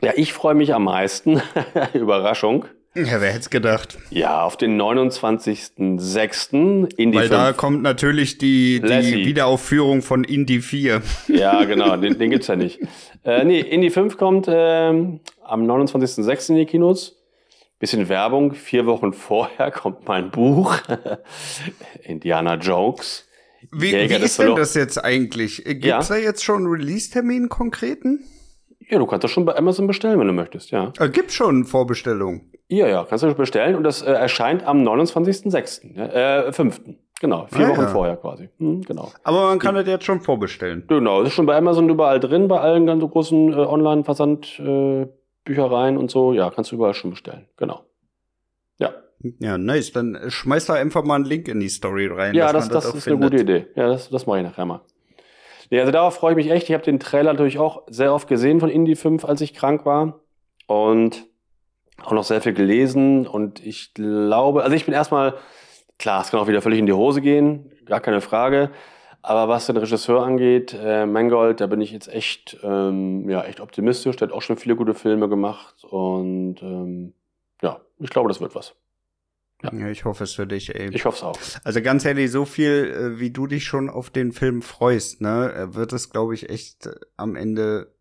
ja, 0.00 0.10
ich 0.16 0.32
freue 0.32 0.56
mich 0.56 0.74
am 0.74 0.82
meisten. 0.84 1.40
Überraschung. 1.94 2.64
Ja, 3.06 3.20
wer 3.20 3.28
hätte 3.30 3.40
es 3.40 3.50
gedacht? 3.50 3.98
Ja, 4.10 4.42
auf 4.42 4.56
den 4.56 4.80
29.06. 4.80 6.92
in 6.96 7.12
die 7.12 7.18
Weil 7.18 7.28
da 7.28 7.46
fünf. 7.46 7.56
kommt 7.56 7.82
natürlich 7.82 8.38
die, 8.38 8.80
die 8.80 8.86
Lassie. 8.88 9.24
Wiederaufführung 9.26 10.02
von 10.02 10.24
Indie 10.24 10.60
4. 10.60 11.02
Ja, 11.28 11.64
genau, 11.64 11.96
den, 11.96 12.18
den 12.18 12.30
gibt's 12.30 12.48
ja 12.48 12.56
nicht. 12.56 12.80
Äh, 13.24 13.44
nee, 13.44 13.60
Indie 13.60 13.90
5 13.90 14.16
kommt 14.16 14.46
ähm, 14.48 15.20
am 15.44 15.64
29.06. 15.70 16.50
in 16.50 16.56
die 16.56 16.66
Kinos. 16.66 17.14
Bisschen 17.78 18.08
Werbung. 18.08 18.54
Vier 18.54 18.86
Wochen 18.86 19.12
vorher 19.12 19.70
kommt 19.74 20.08
mein 20.08 20.30
Buch. 20.30 20.76
Indiana 22.02 22.54
Jokes. 22.56 23.26
Wie, 23.72 23.92
wie 23.92 24.14
ist 24.14 24.38
denn 24.38 24.54
das 24.56 24.74
jetzt 24.74 25.04
eigentlich? 25.04 25.62
Gibt 25.64 25.84
Ja. 25.84 25.98
es 25.98 26.08
da 26.08 26.16
jetzt 26.16 26.44
schon 26.44 26.58
einen 26.58 26.66
Release-Termin 26.72 27.48
konkreten? 27.48 28.24
Ja, 28.88 28.98
du 28.98 29.06
kannst 29.06 29.24
das 29.24 29.30
schon 29.30 29.44
bei 29.44 29.56
Amazon 29.56 29.86
bestellen, 29.86 30.18
wenn 30.18 30.28
du 30.28 30.32
möchtest, 30.32 30.70
ja. 30.70 30.92
Äh, 30.98 31.10
gibt 31.10 31.32
schon 31.32 31.64
Vorbestellung. 31.64 32.50
Ja, 32.70 32.86
ja, 32.86 33.06
kannst 33.08 33.24
du 33.24 33.34
bestellen 33.34 33.76
und 33.76 33.82
das 33.84 34.02
äh, 34.02 34.10
erscheint 34.12 34.62
am 34.66 34.86
29.06. 34.86 35.94
Ja, 35.96 36.44
äh, 36.48 36.52
5. 36.52 36.82
Genau, 37.20 37.46
vier 37.50 37.66
Ah, 37.66 37.70
Wochen 37.70 37.80
ja. 37.80 37.86
vorher 37.88 38.16
quasi. 38.16 38.48
Hm, 38.58 38.82
genau. 38.82 39.10
Aber 39.24 39.46
man 39.48 39.58
kann 39.58 39.74
das 39.74 39.86
jetzt 39.88 40.04
schon 40.04 40.20
vorbestellen. 40.20 40.84
Genau, 40.86 41.22
ist 41.22 41.32
schon 41.32 41.46
bei 41.46 41.56
Amazon 41.56 41.88
überall 41.88 42.20
drin, 42.20 42.46
bei 42.46 42.60
allen 42.60 42.86
ganz 42.86 43.02
großen 43.02 43.52
äh, 43.54 43.56
Online-Versand-Büchereien 43.56 45.96
äh, 45.96 45.98
und 45.98 46.10
so. 46.10 46.32
Ja, 46.32 46.50
kannst 46.50 46.70
du 46.72 46.76
überall 46.76 46.94
schon 46.94 47.10
bestellen. 47.10 47.46
Genau. 47.56 47.80
Ja, 48.78 48.92
Ja, 49.40 49.58
nice. 49.58 49.92
Dann 49.92 50.18
schmeiß 50.28 50.66
da 50.66 50.74
einfach 50.74 51.02
mal 51.04 51.16
einen 51.16 51.24
Link 51.24 51.48
in 51.48 51.60
die 51.60 51.68
Story 51.68 52.06
rein. 52.06 52.34
ja 52.34 52.52
das, 52.52 52.68
das 52.68 52.86
auch 52.86 52.94
ist 52.94 53.08
eine 53.08 53.18
gute 53.18 53.38
Idee. 53.38 53.66
Ja, 53.74 53.88
das, 53.88 54.10
das 54.10 54.26
mache 54.26 54.38
ich 54.38 54.44
nachher 54.44 54.64
mal. 54.66 54.80
Ja, 55.70 55.80
also 55.80 55.92
darauf 55.92 56.14
freue 56.14 56.32
ich 56.32 56.36
mich 56.36 56.50
echt. 56.50 56.68
Ich 56.68 56.74
habe 56.74 56.84
den 56.84 57.00
Trailer 57.00 57.32
natürlich 57.32 57.58
auch 57.58 57.82
sehr 57.88 58.14
oft 58.14 58.28
gesehen 58.28 58.60
von 58.60 58.70
Indie 58.70 58.96
5, 58.96 59.24
als 59.24 59.40
ich 59.40 59.54
krank 59.54 59.84
war. 59.84 60.20
Und 60.66 61.26
auch 62.02 62.12
noch 62.12 62.24
sehr 62.24 62.40
viel 62.40 62.52
gelesen. 62.52 63.26
Und 63.26 63.64
ich 63.64 63.94
glaube, 63.94 64.62
also 64.62 64.74
ich 64.74 64.84
bin 64.84 64.94
erstmal, 64.94 65.34
klar, 65.98 66.22
es 66.22 66.30
kann 66.30 66.40
auch 66.40 66.48
wieder 66.48 66.62
völlig 66.62 66.78
in 66.78 66.86
die 66.86 66.92
Hose 66.92 67.20
gehen, 67.20 67.72
gar 67.86 68.00
keine 68.00 68.20
Frage. 68.20 68.70
Aber 69.20 69.48
was 69.48 69.66
den 69.66 69.76
Regisseur 69.76 70.22
angeht, 70.22 70.76
äh, 70.80 71.04
Mangold, 71.04 71.60
da 71.60 71.66
bin 71.66 71.80
ich 71.80 71.90
jetzt 71.90 72.08
echt, 72.08 72.56
ähm, 72.62 73.28
ja, 73.28 73.42
echt 73.42 73.60
optimistisch. 73.60 74.16
Der 74.16 74.28
hat 74.28 74.34
auch 74.34 74.42
schon 74.42 74.56
viele 74.56 74.76
gute 74.76 74.94
Filme 74.94 75.28
gemacht. 75.28 75.84
Und 75.84 76.62
ähm, 76.62 77.14
ja, 77.60 77.80
ich 77.98 78.10
glaube, 78.10 78.28
das 78.28 78.40
wird 78.40 78.54
was. 78.54 78.74
Ja, 79.62 79.88
ich 79.88 80.04
hoffe 80.04 80.22
es 80.22 80.34
für 80.34 80.46
dich, 80.46 80.72
ey. 80.72 80.88
Ich 80.94 81.04
hoffe 81.04 81.16
es 81.16 81.22
auch. 81.24 81.38
Also 81.64 81.82
ganz 81.82 82.04
ehrlich, 82.04 82.30
so 82.30 82.44
viel, 82.44 83.16
äh, 83.16 83.20
wie 83.20 83.30
du 83.30 83.48
dich 83.48 83.64
schon 83.64 83.90
auf 83.90 84.08
den 84.08 84.30
Film 84.30 84.62
freust, 84.62 85.20
ne, 85.20 85.68
wird 85.72 85.92
es, 85.92 86.10
glaube 86.10 86.34
ich, 86.34 86.48
echt 86.48 86.88
am 87.16 87.34
Ende 87.34 87.92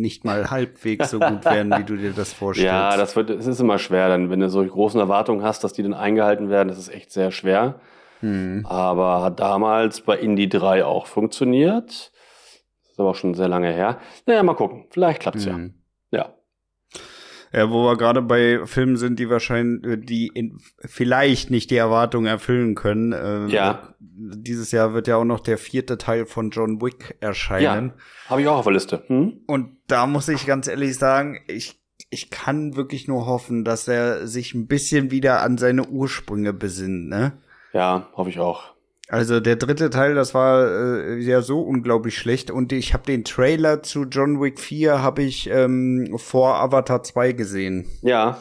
nicht 0.00 0.24
mal 0.24 0.50
halbwegs 0.50 1.10
so 1.10 1.18
gut 1.20 1.44
werden, 1.44 1.72
wie 1.76 1.84
du 1.84 1.96
dir 1.96 2.12
das 2.12 2.32
vorstellst. 2.34 2.66
Ja, 2.66 2.96
das 2.96 3.14
wird, 3.16 3.30
es 3.30 3.46
ist 3.46 3.60
immer 3.60 3.78
schwer, 3.78 4.08
dann, 4.08 4.30
wenn 4.30 4.40
du 4.40 4.48
solche 4.48 4.70
großen 4.70 4.98
Erwartungen 5.00 5.42
hast, 5.42 5.64
dass 5.64 5.72
die 5.72 5.82
dann 5.82 5.94
eingehalten 5.94 6.48
werden, 6.50 6.68
das 6.68 6.78
ist 6.78 6.88
echt 6.88 7.12
sehr 7.12 7.30
schwer. 7.30 7.80
Hm. 8.20 8.64
Aber 8.68 9.22
hat 9.22 9.40
damals 9.40 10.00
bei 10.00 10.16
Indie 10.16 10.48
3 10.48 10.84
auch 10.84 11.06
funktioniert. 11.06 11.88
Das 11.88 12.92
ist 12.92 13.00
aber 13.00 13.10
auch 13.10 13.14
schon 13.16 13.34
sehr 13.34 13.48
lange 13.48 13.72
her. 13.72 13.98
Naja, 14.26 14.42
mal 14.42 14.54
gucken. 14.54 14.86
Vielleicht 14.90 15.20
klappt's 15.20 15.46
Hm. 15.46 15.74
ja. 16.10 16.18
Ja. 16.20 16.34
Ja, 17.52 17.70
wo 17.70 17.84
wir 17.84 17.96
gerade 17.98 18.22
bei 18.22 18.64
Filmen 18.64 18.96
sind, 18.96 19.18
die 19.18 19.28
wahrscheinlich, 19.28 19.84
äh, 19.92 19.96
die 19.98 20.28
in, 20.28 20.58
vielleicht 20.80 21.50
nicht 21.50 21.70
die 21.70 21.76
Erwartungen 21.76 22.26
erfüllen 22.26 22.74
können. 22.74 23.12
Äh, 23.12 23.46
Ja. 23.48 23.94
Dieses 24.00 24.72
Jahr 24.72 24.94
wird 24.94 25.06
ja 25.06 25.16
auch 25.16 25.24
noch 25.24 25.40
der 25.40 25.58
vierte 25.58 25.98
Teil 25.98 26.24
von 26.26 26.50
John 26.50 26.80
Wick 26.80 27.16
erscheinen. 27.20 27.92
Habe 28.28 28.40
ich 28.42 28.48
auch 28.48 28.56
auf 28.58 28.64
der 28.64 28.72
Liste. 28.72 29.02
Hm? 29.06 29.40
Und 29.46 29.76
da 29.86 30.06
muss 30.06 30.28
ich 30.28 30.46
ganz 30.46 30.66
ehrlich 30.66 30.96
sagen, 30.96 31.40
ich, 31.46 31.80
ich 32.10 32.30
kann 32.30 32.74
wirklich 32.76 33.06
nur 33.08 33.26
hoffen, 33.26 33.64
dass 33.64 33.86
er 33.88 34.26
sich 34.26 34.54
ein 34.54 34.66
bisschen 34.66 35.10
wieder 35.10 35.42
an 35.42 35.58
seine 35.58 35.86
Ursprünge 35.88 36.52
besinnt, 36.52 37.08
ne? 37.08 37.32
Ja, 37.72 38.08
hoffe 38.14 38.30
ich 38.30 38.38
auch. 38.38 38.74
Also 39.08 39.40
der 39.40 39.56
dritte 39.56 39.90
Teil, 39.90 40.14
das 40.14 40.32
war 40.32 40.66
äh, 40.66 41.18
ja 41.18 41.42
so 41.42 41.60
unglaublich 41.60 42.16
schlecht 42.16 42.50
und 42.50 42.72
ich 42.72 42.94
habe 42.94 43.04
den 43.04 43.24
Trailer 43.24 43.82
zu 43.82 44.04
John 44.04 44.40
Wick 44.40 44.58
4 44.58 45.02
habe 45.02 45.22
ich 45.22 45.50
ähm, 45.50 46.14
vor 46.16 46.56
Avatar 46.56 47.02
2 47.02 47.32
gesehen. 47.32 47.86
Ja. 48.02 48.38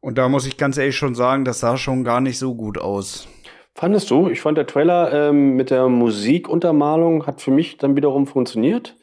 Und 0.00 0.18
da 0.18 0.28
muss 0.28 0.46
ich 0.46 0.56
ganz 0.56 0.76
ehrlich 0.76 0.96
schon 0.96 1.14
sagen, 1.14 1.44
das 1.44 1.60
sah 1.60 1.76
schon 1.76 2.04
gar 2.04 2.20
nicht 2.20 2.38
so 2.38 2.54
gut 2.54 2.78
aus. 2.78 3.26
Fandest 3.74 4.10
du? 4.10 4.28
Ich 4.28 4.40
fand 4.40 4.56
der 4.56 4.66
Trailer 4.66 5.12
ähm, 5.12 5.54
mit 5.54 5.70
der 5.70 5.88
Musikuntermalung 5.88 7.26
hat 7.26 7.40
für 7.40 7.50
mich 7.50 7.76
dann 7.76 7.94
wiederum 7.94 8.26
funktioniert. 8.26 8.96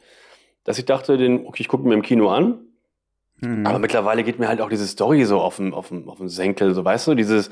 Dass 0.64 0.78
ich 0.78 0.84
dachte, 0.84 1.16
den, 1.16 1.46
okay, 1.46 1.60
ich 1.60 1.68
gucke 1.68 1.86
mir 1.86 1.94
im 1.94 2.02
Kino 2.02 2.28
an. 2.28 2.63
Mhm. 3.40 3.66
Aber 3.66 3.78
mittlerweile 3.78 4.22
geht 4.22 4.38
mir 4.38 4.48
halt 4.48 4.60
auch 4.60 4.68
diese 4.68 4.86
Story 4.86 5.24
so 5.24 5.40
auf 5.40 5.56
den, 5.56 5.74
auf 5.74 5.88
den, 5.88 6.08
auf 6.08 6.18
den 6.18 6.28
Senkel, 6.28 6.72
so 6.74 6.84
weißt 6.84 7.08
du, 7.08 7.14
dieses, 7.14 7.50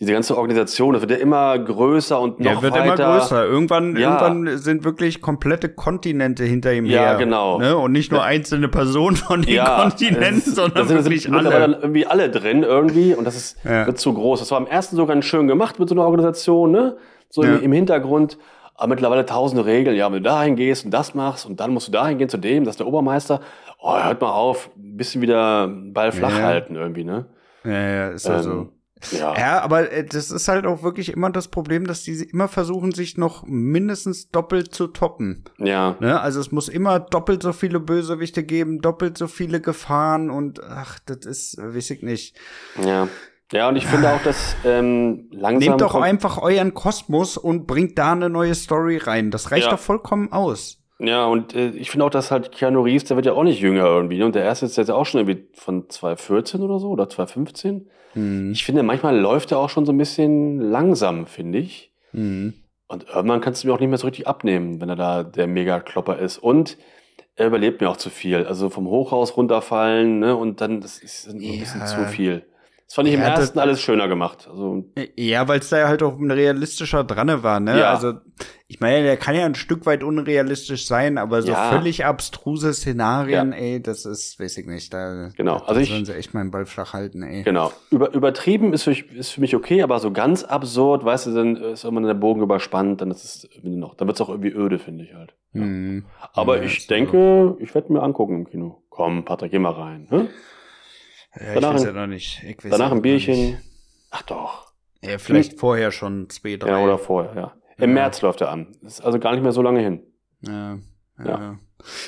diese 0.00 0.12
ganze 0.12 0.36
Organisation, 0.36 0.92
das 0.94 1.02
wird 1.02 1.12
ja 1.12 1.16
immer 1.18 1.56
größer 1.58 2.20
und 2.20 2.40
noch 2.40 2.50
Der 2.50 2.62
wird 2.62 2.72
weiter. 2.74 2.84
immer 2.84 3.18
größer. 3.18 3.44
Irgendwann, 3.44 3.96
Ja. 3.96 4.20
irgendwann 4.26 4.58
sind 4.58 4.84
wirklich 4.84 5.20
komplette 5.22 5.68
Kontinente 5.68 6.44
hinter 6.44 6.72
ihm 6.72 6.86
Ja, 6.86 7.00
her. 7.10 7.16
genau. 7.16 7.58
Ne? 7.60 7.76
Und 7.76 7.92
nicht 7.92 8.10
nur 8.10 8.22
einzelne 8.24 8.68
Personen 8.68 9.16
von 9.16 9.42
den 9.42 9.54
Ja, 9.54 9.80
Kontinenten, 9.82 10.38
es 10.38 10.54
sondern 10.56 10.88
sind, 10.88 10.96
wirklich 11.04 11.22
sind 11.22 11.34
alle. 11.34 11.50
dann 11.50 11.72
irgendwie 11.74 12.06
alle 12.06 12.28
drin 12.28 12.62
irgendwie 12.64 13.14
und 13.14 13.24
das 13.24 13.36
ist 13.36 13.58
Ja. 13.64 13.86
wird 13.86 13.98
zu 13.98 14.12
groß. 14.12 14.40
Das 14.40 14.50
war 14.50 14.58
am 14.58 14.66
ersten 14.66 14.96
so 14.96 15.06
ganz 15.06 15.24
schön 15.24 15.46
gemacht 15.46 15.78
mit 15.78 15.88
so 15.88 15.94
einer 15.94 16.04
Organisation, 16.04 16.72
ne? 16.72 16.96
So 17.30 17.44
Ja. 17.44 17.54
im, 17.56 17.62
im 17.62 17.72
Hintergrund. 17.72 18.38
Aber 18.74 18.88
mittlerweile 18.88 19.24
tausende 19.24 19.64
Regeln. 19.66 19.94
Ja, 19.96 20.06
wenn 20.06 20.14
du 20.14 20.22
dahin 20.22 20.56
gehst 20.56 20.84
und 20.84 20.90
das 20.90 21.14
machst 21.14 21.46
und 21.46 21.60
dann 21.60 21.72
musst 21.72 21.86
du 21.88 21.92
dahin 21.92 22.18
gehen 22.18 22.28
zu 22.28 22.38
dem, 22.38 22.64
das 22.64 22.72
ist 22.72 22.80
der 22.80 22.86
Obermeister. 22.88 23.40
Oh, 23.80 23.94
hört 23.96 24.20
mal 24.20 24.30
auf, 24.32 24.70
bisschen 24.96 25.22
wieder 25.22 25.68
Ball 25.68 26.12
flach 26.12 26.36
Ja. 26.36 26.44
halten 26.44 26.76
irgendwie, 26.76 27.04
ne? 27.04 27.26
Ja, 27.64 27.70
ja, 27.72 28.08
ist 28.10 28.26
ja 28.26 28.42
so. 28.42 28.50
Ähm, 28.52 28.68
ja. 29.10 29.36
Ja, 29.36 29.60
aber 29.62 29.90
äh, 29.90 30.04
das 30.04 30.30
ist 30.30 30.46
halt 30.46 30.64
auch 30.64 30.84
wirklich 30.84 31.12
immer 31.12 31.30
das 31.30 31.48
Problem, 31.48 31.86
dass 31.88 32.02
die 32.04 32.12
immer 32.22 32.46
versuchen, 32.46 32.92
sich 32.92 33.18
noch 33.18 33.44
mindestens 33.46 34.30
doppelt 34.30 34.72
zu 34.72 34.86
toppen. 34.86 35.44
ja. 35.58 35.96
Ne? 35.98 36.20
Also 36.20 36.38
es 36.40 36.52
muss 36.52 36.68
immer 36.68 37.00
doppelt 37.00 37.42
so 37.42 37.52
viele 37.52 37.80
Bösewichte 37.80 38.44
geben, 38.44 38.80
doppelt 38.80 39.18
so 39.18 39.26
viele 39.26 39.60
Gefahren 39.60 40.30
und 40.30 40.62
ach, 40.62 40.98
das 41.06 41.26
ist, 41.26 41.58
äh, 41.58 41.74
weiß 41.74 41.90
ich 41.90 42.02
nicht. 42.02 42.36
Ja. 42.84 43.08
Ja, 43.52 43.68
und 43.68 43.76
ich 43.76 43.86
finde 43.86 44.10
auch, 44.10 44.22
dass 44.22 44.56
ähm, 44.64 45.28
langsam. 45.30 45.68
Nehmt 45.70 45.80
doch 45.82 45.94
einfach 45.94 46.38
euren 46.38 46.72
Kosmos 46.72 47.36
und 47.36 47.66
bringt 47.66 47.98
da 47.98 48.12
eine 48.12 48.30
neue 48.30 48.54
Story 48.54 48.96
rein. 48.96 49.30
Das 49.30 49.50
reicht 49.50 49.66
Ja. 49.66 49.72
doch 49.72 49.78
vollkommen 49.78 50.32
aus. 50.32 50.81
Ja, 51.04 51.26
und 51.26 51.54
äh, 51.54 51.70
ich 51.70 51.90
finde 51.90 52.06
auch, 52.06 52.10
dass 52.10 52.30
halt 52.30 52.52
Keanu 52.52 52.82
Reeves, 52.82 53.04
der 53.04 53.16
wird 53.16 53.26
ja 53.26 53.32
auch 53.32 53.42
nicht 53.42 53.60
jünger 53.60 53.84
irgendwie. 53.84 54.18
Ne? 54.18 54.24
Und 54.24 54.34
der 54.36 54.44
erste 54.44 54.66
ist 54.66 54.76
jetzt 54.76 54.90
auch 54.90 55.04
schon 55.04 55.20
irgendwie 55.26 55.48
von 55.54 55.88
2014 55.90 56.62
oder 56.62 56.78
so 56.78 56.90
oder 56.90 57.08
2015. 57.08 57.88
Hm. 58.12 58.52
Ich 58.52 58.64
finde, 58.64 58.82
manchmal 58.84 59.18
läuft 59.18 59.50
er 59.50 59.58
auch 59.58 59.68
schon 59.68 59.84
so 59.84 59.92
ein 59.92 59.98
bisschen 59.98 60.60
langsam, 60.60 61.26
finde 61.26 61.58
ich. 61.58 61.92
Hm. 62.12 62.54
Und 62.86 63.06
irgendwann 63.12 63.40
kannst 63.40 63.64
du 63.64 63.68
mir 63.68 63.74
auch 63.74 63.80
nicht 63.80 63.88
mehr 63.88 63.98
so 63.98 64.06
richtig 64.06 64.28
abnehmen, 64.28 64.80
wenn 64.80 64.88
er 64.90 64.96
da 64.96 65.22
der 65.24 65.46
Mega-Klopper 65.48 66.18
ist. 66.18 66.38
Und 66.38 66.76
er 67.34 67.46
überlebt 67.46 67.80
mir 67.80 67.88
auch 67.90 67.96
zu 67.96 68.10
viel. 68.10 68.44
Also 68.46 68.70
vom 68.70 68.86
Hochhaus 68.86 69.36
runterfallen, 69.36 70.20
ne? 70.20 70.36
Und 70.36 70.60
dann, 70.60 70.80
das 70.80 70.98
ist 70.98 71.26
ein 71.28 71.38
bisschen 71.38 71.80
Ja. 71.80 71.86
zu 71.86 72.04
viel. 72.06 72.44
Das 72.92 72.96
fand 72.96 73.08
ich 73.08 73.14
im 73.14 73.20
Ja, 73.22 73.30
das- 73.30 73.38
ersten 73.40 73.58
alles 73.58 73.80
schöner 73.80 74.06
gemacht. 74.06 74.46
Also, 74.50 74.84
Ja, 75.16 75.48
weil 75.48 75.60
es 75.60 75.70
da 75.70 75.88
halt 75.88 76.02
auch 76.02 76.18
ein 76.18 76.30
realistischer 76.30 77.04
dran 77.04 77.42
war, 77.42 77.58
ne? 77.58 77.78
Ja. 77.78 77.90
Also, 77.94 78.12
ich 78.68 78.80
meine, 78.80 79.02
der 79.04 79.16
kann 79.16 79.34
ja 79.34 79.46
ein 79.46 79.54
Stück 79.54 79.86
weit 79.86 80.04
unrealistisch 80.04 80.86
sein, 80.86 81.16
aber 81.16 81.40
so 81.40 81.52
Ja. 81.52 81.70
völlig 81.70 82.04
abstruse 82.04 82.74
Szenarien, 82.74 83.54
ey, 83.54 83.80
das 83.82 84.04
ist, 84.04 84.38
weiß 84.38 84.58
ich 84.58 84.66
nicht, 84.66 84.92
da, 84.92 85.30
Genau, 85.34 85.60
da 85.60 85.64
also 85.64 85.80
ich- 85.80 85.88
sollen 85.88 86.04
sie 86.04 86.14
echt 86.14 86.34
mal 86.34 86.42
den 86.44 86.50
Ball 86.50 86.66
flach 86.66 86.92
halten, 86.92 87.22
ey. 87.22 87.44
genau. 87.44 87.72
Über, 87.90 88.12
übertrieben 88.12 88.74
ist 88.74 88.82
für, 88.82 88.90
mich- 88.90 89.10
ist 89.10 89.30
für 89.30 89.40
mich 89.40 89.56
okay, 89.56 89.80
aber 89.82 89.98
so 89.98 90.10
ganz 90.10 90.44
absurd, 90.44 91.02
weißt 91.02 91.28
du, 91.28 91.30
dann 91.34 91.56
ist 91.56 91.84
immer 91.86 92.02
der 92.02 92.12
Bogen 92.12 92.42
überspannt, 92.42 93.00
dann 93.00 93.10
ist 93.10 93.24
es 93.24 93.48
noch, 93.62 93.94
dann 93.94 94.06
wird 94.06 94.18
es 94.18 94.20
auch 94.20 94.28
irgendwie 94.28 94.52
öde, 94.52 94.78
finde 94.78 95.04
ich 95.04 95.14
halt. 95.14 95.34
Ja. 95.54 95.62
Hm. 95.62 96.04
Aber 96.34 96.58
Ja, 96.58 96.64
ich 96.64 96.82
so. 96.82 96.88
denke, 96.94 97.56
ich 97.58 97.74
werde 97.74 97.90
mir 97.90 98.02
angucken 98.02 98.34
im 98.40 98.46
Kino. 98.46 98.82
Komm, 98.90 99.24
Patrick, 99.24 99.50
geh 99.52 99.58
mal 99.58 99.72
rein. 99.72 100.08
Ne? 100.10 100.28
Ja, 101.38 101.48
ich 101.48 101.54
danach 101.54 101.74
weiß 101.74 101.80
ein- 101.82 101.94
ja 101.94 102.00
noch 102.00 102.06
nicht. 102.06 102.42
Ich 102.42 102.64
weiß 102.64 102.70
Danach 102.70 102.92
ein 102.92 103.02
Bierchen. 103.02 103.58
Ach 104.10 104.22
doch. 104.22 104.72
Ja, 105.02 105.18
vielleicht 105.18 105.58
vorher 105.58 105.90
schon 105.90 106.28
zwei, 106.30 106.56
drei. 106.56 106.70
Ja, 106.70 106.78
oder 106.78 106.98
vorher, 106.98 107.34
ja. 107.34 107.52
Im 107.78 107.90
Ja. 107.90 107.94
März 107.94 108.22
läuft 108.22 108.40
er 108.42 108.50
an. 108.50 108.68
Ist 108.82 109.00
also 109.00 109.18
gar 109.18 109.32
nicht 109.32 109.42
mehr 109.42 109.52
so 109.52 109.62
lange 109.62 109.80
hin. 109.80 110.02
Ja, 110.46 110.78
ja. 111.18 111.24
Ja. 111.24 111.58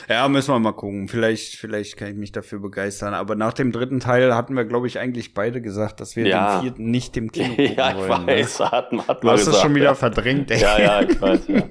ja. 0.09 0.29
müssen 0.29 0.53
wir 0.55 0.59
mal 0.61 0.73
gucken. 0.73 1.09
Vielleicht, 1.09 1.57
vielleicht 1.57 1.97
kann 1.97 2.09
ich 2.09 2.15
mich 2.17 2.31
dafür 2.33 2.61
begeistern. 2.61 3.15
Aber 3.15 3.35
nach 3.35 3.53
dem 3.55 3.73
dritten 3.73 3.99
Teil 3.99 4.35
hatten 4.35 4.55
wir, 4.55 4.65
glaube 4.65 4.87
ich, 4.87 4.99
eigentlich 4.99 5.35
beide 5.35 5.61
gesagt, 5.61 6.01
dass 6.01 6.15
wir 6.15 6.27
Ja. 6.27 6.57
den 6.59 6.63
vierten 6.63 6.91
nicht 6.91 7.17
im 7.17 7.33
Kino 7.33 7.49
gucken 7.57 7.75
ja, 7.77 7.91
ich 7.91 7.97
wollen. 8.09 8.27
weiß. 8.27 8.61
Hat, 8.61 8.93
hat 9.09 9.25
Du 9.25 9.31
hast 9.31 9.41
es 9.41 9.47
gesagt, 9.47 9.63
schon 9.65 9.75
wieder 9.75 9.85
ja. 9.87 9.95
verdrängt, 9.95 10.51
ey. 10.51 10.61
Ja, 10.61 10.79
ja, 10.79 11.01
ich 11.03 11.21
weiß, 11.21 11.49
ja. 11.49 11.63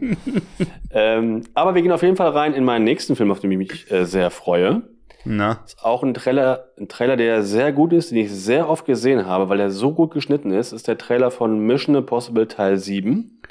ähm, 0.91 1.43
aber 1.53 1.75
wir 1.75 1.81
gehen 1.81 1.91
auf 1.91 2.01
jeden 2.01 2.17
Fall 2.17 2.29
rein 2.31 2.53
in 2.53 2.63
meinen 2.65 2.83
nächsten 2.83 3.15
Film, 3.15 3.31
auf 3.31 3.39
den 3.39 3.51
ich 3.51 3.57
mich 3.57 3.91
äh, 3.91 4.05
sehr 4.05 4.31
freue. 4.31 4.81
Na, 5.25 5.59
Ist 5.65 5.83
auch 5.83 6.03
ein 6.03 6.13
Trailer, 6.13 6.65
ein 6.77 6.89
Trailer, 6.89 7.15
der 7.15 7.43
sehr 7.43 7.71
gut 7.71 7.93
ist, 7.93 8.11
den 8.11 8.17
ich 8.17 8.31
sehr 8.31 8.69
oft 8.69 8.85
gesehen 8.85 9.25
habe, 9.25 9.49
weil 9.49 9.59
er 9.59 9.71
so 9.71 9.93
gut 9.93 10.11
geschnitten 10.13 10.51
ist, 10.51 10.73
ist 10.73 10.87
der 10.87 10.97
Trailer 10.97 11.31
von 11.31 11.59
Mission 11.59 11.95
Impossible 11.95 12.47
Teil 12.47 12.77
7. 12.77 13.41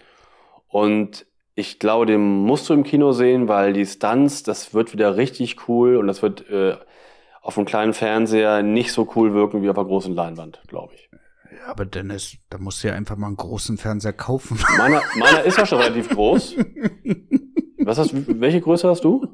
Und 0.69 1.27
ich 1.55 1.79
glaube, 1.79 2.07
den 2.07 2.21
musst 2.21 2.69
du 2.69 2.75
im 2.75 2.83
Kino 2.83 3.13
sehen, 3.13 3.49
weil 3.49 3.73
die 3.73 3.87
Stunts, 3.87 4.43
das 4.43 4.75
wird 4.75 4.93
wieder 4.93 5.17
richtig 5.17 5.69
cool 5.69 5.97
und 5.97 6.07
das 6.07 6.23
wird 6.23 6.49
äh, 6.51 6.77
auf 7.43 7.57
einem 7.57 7.67
kleinen 7.67 7.93
Fernseher 7.93 8.63
nicht 8.63 8.93
so 8.93 9.11
cool 9.17 9.35
wirken 9.35 9.63
wie 9.63 9.71
auf 9.71 9.77
einer 9.77 9.87
großen 9.87 10.15
Leinwand, 10.15 10.63
glaube 10.69 10.95
ich. 10.95 11.11
Ja, 11.53 11.67
aber 11.67 11.85
Dennis, 11.85 12.37
da 12.49 12.59
musst 12.59 12.83
du 12.83 12.89
ja 12.89 12.95
einfach 12.95 13.17
mal 13.17 13.27
einen 13.27 13.37
großen 13.37 13.77
Fernseher 13.77 14.13
kaufen. 14.13 14.59
Meiner, 14.79 15.03
meiner 15.17 15.43
ist 15.43 15.59
ja 15.59 15.67
schon 15.67 15.79
relativ 15.79 16.09
groß. 16.11 16.57
Was 17.79 17.99
hast, 17.99 18.13
welche 18.41 18.61
Größe 18.61 18.89
hast 18.89 19.05
du? 19.05 19.27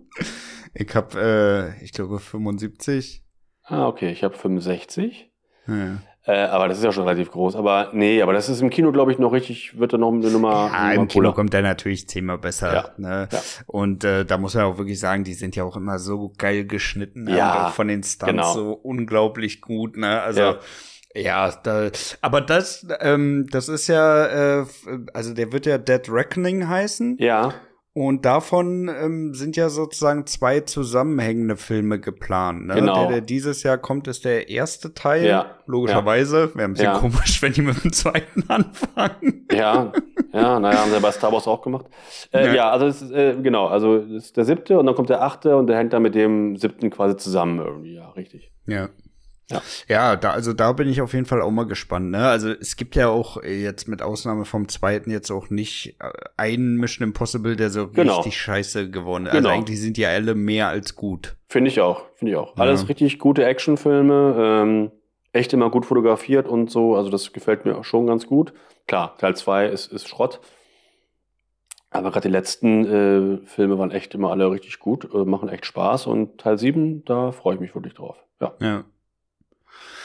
Ich 0.78 0.94
hab, 0.94 1.14
äh, 1.14 1.74
ich 1.82 1.92
glaube, 1.92 2.18
75. 2.20 3.24
Ah, 3.64 3.86
okay, 3.88 4.10
ich 4.10 4.22
habe 4.24 4.34
65. 4.36 5.30
Ja. 5.66 5.98
Äh, 6.24 6.44
aber 6.46 6.68
das 6.68 6.78
ist 6.78 6.84
ja 6.84 6.92
schon 6.92 7.04
relativ 7.04 7.30
groß. 7.30 7.56
Aber 7.56 7.90
nee, 7.92 8.20
aber 8.22 8.32
das 8.34 8.48
ist 8.48 8.60
im 8.60 8.70
Kino, 8.70 8.92
glaube 8.92 9.12
ich, 9.12 9.18
noch 9.18 9.32
richtig, 9.32 9.78
wird 9.78 9.92
da 9.94 9.98
noch 9.98 10.12
eine 10.12 10.30
Nummer. 10.30 10.52
Ja, 10.52 10.72
eine 10.72 10.90
im 10.90 10.96
Nummer 10.96 11.06
Kino 11.08 11.22
cooler. 11.24 11.34
kommt 11.34 11.52
der 11.52 11.62
natürlich 11.62 12.08
zehnmal 12.08 12.38
besser. 12.38 12.72
Ja, 12.74 12.90
Ne? 12.96 13.28
ja. 13.32 13.40
Und 13.66 14.04
äh, 14.04 14.24
da 14.24 14.36
muss 14.38 14.54
man 14.54 14.64
auch 14.64 14.78
wirklich 14.78 15.00
sagen, 15.00 15.24
die 15.24 15.34
sind 15.34 15.56
ja 15.56 15.64
auch 15.64 15.76
immer 15.76 15.98
so 15.98 16.32
geil 16.36 16.64
geschnitten. 16.66 17.24
ne? 17.24 17.36
Ja, 17.36 17.52
und 17.52 17.64
auch 17.66 17.72
von 17.72 17.88
den 17.88 18.02
Stunts 18.02 18.30
genau. 18.30 18.52
so 18.52 18.72
unglaublich 18.72 19.60
gut. 19.62 19.96
Ne? 19.96 20.20
Also 20.20 20.40
Ja. 20.40 20.58
ja, 21.14 21.50
da, 21.62 21.90
aber 22.20 22.40
das, 22.42 22.86
ähm, 23.00 23.46
das 23.50 23.68
ist 23.68 23.86
ja, 23.88 24.60
äh, 24.60 24.66
also 25.14 25.32
der 25.34 25.50
wird 25.52 25.64
ja 25.66 25.78
Dead 25.78 26.02
Reckoning 26.10 26.68
heißen. 26.68 27.16
Ja, 27.18 27.54
Und 28.01 28.24
davon 28.24 28.88
ähm, 28.88 29.34
sind 29.34 29.57
ja 29.57 29.68
sozusagen 29.70 30.24
zwei 30.26 30.61
zusammenhängende 30.61 31.57
Filme 31.57 31.99
geplant. 31.99 32.66
Ne? 32.68 32.74
Genau. 32.76 32.94
Der, 33.03 33.09
der 33.09 33.20
dieses 33.22 33.64
Jahr 33.64 33.76
kommt, 33.76 34.07
ist 34.07 34.24
der 34.24 34.49
erste 34.49 34.94
Teil. 34.94 35.26
Ja. 35.26 35.46
Logischerweise. 35.66 36.55
Wäre 36.55 36.68
ein 36.68 36.74
bisschen 36.74 36.84
Ja. 36.92 36.99
komisch, 36.99 37.42
wenn 37.42 37.53
die 37.55 37.62
mit 37.62 37.82
dem 37.82 37.92
zweiten 37.92 38.44
anfangen. 38.49 39.46
ja, 39.51 39.92
ja, 40.32 40.61
naja, 40.61 40.78
haben 40.78 40.88
sie 40.90 40.94
ja 40.94 41.01
bei 41.01 41.11
Star 41.11 41.32
Wars 41.32 41.49
auch 41.49 41.61
gemacht. 41.62 41.86
Äh, 42.32 42.46
Ja. 42.46 42.55
ja. 42.55 42.70
also 42.70 42.86
es 42.86 43.03
ist, 43.03 43.11
äh, 43.11 43.34
genau, 43.42 43.66
also 43.66 43.96
ist 43.96 44.36
der 44.36 44.44
siebte 44.44 44.78
und 44.78 44.86
dann 44.86 44.94
kommt 44.94 45.09
der 45.11 45.22
achte 45.22 45.57
und 45.57 45.66
der 45.66 45.76
hängt 45.78 45.92
dann 45.92 46.03
mit 46.03 46.14
dem 46.14 46.57
siebten 46.57 46.90
quasi 46.90 47.16
zusammen 47.16 47.59
irgendwie, 47.59 47.94
ja, 47.96 48.11
richtig. 48.11 48.53
Ja. 48.66 48.90
Ja. 49.51 49.62
Ja, 49.88 50.16
da, 50.16 50.32
also 50.32 50.53
da 50.53 50.72
bin 50.72 50.88
ich 50.88 51.01
auf 51.01 51.14
jeden 51.14 51.24
Fall 51.24 51.40
auch 51.40 51.51
mal 51.51 51.64
gespannt. 51.66 52.11
Ne? 52.11 52.26
Also 52.28 52.51
es 52.51 52.76
gibt 52.76 52.96
ja 52.96 53.09
auch 53.09 53.42
äh, 53.42 53.62
jetzt 53.62 53.88
mit 53.88 54.03
Ausnahme 54.03 54.44
vom 54.44 54.68
zweiten 54.68 55.11
jetzt 55.11 55.30
auch 55.30 55.49
nicht 55.49 55.96
äh, 56.01 56.11
einen 56.36 56.76
Mission 56.76 57.09
Impossible, 57.09 57.57
der 57.57 57.70
so 57.70 57.88
Genau. 57.88 58.16
richtig 58.16 58.38
scheiße 58.38 58.90
geworden 58.90 59.24
ist. 59.26 59.32
Genau. 59.32 59.49
Also 59.49 59.59
eigentlich 59.61 59.80
sind 59.80 59.96
die 59.96 60.03
ja 60.03 60.11
alle 60.11 60.34
mehr 60.34 60.68
als 60.68 60.94
gut. 60.96 61.36
Finde 61.49 61.70
ich 61.70 61.80
auch, 61.80 62.05
finde 62.16 62.32
ich 62.32 62.36
auch. 62.36 62.57
Ja. 62.57 62.62
Alles 62.62 62.88
richtig 62.90 63.18
gute 63.18 63.44
Actionfilme, 63.46 64.34
ähm, 64.38 64.90
echt 65.32 65.53
immer 65.55 65.70
gut 65.70 65.86
fotografiert 65.86 66.46
und 66.46 66.70
so, 66.70 66.94
also 66.96 67.09
das 67.09 67.32
gefällt 67.32 67.64
mir 67.64 67.76
auch 67.78 67.84
schon 67.84 68.07
ganz 68.07 68.26
gut. 68.26 68.53
Klar, 68.86 69.16
Teil 69.18 69.34
2 69.36 69.66
ist, 69.68 69.90
ist 69.92 70.09
Schrott. 70.09 70.40
Aber 71.90 72.11
gerade 72.11 72.28
die 72.28 72.32
letzten 72.32 72.84
äh, 73.42 73.46
Filme 73.46 73.78
waren 73.78 73.90
echt 73.92 74.14
immer 74.14 74.30
alle 74.30 74.51
richtig 74.51 74.78
gut, 74.78 75.09
äh, 75.14 75.24
machen 75.24 75.49
echt 75.49 75.64
Spaß 75.64 76.07
und 76.07 76.38
Teil 76.38 76.59
7, 76.59 77.03
da 77.07 77.32
freue 77.32 77.55
ich 77.55 77.61
mich 77.61 77.74
wirklich 77.74 77.94
drauf. 77.94 78.16
Ja. 78.40 78.53
Ja. 78.61 78.84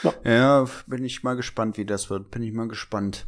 Ja. 0.02 0.12
Ja, 0.24 0.64
bin 0.86 1.04
ich 1.04 1.22
mal 1.22 1.34
gespannt, 1.34 1.78
wie 1.78 1.84
das 1.84 2.10
wird. 2.10 2.30
Bin 2.30 2.42
ich 2.42 2.52
mal 2.52 2.68
gespannt. 2.68 3.26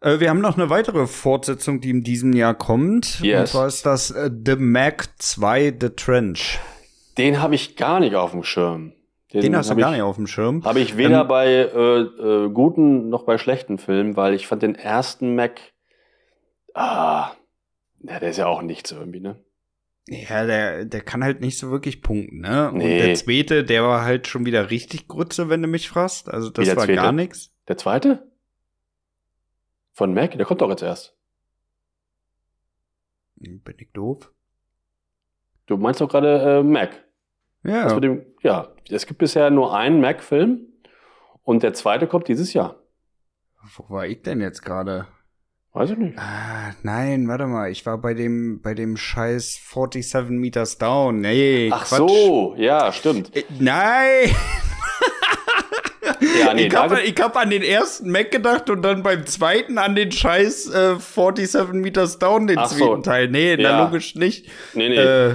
Äh, 0.00 0.18
wir 0.20 0.30
haben 0.30 0.40
noch 0.40 0.56
eine 0.56 0.70
weitere 0.70 1.06
Fortsetzung, 1.06 1.80
die 1.80 1.90
in 1.90 2.02
diesem 2.02 2.32
Jahr 2.32 2.54
kommt. 2.54 3.18
Und 3.20 3.26
Yes. 3.26 3.52
zwar 3.52 3.66
ist 3.66 3.84
das 3.86 4.10
äh, 4.10 4.30
The 4.46 4.56
Mac 4.56 5.08
2 5.18 5.76
The 5.80 5.90
Trench. 5.90 6.58
Den 7.18 7.40
habe 7.40 7.54
ich 7.54 7.76
gar 7.76 8.00
nicht 8.00 8.14
auf 8.14 8.30
dem 8.32 8.42
Schirm. 8.42 8.92
Den 9.32 9.54
hast 9.54 9.70
du 9.70 9.76
gar 9.76 9.90
ich, 9.90 9.96
nicht 9.96 10.02
auf 10.02 10.16
dem 10.16 10.26
Schirm. 10.26 10.64
Habe 10.64 10.80
ich 10.80 10.96
weder 10.96 11.20
Ähm, 11.20 11.28
bei 11.28 11.46
äh, 11.46 12.00
äh, 12.00 12.50
guten 12.50 13.10
noch 13.10 13.22
bei 13.24 13.38
schlechten 13.38 13.78
Filmen, 13.78 14.16
weil 14.16 14.34
ich 14.34 14.48
fand 14.48 14.62
den 14.62 14.74
ersten 14.74 15.36
Mac, 15.36 15.60
ah, 16.74 17.30
ja, 18.02 18.18
der 18.18 18.30
ist 18.30 18.38
ja 18.38 18.46
auch 18.46 18.62
nichts 18.62 18.90
irgendwie, 18.90 19.20
ne? 19.20 19.36
Ja, 20.12 20.44
der, 20.44 20.84
der 20.86 21.02
kann 21.02 21.22
halt 21.22 21.40
nicht 21.40 21.56
so 21.56 21.70
wirklich 21.70 22.02
punkten, 22.02 22.40
ne? 22.40 22.72
Und 22.72 22.78
Nee. 22.78 22.98
der 23.00 23.14
zweite, 23.14 23.62
der 23.62 23.84
war 23.84 24.04
halt 24.04 24.26
schon 24.26 24.44
wieder 24.44 24.68
richtig 24.70 25.06
Grütze, 25.06 25.48
wenn 25.48 25.62
du 25.62 25.68
mich 25.68 25.88
fragst. 25.88 26.28
Also 26.28 26.50
das 26.50 26.66
war 26.68 26.74
zweite? 26.84 26.94
gar 26.96 27.12
nichts. 27.12 27.52
Der 27.68 27.76
zweite? 27.76 28.28
Von 29.92 30.12
Mac? 30.12 30.32
Der 30.32 30.44
kommt 30.46 30.62
doch 30.62 30.70
jetzt 30.70 30.82
erst. 30.82 31.16
Bin 33.36 33.62
ich 33.78 33.92
doof? 33.92 34.32
Du 35.66 35.76
meinst 35.76 36.00
doch 36.00 36.08
gerade 36.08 36.58
äh, 36.58 36.62
Mac. 36.64 37.04
Ja. 37.62 37.98
Dem, 38.00 38.26
ja, 38.42 38.74
es 38.88 39.06
gibt 39.06 39.18
bisher 39.18 39.50
nur 39.50 39.76
einen 39.76 40.00
Mac-Film 40.00 40.66
und 41.44 41.62
der 41.62 41.72
zweite 41.74 42.08
kommt 42.08 42.26
dieses 42.26 42.52
Jahr. 42.52 42.82
Wo 43.76 43.88
war 43.94 44.06
ich 44.06 44.22
denn 44.22 44.40
jetzt 44.40 44.62
gerade? 44.62 45.06
Weiß 45.72 45.90
ich 45.90 45.98
nicht. 45.98 46.18
Ah, 46.18 46.72
nein, 46.82 47.28
warte 47.28 47.46
mal. 47.46 47.70
Ich 47.70 47.86
war 47.86 47.96
bei 47.98 48.12
dem, 48.14 48.60
bei 48.60 48.74
dem 48.74 48.96
scheiß 48.96 49.60
47 49.72 50.30
Meters 50.30 50.78
Down. 50.78 51.20
Nee, 51.20 51.70
Ach 51.72 51.86
Quatsch. 51.86 51.98
so, 51.98 52.54
ja, 52.58 52.92
stimmt. 52.92 53.34
Äh, 53.36 53.44
Nein! 53.58 54.30
Ja, 56.38 56.52
nee, 56.54 56.66
ich 56.66 56.74
habe 56.76 56.96
hab 56.96 57.36
an 57.36 57.50
den 57.50 57.62
ersten 57.62 58.10
Mac 58.10 58.30
gedacht 58.30 58.68
und 58.68 58.82
dann 58.82 59.02
beim 59.02 59.24
zweiten 59.26 59.78
an 59.78 59.94
den 59.94 60.10
scheiß 60.12 60.68
äh, 60.74 60.94
47 60.98 61.72
Meters 61.74 62.18
Down, 62.18 62.46
den 62.46 62.58
Ach 62.58 62.66
so. 62.68 62.76
zweiten 62.88 63.02
Teil. 63.02 63.28
Nee, 63.28 63.56
na 63.56 63.62
Ja. 63.62 63.84
logisch 63.84 64.14
nicht. 64.16 64.46
Nee, 64.74 64.88
nee. 64.90 64.96
Äh, 64.96 65.34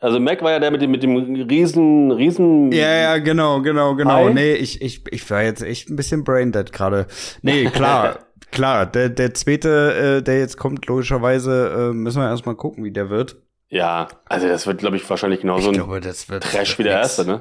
also 0.00 0.18
Mac 0.20 0.42
war 0.42 0.50
ja 0.50 0.58
der 0.58 0.70
mit 0.70 0.82
dem, 0.82 0.90
mit 0.90 1.02
dem 1.02 1.14
riesen, 1.16 2.10
riesen. 2.10 2.72
Ja, 2.72 2.92
ja, 2.94 3.18
genau, 3.18 3.60
genau, 3.62 3.94
genau. 3.94 4.26
Hi. 4.26 4.34
Nee, 4.34 4.54
ich, 4.54 4.82
ich, 4.82 5.02
ich 5.10 5.30
war 5.30 5.42
jetzt 5.44 5.62
echt 5.62 5.88
ein 5.88 5.96
bisschen 5.96 6.24
braindead 6.24 6.72
gerade. 6.72 7.06
Nee, 7.42 7.66
klar, 7.66 8.18
klar. 8.52 8.86
Der, 8.86 9.08
der 9.08 9.34
zweite, 9.34 10.18
äh, 10.18 10.22
der 10.22 10.38
jetzt 10.38 10.56
kommt, 10.56 10.86
logischerweise, 10.86 11.90
äh, 11.90 11.94
müssen 11.94 12.20
wir 12.22 12.28
erstmal 12.28 12.54
gucken, 12.54 12.84
wie 12.84 12.92
der 12.92 13.10
wird. 13.10 13.36
Ja, 13.68 14.08
also 14.26 14.46
das 14.48 14.66
wird, 14.66 14.78
glaube 14.78 14.96
ich, 14.96 15.08
wahrscheinlich 15.10 15.40
genauso 15.40 15.70
ich 15.70 15.78
ein 15.78 15.84
glaube, 15.84 16.00
das 16.00 16.28
wird. 16.28 16.44
Trash 16.44 16.70
das 16.70 16.78
wie 16.78 16.82
der 16.84 16.92
wird 16.94 17.02
erste, 17.02 17.22
nix. 17.24 17.32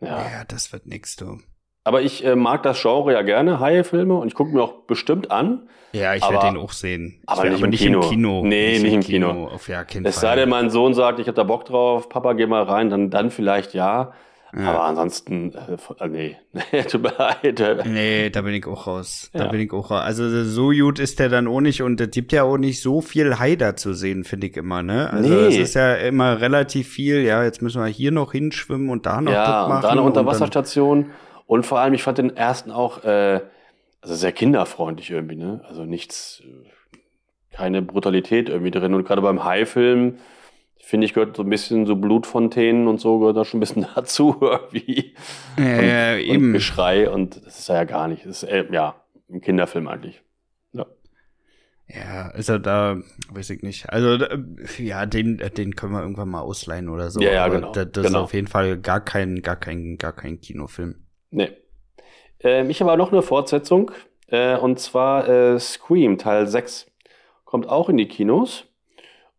ne? 0.00 0.06
Ja. 0.06 0.16
Ja, 0.18 0.44
das 0.46 0.72
wird 0.72 0.86
nix, 0.86 1.16
du. 1.16 1.38
Aber 1.84 2.02
ich 2.02 2.24
äh, 2.24 2.36
mag 2.36 2.62
das 2.62 2.80
Genre 2.82 3.12
ja 3.14 3.22
gerne, 3.22 3.60
Haie-Filme, 3.60 4.14
und 4.14 4.28
ich 4.28 4.34
gucke 4.34 4.52
mir 4.52 4.62
auch 4.62 4.82
bestimmt 4.86 5.30
an. 5.30 5.68
Ja, 5.92 6.14
ich 6.14 6.22
Aber- 6.22 6.34
werde 6.34 6.48
den 6.48 6.56
auch 6.58 6.72
sehen. 6.72 7.22
aber 7.26 7.46
Ich 7.46 7.60
werd 7.62 7.70
nicht 7.70 7.86
im 7.86 8.00
Kino. 8.00 8.42
Nee, 8.44 8.78
nicht 8.78 8.92
im 8.92 9.00
Kino. 9.00 9.46
Auf 9.48 9.68
ja, 9.68 9.84
keinen 9.84 10.04
Es 10.04 10.20
sei 10.20 10.36
denn, 10.36 10.50
mein 10.50 10.68
Sohn 10.68 10.92
sagt, 10.92 11.18
ich 11.18 11.26
habe 11.28 11.36
da 11.36 11.44
Bock 11.44 11.64
drauf, 11.64 12.10
Papa, 12.10 12.34
geh 12.34 12.46
mal 12.46 12.62
rein, 12.64 12.90
dann, 12.90 13.08
dann 13.10 13.30
vielleicht 13.30 13.72
ja. 13.72 14.12
Ja. 14.56 14.70
Aber 14.70 14.84
ansonsten, 14.84 15.52
äh, 15.54 16.04
äh, 16.04 16.08
nee, 16.08 16.36
tut 16.90 17.02
mir 17.02 17.12
leid. 17.18 17.86
Nee, 17.86 18.30
da 18.30 18.40
bin 18.40 18.54
ich 18.54 18.66
auch 18.66 18.86
raus. 18.86 19.30
Da 19.34 19.44
Ja. 19.44 19.50
bin 19.50 19.60
ich 19.60 19.72
auch 19.72 19.90
raus. 19.90 20.00
Also 20.02 20.44
so 20.44 20.70
gut 20.70 20.98
ist 20.98 21.18
der 21.18 21.28
dann 21.28 21.46
auch 21.46 21.60
nicht 21.60 21.82
und 21.82 22.00
es 22.00 22.10
gibt 22.10 22.32
ja 22.32 22.44
auch 22.44 22.56
nicht 22.56 22.80
so 22.80 23.00
viel 23.02 23.38
Haider 23.38 23.76
zu 23.76 23.92
sehen, 23.92 24.24
finde 24.24 24.46
ich 24.46 24.56
immer, 24.56 24.82
ne? 24.82 25.10
Also 25.12 25.28
Nee. 25.28 25.48
es 25.48 25.56
ist 25.58 25.74
ja 25.74 25.94
immer 25.94 26.40
relativ 26.40 26.88
viel, 26.88 27.22
ja, 27.24 27.44
jetzt 27.44 27.60
müssen 27.60 27.82
wir 27.82 27.88
hier 27.88 28.10
noch 28.10 28.32
hinschwimmen 28.32 28.88
und 28.88 29.04
da 29.04 29.20
noch 29.20 29.32
Ja, 29.32 29.66
machen. 29.68 29.76
und 29.76 29.84
da 29.84 29.88
eine 29.90 30.00
und 30.00 30.06
Unterwasserstation. 30.08 31.10
Und 31.46 31.66
vor 31.66 31.80
allem, 31.80 31.92
ich 31.94 32.02
fand 32.02 32.18
den 32.18 32.34
ersten 32.36 32.70
auch 32.70 33.04
äh, 33.04 33.40
also 34.00 34.14
sehr 34.14 34.32
kinderfreundlich 34.32 35.10
irgendwie, 35.10 35.36
ne? 35.36 35.60
Also 35.68 35.84
nichts, 35.84 36.42
äh, 36.44 36.68
keine 37.54 37.82
Brutalität 37.82 38.48
irgendwie 38.48 38.70
drin. 38.70 38.94
Und 38.94 39.04
gerade 39.06 39.20
beim 39.22 39.44
Hai-Film 39.44 40.18
finde 40.88 41.04
ich, 41.04 41.12
gehört 41.12 41.36
so 41.36 41.42
ein 41.42 41.50
bisschen 41.50 41.84
so 41.84 41.96
Blutfontänen 41.96 42.88
und 42.88 42.98
so 42.98 43.18
gehört 43.18 43.36
da 43.36 43.44
schon 43.44 43.58
ein 43.58 43.60
bisschen 43.60 43.86
dazu 43.94 44.36
irgendwie. 44.40 45.14
Äh, 45.58 46.14
und, 46.14 46.20
eben. 46.34 46.46
Und 46.46 46.52
Geschrei 46.54 47.10
und 47.10 47.44
das 47.44 47.58
ist 47.58 47.68
ja 47.68 47.84
gar 47.84 48.08
nicht. 48.08 48.24
Das 48.24 48.42
ist, 48.42 48.48
äh, 48.48 48.64
ja, 48.72 48.94
ein 49.30 49.42
Kinderfilm 49.42 49.86
eigentlich. 49.86 50.22
Ja. 50.72 50.86
Ja, 51.88 52.30
also 52.30 52.56
da, 52.56 52.96
weiß 53.30 53.50
ich 53.50 53.62
nicht. 53.62 53.90
Also, 53.90 54.16
da, 54.16 54.28
ja, 54.78 55.04
den, 55.04 55.36
den 55.58 55.76
können 55.76 55.92
wir 55.92 56.00
irgendwann 56.00 56.30
mal 56.30 56.40
ausleihen 56.40 56.88
oder 56.88 57.10
so. 57.10 57.20
Ja, 57.20 57.32
ja, 57.32 57.44
Aber 57.44 57.56
genau. 57.56 57.72
Da, 57.72 57.84
das 57.84 58.06
Genau. 58.06 58.20
ist 58.20 58.24
auf 58.24 58.32
jeden 58.32 58.48
Fall 58.48 58.78
gar 58.78 59.00
kein, 59.04 59.42
gar 59.42 59.56
kein, 59.56 59.98
gar 59.98 60.14
kein 60.14 60.40
Kinofilm. 60.40 60.94
Nee. 61.30 61.50
Ähm, 62.40 62.70
ich 62.70 62.80
habe 62.80 62.90
aber 62.90 62.96
noch 62.96 63.12
eine 63.12 63.20
Fortsetzung. 63.20 63.90
Äh, 64.28 64.56
und 64.56 64.80
zwar 64.80 65.28
äh, 65.28 65.58
Scream 65.60 66.16
Teil 66.16 66.46
6. 66.46 66.86
Kommt 67.44 67.68
auch 67.68 67.90
in 67.90 67.98
die 67.98 68.08
Kinos. 68.08 68.67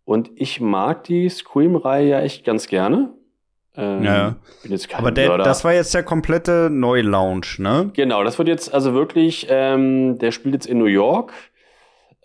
Und 0.09 0.31
ich 0.33 0.59
mag 0.59 1.03
die 1.03 1.29
Scream-Reihe 1.29 2.09
ja 2.09 2.19
echt 2.21 2.43
ganz 2.43 2.65
gerne. 2.65 3.13
Ähm, 3.77 4.03
Ja. 4.03 4.35
Aber 4.93 5.11
der, 5.11 5.37
das 5.37 5.63
war 5.63 5.71
jetzt 5.71 5.93
der 5.93 6.01
komplette 6.01 6.71
Neulaunch, 6.71 7.59
ne? 7.59 7.91
Genau, 7.93 8.23
das 8.23 8.39
wird 8.39 8.47
jetzt 8.47 8.73
also 8.73 8.95
wirklich, 8.95 9.45
ähm, 9.51 10.17
der 10.17 10.31
spielt 10.31 10.55
jetzt 10.55 10.65
in 10.65 10.79
New 10.79 10.85
York, 10.85 11.31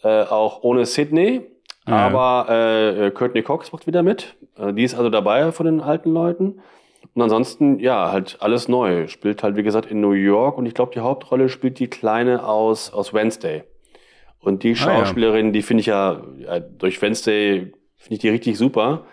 äh, 0.02 0.22
auch 0.22 0.62
ohne 0.62 0.86
Sydney, 0.86 1.42
Ja. 1.86 1.94
aber 2.06 2.48
äh, 2.48 3.10
Courtney 3.10 3.42
Cox 3.42 3.70
macht 3.70 3.86
wieder 3.86 4.02
mit. 4.02 4.34
Äh, 4.56 4.72
die 4.72 4.84
ist 4.84 4.94
also 4.94 5.10
dabei 5.10 5.52
von 5.52 5.66
den 5.66 5.82
alten 5.82 6.10
Leuten. 6.10 6.62
Und 7.14 7.20
ansonsten, 7.20 7.80
ja, 7.80 8.10
halt 8.10 8.38
alles 8.40 8.66
neu. 8.66 9.08
Spielt 9.08 9.42
halt, 9.42 9.56
wie 9.56 9.62
gesagt, 9.62 9.90
in 9.90 10.00
New 10.00 10.12
York 10.12 10.56
und 10.56 10.64
ich 10.64 10.72
glaube, 10.72 10.92
die 10.94 11.00
Hauptrolle 11.00 11.50
spielt 11.50 11.78
die 11.78 11.88
Kleine 11.88 12.46
aus, 12.48 12.90
aus 12.94 13.12
Wednesday. 13.12 13.64
Und 14.44 14.62
die 14.62 14.70
Ah, 14.70 14.72
ja. 14.72 14.76
Schauspielerin, 14.76 15.52
die 15.52 15.62
finde 15.62 15.80
ich 15.80 15.86
ja, 15.86 16.22
ja, 16.38 16.60
durch 16.60 17.00
Wednesday 17.00 17.72
finde 17.96 18.14
ich 18.14 18.18
die 18.18 18.28
richtig 18.28 18.58
super. 18.58 19.06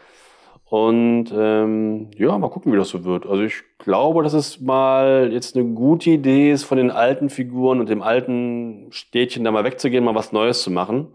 Und 0.66 1.34
ähm, 1.36 2.12
ja, 2.16 2.38
mal 2.38 2.50
gucken, 2.50 2.72
wie 2.72 2.78
das 2.78 2.90
so 2.90 3.04
wird. 3.04 3.26
Also 3.26 3.44
ich 3.44 3.62
glaube, 3.78 4.24
dass 4.24 4.34
es 4.34 4.62
mal 4.62 5.30
jetzt 5.34 5.56
eine 5.56 5.66
gute 5.66 6.12
Idee 6.12 6.52
ist, 6.52 6.64
von 6.64 6.78
den 6.78 6.92
alten 6.92 7.30
Figuren 7.30 7.80
und 7.82 7.90
dem 7.90 8.02
alten 8.02 8.88
Städtchen 8.92 9.44
da 9.44 9.52
mal 9.52 9.66
wegzugehen, 9.66 10.04
mal 10.04 10.16
was 10.16 10.32
Neues 10.32 10.64
zu 10.64 10.72
machen. 10.72 11.08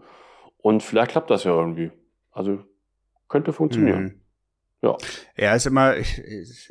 Und 0.59 0.83
vielleicht 0.83 1.11
klappt 1.11 1.31
das 1.31 1.43
ja 1.43 1.51
irgendwie. 1.55 1.91
Also 2.31 2.59
könnte 3.29 3.51
funktionieren. 3.51 4.03
Mhm. 4.03 4.21
Ja. 4.81 4.95
Ja, 5.37 5.55
ist 5.55 5.65
immer, 5.65 5.97
ich, 5.97 6.19
ich, 6.19 6.69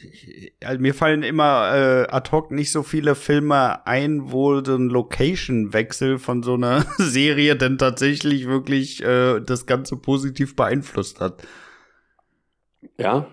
ich, 0.00 0.52
also 0.64 0.80
mir 0.80 0.94
fallen 0.94 1.24
immer 1.24 1.72
äh, 1.74 2.06
ad 2.08 2.30
hoc 2.30 2.52
nicht 2.52 2.70
so 2.70 2.84
viele 2.84 3.14
Filme 3.16 3.84
ein, 3.86 4.30
wo 4.30 4.62
so 4.64 4.76
ein 4.76 4.88
Location-Wechsel 4.88 6.18
von 6.18 6.42
so 6.44 6.54
einer 6.54 6.84
Serie 6.98 7.56
denn 7.56 7.78
tatsächlich 7.78 8.46
wirklich 8.46 9.02
äh, 9.02 9.40
das 9.40 9.66
Ganze 9.66 9.96
positiv 9.96 10.54
beeinflusst 10.54 11.20
hat. 11.20 11.42
Ja, 12.96 13.26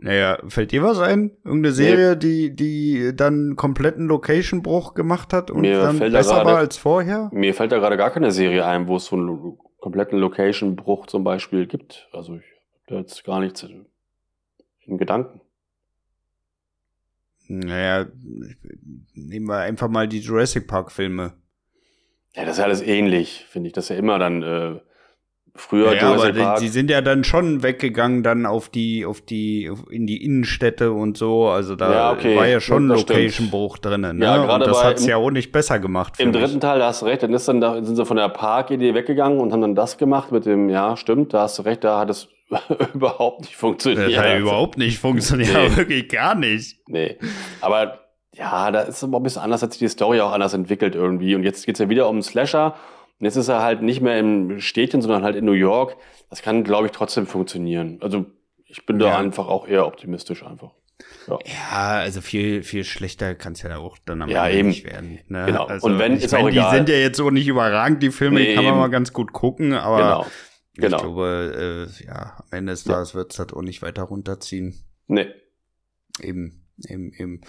Naja, 0.00 0.38
fällt 0.48 0.72
dir 0.72 0.82
was 0.82 0.98
ein? 0.98 1.30
Irgendeine 1.44 1.72
Serie, 1.72 2.16
die, 2.16 2.54
die 2.56 3.12
dann 3.14 3.54
kompletten 3.54 4.08
Location-Bruch 4.08 4.94
gemacht 4.94 5.32
hat 5.32 5.52
und 5.52 5.60
Mir 5.60 5.80
dann 5.80 6.00
besser 6.00 6.34
gerade- 6.34 6.50
war 6.50 6.56
als 6.58 6.76
vorher? 6.78 7.30
mir 7.32 7.54
fällt 7.54 7.70
da 7.70 7.78
gerade 7.78 7.96
gar 7.96 8.10
keine 8.10 8.32
Serie 8.32 8.66
ein, 8.66 8.88
wo 8.88 8.96
es 8.96 9.04
so 9.06 9.14
einen 9.16 9.56
kompletten 9.78 10.18
Location-Bruch 10.18 11.06
zum 11.06 11.22
Beispiel 11.22 11.66
gibt. 11.66 12.08
Also 12.12 12.34
ich 12.34 12.42
jetzt 12.98 13.24
gar 13.24 13.40
nichts 13.40 13.62
in 14.86 14.98
Gedanken. 14.98 15.40
Naja, 17.48 18.06
nehmen 19.14 19.46
wir 19.46 19.58
einfach 19.58 19.88
mal 19.88 20.08
die 20.08 20.20
Jurassic 20.20 20.66
Park-Filme. 20.68 21.34
Ja, 22.34 22.44
das 22.44 22.52
ist 22.52 22.58
ja 22.58 22.64
alles 22.64 22.80
ähnlich, 22.82 23.44
finde 23.48 23.66
ich. 23.68 23.72
Das 23.74 23.84
ist 23.84 23.88
ja 23.90 23.96
immer 23.96 24.18
dann 24.18 24.42
äh, 24.42 24.80
früher 25.54 25.92
Ja, 25.94 26.02
aber 26.02 26.14
Jurassic 26.16 26.34
die, 26.34 26.40
Park. 26.40 26.58
die 26.60 26.68
sind 26.68 26.88
ja 26.90 27.02
dann 27.02 27.24
schon 27.24 27.62
weggegangen 27.62 28.22
dann 28.22 28.46
auf 28.46 28.70
die, 28.70 29.04
auf 29.04 29.20
die, 29.20 29.68
auf, 29.68 29.84
in 29.90 30.06
die 30.06 30.24
Innenstädte 30.24 30.92
und 30.92 31.18
so. 31.18 31.48
Also 31.48 31.76
da 31.76 31.92
Ja, 31.92 32.12
okay. 32.12 32.36
war 32.36 32.46
ja 32.46 32.60
schon 32.60 32.84
stimmt. 32.96 33.10
Location-Bruch 33.10 33.78
drin. 33.78 34.00
Ne? 34.00 34.14
Ja, 34.24 34.36
gerade 34.38 34.64
und 34.64 34.70
das 34.70 34.80
bei- 34.80 34.88
hat's 34.88 35.04
ja 35.04 35.16
auch 35.16 35.30
nicht 35.30 35.52
besser 35.52 35.78
gemacht. 35.78 36.14
Im 36.20 36.32
dritten 36.32 36.60
Teil, 36.60 36.78
da 36.78 36.86
hast 36.86 37.02
du 37.02 37.06
recht, 37.06 37.22
dann, 37.22 37.34
ist 37.34 37.46
dann 37.48 37.60
da, 37.60 37.84
sind 37.84 37.96
sie 37.96 38.06
von 38.06 38.16
der 38.16 38.30
Parkidee 38.30 38.94
weggegangen 38.94 39.40
und 39.40 39.52
haben 39.52 39.60
dann 39.60 39.74
das 39.74 39.98
gemacht 39.98 40.32
mit 40.32 40.46
dem, 40.46 40.70
ja, 40.70 40.96
stimmt, 40.96 41.34
da 41.34 41.42
hast 41.42 41.58
du 41.58 41.62
recht, 41.62 41.84
da 41.84 41.98
hat 41.98 42.08
es 42.08 42.28
überhaupt 42.94 43.40
nicht 43.42 43.56
funktioniert. 43.56 44.10
Das 44.12 44.16
hat 44.18 44.24
ja 44.26 44.38
überhaupt 44.38 44.78
nicht 44.78 44.98
funktioniert. 44.98 45.52
Nee. 45.54 45.76
Wirklich 45.76 46.08
gar 46.08 46.34
nicht. 46.34 46.78
Nee. 46.88 47.18
Aber 47.60 48.00
ja, 48.34 48.70
da 48.70 48.80
ist 48.82 48.96
es 48.96 49.04
aber 49.04 49.18
ein 49.20 49.22
bisschen 49.22 49.42
anders, 49.42 49.62
hat 49.62 49.72
sich 49.72 49.78
die 49.80 49.88
Story 49.88 50.20
auch 50.20 50.32
anders 50.32 50.54
entwickelt 50.54 50.94
irgendwie. 50.94 51.34
Und 51.34 51.42
jetzt 51.44 51.66
geht's 51.66 51.78
ja 51.80 51.88
wieder 51.88 52.08
um 52.08 52.16
einen 52.16 52.22
Slasher. 52.22 52.74
Und 53.18 53.24
jetzt 53.26 53.36
ist 53.36 53.48
er 53.48 53.62
halt 53.62 53.82
nicht 53.82 54.00
mehr 54.00 54.18
im 54.18 54.60
Städtchen, 54.60 55.02
sondern 55.02 55.22
halt 55.22 55.36
in 55.36 55.44
New 55.44 55.52
York. 55.52 55.96
Das 56.30 56.42
kann, 56.42 56.64
glaube 56.64 56.86
ich, 56.86 56.92
trotzdem 56.92 57.26
funktionieren. 57.26 57.98
Also 58.00 58.26
ich 58.66 58.86
bin 58.86 58.98
da 58.98 59.08
Ja. 59.08 59.18
einfach 59.18 59.48
auch 59.48 59.66
eher 59.68 59.86
optimistisch 59.86 60.42
einfach. 60.44 60.70
Ja, 61.28 61.98
also 62.00 62.20
viel, 62.20 62.62
viel 62.62 62.84
schlechter 62.84 63.34
kann 63.34 63.52
es 63.52 63.62
ja 63.62 63.76
auch 63.76 63.98
dann 64.04 64.22
am 64.22 64.28
Ja, 64.28 64.46
Ende 64.46 64.58
eben. 64.58 64.68
nicht 64.68 64.84
werden. 64.84 65.18
Ne? 65.28 65.44
Genau. 65.46 65.64
Also, 65.66 65.86
Und 65.86 65.98
wenn, 65.98 66.16
ich 66.16 66.24
ist 66.24 66.32
mein, 66.32 66.42
auch 66.44 66.48
die 66.50 66.56
egal. 66.58 66.74
sind 66.76 66.88
ja 66.88 66.96
jetzt 66.96 67.16
so 67.16 67.30
nicht 67.30 67.46
überragend, 67.48 68.02
die 68.02 68.10
Filme, 68.10 68.40
die 68.40 68.46
Nee, 68.48 68.54
kann 68.54 68.64
man 68.64 68.72
eben. 68.74 68.80
mal 68.80 68.90
ganz 68.90 69.12
gut 69.12 69.32
gucken, 69.32 69.72
aber 69.74 69.96
Genau. 69.98 70.26
Genau. 70.76 70.96
ich 70.96 71.02
glaube, 71.02 71.88
äh, 72.00 72.04
ja, 72.06 72.36
am 72.38 72.46
Ende 72.58 72.72
des 72.72 72.84
Ja. 72.84 72.94
Tages 72.94 73.14
wird 73.14 73.32
es 73.32 73.38
halt 73.38 73.52
auch 73.52 73.62
nicht 73.62 73.82
weiter 73.82 74.02
runterziehen. 74.04 74.74
Nee. 75.06 75.26
Eben, 76.20 76.64
eben, 76.88 77.12
eben. 77.12 77.40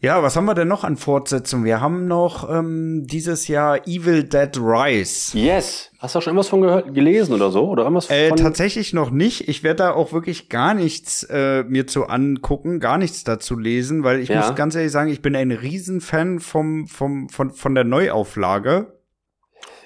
Ja, 0.00 0.22
was 0.22 0.36
haben 0.36 0.44
wir 0.44 0.54
denn 0.54 0.68
noch 0.68 0.84
an 0.84 0.98
Fortsetzungen? 0.98 1.64
Wir 1.64 1.80
haben 1.80 2.06
noch 2.06 2.50
ähm, 2.50 3.06
dieses 3.06 3.48
Jahr 3.48 3.86
Evil 3.88 4.24
Dead 4.24 4.50
Rise. 4.58 5.38
Yes. 5.38 5.90
Hast 5.98 6.14
du 6.14 6.20
schon 6.20 6.32
irgendwas 6.32 6.48
von 6.48 6.60
gehört, 6.60 6.92
gelesen 6.94 7.32
oder 7.34 7.50
so? 7.50 7.66
Oder 7.70 7.84
irgendwas 7.84 8.10
Äh, 8.10 8.28
von? 8.28 8.36
tatsächlich 8.36 8.92
noch 8.92 9.10
nicht. 9.10 9.48
Ich 9.48 9.62
werde 9.62 9.76
da 9.78 9.92
auch 9.92 10.12
wirklich 10.12 10.50
gar 10.50 10.74
nichts 10.74 11.22
äh, 11.30 11.62
mir 11.64 11.86
zu 11.86 12.04
angucken, 12.06 12.80
gar 12.80 12.98
nichts 12.98 13.24
dazu 13.24 13.58
lesen, 13.58 14.04
weil 14.04 14.20
ich 14.20 14.28
Ja. 14.28 14.40
muss 14.46 14.54
ganz 14.54 14.74
ehrlich 14.74 14.92
sagen, 14.92 15.08
ich 15.10 15.22
bin 15.22 15.34
ein 15.36 15.50
Riesenfan 15.52 16.38
vom, 16.40 16.86
vom, 16.86 17.30
von, 17.30 17.50
von 17.50 17.74
der 17.74 17.84
Neuauflage. 17.84 18.93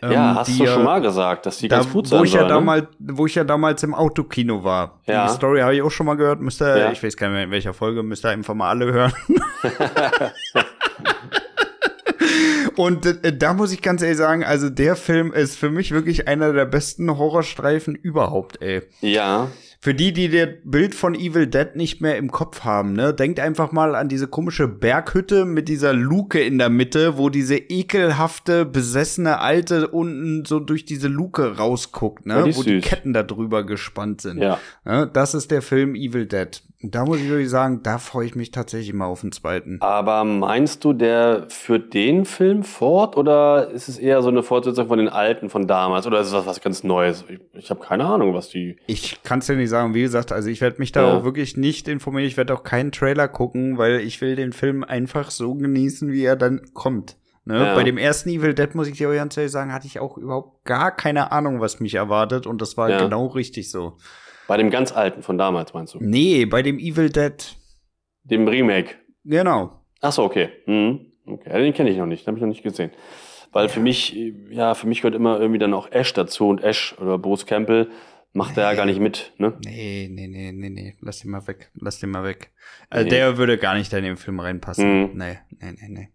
Ja, 0.02 0.10
Ähm, 0.10 0.34
hast 0.36 0.48
die 0.48 0.58
du 0.58 0.64
ja- 0.64 0.74
schon 0.74 0.84
mal 0.84 1.00
gesagt, 1.00 1.46
dass 1.46 1.58
die 1.58 1.68
da, 1.68 1.76
ganz 1.78 1.90
gut 1.92 2.06
wo 2.06 2.16
sein 2.16 2.24
ich 2.24 2.32
ja 2.32 2.40
soll, 2.40 2.48
ne? 2.48 2.54
damals, 2.54 2.86
wo 2.98 3.26
ich 3.26 3.34
ja 3.34 3.44
damals 3.44 3.82
im 3.82 3.94
Autokino 3.94 4.62
war. 4.64 5.00
Ja. 5.06 5.26
Die 5.26 5.32
Story 5.32 5.60
habe 5.60 5.74
ich 5.74 5.82
auch 5.82 5.90
schon 5.90 6.06
mal 6.06 6.14
gehört. 6.16 6.40
Müsst 6.40 6.60
ihr, 6.62 6.76
Ja. 6.78 6.90
ich 6.92 7.02
weiß 7.02 7.16
gar 7.16 7.28
nicht 7.28 7.34
mehr 7.34 7.44
in 7.44 7.50
welcher 7.50 7.74
Folge, 7.74 8.02
müsst 8.02 8.24
ihr 8.24 8.30
einfach 8.30 8.54
mal 8.54 8.68
alle 8.70 8.92
hören. 8.92 9.12
Und 12.76 13.06
äh, 13.06 13.36
da 13.36 13.54
muss 13.54 13.72
ich 13.72 13.82
ganz 13.82 14.02
ehrlich 14.02 14.18
sagen, 14.18 14.44
also 14.44 14.70
der 14.70 14.94
Film 14.94 15.32
ist 15.32 15.56
für 15.58 15.70
mich 15.70 15.90
wirklich 15.92 16.28
einer 16.28 16.52
der 16.52 16.64
besten 16.64 17.16
Horrorstreifen 17.16 17.94
überhaupt, 17.96 18.62
ey. 18.62 18.82
Ja. 19.00 19.48
Für 19.80 19.94
die, 19.94 20.12
die 20.12 20.28
das 20.28 20.48
Bild 20.64 20.96
von 20.96 21.14
Evil 21.14 21.46
Dead 21.46 21.76
nicht 21.76 22.00
mehr 22.00 22.16
im 22.16 22.32
Kopf 22.32 22.64
haben, 22.64 22.94
ne, 22.94 23.14
denkt 23.14 23.38
einfach 23.38 23.70
mal 23.70 23.94
an 23.94 24.08
diese 24.08 24.26
komische 24.26 24.66
Berghütte 24.66 25.44
mit 25.44 25.68
dieser 25.68 25.92
Luke 25.92 26.40
in 26.40 26.58
der 26.58 26.68
Mitte, 26.68 27.16
wo 27.16 27.28
diese 27.28 27.56
ekelhafte, 27.56 28.64
besessene 28.64 29.38
Alte 29.38 29.86
unten 29.86 30.44
so 30.44 30.58
durch 30.58 30.84
diese 30.84 31.06
Luke 31.06 31.58
rausguckt, 31.58 32.26
Ja, 32.26 32.38
ne, 32.38 32.44
die 32.50 32.56
wo 32.56 32.64
die 32.64 32.80
süß. 32.80 32.84
Ketten 32.84 33.12
da 33.12 33.22
drüber 33.22 33.64
gespannt 33.64 34.20
sind. 34.20 34.38
Ja. 34.38 34.58
Ne, 34.84 35.08
das 35.12 35.34
ist 35.34 35.52
der 35.52 35.62
Film 35.62 35.94
Evil 35.94 36.26
Dead. 36.26 36.60
Da 36.80 37.04
muss 37.04 37.18
ich 37.18 37.28
wirklich 37.28 37.50
sagen, 37.50 37.82
da 37.82 37.98
freue 37.98 38.26
ich 38.26 38.36
mich 38.36 38.52
tatsächlich 38.52 38.92
mal 38.94 39.06
auf 39.06 39.22
den 39.22 39.32
zweiten. 39.32 39.78
Aber 39.80 40.22
meinst 40.22 40.84
du, 40.84 40.92
der 40.92 41.46
führt 41.48 41.92
den 41.92 42.24
Film 42.24 42.62
fort 42.62 43.16
oder 43.16 43.68
ist 43.70 43.88
es 43.88 43.98
eher 43.98 44.22
so 44.22 44.28
eine 44.28 44.44
Fortsetzung 44.44 44.86
von 44.86 44.98
den 44.98 45.08
alten 45.08 45.50
von 45.50 45.66
damals 45.66 46.06
oder 46.06 46.20
ist 46.20 46.28
es 46.28 46.32
was, 46.32 46.46
was 46.46 46.60
ganz 46.60 46.84
Neues? 46.84 47.24
Ich, 47.28 47.40
ich 47.52 47.70
habe 47.70 47.80
keine 47.80 48.04
Ahnung, 48.04 48.32
was 48.32 48.48
die. 48.48 48.76
Ich 48.86 49.24
kann 49.24 49.40
es 49.40 49.46
dir 49.46 49.56
nicht 49.56 49.70
sagen, 49.70 49.92
wie 49.94 50.02
gesagt, 50.02 50.30
also 50.30 50.48
ich 50.48 50.60
werde 50.60 50.78
mich 50.78 50.92
da 50.92 51.02
Ja. 51.02 51.18
auch 51.18 51.24
wirklich 51.24 51.56
nicht 51.56 51.88
informieren, 51.88 52.26
ich 52.28 52.36
werde 52.36 52.54
auch 52.54 52.62
keinen 52.62 52.92
Trailer 52.92 53.26
gucken, 53.26 53.76
weil 53.76 53.98
ich 54.00 54.20
will 54.20 54.36
den 54.36 54.52
Film 54.52 54.84
einfach 54.84 55.32
so 55.32 55.56
genießen, 55.56 56.12
wie 56.12 56.22
er 56.22 56.36
dann 56.36 56.62
kommt. 56.74 57.16
Ne? 57.44 57.58
Ja. 57.58 57.74
Bei 57.74 57.82
dem 57.82 57.98
ersten 57.98 58.28
Evil 58.28 58.54
Dead, 58.54 58.74
muss 58.76 58.86
ich 58.86 58.98
dir 58.98 59.08
auch 59.08 59.14
ganz 59.14 59.36
ehrlich 59.36 59.50
sagen, 59.50 59.72
hatte 59.72 59.88
ich 59.88 59.98
auch 59.98 60.16
überhaupt 60.16 60.64
gar 60.64 60.94
keine 60.94 61.32
Ahnung, 61.32 61.60
was 61.60 61.80
mich 61.80 61.94
erwartet 61.96 62.46
und 62.46 62.62
das 62.62 62.76
war 62.76 62.88
genau 62.98 63.26
richtig 63.26 63.68
so. 63.68 63.96
Bei 64.48 64.56
dem 64.56 64.70
ganz 64.70 64.90
alten 64.90 65.22
von 65.22 65.38
damals, 65.38 65.72
meinst 65.74 65.94
du? 65.94 65.98
Nee, 66.00 66.44
bei 66.46 66.62
dem 66.62 66.78
Evil 66.80 67.10
Dead, 67.10 67.34
Dem 68.24 68.48
Remake. 68.48 68.96
genau. 69.24 69.80
Ach 70.00 70.10
so, 70.12 70.24
okay. 70.24 70.48
Mhm. 70.66 71.12
Okay, 71.26 71.62
den 71.62 71.74
kenne 71.74 71.90
ich 71.90 71.98
noch 71.98 72.06
nicht, 72.06 72.22
den 72.24 72.28
habe 72.28 72.38
ich 72.38 72.42
noch 72.42 72.48
nicht 72.48 72.62
gesehen. 72.64 72.90
Weil 73.52 73.68
für 73.68 73.80
mich, 73.80 74.16
ja, 74.50 74.74
für 74.74 74.86
mich 74.86 75.00
gehört 75.02 75.14
immer 75.14 75.38
irgendwie 75.40 75.58
dann 75.58 75.74
auch 75.74 75.90
Ash 75.92 76.12
dazu 76.14 76.48
und 76.48 76.62
Ash 76.62 76.94
oder 77.00 77.18
Bruce 77.18 77.46
Campbell 77.46 77.88
macht 78.32 78.56
er 78.56 78.64
ja 78.64 78.74
gar 78.74 78.86
nicht 78.86 79.00
mit, 79.00 79.32
ne? 79.38 79.58
Nee, 79.64 80.08
nee, 80.10 80.28
nee, 80.28 80.52
nee, 80.52 80.68
nee, 80.70 80.96
lass 81.00 81.20
den 81.20 81.30
mal 81.30 81.46
weg, 81.46 81.70
lass 81.74 81.98
den 82.00 82.10
mal 82.10 82.24
weg. 82.24 82.50
Also 82.90 83.04
Nee. 83.04 83.10
der 83.10 83.36
würde 83.38 83.56
gar 83.58 83.74
nicht 83.74 83.92
da 83.92 83.98
in 83.98 84.04
den 84.04 84.16
Film 84.16 84.38
reinpassen. 84.40 85.02
Mhm. 85.02 85.10
Nee, 85.18 85.38
nee, 85.60 85.72
nee, 85.80 85.88
nee. 85.88 86.08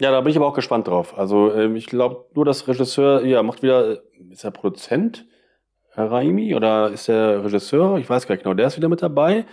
Ja, 0.00 0.10
da 0.10 0.20
bin 0.20 0.30
ich 0.30 0.36
aber 0.36 0.46
auch 0.46 0.54
gespannt 0.54 0.88
drauf. 0.88 1.16
Also 1.18 1.52
ähm, 1.54 1.76
ich 1.76 1.86
glaube, 1.86 2.26
nur 2.34 2.44
das 2.44 2.66
Regisseur, 2.66 3.24
ja, 3.24 3.42
macht 3.42 3.62
wieder, 3.62 3.92
äh, 3.92 3.98
ist 4.32 4.44
er 4.44 4.50
Produzent, 4.50 5.26
Raimi, 5.96 6.54
oder 6.54 6.90
ist 6.90 7.08
er 7.08 7.44
Regisseur? 7.44 7.98
Ich 7.98 8.08
weiß 8.10 8.26
gar 8.26 8.34
nicht 8.34 8.44
genau, 8.44 8.54
der 8.54 8.66
ist 8.66 8.76
wieder 8.76 8.88
mit 8.88 9.02
dabei. 9.02 9.44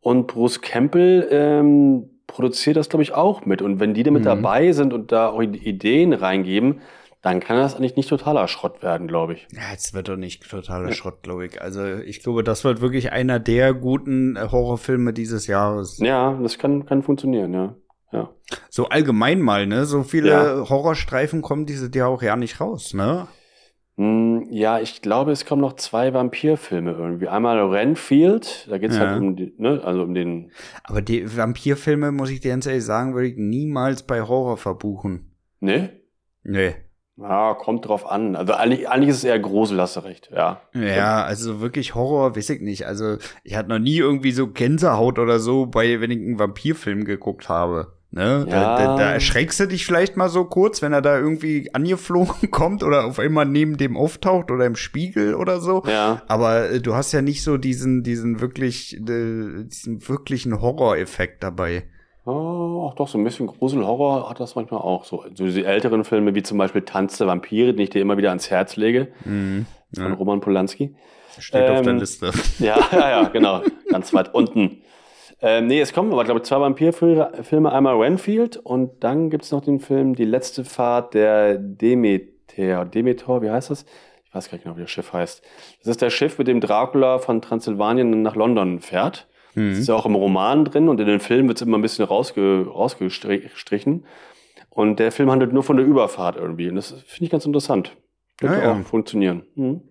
Und 0.00 0.26
Bruce 0.26 0.60
Campbell 0.60 1.28
ähm, 1.30 2.10
produziert 2.26 2.76
das, 2.76 2.88
glaube 2.88 3.02
ich, 3.02 3.14
auch 3.14 3.44
mit. 3.46 3.62
Und 3.62 3.80
wenn 3.80 3.94
die 3.94 4.02
da 4.02 4.10
mit 4.10 4.22
Mhm. 4.22 4.26
dabei 4.26 4.72
sind 4.72 4.92
und 4.92 5.12
da 5.12 5.28
auch 5.28 5.42
Ideen 5.42 6.12
reingeben, 6.12 6.80
dann 7.22 7.40
kann 7.40 7.56
das 7.56 7.74
eigentlich 7.74 7.96
nicht 7.96 8.10
totaler 8.10 8.46
Schrott 8.48 8.82
werden, 8.82 9.08
glaube 9.08 9.32
ich. 9.34 9.46
Ja, 9.52 9.60
es 9.74 9.94
wird 9.94 10.08
doch 10.10 10.16
nicht 10.16 10.46
totaler 10.50 10.92
Schrott, 10.92 11.22
glaube 11.22 11.46
ich. 11.46 11.60
Also 11.62 11.82
ich 11.86 12.22
glaube, 12.22 12.44
das 12.44 12.64
wird 12.64 12.82
wirklich 12.82 13.12
einer 13.12 13.40
der 13.40 13.72
guten 13.72 14.36
äh, 14.36 14.48
Horrorfilme 14.50 15.14
dieses 15.14 15.46
Jahres. 15.46 15.98
Ja, 16.00 16.38
das 16.42 16.58
kann, 16.58 16.84
kann 16.84 17.02
funktionieren, 17.02 17.54
ja. 17.54 17.74
ja. 18.12 18.28
So 18.68 18.88
allgemein 18.90 19.40
mal, 19.40 19.66
ne? 19.66 19.86
So 19.86 20.02
viele 20.02 20.28
Ja. 20.28 20.68
Horrorstreifen 20.68 21.40
kommen 21.40 21.64
dieses 21.64 21.90
Jahr 21.94 22.08
auch 22.10 22.20
ja 22.22 22.36
nicht 22.36 22.60
raus, 22.60 22.92
ne? 22.92 23.26
Hm, 23.96 24.48
ja, 24.50 24.80
ich 24.80 25.02
glaube, 25.02 25.30
es 25.30 25.46
kommen 25.46 25.62
noch 25.62 25.74
zwei 25.74 26.12
Vampirfilme 26.12 26.92
irgendwie. 26.92 27.28
Einmal 27.28 27.60
Renfield, 27.60 28.66
da 28.68 28.78
geht 28.78 28.90
es 28.90 28.96
Ja. 28.98 29.06
halt 29.06 29.20
um, 29.20 29.36
die, 29.36 29.54
ne, 29.56 29.80
also 29.84 30.02
um 30.02 30.14
den. 30.14 30.50
Aber 30.82 31.00
die 31.00 31.36
Vampirfilme, 31.36 32.10
muss 32.10 32.30
ich 32.30 32.40
dir 32.40 32.50
ganz 32.50 32.66
ehrlich 32.66 32.84
sagen, 32.84 33.14
würde 33.14 33.28
ich 33.28 33.36
niemals 33.36 34.02
bei 34.02 34.22
Horror 34.22 34.56
verbuchen. 34.56 35.30
Ne? 35.60 35.90
Nee. 36.42 36.74
Ja, 37.16 37.54
kommt 37.54 37.86
drauf 37.86 38.10
an. 38.10 38.34
Also 38.34 38.54
eigentlich, 38.54 38.88
eigentlich 38.88 39.10
ist 39.10 39.18
es 39.18 39.24
eher 39.24 39.38
Grusel, 39.38 39.80
hast 39.80 39.94
du 39.94 40.00
recht, 40.00 40.30
ja. 40.34 40.62
Ja, 40.74 41.22
also 41.22 41.60
wirklich 41.60 41.94
Horror, 41.94 42.34
weiß 42.34 42.50
ich 42.50 42.60
nicht. 42.60 42.86
Also 42.88 43.18
ich 43.44 43.54
hatte 43.54 43.68
noch 43.68 43.78
nie 43.78 43.98
irgendwie 43.98 44.32
so 44.32 44.48
Gänsehaut 44.48 45.20
oder 45.20 45.38
so, 45.38 45.66
bei 45.66 46.00
wenn 46.00 46.10
ich 46.10 46.18
einen 46.18 46.40
Vampirfilm 46.40 47.04
geguckt 47.04 47.48
habe. 47.48 47.96
Ne? 48.16 48.46
Da, 48.48 48.56
Ja. 48.56 48.76
da, 48.78 48.96
da 48.96 49.10
erschreckst 49.12 49.58
du 49.58 49.66
dich 49.66 49.84
vielleicht 49.84 50.16
mal 50.16 50.28
so 50.28 50.44
kurz, 50.44 50.82
wenn 50.82 50.92
er 50.92 51.02
da 51.02 51.18
irgendwie 51.18 51.68
angeflogen 51.74 52.48
kommt 52.52 52.84
oder 52.84 53.06
auf 53.06 53.18
einmal 53.18 53.44
neben 53.44 53.76
dem 53.76 53.96
auftaucht 53.96 54.52
oder 54.52 54.66
im 54.66 54.76
Spiegel 54.76 55.34
oder 55.34 55.58
so. 55.60 55.82
Ja. 55.86 56.22
Aber 56.28 56.70
äh, 56.70 56.80
du 56.80 56.94
hast 56.94 57.10
ja 57.12 57.22
nicht 57.22 57.42
so 57.42 57.56
diesen, 57.56 58.04
diesen 58.04 58.40
wirklich, 58.40 58.96
äh, 58.96 59.64
diesen 59.64 60.08
wirklichen 60.08 60.60
Horroreffekt 60.60 61.42
dabei. 61.42 61.84
Oh, 62.24 62.84
auch 62.86 62.94
doch, 62.94 63.08
so 63.08 63.18
ein 63.18 63.24
bisschen 63.24 63.48
Grusel-Horror 63.48 64.30
hat 64.30 64.38
das 64.40 64.54
manchmal 64.54 64.80
auch. 64.80 65.04
So, 65.04 65.24
so 65.34 65.44
diese 65.44 65.64
älteren 65.64 66.04
Filme 66.04 66.34
wie 66.36 66.42
zum 66.42 66.56
Beispiel 66.56 66.82
Tanz 66.82 67.18
der 67.18 67.26
Vampire, 67.26 67.72
den 67.74 67.80
ich 67.80 67.90
dir 67.90 68.00
immer 68.00 68.16
wieder 68.16 68.28
ans 68.30 68.48
Herz 68.48 68.76
lege, 68.76 69.08
von 69.24 69.66
Ja. 69.94 70.12
Roman 70.14 70.40
Polanski. 70.40 70.94
Steht 71.38 71.68
auf 71.68 71.82
der 71.82 71.92
Ähm, 71.94 71.98
Liste. 71.98 72.30
Ja, 72.60 72.78
ja, 72.92 73.10
ja, 73.22 73.28
genau. 73.28 73.62
Ganz 73.90 74.14
weit 74.14 74.32
unten. 74.34 74.78
Ähm, 75.46 75.66
nee, 75.66 75.80
es 75.80 75.92
kommen 75.92 76.10
aber, 76.10 76.24
glaube 76.24 76.40
ich, 76.40 76.44
zwei 76.46 76.58
Vampirfilme. 76.60 77.70
Einmal 77.70 77.96
Renfield 77.96 78.56
und 78.56 79.04
dann 79.04 79.28
gibt 79.28 79.44
es 79.44 79.52
noch 79.52 79.60
den 79.62 79.78
Film 79.78 80.14
Die 80.14 80.24
letzte 80.24 80.64
Fahrt 80.64 81.12
der 81.12 81.58
Demeter. 81.58 82.84
Demeter, 82.86 83.42
wie 83.42 83.50
heißt 83.50 83.68
das? 83.70 83.84
Ich 84.24 84.34
weiß 84.34 84.48
gar 84.48 84.54
nicht 84.56 84.64
genau, 84.64 84.76
wie 84.76 84.80
das 84.82 84.90
Schiff 84.90 85.12
heißt. 85.12 85.42
Das 85.80 85.88
ist 85.88 86.00
das 86.02 86.12
Schiff, 86.14 86.38
mit 86.38 86.48
dem 86.48 86.60
Dracula 86.60 87.18
von 87.18 87.42
Transsilvanien 87.42 88.22
nach 88.22 88.36
London 88.36 88.80
fährt. 88.80 89.28
Das 89.54 89.78
ist 89.78 89.86
ja 89.88 89.94
auch 89.94 90.06
im 90.06 90.16
Roman 90.16 90.64
drin 90.64 90.88
und 90.88 90.98
in 90.98 91.06
den 91.06 91.20
Filmen 91.20 91.46
wird 91.46 91.58
es 91.58 91.62
immer 91.66 91.78
ein 91.78 91.82
bisschen 91.82 92.04
rausge 92.06 92.66
rausgestrichen. 92.66 94.04
Und 94.70 94.98
der 94.98 95.12
Film 95.12 95.30
handelt 95.30 95.52
nur 95.52 95.62
von 95.62 95.76
der 95.76 95.86
Überfahrt 95.86 96.36
irgendwie. 96.36 96.68
Und 96.68 96.74
das 96.76 96.90
finde 97.06 97.26
ich 97.26 97.30
ganz 97.30 97.46
interessant. 97.46 97.96
Könnte 98.40 98.56
Ah, 98.60 98.64
ja. 98.64 98.72
auch 98.72 98.84
funktionieren. 98.86 99.44
Mhm. 99.54 99.82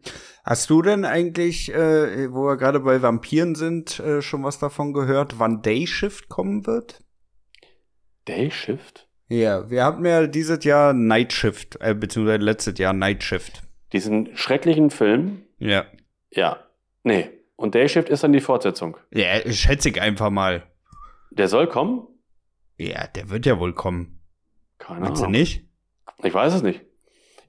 Hast 0.44 0.70
du 0.70 0.82
denn 0.82 1.06
eigentlich, 1.06 1.74
äh, 1.74 2.32
wo 2.34 2.46
wir 2.46 2.58
gerade 2.58 2.82
bei 2.82 3.02
Vampiren 3.02 3.56
sind, 3.56 4.00
äh, 4.00 4.22
schon 4.22 4.44
was 4.44 4.60
davon 4.60 4.91
gehört, 4.94 5.39
wann 5.39 5.62
Day 5.62 5.88
Shift 5.88 6.28
kommen 6.30 6.66
wird? 6.68 7.02
Day 8.28 8.52
Shift? 8.52 9.08
Ja, 9.30 9.70
wir 9.70 9.86
hatten 9.86 10.06
ja 10.06 10.28
dieses 10.28 10.64
Jahr 10.66 10.94
Night 10.94 11.32
Shift, 11.32 11.78
äh, 11.80 11.94
beziehungsweise 11.96 12.44
letztes 12.44 12.78
Jahr 12.78 12.94
Night 12.94 13.24
Shift. 13.24 13.64
Diesen 13.94 14.36
schrecklichen 14.36 14.89
Film, 14.89 15.44
Ja. 15.60 15.86
ja. 16.32 16.58
Nee. 17.04 17.30
Und 17.56 17.76
Day 17.76 17.88
Shift 17.88 18.10
ist 18.10 18.24
dann 18.24 18.34
die 18.34 18.41
Fortsetzung. 18.41 18.98
Ja, 19.14 19.39
schätze 19.52 19.89
ich 19.89 20.02
einfach 20.02 20.30
mal. 20.30 20.64
Der 21.32 21.48
soll 21.48 21.68
kommen? 21.68 22.06
Ja, 22.78 23.08
der 23.08 23.30
wird 23.30 23.46
ja 23.46 23.60
wohl 23.60 23.74
kommen. 23.74 24.20
Keine 24.78 25.02
Meinst 25.02 25.22
du 25.22 25.26
Ahnung. 25.26 25.39
nicht? 25.39 25.66
Ich 26.24 26.34
weiß 26.34 26.54
es 26.54 26.64
nicht. 26.64 26.82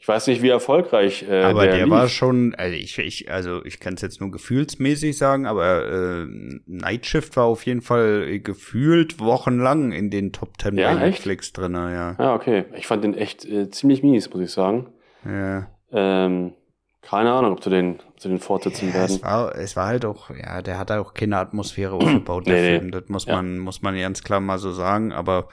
Ich 0.04 0.08
weiß 0.08 0.26
nicht, 0.26 0.42
wie 0.42 0.50
erfolgreich 0.50 1.24
äh, 1.30 1.44
aber 1.44 1.66
der, 1.66 1.84
lief. 1.86 1.90
war 1.90 2.08
schon, 2.10 2.54
also 2.56 2.76
ich, 2.76 2.98
ich, 2.98 3.30
also 3.30 3.64
ich 3.64 3.80
kann 3.80 3.94
es 3.94 4.02
jetzt 4.02 4.20
nur 4.20 4.30
gefühlsmäßig 4.30 5.16
sagen, 5.16 5.46
aber 5.46 5.86
äh, 5.86 6.26
Night 6.66 7.06
Shift 7.06 7.38
war 7.38 7.44
auf 7.44 7.64
jeden 7.64 7.80
Fall 7.80 8.38
gefühlt 8.40 9.18
wochenlang 9.18 9.92
in 9.92 10.10
den 10.10 10.30
Top 10.34 10.58
Ten 10.58 10.76
Ja, 10.76 10.88
bei 10.92 11.00
echt? 11.06 11.20
Netflix 11.20 11.54
drin, 11.54 11.72
ja. 11.72 12.16
Ja, 12.18 12.34
okay. 12.34 12.66
Ich 12.76 12.86
fand 12.86 13.02
den 13.02 13.14
echt 13.14 13.46
äh, 13.46 13.70
ziemlich 13.70 14.02
mies, 14.02 14.28
muss 14.28 14.42
ich 14.42 14.50
sagen. 14.50 14.88
ja. 15.24 15.68
Ähm, 15.90 16.52
keine 17.00 17.32
Ahnung, 17.32 17.52
ob 17.52 17.64
sie 17.64 17.70
den, 17.70 18.00
ob 18.08 18.20
sie 18.20 18.28
den 18.28 18.40
fortsetzen 18.40 18.88
Ja, 18.88 18.94
werden. 18.94 19.16
es 19.16 19.22
war, 19.22 19.54
es 19.56 19.74
war 19.76 19.86
halt 19.86 20.04
auch, 20.04 20.28
ja, 20.28 20.60
der 20.60 20.78
hat 20.78 20.90
auch 20.90 21.14
keine 21.14 21.38
Atmosphäre 21.38 21.94
aufgebaut, 21.94 22.46
der 22.46 22.54
Nee. 22.60 22.78
Film. 22.78 22.90
Das 22.90 23.04
muss 23.08 23.26
man, 23.26 23.58
muss 23.58 23.80
man 23.80 23.98
ganz 23.98 24.22
klar 24.22 24.40
mal 24.40 24.58
so 24.58 24.70
sagen. 24.72 25.12
Aber 25.12 25.48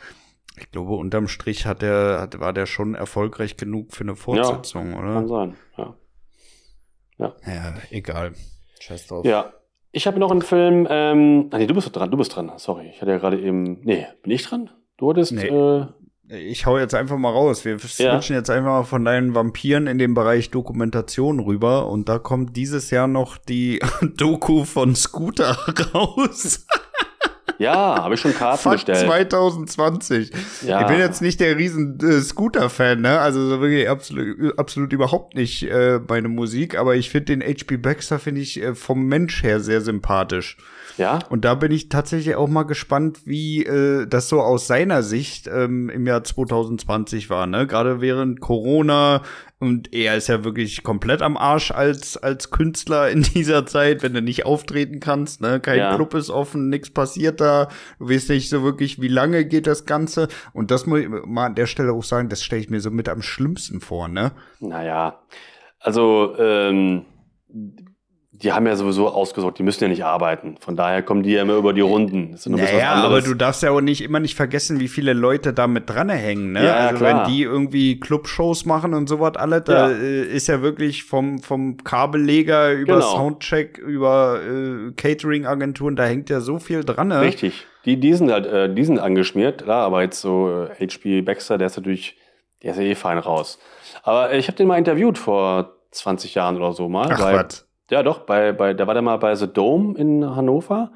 ich 0.58 0.70
glaube, 0.72 0.93
unterm 0.93 1.28
Strich 1.28 1.66
hat 1.66 1.82
der, 1.82 2.20
hat, 2.22 2.39
war 2.39 2.54
der 2.54 2.66
schon 2.66 2.95
erfolgreich 2.95 3.58
genug 3.58 3.93
für 3.93 4.04
eine 4.04 4.16
Fortsetzung, 4.16 4.91
Kann 4.93 5.04
oder? 5.04 5.28
sein, 5.28 5.56
ja. 5.78 5.95
Ja, 7.18 7.74
egal. 7.91 8.34
Scheiß 8.80 9.08
drauf. 9.08 9.26
Ja. 9.26 9.54
Ich 9.91 10.08
habe 10.08 10.20
noch 10.20 10.32
einen 10.32 10.41
Film, 10.41 10.88
ähm, 10.89 11.49
ah, 11.52 11.58
nee, 11.58 11.68
du 11.68 11.74
bist 11.76 11.93
dran, 11.95 12.10
du 12.10 12.18
bist 12.18 12.36
dran. 12.36 12.52
Sorry, 12.58 12.89
ich 12.89 13.02
hatte 13.02 13.12
ja 13.12 13.18
gerade 13.18 13.39
eben, 13.39 13.82
nee, 13.82 14.08
bin 14.24 14.32
ich 14.32 14.43
dran? 14.43 14.70
Du 14.97 15.10
hattest, 15.10 15.34
Nee. 15.34 15.47
äh, 15.47 15.86
Ich 16.30 16.66
hau 16.66 16.78
jetzt 16.78 16.95
einfach 16.95 17.18
mal 17.18 17.30
raus. 17.32 17.66
Wir 17.66 17.78
switchen 17.78 18.36
jetzt 18.38 18.49
einfach 18.49 18.70
mal 18.70 18.84
von 18.84 19.04
deinen 19.04 19.36
Vampiren 19.36 19.86
in 19.88 19.97
den 19.97 20.14
Bereich 20.14 20.49
Dokumentation 20.49 21.41
rüber. 21.41 21.89
Und 21.89 22.08
da 22.08 22.20
kommt 22.20 22.56
dieses 22.56 22.89
Jahr 22.89 23.08
noch 23.08 23.38
die 23.38 23.80
Doku 24.18 24.64
von 24.64 24.95
Scooter 24.95 25.52
raus. 25.93 26.66
Ja, 27.62 28.03
habe 28.03 28.16
ich 28.16 28.20
schon 28.20 28.34
Karten 28.34 28.57
Fuck 28.57 28.72
bestellt. 28.74 29.05
2020. 29.05 30.32
Ja. 30.66 30.82
Ich 30.82 30.88
bin 30.88 30.97
jetzt 30.97 31.22
nicht 31.22 31.39
der 31.39 31.57
riesen 31.57 31.99
äh, 31.99 32.20
Scooter-Fan, 32.20 33.01
ne? 33.01 33.20
Also 33.20 33.47
so 33.47 33.62
wirklich 33.62 33.88
absolut, 33.88 34.57
absolut 34.57 34.91
überhaupt 34.93 35.36
nicht 35.36 35.64
äh, 35.64 35.99
meine 36.07 36.28
Musik, 36.28 36.78
aber 36.78 36.95
ich 36.95 37.12
finde 37.12 37.38
den 37.38 37.41
HP 37.41 37.78
Baxter 37.78 38.18
finde 38.18 38.41
ich 38.41 38.62
äh, 38.62 38.74
vom 38.74 39.05
Mensch 39.05 39.43
her 39.43 39.59
sehr 39.59 39.82
sympathisch. 39.82 40.57
Ja? 40.98 41.20
Und 41.30 41.46
da 41.46 41.56
bin 41.56 41.72
ich 41.72 41.89
tatsächlich 41.89 42.36
auch 42.36 42.48
mal 42.48 42.64
gespannt, 42.64 43.22
wie 43.26 43.66
äh, 43.66 44.06
das 44.08 44.30
so 44.30 44.42
aus 44.42 44.68
seiner 44.68 45.04
Sicht 45.04 45.48
ähm, 45.48 45.89
im 45.89 46.06
Jahr 46.08 46.24
2020 46.24 47.30
war, 47.30 47.48
ne? 47.48 47.68
Gerade 47.68 48.02
während 48.02 48.42
Corona 48.42 49.22
und 49.60 49.94
er 49.94 50.18
ist 50.18 50.28
ja 50.28 50.44
wirklich 50.44 50.82
komplett 50.82 51.22
am 51.22 51.38
Arsch 51.38 51.70
als 51.72 52.18
als 52.18 52.50
Künstler 52.50 53.10
in 53.10 53.22
dieser 53.36 53.66
Zeit, 53.66 54.02
wenn 54.04 54.14
du 54.14 54.22
nicht 54.22 54.46
auftreten 54.46 55.00
kannst, 55.00 55.42
ne? 55.42 55.60
Kein 55.60 55.78
Ja. 55.80 55.96
Club 55.96 56.14
ist 56.14 56.30
offen, 56.30 56.70
nichts 56.70 56.89
passiert 56.89 57.39
da, 57.42 57.70
du 58.00 58.10
weißt 58.10 58.30
nicht 58.30 58.50
so 58.50 58.64
wirklich, 58.64 59.02
wie 59.02 59.08
lange 59.08 59.46
geht 59.46 59.68
das 59.68 59.86
Ganze. 59.86 60.28
Und 60.54 60.72
das 60.72 60.86
muss 60.86 61.00
ich 61.02 61.10
mal 61.10 61.46
an 61.46 61.56
der 61.56 61.68
Stelle 61.68 61.94
auch 61.94 62.04
sagen, 62.04 62.30
das 62.30 62.44
stelle 62.44 62.62
ich 62.62 62.70
mir 62.70 62.82
so 62.82 62.89
mit 62.92 63.08
am 63.08 63.22
schlimmsten 63.22 63.82
vor, 63.82 64.08
ne? 64.08 64.32
Naja, 64.60 65.20
also 65.80 66.36
ähm, 66.38 67.06
die 68.44 68.52
haben 68.54 68.66
ja 68.66 68.76
sowieso 68.76 69.08
ausgesorgt, 69.10 69.60
die 69.60 69.64
müssen 69.64 69.84
ja 69.84 69.88
nicht 69.89 70.04
arbeiten. 70.04 70.56
Von 70.60 70.76
daher 70.76 71.02
kommen 71.04 71.24
die 71.24 71.32
ja 71.34 71.44
immer 71.44 71.56
über 71.56 71.74
die 71.74 71.82
Runden. 71.82 72.32
Das 72.32 72.46
ist 72.46 72.50
Naja, 72.50 72.94
aber 72.94 73.22
du 73.22 73.34
darfst 73.34 73.62
ja 73.64 73.72
auch 73.72 73.82
nicht 73.82 74.02
immer 74.02 74.20
nicht 74.20 74.36
vergessen, 74.36 74.80
wie 74.80 74.88
viele 74.88 75.14
Leute 75.14 75.54
da 75.54 75.68
mit 75.68 75.89
dranhängen, 75.89 76.54
ne? 76.54 76.66
Ja, 76.66 76.74
also 76.88 76.98
klar. 77.06 77.26
wenn 77.28 77.32
die 77.34 77.44
irgendwie 77.44 78.00
Clubshows 78.00 78.66
machen 78.66 78.94
und 78.94 79.08
sowas 79.08 79.34
alles, 79.36 79.64
da 79.66 79.89
Ja. 79.92 79.96
äh, 79.96 80.24
ist 80.24 80.48
ja 80.48 80.62
wirklich 80.62 81.04
vom, 81.04 81.39
vom 81.39 81.78
Kabelleger 81.84 82.72
über 82.74 82.96
Genau. 82.96 83.16
Soundcheck, 83.16 83.78
über 83.78 84.39
äh, 84.42 84.92
Catering-Agenturen, 84.94 85.96
da 85.96 86.04
hängt 86.06 86.30
ja 86.30 86.42
so 86.42 86.60
viel 86.60 86.84
dran, 86.84 87.10
ne? 87.10 87.22
Richtig. 87.22 87.66
Die, 87.86 87.98
die 88.00 88.14
sind 88.14 88.32
halt, 88.32 88.46
äh, 88.46 88.74
die 88.74 88.84
sind 88.84 89.00
angeschmiert, 89.00 89.64
klar, 89.64 89.86
aber 89.86 90.02
jetzt 90.04 90.22
so 90.22 90.68
äh, 90.80 90.86
HP 90.88 91.22
Baxter, 91.22 91.58
der 91.58 91.68
ist 91.68 91.78
natürlich, 91.78 92.16
der 92.64 92.72
ist 92.72 92.78
ja 92.78 92.84
eh 92.84 92.96
fein 92.96 93.18
raus. 93.18 93.60
Aber 94.04 94.34
ich 94.34 94.48
habe 94.48 94.58
den 94.58 94.68
mal 94.68 94.78
interviewt 94.78 95.18
vor 95.18 95.76
20 95.92 96.36
Jahren 96.36 96.58
oder 96.58 96.74
so 96.74 96.89
mal. 96.89 97.10
Ach, 97.12 97.20
bei, 97.20 97.34
was. 97.34 97.68
Ja, 97.92 98.02
doch, 98.04 98.20
bei, 98.20 98.52
bei, 98.54 98.74
da 98.74 98.88
war 98.88 98.94
der 98.96 99.04
mal 99.04 99.18
bei 99.18 99.36
The 99.36 99.48
Dome 99.52 99.98
in 99.98 100.36
Hannover. 100.36 100.92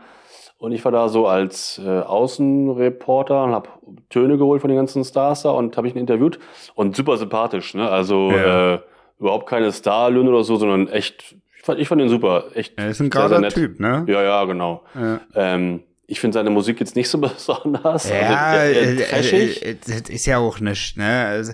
Und 0.58 0.72
ich 0.72 0.84
war 0.86 0.92
da 0.92 1.10
so 1.10 1.28
als 1.28 1.80
äh, 1.86 2.00
Außenreporter 2.00 3.44
und 3.44 3.52
habe 3.52 3.70
Töne 4.10 4.38
geholt 4.38 4.62
von 4.62 4.70
den 4.70 4.78
ganzen 4.78 5.04
Stars 5.04 5.44
da 5.44 5.52
und 5.52 5.76
habe 5.78 5.88
ich 5.88 5.94
ihn 5.96 6.00
interviewt. 6.00 6.40
Und 6.76 6.96
super 6.96 7.18
sympathisch, 7.18 7.74
ne? 7.74 7.90
Also 7.90 8.32
Ja. 8.32 8.76
äh, 8.76 8.80
überhaupt 9.20 9.48
keine 9.48 9.72
Starlöhne 9.72 10.30
oder 10.30 10.44
so, 10.44 10.56
sondern 10.56 10.88
echt, 10.88 11.36
ich 11.58 11.64
fand, 11.64 11.80
ich 11.80 11.88
fand 11.88 12.02
ihn 12.02 12.10
super. 12.10 12.46
Echt 12.54 12.74
Er 12.78 12.90
ist 12.90 13.02
ein 13.02 13.12
sehr, 13.12 13.28
sehr. 13.30 13.50
Typ, 13.50 13.80
ne? 13.80 14.06
Ja, 14.08 14.24
ja, 14.24 14.44
genau. 14.46 14.84
Ja. 14.96 15.20
Ähm, 15.36 15.84
ich 16.08 16.20
finde 16.20 16.36
seine 16.36 16.50
Musik 16.52 16.80
jetzt 16.80 16.96
nicht 16.96 17.10
so 17.10 17.18
besonders. 17.22 18.10
Ja, 18.10 18.38
also, 18.54 18.80
äh, 18.80 18.96
trashig. 18.98 19.66
äh, 19.66 19.72
äh, 19.72 19.76
das 19.86 20.10
ist 20.10 20.26
ja 20.26 20.38
auch 20.38 20.60
nicht, 20.60 20.98
ne? 20.98 21.26
Also, 21.28 21.54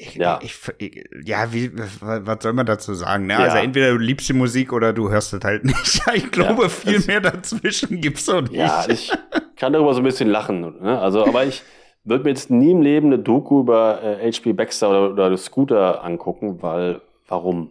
ich, 0.00 0.14
Ja. 0.14 0.38
Ich, 0.42 0.58
ich, 0.78 1.04
ja, 1.24 1.52
wie, 1.52 1.70
was 2.00 2.42
soll 2.42 2.52
man 2.54 2.66
dazu 2.66 2.94
sagen? 2.94 3.26
Ne? 3.26 3.34
Ja. 3.34 3.38
Also 3.40 3.58
entweder 3.58 3.90
du 3.92 3.98
liebst 3.98 4.28
die 4.28 4.32
Musik 4.32 4.72
oder 4.72 4.92
du 4.92 5.10
hörst 5.10 5.32
es 5.34 5.44
halt 5.44 5.64
nicht. 5.64 6.02
Ich 6.14 6.30
glaube, 6.30 6.62
Ja, 6.64 6.68
viel 6.68 7.00
mehr 7.06 7.20
dazwischen 7.20 8.00
gibt's 8.00 8.28
auch 8.28 8.40
nicht. 8.42 8.54
ja, 8.54 8.84
ich 8.88 9.12
kann 9.56 9.72
darüber 9.72 9.92
so 9.94 10.00
ein 10.00 10.04
bisschen 10.04 10.28
lachen. 10.30 10.60
Ne? 10.80 10.98
Also, 10.98 11.24
aber 11.26 11.44
ich 11.44 11.62
würde 12.04 12.24
mir 12.24 12.30
jetzt 12.30 12.50
nie 12.50 12.70
im 12.70 12.80
Leben 12.82 13.08
eine 13.08 13.18
Doku 13.18 13.60
über 13.60 14.02
äh, 14.02 14.32
HP 14.32 14.52
Baxter 14.54 14.88
oder, 14.90 15.26
oder 15.26 15.36
Scooter 15.36 16.02
angucken, 16.02 16.62
weil 16.62 17.02
warum? 17.28 17.70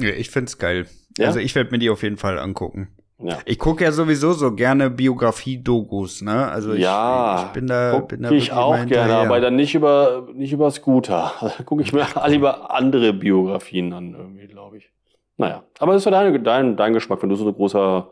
Ja, 0.00 0.10
ich 0.10 0.30
find's 0.30 0.58
geil. 0.58 0.86
Ja? 1.16 1.26
Also 1.28 1.38
ich 1.40 1.54
werde 1.54 1.70
mir 1.70 1.78
die 1.78 1.90
auf 1.90 2.02
jeden 2.02 2.18
Fall 2.18 2.38
angucken. 2.38 2.88
Ja. 3.22 3.38
Ich 3.44 3.58
gucke 3.58 3.84
ja 3.84 3.92
sowieso 3.92 4.32
so 4.32 4.52
gerne 4.52 4.90
Biografie-Dokus, 4.90 6.22
ne? 6.22 6.48
Also 6.48 6.72
ich, 6.72 6.80
ja, 6.80 7.46
ich 7.46 7.52
bin 7.52 7.66
da, 7.66 7.92
guck 7.92 8.08
bin 8.08 8.22
da 8.22 8.30
ich 8.30 8.52
auch 8.52 8.84
gerne, 8.86 9.14
aber 9.14 9.40
dann 9.40 9.56
nicht 9.56 9.74
über 9.74 10.28
nicht 10.34 10.52
über 10.52 10.70
Scooter. 10.70 11.32
Da 11.58 11.64
gucke 11.64 11.82
ich 11.82 11.92
mir 11.92 12.06
lieber 12.26 12.74
andere 12.74 13.12
Biografien 13.12 13.92
an, 13.92 14.14
irgendwie, 14.14 14.46
glaube 14.46 14.78
ich. 14.78 14.90
Naja, 15.36 15.62
aber 15.78 15.92
das 15.92 16.02
ist 16.02 16.06
ja 16.06 16.10
dein, 16.10 16.44
dein, 16.44 16.76
dein 16.76 16.92
Geschmack, 16.92 17.22
wenn 17.22 17.28
du 17.28 17.36
so 17.36 17.46
ein 17.46 17.54
großer 17.54 18.08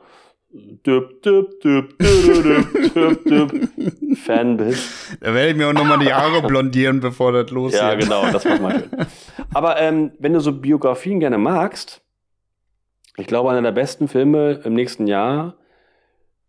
Düb, 0.53 1.23
düb, 1.23 1.61
düb, 1.61 1.97
düb, 2.01 3.25
düb, 3.25 3.69
Fan 4.17 4.57
bist. 4.57 5.17
Da 5.21 5.33
werde 5.33 5.51
ich 5.51 5.57
mir 5.57 5.69
auch 5.69 5.73
noch 5.73 5.85
mal 5.85 6.01
die 6.01 6.13
Haare 6.13 6.43
blondieren, 6.47 6.99
bevor 6.99 7.31
das 7.31 7.53
losgeht. 7.53 7.81
Ja, 7.81 7.95
genau, 7.95 8.29
das 8.33 8.45
macht 8.45 8.61
man 8.61 8.73
schön. 8.81 8.91
Aber 9.55 9.79
ähm, 9.81 10.11
wenn 10.19 10.33
du 10.33 10.41
so 10.41 10.51
Biografien 10.53 11.21
gerne 11.21 11.39
magst, 11.39 12.03
ich 13.21 13.27
glaube, 13.27 13.51
einer 13.51 13.63
der 13.63 13.73
besten 13.73 14.09
Filme 14.09 14.61
im 14.65 14.75
nächsten 14.75 15.07
Jahr 15.07 15.57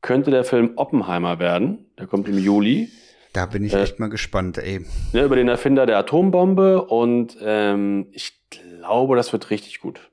könnte 0.01 0.32
der 0.32 0.43
Film 0.43 0.72
Oppenheimer 0.78 1.39
werden. 1.39 1.86
Der 1.99 2.07
kommt 2.07 2.28
im 2.28 2.38
Juli. 2.38 2.89
Da 3.34 3.45
bin 3.45 3.63
ich 3.63 3.74
Äh, 3.74 3.84
echt 3.84 3.99
mal 3.99 4.09
gespannt, 4.09 4.57
ey. 4.57 4.86
Ne, 5.13 5.24
über 5.24 5.36
den 5.36 5.47
Erfinder 5.47 5.86
der 5.86 5.97
Atombombe. 5.99 6.84
Und 6.86 7.38
ähm, 7.41 8.07
ich 8.11 8.34
glaube, 8.49 9.15
das 9.15 9.32
wird 9.32 9.49
richtig 9.51 9.80
gut. 9.80 10.09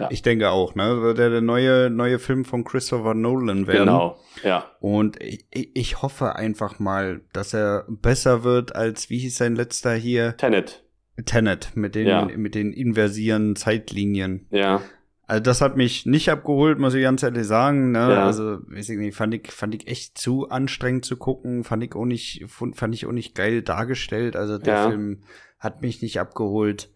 Ja. 0.00 0.08
Ich 0.10 0.22
denke 0.22 0.50
auch, 0.50 0.74
ne? 0.74 1.02
Wird 1.02 1.18
der, 1.18 1.40
neue, 1.40 1.88
neue 1.88 2.18
Film 2.18 2.44
von 2.44 2.64
Christopher 2.64 3.14
Nolan 3.14 3.68
werden. 3.68 3.78
Genau, 3.80 4.18
ja. 4.42 4.64
Und 4.80 5.22
ich, 5.22 5.46
ich 5.52 5.70
ich 5.76 6.02
hoffe 6.02 6.34
einfach 6.34 6.80
mal, 6.80 7.20
dass 7.32 7.54
er 7.54 7.84
besser 7.88 8.42
wird 8.42 8.74
als, 8.74 9.08
wie 9.08 9.18
hieß 9.18 9.36
sein 9.36 9.54
letzter 9.54 9.94
hier? 9.94 10.36
Tenet. 10.36 10.82
Tenet, 11.26 11.76
mit 11.76 11.94
den, 11.94 12.08
Ja. 12.08 12.24
mit 12.24 12.56
den 12.56 12.72
inversieren 12.72 13.54
Zeitlinien. 13.54 14.46
Ja. 14.50 14.80
Also 15.28 15.42
das 15.42 15.60
hat 15.60 15.76
mich 15.76 16.06
nicht 16.06 16.30
abgeholt, 16.30 16.78
muss 16.78 16.94
ich 16.94 17.02
ganz 17.02 17.22
ehrlich 17.22 17.44
sagen. 17.46 17.92
Ne? 17.92 17.98
Ja. 17.98 18.24
Also, 18.26 18.58
weiß 18.66 18.88
ich 18.88 18.98
nicht, 18.98 19.14
fand 19.14 19.34
ich, 19.34 19.52
fand 19.52 19.74
ich 19.74 19.86
echt 19.86 20.16
zu 20.16 20.48
anstrengend 20.48 21.04
zu 21.04 21.16
gucken, 21.18 21.64
fand 21.64 21.84
ich 21.84 21.94
auch 21.94 22.06
nicht, 22.06 22.46
fand 22.48 22.94
ich 22.94 23.04
auch 23.06 23.12
nicht 23.12 23.34
geil 23.34 23.60
dargestellt. 23.62 24.36
Also 24.36 24.56
der 24.58 24.74
Ja. 24.74 24.88
Film 24.88 25.18
hat 25.60 25.82
mich 25.82 26.00
nicht 26.02 26.18
abgeholt. 26.18 26.88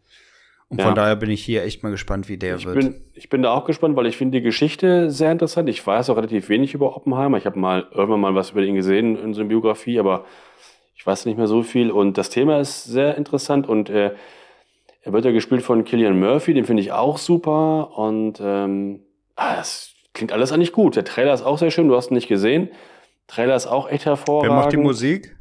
Und 0.71 0.81
Ja. 0.81 0.87
von 0.87 0.95
daher 0.95 1.17
bin 1.17 1.29
ich 1.29 1.45
hier 1.45 1.63
echt 1.63 1.83
mal 1.83 1.91
gespannt, 1.91 2.31
wie 2.31 2.39
der 2.39 2.57
Ich 2.57 2.65
wird. 2.65 2.77
bin, 2.77 3.03
ich 3.13 3.29
bin 3.29 3.43
da 3.43 3.53
auch 3.53 3.67
gespannt, 3.67 3.95
weil 3.97 4.07
ich 4.07 4.17
finde 4.17 4.39
die 4.39 4.43
Geschichte 4.43 5.11
sehr 5.11 5.31
interessant. 5.31 5.69
Ich 5.69 5.87
weiß 5.87 6.09
auch 6.09 6.17
relativ 6.17 6.49
wenig 6.49 6.73
über 6.73 6.97
Oppenheimer. 6.97 7.37
Ich 7.37 7.45
habe 7.45 7.59
mal 7.59 7.87
irgendwann 7.93 8.21
mal 8.21 8.35
was 8.35 8.53
über 8.53 8.63
ihn 8.63 8.77
gesehen 8.77 9.19
in 9.23 9.35
so 9.35 9.41
einer 9.43 9.49
Biografie, 9.51 9.99
aber 9.99 10.25
ich 10.97 11.07
weiß 11.07 11.27
nicht 11.27 11.37
mehr 11.37 11.49
so 11.49 11.63
viel. 11.63 11.91
Und 11.91 12.17
das 12.17 12.31
Thema 12.31 12.59
ist 12.61 12.85
sehr 12.85 13.19
interessant 13.19 13.69
und 13.69 13.91
äh, 13.91 14.13
er 15.03 15.13
wird 15.13 15.25
ja 15.25 15.33
gespielt 15.33 15.63
von 15.63 15.85
Killian 15.85 16.19
Murphy, 16.19 16.55
den 16.55 16.65
finde 16.65 16.83
ich 16.83 16.93
auch 16.93 17.19
super. 17.19 17.97
Und 17.99 18.41
ähm, 18.43 19.01
ah, 19.37 19.57
das 19.57 19.93
klingt 20.15 20.33
alles 20.33 20.53
eigentlich 20.53 20.73
gut. 20.73 20.97
Der 20.97 21.05
Trailer 21.05 21.35
ist 21.35 21.43
auch 21.43 21.59
sehr 21.59 21.71
schön, 21.71 21.89
du 21.89 21.97
hast 21.97 22.11
ihn 22.11 22.15
nicht 22.15 22.29
gesehen. 22.29 22.69
Trailer 23.27 23.55
ist 23.57 23.67
auch 23.67 23.89
echt 23.89 24.05
Wer 24.07 24.13
hervorragend. 24.13 24.57
macht 24.57 24.73
die 24.73 24.77
Musik? 24.77 25.37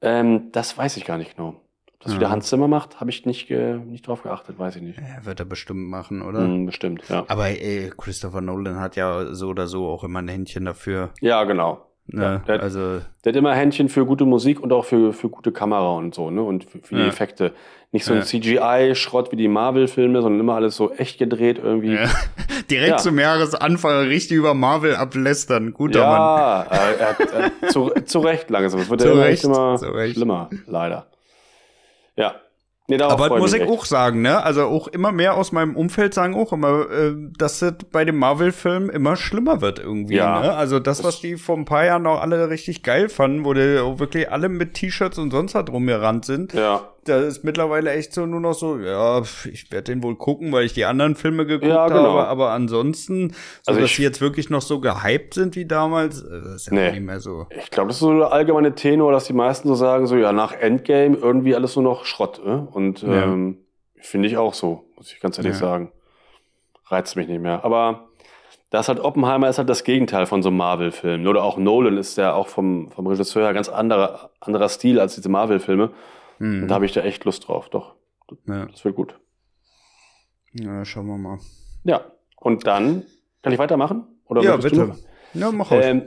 Ähm, 0.00 0.50
das 0.52 0.76
weiß 0.76 0.96
ich 0.96 1.04
gar 1.04 1.16
nicht 1.18 1.36
genau. 1.36 1.60
Ob 1.94 2.00
das 2.00 2.12
Ja. 2.12 2.18
wieder 2.18 2.30
Hans 2.30 2.48
Zimmer 2.48 2.68
macht, 2.68 3.00
habe 3.00 3.10
ich 3.10 3.24
nicht, 3.24 3.48
nicht 3.50 4.06
drauf 4.06 4.22
geachtet, 4.22 4.58
weiß 4.58 4.76
ich 4.76 4.82
nicht. 4.82 4.98
Ja, 4.98 5.24
wird 5.24 5.40
er 5.40 5.46
bestimmt 5.46 5.88
machen, 5.88 6.20
oder? 6.22 6.40
Hm, 6.40 6.66
bestimmt, 6.66 7.02
ja. 7.08 7.24
Aber 7.28 7.46
ey, 7.48 7.90
Christopher 7.96 8.40
Nolan 8.42 8.78
hat 8.80 8.96
ja 8.96 9.32
so 9.32 9.48
oder 9.48 9.66
so 9.66 9.86
auch 9.88 10.04
immer 10.04 10.18
ein 10.20 10.28
Händchen 10.28 10.64
dafür. 10.66 11.10
Ja, 11.20 11.44
genau. 11.44 11.86
Ja, 12.12 12.38
der- 12.38 12.62
also, 12.62 13.00
Der 13.24 13.32
hat 13.32 13.36
immer 13.36 13.54
Händchen 13.54 13.88
für 13.88 14.04
gute 14.04 14.24
Musik 14.26 14.60
und 14.60 14.72
auch 14.72 14.84
für, 14.84 15.12
für 15.14 15.28
gute 15.30 15.52
Kamera 15.52 15.96
und 15.96 16.14
so, 16.14 16.30
ne? 16.30 16.42
Und 16.42 16.64
für, 16.64 16.78
für 16.82 16.94
die 16.96 17.00
Ja. 17.00 17.06
Effekte. 17.08 17.52
Nicht 17.92 18.04
so 18.04 18.12
ein 18.12 18.18
Ja. 18.20 18.24
CGI-Schrott 18.24 19.32
wie 19.32 19.36
die 19.36 19.48
Marvel-Filme, 19.48 20.20
sondern 20.20 20.40
immer 20.40 20.54
alles 20.56 20.76
so 20.76 20.92
echt 20.92 21.18
gedreht 21.18 21.58
irgendwie. 21.62 21.94
ja. 21.94 22.08
direkt 22.70 23.00
zum 23.00 23.18
Jahresanfang 23.18 24.06
richtig 24.08 24.36
über 24.36 24.52
Marvel 24.54 24.96
ablästern. 24.96 25.72
Guter 25.72 26.00
Mann. 26.06 26.18
Ja, 26.18 26.62
äh, 26.70 27.04
hat, 27.04 27.18
hat 27.62 27.70
zu, 27.72 27.90
zu 28.04 28.18
Recht 28.20 28.50
langsam. 28.50 28.80
Es 28.80 28.90
wird 28.90 29.00
Zu 29.00 29.06
ja 29.08 29.12
immer, 29.14 29.22
Recht, 29.24 29.32
echt 29.32 29.44
immer 29.44 29.76
zu 29.76 29.86
Recht. 29.86 30.14
schlimmer, 30.16 30.50
leider. 30.66 31.06
Ja. 32.16 32.34
Nee, 32.86 33.00
Aber 33.00 33.38
muss 33.38 33.54
ich 33.54 33.62
echt. 33.62 33.70
auch 33.70 33.86
sagen, 33.86 34.20
ne? 34.20 34.42
Also 34.42 34.64
auch 34.64 34.88
immer 34.88 35.10
mehr 35.10 35.36
aus 35.38 35.52
meinem 35.52 35.74
Umfeld 35.74 36.12
sagen 36.12 36.34
auch 36.34 36.52
immer, 36.52 36.90
äh, 36.90 37.14
dass 37.38 37.62
es 37.62 37.72
bei 37.90 38.04
dem 38.04 38.18
Marvel-Film 38.18 38.90
immer 38.90 39.16
schlimmer 39.16 39.62
wird 39.62 39.78
irgendwie. 39.78 40.16
Ja. 40.16 40.40
Ne? 40.40 40.52
Also 40.52 40.80
das, 40.80 40.98
Das- 40.98 41.06
was 41.06 41.20
die 41.22 41.36
vor 41.36 41.56
ein 41.56 41.64
paar 41.64 41.86
Jahren 41.86 42.02
noch 42.02 42.20
alle 42.20 42.50
richtig 42.50 42.82
geil 42.82 43.08
fanden, 43.08 43.44
wo 43.46 43.54
die 43.54 43.78
auch 43.78 43.98
wirklich 44.00 44.30
alle 44.30 44.50
mit 44.50 44.74
T-Shirts 44.74 45.16
und 45.18 45.30
sonst 45.30 45.54
was 45.54 45.64
rumgerannt 45.70 46.26
sind, 46.26 46.52
Ja, 46.52 46.88
da 47.04 47.20
ist 47.20 47.44
mittlerweile 47.44 47.92
echt 47.92 48.12
so 48.12 48.26
nur 48.26 48.40
noch 48.40 48.54
so, 48.54 48.78
ja, 48.78 49.20
ich 49.50 49.70
werde 49.70 49.92
den 49.92 50.02
wohl 50.02 50.16
gucken, 50.16 50.52
weil 50.52 50.64
ich 50.64 50.72
die 50.72 50.84
anderen 50.84 51.14
Filme 51.16 51.46
geguckt 51.46 51.70
Ja, 51.70 51.86
genau. 51.88 52.14
habe, 52.18 52.26
aber 52.28 52.50
ansonsten, 52.50 53.30
so 53.30 53.36
Also 53.66 53.80
dass 53.80 53.90
ich- 53.90 53.96
sie 53.96 54.02
jetzt 54.02 54.20
wirklich 54.20 54.50
noch 54.50 54.62
so 54.62 54.80
gehypt 54.80 55.34
sind 55.34 55.56
wie 55.56 55.66
damals, 55.66 56.22
äh, 56.22 56.40
das 56.42 56.54
ist 56.56 56.66
ja 56.68 56.72
Nee. 56.74 56.90
nicht 56.92 57.02
mehr 57.02 57.20
so. 57.20 57.46
ich 57.58 57.70
glaube, 57.70 57.88
das 57.88 57.96
ist 57.96 58.00
so 58.00 58.16
der 58.18 58.32
allgemeine 58.32 58.74
Tenor, 58.74 59.12
dass 59.12 59.24
die 59.26 59.32
meisten 59.32 59.68
so 59.68 59.74
sagen, 59.74 60.06
so 60.06 60.16
ja, 60.16 60.32
nach 60.32 60.52
Endgame 60.52 61.16
irgendwie 61.16 61.54
alles 61.54 61.76
nur 61.76 61.84
noch 61.84 62.04
Schrott. 62.04 62.40
Ne? 62.44 62.66
Und 62.72 63.02
Ja. 63.02 63.22
ähm, 63.24 63.58
finde 64.00 64.28
ich 64.28 64.36
auch 64.36 64.54
so, 64.54 64.84
muss 64.96 65.12
ich 65.12 65.20
ganz 65.20 65.38
ehrlich 65.38 65.52
Ja. 65.54 65.58
sagen. 65.58 65.92
Reizt 66.86 67.16
mich 67.16 67.28
nicht 67.28 67.40
mehr. 67.40 67.64
Aber 67.64 68.08
das 68.70 68.88
halt 68.88 69.00
Oppenheimer 69.00 69.48
ist 69.48 69.58
halt 69.58 69.68
das 69.70 69.84
Gegenteil 69.84 70.26
von 70.26 70.42
so 70.42 70.48
einem 70.48 70.58
Marvel-Film. 70.58 71.26
Oder 71.26 71.42
auch 71.44 71.56
Nolan 71.56 71.96
ist 71.96 72.18
ja 72.18 72.34
auch 72.34 72.48
vom, 72.48 72.90
vom 72.90 73.06
Regisseur 73.06 73.44
her 73.44 73.54
ganz 73.54 73.68
anderer, 73.68 74.30
anderer 74.40 74.68
Stil 74.68 74.98
als 75.00 75.14
diese 75.14 75.28
Marvel-Filme. 75.28 75.90
Und 76.40 76.62
Hm. 76.62 76.68
da 76.68 76.74
habe 76.76 76.84
ich 76.86 76.92
da 76.92 77.02
echt 77.02 77.24
Lust 77.24 77.48
drauf. 77.48 77.68
Doch, 77.70 77.94
Ja. 78.46 78.66
das 78.66 78.84
wird 78.84 78.96
gut. 78.96 79.18
ja, 80.52 80.84
schauen 80.84 81.06
wir 81.06 81.18
mal. 81.18 81.38
Ja. 81.84 82.02
Und 82.36 82.66
dann, 82.66 83.04
kann 83.42 83.52
ich 83.52 83.58
weitermachen? 83.58 84.04
Oder 84.26 84.42
ja, 84.42 84.56
bitte. 84.56 84.94
Ja, 85.34 85.50
mach 85.52 85.70
aus. 85.70 85.84
Ähm, 85.84 86.02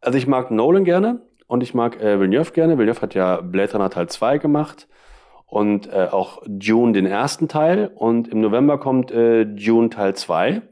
also 0.00 0.16
ich 0.18 0.26
mag 0.26 0.50
Nolan 0.50 0.84
gerne 0.84 1.22
und 1.46 1.62
ich 1.62 1.74
mag 1.74 2.00
äh, 2.00 2.20
Villeneuve 2.20 2.52
gerne. 2.52 2.78
Villeneuve 2.78 3.00
hat 3.02 3.14
ja 3.14 3.40
Blade 3.40 3.72
Runner 3.72 3.90
Teil 3.90 4.08
2 4.08 4.38
gemacht 4.38 4.88
und 5.46 5.86
äh, 5.88 6.08
auch 6.10 6.42
Dune 6.46 6.92
den 6.92 7.06
ersten 7.06 7.48
Teil. 7.48 7.90
Und 7.94 8.28
im 8.28 8.40
November 8.40 8.78
kommt 8.78 9.10
äh, 9.10 9.44
Dune 9.46 9.90
Teil 9.90 10.14
2. 10.14 10.62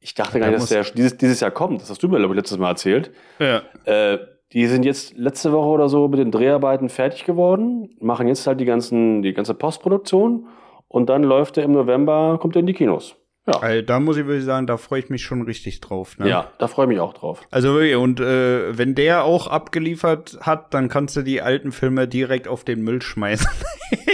Ich 0.00 0.14
dachte 0.14 0.38
gar 0.40 0.48
nicht, 0.50 0.60
dass 0.62 0.68
der 0.68 0.84
dieses, 0.84 1.16
dieses 1.16 1.40
Jahr 1.40 1.50
kommt. 1.50 1.80
Das 1.80 1.90
hast 1.90 2.02
du 2.02 2.08
mir, 2.08 2.18
glaube 2.18 2.34
ich, 2.34 2.38
letztes 2.38 2.58
Mal 2.58 2.70
erzählt. 2.70 3.12
ja. 3.38 3.62
Äh, 3.84 4.18
die 4.52 4.66
sind 4.66 4.84
jetzt 4.84 5.16
letzte 5.16 5.52
Woche 5.52 5.68
oder 5.68 5.88
so 5.88 6.08
mit 6.08 6.18
den 6.18 6.30
Dreharbeiten 6.30 6.88
fertig 6.88 7.24
geworden, 7.24 7.90
machen 8.00 8.28
jetzt 8.28 8.46
halt 8.46 8.60
die, 8.60 8.64
ganzen, 8.64 9.22
die 9.22 9.32
ganze 9.32 9.54
Postproduktion 9.54 10.46
und 10.88 11.08
dann 11.08 11.22
läuft 11.22 11.56
er 11.56 11.64
im 11.64 11.72
November, 11.72 12.38
kommt 12.40 12.56
er 12.56 12.60
in 12.60 12.66
die 12.66 12.74
Kinos. 12.74 13.16
Ja, 13.46 13.54
Also, 13.60 13.82
da 13.82 13.98
muss 13.98 14.16
ich 14.16 14.26
wirklich 14.26 14.44
sagen, 14.44 14.68
da 14.68 14.76
freue 14.76 15.00
ich 15.00 15.10
mich 15.10 15.22
schon 15.22 15.42
richtig 15.42 15.80
drauf. 15.80 16.16
Ne? 16.18 16.28
ja 16.28 16.52
da 16.58 16.68
freue 16.68 16.84
ich 16.86 16.90
mich 16.90 17.00
auch 17.00 17.12
drauf. 17.12 17.40
Also 17.50 17.74
wirklich, 17.74 17.96
und 17.96 18.20
äh, 18.20 18.78
wenn 18.78 18.94
der 18.94 19.24
auch 19.24 19.48
abgeliefert 19.48 20.38
hat, 20.42 20.72
dann 20.74 20.88
kannst 20.88 21.16
du 21.16 21.22
die 21.22 21.42
alten 21.42 21.72
Filme 21.72 22.06
direkt 22.06 22.46
auf 22.46 22.62
den 22.62 22.82
Müll 22.82 23.02
schmeißen. 23.02 23.50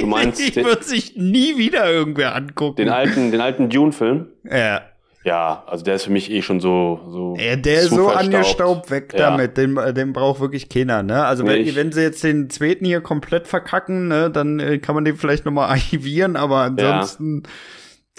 Du 0.01 0.07
meinst 0.07 0.41
ich 0.49 0.57
würde 0.57 0.83
sich 0.83 1.17
nie 1.17 1.59
wieder 1.59 1.91
irgendwer 1.91 2.35
angucken. 2.35 2.77
den 2.77 2.89
alten, 2.89 3.31
den 3.31 3.41
alten 3.41 3.69
Dune-Film? 3.69 4.29
ja. 4.45 4.83
Ja, 5.29 5.63
also 5.67 5.85
der 5.85 5.97
ist 5.97 6.05
für 6.05 6.11
mich 6.11 6.31
eh 6.31 6.41
schon 6.43 6.59
so. 6.61 7.01
so 7.09 7.37
Ja, 7.39 7.55
der 7.57 7.83
ist 7.83 7.91
so 7.91 8.09
angestaubt 8.09 8.91
weg 8.91 9.13
Ja. 9.13 9.31
damit. 9.31 9.57
Den, 9.59 9.77
den 9.95 10.13
braucht 10.15 10.41
wirklich 10.41 10.69
keiner, 10.69 11.03
ne? 11.03 11.25
Also 11.25 11.47
wenn, 11.47 11.75
wenn 11.77 11.93
sie 11.93 12.01
jetzt 12.03 12.25
den 12.25 12.49
zweiten 12.49 12.85
hier 12.87 13.01
komplett 13.03 13.47
verkacken, 13.47 14.09
ne, 14.09 14.31
dann 14.31 14.59
äh, 14.59 14.79
kann 14.79 14.95
man 14.95 15.05
den 15.05 15.17
vielleicht 15.17 15.45
noch 15.45 15.53
mal 15.53 15.67
archivieren, 15.69 16.37
aber 16.37 16.59
ansonsten 16.63 17.43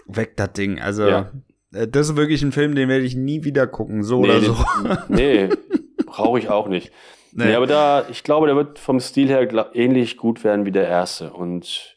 weg 0.06 0.38
das 0.38 0.54
Ding. 0.54 0.80
Also 0.80 1.08
Ja. 1.08 1.32
äh, 1.74 1.88
das 1.88 2.10
ist 2.10 2.16
wirklich 2.16 2.42
ein 2.44 2.52
Film, 2.52 2.76
den 2.76 2.90
werde 2.90 3.06
ich 3.06 3.16
nie 3.16 3.44
wieder 3.44 3.66
gucken, 3.66 4.04
so 4.04 4.20
oder 4.20 4.40
nee, 4.40 4.46
so. 4.46 4.54
den- 4.84 4.98
nee, 5.08 5.50
brauche 6.06 6.38
ich 6.40 6.50
auch 6.50 6.68
nicht. 6.68 6.92
Nee. 7.32 7.46
Nee. 7.46 7.56
aber 7.56 7.68
da, 7.68 8.06
ich 8.10 8.24
glaube, 8.24 8.48
der 8.48 8.56
wird 8.56 8.80
vom 8.80 9.00
Stil 9.00 9.28
her 9.30 9.48
ähnlich 9.74 10.18
gut 10.18 10.44
werden 10.44 10.66
wie 10.66 10.72
der 10.72 10.88
erste. 10.88 11.32
Und 11.32 11.96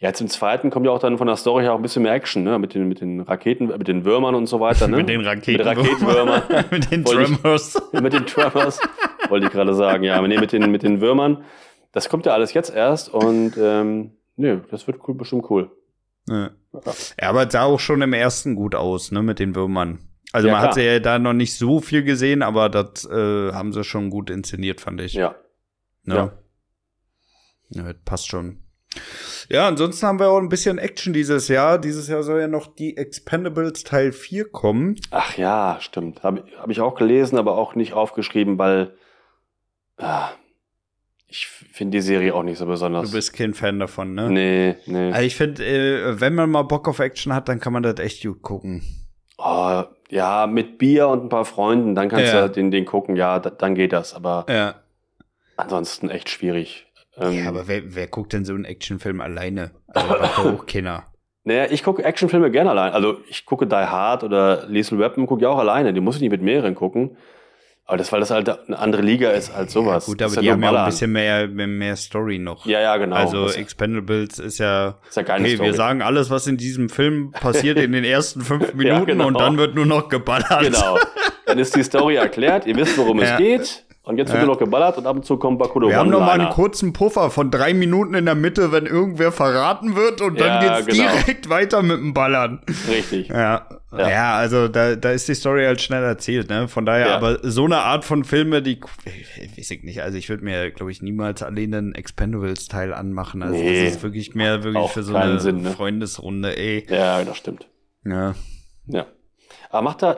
ja, 0.00 0.08
jetzt 0.08 0.22
im 0.22 0.28
zweiten 0.28 0.70
kommt 0.70 0.86
ja 0.86 0.92
auch 0.92 0.98
dann 0.98 1.18
von 1.18 1.26
der 1.26 1.36
Story 1.36 1.64
her 1.64 1.74
auch 1.74 1.76
ein 1.76 1.82
bisschen 1.82 2.02
mehr 2.02 2.14
Action, 2.14 2.42
ne? 2.42 2.58
Mit 2.58 2.74
den, 2.74 2.88
mit 2.88 3.02
den 3.02 3.20
Raketen, 3.20 3.66
mit 3.66 3.86
den 3.86 4.06
Würmern 4.06 4.34
und 4.34 4.46
so 4.46 4.58
weiter, 4.58 4.88
ne? 4.88 4.96
Mit 4.96 5.10
den 5.10 5.20
Raketen. 5.20 5.58
Mit 5.58 5.66
Raketenwürmern. 5.66 6.42
mit 6.70 6.90
den 6.90 7.04
Tremors. 7.04 7.82
mit 7.92 8.12
den 8.14 8.24
Tremors, 8.24 8.80
wollte 9.28 9.46
ich 9.46 9.52
gerade 9.52 9.74
sagen. 9.74 10.02
Ja, 10.02 10.26
nee, 10.26 10.38
mit 10.38 10.52
den, 10.52 10.70
mit 10.70 10.82
den 10.82 11.02
Würmern. 11.02 11.44
Das 11.92 12.08
kommt 12.08 12.24
ja 12.24 12.32
alles 12.32 12.54
jetzt 12.54 12.74
erst 12.74 13.12
und 13.12 13.58
ähm, 13.58 14.16
nö, 14.36 14.60
das 14.70 14.86
wird 14.86 15.06
cool, 15.06 15.14
bestimmt 15.16 15.50
cool. 15.50 15.70
Ja. 16.28 16.50
ja, 17.20 17.28
aber 17.28 17.46
es 17.46 17.52
sah 17.52 17.64
auch 17.64 17.80
schon 17.80 18.00
im 18.00 18.14
ersten 18.14 18.54
gut 18.54 18.74
aus, 18.74 19.12
ne, 19.12 19.22
mit 19.22 19.38
den 19.38 19.54
Würmern. 19.54 19.98
Also 20.32 20.48
Ja, 20.48 20.54
man 20.54 20.62
hat 20.62 20.72
klar. 20.72 20.84
ja 20.84 21.00
da 21.00 21.18
noch 21.18 21.34
nicht 21.34 21.58
so 21.58 21.80
viel 21.80 22.04
gesehen, 22.04 22.42
aber 22.42 22.70
das 22.70 23.04
äh, 23.04 23.52
haben 23.52 23.74
sie 23.74 23.84
schon 23.84 24.08
gut 24.08 24.30
inszeniert, 24.30 24.80
fand 24.80 25.02
ich. 25.02 25.12
Ja. 25.12 25.34
Ne? 26.04 26.14
ja. 26.14 26.32
Ja, 27.70 27.82
das 27.92 28.02
passt 28.04 28.28
schon. 28.28 28.62
Ja, 29.48 29.66
ansonsten 29.68 30.06
haben 30.06 30.18
wir 30.18 30.28
auch 30.30 30.38
ein 30.38 30.48
bisschen 30.48 30.78
Action 30.78 31.12
dieses 31.12 31.48
Jahr. 31.48 31.78
Dieses 31.78 32.08
Jahr 32.08 32.22
soll 32.22 32.40
ja 32.40 32.48
noch 32.48 32.66
die 32.66 32.96
Expendables 32.96 33.84
Teil 33.84 34.12
4 34.12 34.50
kommen. 34.50 34.96
Ach 35.10 35.36
ja, 35.36 35.78
stimmt. 35.80 36.22
Habe 36.22 36.44
hab 36.58 36.70
ich 36.70 36.80
auch 36.80 36.94
gelesen, 36.96 37.38
aber 37.38 37.56
auch 37.56 37.74
nicht 37.74 37.92
aufgeschrieben, 37.92 38.58
weil 38.58 38.94
ah, 39.96 40.30
ich 41.28 41.46
finde 41.46 41.98
die 41.98 42.02
Serie 42.02 42.34
auch 42.34 42.42
nicht 42.42 42.58
so 42.58 42.66
besonders. 42.66 43.10
Du 43.10 43.16
bist 43.16 43.32
kein 43.32 43.54
Fan 43.54 43.78
davon, 43.78 44.14
ne? 44.14 44.28
Nee, 44.30 44.76
nee. 44.86 45.12
Also 45.12 45.26
ich 45.26 45.36
finde, 45.36 45.64
äh, 45.64 46.20
wenn 46.20 46.34
man 46.34 46.50
mal 46.50 46.62
Bock 46.62 46.88
auf 46.88 46.98
Action 46.98 47.32
hat, 47.34 47.48
dann 47.48 47.60
kann 47.60 47.72
man 47.72 47.82
das 47.84 47.98
echt 48.00 48.22
gut 48.24 48.42
gucken. 48.42 48.82
Oh, 49.38 49.82
ja, 50.10 50.46
mit 50.48 50.78
Bier 50.78 51.08
und 51.08 51.24
ein 51.24 51.28
paar 51.28 51.44
Freunden, 51.44 51.94
dann 51.94 52.08
kannst 52.08 52.32
Ja. 52.32 52.48
du 52.48 52.52
den, 52.54 52.70
den 52.70 52.84
gucken, 52.84 53.14
ja, 53.16 53.38
da, 53.38 53.50
dann 53.50 53.74
geht 53.74 53.92
das. 53.92 54.14
Aber 54.14 54.44
Ja. 54.48 54.74
ansonsten 55.56 56.10
echt 56.10 56.28
schwierig. 56.28 56.86
Ähm, 57.20 57.32
Ja, 57.32 57.48
aber 57.48 57.68
wer, 57.68 57.94
wer 57.94 58.06
guckt 58.06 58.32
denn 58.32 58.44
so 58.44 58.54
einen 58.54 58.64
Actionfilm 58.64 59.20
alleine? 59.20 59.72
Also 59.88 60.14
auch 60.58 60.66
keiner. 60.66 61.04
Naja, 61.44 61.66
ich 61.70 61.82
gucke 61.82 62.04
Actionfilme 62.04 62.50
gerne 62.50 62.70
allein. 62.70 62.92
Also 62.92 63.18
ich 63.28 63.46
gucke 63.46 63.66
Die 63.66 63.74
Hard 63.74 64.24
oder 64.24 64.66
Lethal 64.68 64.98
Weapon, 64.98 65.26
gucke 65.26 65.40
ich 65.42 65.46
auch 65.46 65.58
alleine. 65.58 65.92
Die 65.94 66.00
muss 66.00 66.16
ich 66.16 66.20
nicht 66.22 66.30
mit 66.30 66.42
mehreren 66.42 66.74
gucken. 66.74 67.16
Aber 67.86 67.96
das, 67.96 68.12
weil 68.12 68.20
das 68.20 68.30
halt 68.30 68.48
eine 68.48 68.78
andere 68.78 69.02
Liga 69.02 69.30
ist 69.30 69.50
als 69.52 69.72
sowas. 69.72 70.06
Gut, 70.06 70.20
Das 70.20 70.32
aber 70.34 70.42
die 70.42 70.46
ja 70.46 70.52
haben 70.52 70.62
ja 70.62 70.70
auch 70.70 70.76
ein 70.76 70.84
bisschen 70.86 71.10
mehr, 71.10 71.48
mehr, 71.48 71.96
Story 71.96 72.38
noch. 72.38 72.64
Ja, 72.64 72.80
ja, 72.80 72.96
genau. 72.98 73.16
Also 73.16 73.46
das 73.46 73.56
Expendables 73.56 74.38
ist 74.38 74.58
ja, 74.58 74.98
ist 75.08 75.16
ja 75.16 75.24
keine 75.24 75.44
okay, 75.44 75.54
Story. 75.56 75.68
wir 75.70 75.74
sagen 75.74 76.00
alles, 76.02 76.30
was 76.30 76.46
in 76.46 76.56
diesem 76.56 76.88
Film 76.88 77.32
passiert 77.32 77.78
in 77.78 77.90
den 77.90 78.04
ersten 78.04 78.42
fünf 78.42 78.74
Minuten 78.74 79.06
genau. 79.06 79.26
und 79.26 79.40
dann 79.40 79.56
wird 79.58 79.74
nur 79.74 79.86
noch 79.86 80.08
geballert. 80.08 80.60
Genau. 80.60 80.98
Dann 81.46 81.58
ist 81.58 81.74
die 81.74 81.82
Story 81.82 82.14
erklärt, 82.14 82.64
ihr 82.66 82.76
wisst, 82.76 82.96
worum 82.96 83.18
Ja. 83.18 83.32
es 83.32 83.38
geht. 83.38 83.86
Und 84.02 84.16
jetzt 84.16 84.28
wird 84.30 84.38
Ja. 84.40 84.46
nur 84.46 84.54
noch 84.54 84.58
geballert 84.58 84.96
und 84.96 85.06
ab 85.06 85.16
und 85.16 85.26
zu 85.26 85.36
kommt 85.36 85.58
Bakudo 85.58 85.88
Wir 85.88 85.96
haben 85.96 86.08
noch 86.08 86.20
mal 86.20 86.40
einen 86.40 86.48
kurzen 86.48 86.94
Puffer 86.94 87.30
von 87.30 87.50
drei 87.50 87.74
Minuten 87.74 88.14
in 88.14 88.24
der 88.24 88.34
Mitte, 88.34 88.72
wenn 88.72 88.86
irgendwer 88.86 89.30
verraten 89.30 89.94
wird 89.94 90.22
und 90.22 90.40
dann 90.40 90.64
Ja, 90.64 90.80
geht's 90.80 90.96
genau. 90.96 91.10
direkt 91.12 91.50
weiter 91.50 91.82
mit 91.82 91.98
dem 91.98 92.14
Ballern. 92.14 92.62
Richtig. 92.88 93.28
Ja, 93.28 93.68
ja. 93.92 94.08
Ja. 94.08 94.34
also 94.36 94.68
da, 94.68 94.96
da 94.96 95.10
ist 95.10 95.28
die 95.28 95.34
Story 95.34 95.64
halt 95.64 95.82
schnell 95.82 96.02
erzählt, 96.02 96.48
ne? 96.48 96.66
Von 96.66 96.86
daher, 96.86 97.08
Ja. 97.08 97.16
aber 97.16 97.38
so 97.42 97.66
eine 97.66 97.78
Art 97.78 98.06
von 98.06 98.24
Filme, 98.24 98.62
die 98.62 98.80
weiß 98.80 99.70
ich 99.70 99.82
nicht. 99.82 100.02
Also 100.02 100.16
ich 100.16 100.30
würde 100.30 100.44
mir, 100.44 100.70
glaube 100.70 100.90
ich, 100.90 101.02
niemals 101.02 101.42
alleine 101.42 101.76
einen 101.78 101.94
Expendables-Teil 101.94 102.94
anmachen. 102.94 103.42
Also 103.42 103.54
Nee. 103.54 103.84
das 103.84 103.96
ist 103.96 104.02
wirklich 104.02 104.34
mehr 104.34 104.64
wirklich 104.64 104.82
Auch 104.82 104.90
für 104.92 105.02
so 105.02 105.14
eine 105.14 105.40
Sinn, 105.40 105.60
ne? 105.62 105.70
Freundesrunde, 105.72 106.56
ey. 106.56 106.86
Ja, 106.88 107.22
das 107.22 107.36
stimmt. 107.36 107.68
Ja. 108.06 108.34
Ja. 108.86 109.06
Aber 109.68 109.82
macht 109.82 110.02
da, 110.02 110.16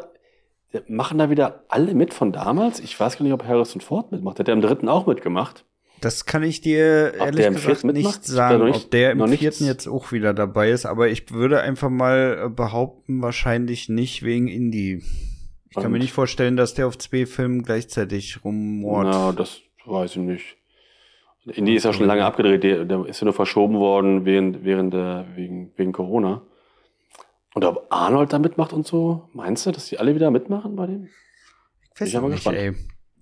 machen 0.88 1.18
da 1.18 1.30
wieder 1.30 1.64
alle 1.68 1.94
mit 1.94 2.14
von 2.14 2.32
damals? 2.32 2.80
Ich 2.80 2.98
weiß 2.98 3.18
gar 3.18 3.24
nicht, 3.24 3.32
ob 3.32 3.44
Harrison 3.44 3.80
Ford 3.80 4.12
mitmacht. 4.12 4.38
Hat 4.38 4.46
der 4.46 4.54
im 4.54 4.60
dritten 4.62 4.88
auch 4.88 5.06
mitgemacht? 5.06 5.64
Das 6.00 6.24
kann 6.26 6.42
ich 6.42 6.60
dir 6.60 7.12
Ob 7.18 7.26
ehrlich 7.26 7.46
gesagt 7.48 7.84
nicht 7.84 8.24
sagen, 8.24 8.64
nicht- 8.64 8.76
ob 8.86 8.90
der 8.90 9.12
im 9.12 9.28
vierten 9.28 9.66
jetzt 9.66 9.86
auch 9.86 10.10
wieder 10.10 10.34
dabei 10.34 10.70
ist, 10.70 10.84
aber 10.84 11.08
ich 11.08 11.30
würde 11.32 11.60
einfach 11.60 11.90
mal 11.90 12.46
äh, 12.46 12.48
behaupten, 12.48 13.22
wahrscheinlich 13.22 13.88
nicht 13.88 14.24
wegen 14.24 14.48
Indie. 14.48 15.02
Ich 15.70 15.76
kann 15.80 15.92
mir 15.92 15.98
nicht 16.00 16.12
vorstellen, 16.12 16.56
dass 16.56 16.74
der 16.74 16.86
auf 16.88 16.98
zwei 16.98 17.24
Filmen 17.24 17.62
gleichzeitig 17.62 18.44
rummort. 18.44 19.06
Na, 19.10 19.32
das 19.32 19.60
weiß 19.86 20.10
ich 20.12 20.16
nicht. 20.22 20.56
Indie 21.46 21.74
ist 21.76 21.84
ja 21.84 21.92
schon 21.92 22.06
lange 22.06 22.24
abgedreht. 22.24 22.62
Der, 22.62 22.84
der 22.84 23.06
ist 23.06 23.20
ja 23.20 23.24
nur 23.24 23.34
verschoben 23.34 23.76
worden 23.78 24.24
während, 24.24 24.64
während 24.64 24.92
der, 24.92 25.26
wegen, 25.34 25.72
wegen 25.76 25.92
Corona. 25.92 26.42
Und 27.54 27.64
ob 27.64 27.86
Arnold 27.90 28.32
da 28.32 28.38
mitmacht 28.38 28.72
und 28.72 28.86
so, 28.86 29.28
meinst 29.34 29.66
du, 29.66 29.70
dass 29.72 29.86
die 29.86 29.98
alle 29.98 30.14
wieder 30.14 30.30
mitmachen 30.30 30.74
bei 30.76 30.86
dem? 30.86 31.08
Ich 31.94 32.00
weiß 32.00 32.08
Ich 32.08 32.14
bin 32.14 32.16
es 32.16 32.22
mal 32.22 32.28
nicht, 32.28 32.34
gespannt. 32.36 32.56
ey. 32.58 32.74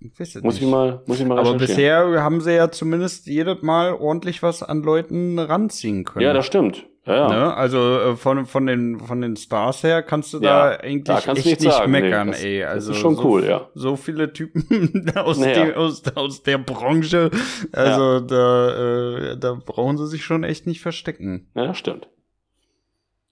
Ich 0.02 0.18
weiß 0.20 0.36
es 0.36 0.42
Muss 0.42 0.54
nicht. 0.54 0.62
ich 0.64 0.68
mal, 0.70 1.02
muss 1.06 1.20
ich 1.20 1.26
mal 1.26 1.38
aber 1.38 1.54
bisher 1.54 2.22
haben 2.22 2.40
sie 2.40 2.54
ja 2.54 2.70
zumindest 2.70 3.26
jedes 3.26 3.60
Mal 3.62 3.92
ordentlich 3.94 4.42
was 4.42 4.62
an 4.62 4.82
Leuten 4.82 5.38
ranziehen 5.38 6.04
können. 6.04 6.24
Ja, 6.24 6.32
das 6.32 6.46
stimmt. 6.46 6.86
Ja, 7.06 7.14
ja. 7.16 7.28
Ne? 7.28 7.54
Also 7.54 7.78
äh, 7.98 8.16
von, 8.16 8.46
von, 8.46 8.66
den, 8.66 9.00
von 9.00 9.20
den 9.20 9.36
Stars 9.36 9.82
her 9.82 10.02
kannst 10.02 10.32
du 10.32 10.38
Ja, 10.38 10.70
da 10.70 10.76
eigentlich 10.76 11.04
da 11.04 11.18
echt 11.18 11.44
nichts 11.46 11.62
nicht 11.64 11.72
sagen. 11.72 11.90
Nee, 11.92 12.00
meckern, 12.02 12.28
das- 12.28 12.44
ey. 12.44 12.60
das 12.60 12.70
Also 12.70 12.92
ist 12.92 12.98
schon 12.98 13.16
so, 13.16 13.24
cool, 13.24 13.44
ja. 13.44 13.68
So 13.74 13.96
viele 13.96 14.32
Typen 14.32 15.10
aus, 15.16 15.38
Naja. 15.38 15.64
der, 15.66 15.78
aus, 15.78 16.02
aus 16.14 16.42
der 16.44 16.58
Branche. 16.58 17.30
Also 17.72 18.20
da, 18.20 19.32
äh, 19.32 19.38
da 19.38 19.54
brauchen 19.54 19.98
sie 19.98 20.06
sich 20.06 20.24
schon 20.24 20.44
echt 20.44 20.66
nicht 20.66 20.80
verstecken. 20.80 21.50
Ja, 21.54 21.66
das 21.66 21.76
stimmt. 21.78 22.08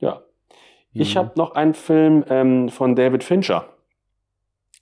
Ja. 0.00 0.22
Ich 0.98 1.14
Mhm. 1.14 1.18
habe 1.18 1.30
noch 1.36 1.54
einen 1.54 1.74
Film 1.74 2.24
ähm, 2.28 2.68
von 2.68 2.94
David 2.96 3.24
Fincher. 3.24 3.64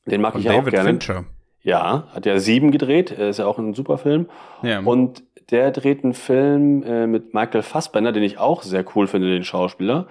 Den 0.07 0.21
mag 0.21 0.33
Von 0.33 0.41
ich 0.41 0.47
ja 0.47 0.53
auch 0.53 0.57
David 0.59 0.73
gerne. 0.75 0.89
Fincher. 0.91 1.25
Ja, 1.63 2.05
hat 2.15 2.27
ja 2.27 2.39
sieben 2.39 2.71
gedreht, 2.71 3.11
äh, 3.11 3.31
ist 3.31 3.39
ja 3.39 3.47
auch 3.47 3.59
ein 3.59 3.75
super 3.75 3.99
Film. 3.99 4.29
Ja. 4.63 4.81
Und 4.81 5.25
der 5.51 5.71
dreht 5.73 6.05
einen 6.05 6.15
Film 6.15 6.83
äh, 6.85 7.07
mit 7.07 7.35
Michael 7.35 7.63
Fassbender, 7.63 8.13
den 8.13 8.23
ich 8.23 8.39
auch 8.39 8.63
sehr 8.63 8.85
cool 8.95 9.07
finde, 9.07 9.29
den 9.31 9.45
Schauspieler. 9.45 10.07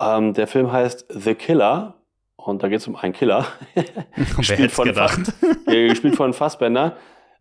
Ähm, 0.00 0.32
der 0.34 0.46
Film 0.46 0.70
heißt 0.72 1.06
The 1.10 1.34
Killer 1.34 1.94
und 2.36 2.62
da 2.62 2.68
geht 2.68 2.78
es 2.80 2.88
um 2.88 2.96
einen 2.96 3.12
Killer, 3.12 3.46
Wer 4.38 4.70
von, 4.70 4.84
gedacht? 4.86 5.20
äh, 5.66 5.88
gespielt 5.88 6.16
von 6.16 6.32
Fassbender. 6.32 6.96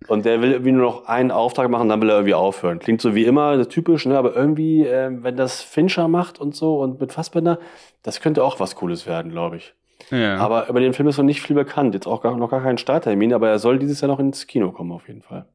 Und 0.07 0.25
der 0.25 0.41
will 0.41 0.51
irgendwie 0.51 0.71
nur 0.71 0.83
noch 0.83 1.05
einen 1.05 1.31
Auftrag 1.31 1.69
machen, 1.69 1.89
dann 1.89 1.99
will 2.01 2.09
er 2.09 2.17
irgendwie 2.17 2.35
aufhören. 2.35 2.79
Klingt 2.79 3.01
so 3.01 3.15
wie 3.15 3.25
immer, 3.25 3.57
das 3.57 3.67
typisch, 3.67 4.05
ne? 4.05 4.17
aber 4.17 4.35
irgendwie, 4.35 4.83
ähm, 4.83 5.23
wenn 5.23 5.35
das 5.35 5.61
Fincher 5.61 6.07
macht 6.07 6.39
und 6.39 6.55
so 6.55 6.79
und 6.79 6.99
mit 7.01 7.11
Fassbender, 7.13 7.59
das 8.03 8.21
könnte 8.21 8.43
auch 8.43 8.59
was 8.59 8.75
Cooles 8.75 9.07
werden, 9.07 9.31
glaube 9.31 9.57
ich. 9.57 9.73
Ja. 10.11 10.37
Aber 10.37 10.69
über 10.69 10.79
den 10.79 10.93
Film 10.93 11.09
ist 11.09 11.17
noch 11.17 11.25
nicht 11.25 11.41
viel 11.41 11.55
bekannt. 11.55 11.95
Jetzt 11.95 12.05
auch 12.07 12.21
gar, 12.21 12.37
noch 12.37 12.51
gar 12.51 12.61
kein 12.61 12.77
Starttermin, 12.77 13.33
aber 13.33 13.49
er 13.49 13.57
soll 13.59 13.79
dieses 13.79 13.99
Jahr 13.99 14.07
noch 14.07 14.19
ins 14.19 14.45
Kino 14.45 14.71
kommen, 14.71 14.91
auf 14.91 15.07
jeden 15.07 15.23
Fall. 15.23 15.47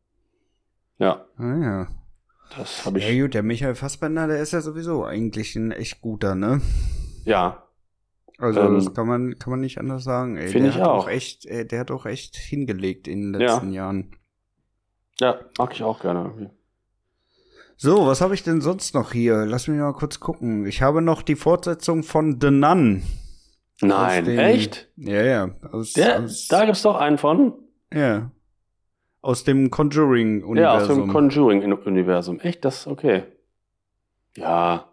Ja, 0.98 1.24
ah, 1.38 1.56
ja. 1.62 1.86
das 2.58 2.84
habe 2.84 2.98
ich. 2.98 3.08
Ja 3.08 3.22
gut, 3.22 3.34
der 3.34 3.42
Michael 3.44 3.76
Fassbender, 3.76 4.26
der 4.26 4.40
ist 4.42 4.52
ja 4.52 4.60
sowieso 4.60 5.04
eigentlich 5.04 5.54
ein 5.56 5.70
echt 5.70 6.00
guter, 6.00 6.34
ne? 6.34 6.60
Ja, 7.24 7.62
Also 8.38 8.60
Ähm, 8.60 8.74
das 8.74 8.92
kann 8.92 9.06
man, 9.06 9.38
kann 9.38 9.52
man 9.52 9.60
nicht 9.60 9.78
anders 9.78 10.02
sagen. 10.04 10.36
Finde 10.48 10.70
ich 10.70 10.74
hat 10.76 10.88
auch. 10.88 11.08
echt, 11.08 11.46
ey, 11.46 11.66
der 11.66 11.78
hat 11.80 11.90
auch 11.92 12.06
echt 12.06 12.36
hingelegt 12.36 13.06
in 13.06 13.32
den 13.32 13.40
Ja. 13.40 13.52
letzten 13.54 13.72
Jahren. 13.72 14.10
Ja, 15.22 15.40
mag 15.58 15.72
ich 15.72 15.82
auch 15.82 16.00
gerne. 16.00 16.20
irgendwie. 16.24 16.50
So, 17.76 18.06
was 18.06 18.20
habe 18.20 18.34
ich 18.34 18.42
denn 18.44 18.60
sonst 18.60 18.94
noch 18.94 19.12
hier? 19.12 19.44
Lass 19.46 19.66
mich 19.66 19.78
mal 19.80 19.92
kurz 19.92 20.20
gucken. 20.20 20.66
Ich 20.66 20.82
habe 20.82 21.02
noch 21.02 21.22
die 21.22 21.34
Fortsetzung 21.36 22.02
von 22.02 22.38
The 22.40 22.50
Nun. 22.50 23.02
Nein, 23.80 24.24
dem- 24.24 24.38
echt? 24.38 24.88
Ja, 24.96 25.22
ja. 25.22 25.50
Aus, 25.72 25.94
Der, 25.94 26.20
aus, 26.22 26.46
da 26.48 26.64
gibt's 26.64 26.82
doch 26.82 26.96
einen 26.96 27.18
von. 27.18 27.54
ja. 27.92 28.30
Aus 29.24 29.44
dem 29.44 29.58
Ja, 29.60 29.66
aus 29.66 29.76
Conjuring-Universum. 29.76 30.98
dem 31.02 31.08
Conjuring-Universum. 31.12 32.40
Echt, 32.40 32.64
das 32.64 32.88
okay. 32.88 33.22
Ja, 34.36 34.91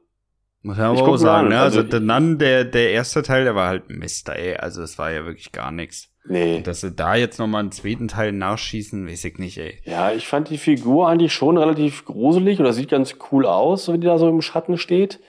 Muss 0.62 0.78
man 0.78 0.94
Ich 0.96 1.02
auch 1.02 1.16
sagen, 1.18 1.48
ne? 1.50 1.60
Also, 1.60 1.82
also- 1.82 2.00
Nun, 2.00 2.38
der, 2.38 2.66
der 2.66 2.92
erste 2.92 3.24
Teil, 3.24 3.46
der 3.46 3.56
war 3.56 3.70
halt 3.70 3.90
Mist, 3.90 4.28
ey. 4.30 4.56
Also, 4.58 4.82
es 4.82 4.98
war 4.98 5.12
ja 5.12 5.26
wirklich 5.26 5.52
gar 5.54 5.72
nichts. 5.72 6.10
nee. 6.26 6.58
Und 6.58 6.68
dass 6.68 6.82
sie 6.82 6.92
da 6.92 7.16
jetzt 7.16 7.40
noch 7.40 7.48
mal 7.48 7.60
einen 7.60 7.72
zweiten 7.72 8.08
Teil 8.10 8.34
nachschießen, 8.34 9.08
weiß 9.08 9.24
ich 9.24 9.38
nicht, 9.38 9.58
ey. 9.58 9.80
Ja, 9.86 10.12
ich 10.12 10.28
fand 10.28 10.50
die 10.50 10.58
Figur 10.58 11.08
eigentlich 11.08 11.34
schon 11.34 11.58
relativ 11.58 12.04
gruselig 12.06 12.60
oder 12.60 12.74
sieht 12.74 12.90
ganz 12.90 13.16
cool 13.32 13.46
aus, 13.46 13.88
wenn 13.88 14.02
die 14.02 14.08
da 14.08 14.18
so 14.18 14.28
im 14.28 14.42
Schatten 14.42 14.78
steht. 14.78 15.20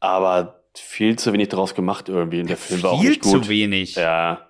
Aber 0.00 0.62
viel 0.74 1.16
zu 1.18 1.32
wenig 1.34 1.48
draus 1.50 1.74
gemacht 1.74 2.08
irgendwie. 2.08 2.40
Und 2.40 2.48
der 2.48 2.56
Film 2.56 2.82
war 2.82 2.92
auch 2.92 3.00
Viel 3.00 3.10
nicht 3.10 3.22
gut. 3.22 3.44
zu 3.44 3.48
wenig. 3.50 3.94
Ja, 3.96 4.48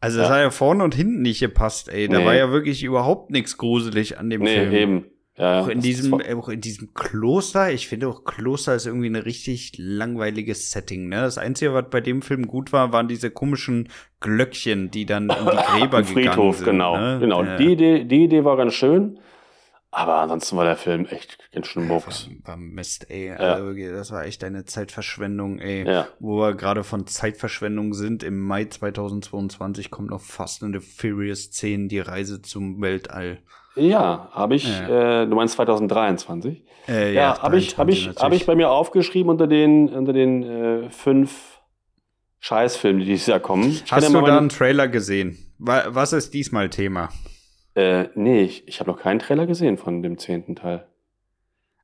Also, 0.00 0.20
es 0.20 0.28
Ja. 0.28 0.34
hat 0.34 0.40
ja 0.40 0.50
vorne 0.50 0.82
und 0.84 0.94
hinten 0.94 1.22
nicht 1.22 1.40
gepasst, 1.40 1.88
ey. 1.88 2.08
Da 2.08 2.18
Nee. 2.20 2.24
war 2.24 2.34
ja 2.34 2.50
wirklich 2.52 2.82
überhaupt 2.84 3.30
nichts 3.30 3.58
gruselig 3.58 4.16
an 4.18 4.30
dem 4.30 4.42
nee, 4.42 4.54
Film. 4.54 4.72
eben. 4.72 5.04
Ja, 5.38 5.60
Auch 5.60 5.68
in 5.68 5.80
diesem, 5.80 6.10
war- 6.12 6.20
auch 6.36 6.48
in 6.48 6.60
diesem 6.60 6.92
Kloster, 6.94 7.70
ich 7.72 7.86
finde 7.86 8.08
auch 8.08 8.24
Kloster 8.24 8.74
ist 8.74 8.86
irgendwie 8.86 9.08
ein 9.08 9.14
richtig 9.16 9.72
langweiliges 9.78 10.72
Setting, 10.72 11.08
ne? 11.08 11.20
Das 11.20 11.38
Einzige, 11.38 11.72
was 11.74 11.84
bei 11.90 12.00
dem 12.00 12.22
Film 12.22 12.46
gut 12.48 12.72
war, 12.72 12.92
waren 12.92 13.06
diese 13.06 13.30
komischen 13.30 13.88
Glöckchen, 14.20 14.90
die 14.90 15.06
dann 15.06 15.24
in 15.30 15.36
die 15.36 15.56
Gräber 15.78 15.98
Am 15.98 16.04
gegangen 16.04 16.06
Friedhof, 16.06 16.64
genau. 16.64 16.96
Ne? 16.98 17.18
genau. 17.20 17.44
Ja. 17.44 17.56
Die, 17.56 17.72
Idee, 17.72 18.04
die 18.04 18.24
Idee 18.24 18.44
war 18.44 18.56
ganz 18.56 18.74
schön. 18.74 19.20
Aber 19.90 20.16
ansonsten 20.16 20.56
war 20.58 20.64
der 20.64 20.76
Film 20.76 21.06
echt 21.06 21.38
ganz 21.50 21.66
schön 21.68 21.86
Mucks. 21.88 22.28
war, 22.42 22.48
war 22.50 22.56
Mist, 22.58 23.08
ey. 23.10 23.28
Ja. 23.28 23.36
Also 23.54 23.72
das 23.72 24.10
war 24.12 24.24
echt 24.26 24.44
eine 24.44 24.64
Zeitverschwendung, 24.66 25.60
ey. 25.60 25.86
Ja. 25.88 26.08
Wo 26.18 26.40
wir 26.40 26.54
gerade 26.54 26.84
von 26.84 27.06
Zeitverschwendung 27.06 27.94
sind, 27.94 28.22
im 28.22 28.38
Mai 28.38 28.66
2022 28.66 29.90
kommt 29.90 30.10
noch 30.10 30.20
Fast 30.20 30.62
and 30.62 30.74
the 30.74 30.80
Furious 30.86 31.50
10, 31.52 31.88
die 31.88 32.00
Reise 32.00 32.42
zum 32.42 32.82
Weltall. 32.82 33.38
Ja, 33.76 34.28
habe 34.32 34.54
ich, 34.56 34.66
äh, 34.68 35.26
du 35.26 35.34
meinst 35.36 35.54
2023? 35.54 36.64
Äh, 36.88 37.14
Ja, 37.14 37.40
habe 37.42 37.58
ich, 37.58 37.76
hab 37.78 37.88
ich, 37.88 38.04
23 38.04 38.22
hab 38.22 38.32
ich 38.32 38.46
bei 38.46 38.54
mir 38.56 38.70
aufgeschrieben 38.70 39.30
unter 39.30 39.46
den, 39.46 39.88
unter 39.90 40.12
den 40.12 40.42
äh, 40.42 40.90
fünf 40.90 41.60
Scheißfilmen, 42.40 43.00
die 43.00 43.06
dieses 43.06 43.26
Jahr 43.26 43.40
kommen. 43.40 43.68
Ich 43.70 43.90
Hast 43.92 44.12
ja 44.12 44.20
du 44.20 44.26
da 44.26 44.38
einen 44.38 44.48
Trailer 44.48 44.88
gesehen? 44.88 45.38
Wa- 45.58 45.84
Was 45.88 46.12
ist 46.12 46.34
diesmal 46.34 46.70
Thema? 46.70 47.10
Äh, 47.74 48.08
nee, 48.14 48.42
ich, 48.42 48.66
ich 48.66 48.80
habe 48.80 48.90
noch 48.90 48.98
keinen 48.98 49.18
Trailer 49.20 49.46
gesehen 49.46 49.76
von 49.76 50.02
dem 50.02 50.18
zehnten 50.18 50.56
Teil. 50.56 50.86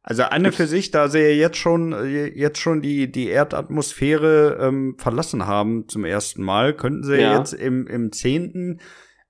Also 0.03 0.25
Anne 0.25 0.53
für 0.53 0.67
sich, 0.67 0.91
da 0.91 1.09
sie 1.09 1.21
ja 1.21 1.29
jetzt 1.31 1.57
schon 1.57 1.93
äh, 1.93 2.27
jetzt 2.27 2.59
schon 2.59 2.83
die 2.83 3.11
die 3.11 3.29
Erdatmosphäre 3.29 4.59
ähm, 4.61 4.97
verlassen 4.99 5.47
haben 5.47 5.89
zum 5.89 6.05
ersten 6.05 6.43
Mal, 6.43 6.75
könnten 6.75 7.05
sie 7.05 7.17
Ja. 7.21 7.39
jetzt 7.39 7.55
im 7.55 7.87
im 7.87 8.13
zehnten 8.13 8.81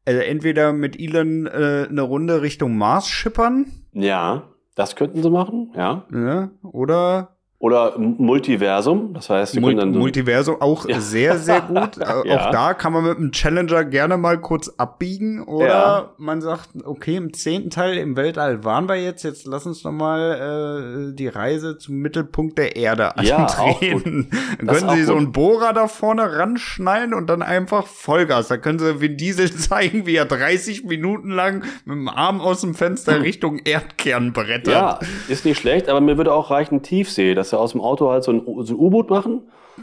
äh, 0.05 0.15
entweder 0.29 0.73
mit 0.73 0.99
Elon 1.01 1.47
äh, 1.47 1.87
eine 1.89 2.03
Runde 2.03 2.43
Richtung 2.43 2.77
Mars 2.77 3.09
schippern, 3.09 3.67
Ja, 3.93 4.49
das 4.75 4.97
könnten 4.97 5.23
sie 5.23 5.31
machen, 5.31 5.73
ja. 5.77 6.05
ne? 6.11 6.51
oder 6.63 7.34
Oder 7.65 7.99
Multiversum, 7.99 9.15
das 9.15 9.31
heißt, 9.31 9.59
Mul 9.59 9.87
Multiversum 9.87 10.61
auch 10.61 10.87
ja. 10.87 11.01
sehr, 11.01 11.39
sehr 11.39 11.63
gut. 11.63 11.97
ja. 11.99 12.21
Auch 12.21 12.51
da 12.51 12.75
kann 12.75 12.93
man 12.93 13.05
mit 13.05 13.17
dem 13.17 13.33
Challenger 13.33 13.87
gerne 13.87 14.19
mal 14.19 14.39
kurz 14.39 14.69
abbiegen. 14.77 15.43
Oder 15.43 15.67
ja. 15.67 16.13
man 16.19 16.43
sagt, 16.43 16.69
okay, 16.85 17.17
im 17.17 17.33
zehnten 17.33 17.71
Teil 17.71 17.97
im 17.97 18.19
Weltall 18.19 18.65
waren 18.65 18.87
wir 18.87 18.97
jetzt, 18.97 19.23
jetzt 19.23 19.47
lass 19.47 19.65
uns 19.65 19.83
noch 19.83 19.93
mal 19.93 21.09
äh, 21.11 21.17
die 21.17 21.27
Reise 21.27 21.79
zum 21.79 21.95
Mittelpunkt 21.95 22.59
der 22.59 22.77
Erde 22.77 23.17
antreten. 23.17 24.29
dann 24.59 24.67
können 24.67 24.91
sie 24.91 25.05
so 25.05 25.15
einen 25.15 25.33
Bohrer 25.33 25.73
da 25.73 25.89
vorne 25.89 26.37
ranschnallen 26.37 27.15
und 27.15 27.31
dann 27.31 27.41
einfach 27.41 27.87
Vollgas. 27.87 28.49
Da 28.49 28.59
können 28.59 28.79
sie 28.79 29.01
wie 29.01 29.17
Diesel 29.17 29.51
zeigen, 29.57 30.05
wie 30.05 30.17
er 30.17 30.27
30 30.27 30.85
Minuten 30.85 31.31
lang 31.31 31.65
mit 31.87 31.97
dem 31.97 32.11
Arm 32.11 32.43
aus 32.43 32.61
dem 32.61 32.75
Fenster 32.75 33.23
Richtung 33.23 33.61
Erdkern 33.65 34.35
brettert. 34.35 34.67
Ja, 34.67 34.99
ist 35.29 35.47
nicht 35.47 35.59
schlecht, 35.59 35.89
aber 35.89 36.03
mir 36.03 36.19
würde 36.19 36.35
auch 36.35 36.51
reichen 36.51 36.83
Tiefsee, 36.83 37.35
dass 37.35 37.54
sie 37.55 37.59
aus 37.59 37.73
dem 37.73 37.81
Auto 37.81 38.11
halt 38.11 38.25
so 38.25 38.33
ein, 38.33 38.43
so 38.65 38.75
ein 38.75 38.79
U-Boot 38.79 39.11
machen. 39.11 39.43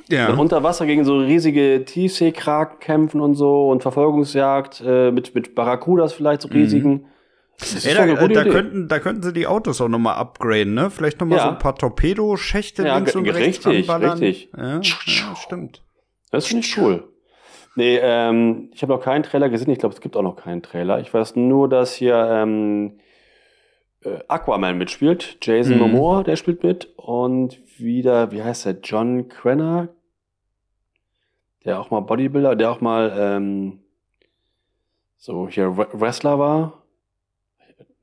Ja. 0.10 0.30
Und 0.30 0.40
unter 0.40 0.64
Wasser 0.64 0.86
gegen 0.86 1.04
so 1.04 1.18
riesige 1.18 1.84
Tiefseekraken 1.86 2.80
kämpfen 2.80 3.20
und 3.22 3.36
so 3.36 3.70
und 3.70 3.82
Verfolgungsjagd 3.82 4.82
äh, 4.86 5.12
mit, 5.12 5.36
mit 5.36 5.56
Barracudas 5.56 6.14
vielleicht, 6.14 6.42
so 6.42 6.48
mhm. 6.48 6.54
riesigen. 6.54 6.92
Mhm. 6.92 7.06
Ey, 7.84 7.94
da, 7.94 8.28
da, 8.28 8.44
könnten, 8.44 8.88
da 8.88 9.00
könnten 9.00 9.22
sie 9.22 9.34
die 9.34 9.46
Autos 9.46 9.82
auch 9.82 9.88
nochmal 9.88 10.16
upgraden, 10.16 10.74
ne? 10.74 10.90
Vielleicht 10.90 11.20
nochmal 11.20 11.38
ja. 11.38 11.44
so 11.44 11.50
ein 11.50 11.60
paar 11.60 11.76
Torpedoschächte 11.76 12.84
ja, 12.84 12.96
links 12.96 13.16
und 13.16 13.30
rechts 13.30 13.68
richtig, 13.68 13.88
anballern. 13.90 14.18
Richtig. 14.18 14.52
Ja, 14.58 14.80
ja, 14.80 15.36
stimmt. 15.36 15.84
Das 16.32 16.48
finde 16.48 16.66
ich 16.66 16.78
cool. 16.80 17.04
Nee, 17.76 18.00
ähm, 18.02 18.70
ich 18.74 18.82
habe 18.82 18.94
noch 18.94 19.02
keinen 19.02 19.24
Trailer 19.24 19.50
gesehen. 19.50 19.70
Ich 19.70 19.80
glaube, 19.80 19.94
es 19.94 20.02
gibt 20.02 20.18
auch 20.18 20.24
noch 20.24 20.38
keinen 20.38 20.64
Trailer. 20.64 21.00
Ich 21.00 21.14
weiß 21.14 21.36
nur, 21.36 21.70
dass 21.70 21.94
hier 21.94 22.16
ähm, 22.16 23.00
äh, 24.04 24.20
Aquaman 24.28 24.78
mitspielt. 24.78 25.38
Jason 25.42 25.76
mhm. 25.76 25.82
Momoa, 25.82 26.24
der 26.24 26.36
spielt 26.36 26.64
mit. 26.64 26.86
Und 26.98 27.60
wieder, 27.80 28.32
wie 28.32 28.44
heißt 28.44 28.66
der? 28.66 28.78
John 28.84 29.28
Crenner. 29.28 29.90
Der 31.66 31.80
auch 31.80 31.92
mal 31.92 32.00
Bodybuilder, 32.00 32.56
der 32.56 32.72
auch 32.72 32.82
mal 32.82 33.14
ähm, 33.16 33.80
so 35.18 35.48
hier 35.48 35.78
Wrestler 35.78 36.40
war. 36.40 36.82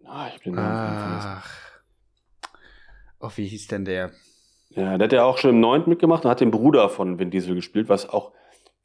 Ah, 0.05 0.28
ich 0.34 0.42
bin 0.42 0.57
Ach. 0.57 1.44
Oh, 3.20 3.30
wie 3.34 3.46
hieß 3.46 3.66
denn 3.66 3.84
der? 3.84 4.12
Ja, 4.70 4.96
der 4.96 5.05
hat 5.05 5.12
ja 5.12 5.24
auch 5.24 5.38
schon 5.38 5.51
im 5.51 5.61
9. 5.61 5.84
mitgemacht 5.86 6.24
und 6.24 6.30
hat 6.30 6.40
den 6.40 6.53
Bruder 6.53 6.88
von 6.88 7.18
Vin 7.18 7.30
Diesel 7.30 7.57
gespielt, 7.57 7.88
was 7.88 8.09
auch 8.09 8.32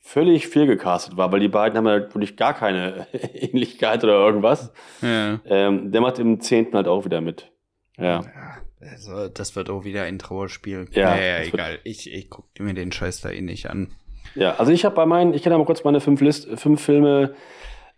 völlig 0.04 0.48
fehlgecastet 0.50 1.16
war, 1.18 1.32
weil 1.32 1.40
die 1.40 1.48
beiden 1.48 1.78
haben 1.78 1.88
ja 1.88 2.02
wirklich 2.02 2.36
gar 2.36 2.54
keine 2.54 3.08
Ähnlichkeit 3.34 4.04
oder 4.04 4.14
irgendwas. 4.14 4.72
Ja. 5.02 5.40
Ähm, 5.46 5.92
der 5.92 6.02
macht 6.02 6.20
im 6.20 6.42
zehnten 6.42 6.76
halt 6.76 6.88
auch 6.88 7.06
wieder 7.06 7.22
mit. 7.22 7.52
Ja. 7.98 8.22
ja 8.22 8.22
also, 8.92 9.30
das 9.30 9.56
wird 9.56 9.70
auch 9.70 9.86
wieder 9.86 10.04
ein 10.04 10.20
Trauerspiel. 10.20 10.88
Ja, 10.92 11.16
ja, 11.16 11.24
ja 11.24 11.40
egal. 11.44 11.80
Ich, 11.86 12.12
ich 12.12 12.30
gucke 12.30 12.62
mir 12.62 12.74
den 12.74 12.92
Scheiß 12.92 13.22
da 13.22 13.32
eh 13.32 13.42
nicht 13.42 13.70
an. 13.70 13.92
Ja, 14.36 14.56
also 14.56 14.72
ich 14.74 14.84
habe 14.84 14.94
bei 14.94 15.06
meinen, 15.06 15.34
ich 15.34 15.42
kann 15.42 15.54
mal 15.54 15.66
kurz 15.66 15.86
meine 15.86 16.02
fünf, 16.02 16.20
List, 16.20 16.50
fünf 16.60 16.82
Filme 16.82 17.34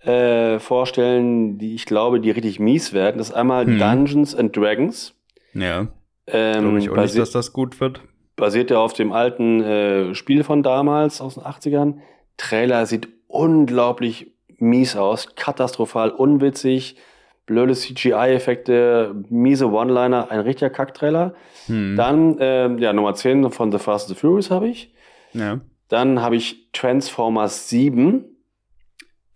äh, 0.02 0.60
vorstellen, 0.60 1.58
die 1.58 1.74
ich 1.74 1.86
glaube, 1.86 2.20
die 2.20 2.30
richtig 2.30 2.60
mies 2.60 2.94
werden. 2.94 3.18
Das 3.18 3.30
ist 3.30 3.36
einmal 3.36 3.66
hm. 3.66 3.80
Dungeons 3.80 4.36
and 4.36 4.56
Dragons. 4.56 5.16
Ja. 5.54 5.88
Ähm, 6.28 6.62
glaube 6.62 6.80
ich 6.80 6.90
auch 6.90 6.98
nicht, 6.98 7.18
dass 7.18 7.32
das 7.32 7.52
gut 7.52 7.80
wird 7.80 8.02
basiert 8.36 8.72
ja 8.72 8.80
auf 8.80 8.94
dem 8.94 9.12
alten 9.12 9.62
äh, 9.62 10.16
Spiel 10.16 10.44
von 10.44 10.64
damals, 10.64 11.22
aus 11.22 11.36
den 11.36 11.44
80ern. 11.44 11.96
Trailer 12.38 12.86
sieht 12.86 13.08
unglaublich 13.28 14.34
mies 14.58 14.96
aus, 14.96 15.36
katastrophal, 15.36 16.12
unwitzig, 16.12 16.98
blöde 17.46 17.74
CGI-Effekte, 17.74 19.16
miese 19.30 19.72
One-Liner, 19.72 20.32
ein 20.32 20.40
richtiger 20.40 20.70
Kacktrailer. 20.70 21.36
Hm. 21.68 21.96
Dann, 21.96 22.40
äh, 22.40 22.76
ja, 22.78 22.94
Nummer 22.94 23.14
10 23.14 23.52
von 23.52 23.72
The 23.72 23.80
Fast 23.80 24.10
and 24.10 24.18
the 24.18 24.22
Furious 24.22 24.52
habe 24.52 24.68
ich. 24.68 24.94
Ja. 25.34 25.60
Dann 25.90 26.22
habe 26.22 26.36
ich 26.36 26.72
Transformers 26.72 27.70
7 27.70 28.35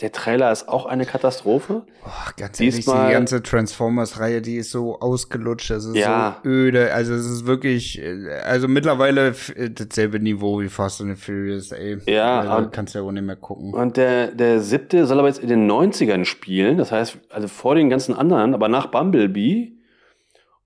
der 0.02 0.12
Trailer 0.14 0.52
ist 0.52 0.70
auch 0.70 0.86
eine 0.86 1.06
Katastrophe. 1.06 1.84
Oh, 2.06 2.32
ganz 2.38 2.60
ehrlich, 2.60 2.86
die 2.86 2.92
ganze 2.92 3.44
Transformers-Reihe, 3.44 4.42
die 4.42 4.56
ist 4.56 4.72
so 4.72 5.00
ausgelutscht, 5.00 5.70
das 5.72 5.86
ist 5.86 5.98
ja. 5.98 6.38
so 6.42 6.50
öde. 6.50 6.94
Also 6.94 7.14
es 7.14 7.26
ist 7.26 7.46
wirklich, 7.46 8.02
also 8.46 8.68
mittlerweile 8.68 9.34
dasselbe 9.72 10.20
Niveau 10.20 10.62
wie 10.62 10.70
Fast 10.70 11.02
and 11.02 11.20
Furious, 11.20 11.72
ey. 11.72 11.98
Ja. 12.06 12.40
Also, 12.40 12.58
und, 12.58 12.72
kannst 12.72 12.96
ja 12.96 13.02
auch 13.02 13.12
nicht 13.12 13.26
mehr 13.26 13.36
gucken. 13.36 13.74
Und 13.74 13.98
der, 13.98 14.28
der 14.28 14.62
siebte 14.62 15.06
soll 15.06 15.20
aber 15.20 15.28
jetzt 15.28 15.40
in 15.40 15.50
den 15.50 15.70
90ern 15.70 16.24
spielen, 16.24 16.78
das 16.78 16.92
heißt, 16.92 17.18
also 17.30 17.48
vor 17.48 17.76
den 17.76 17.90
ganzen 17.90 18.14
anderen, 18.14 18.54
aber 18.54 18.70
nach 18.70 18.88
Bumblebee. 18.88 19.74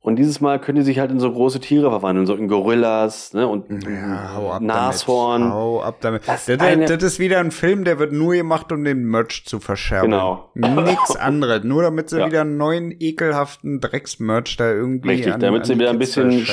Und 0.03 0.17
dieses 0.17 0.41
Mal 0.41 0.59
können 0.59 0.75
die 0.75 0.81
sich 0.81 0.99
halt 0.99 1.11
in 1.11 1.21
so 1.21 1.31
große 1.31 1.61
Tiere 1.61 1.89
verwandeln, 1.89 2.27
so 2.27 2.35
in 2.35 2.49
Gorillas 2.49 3.33
ne, 3.33 3.47
und 3.47 3.71
ja, 3.87 4.33
hau 4.35 4.51
ab 4.51 4.61
Nashorn. 4.61 5.43
Damit. 5.43 5.53
Hau 5.53 5.81
ab 5.81 5.95
damit. 6.01 6.27
Das, 6.27 6.45
das, 6.45 6.59
eine, 6.59 6.83
das, 6.83 7.01
ist 7.01 7.19
wieder 7.19 7.39
ein 7.39 7.51
Film, 7.51 7.85
der 7.85 7.99
wird 7.99 8.11
nur 8.11 8.33
gemacht, 8.33 8.73
um 8.73 8.83
den 8.83 9.05
Merch 9.05 9.45
zu 9.45 9.61
verschärfen. 9.61 10.11
Genau. 10.11 10.49
Nichts 10.55 11.15
anderes. 11.15 11.63
Nur 11.63 11.83
damit 11.83 12.09
sie 12.09 12.19
ja. 12.19 12.25
wieder 12.25 12.41
einen 12.41 12.57
neuen, 12.57 12.93
ekelhaften 12.99 13.79
Drecksmerch 13.79 14.57
da 14.57 14.69
irgendwie 14.69 15.11
Richtig, 15.11 15.33
an, 15.35 15.39
damit 15.39 15.61
an 15.61 15.67
sie 15.67 15.75
wieder 15.75 15.91
ein 15.91 15.99
bisschen 15.99 16.45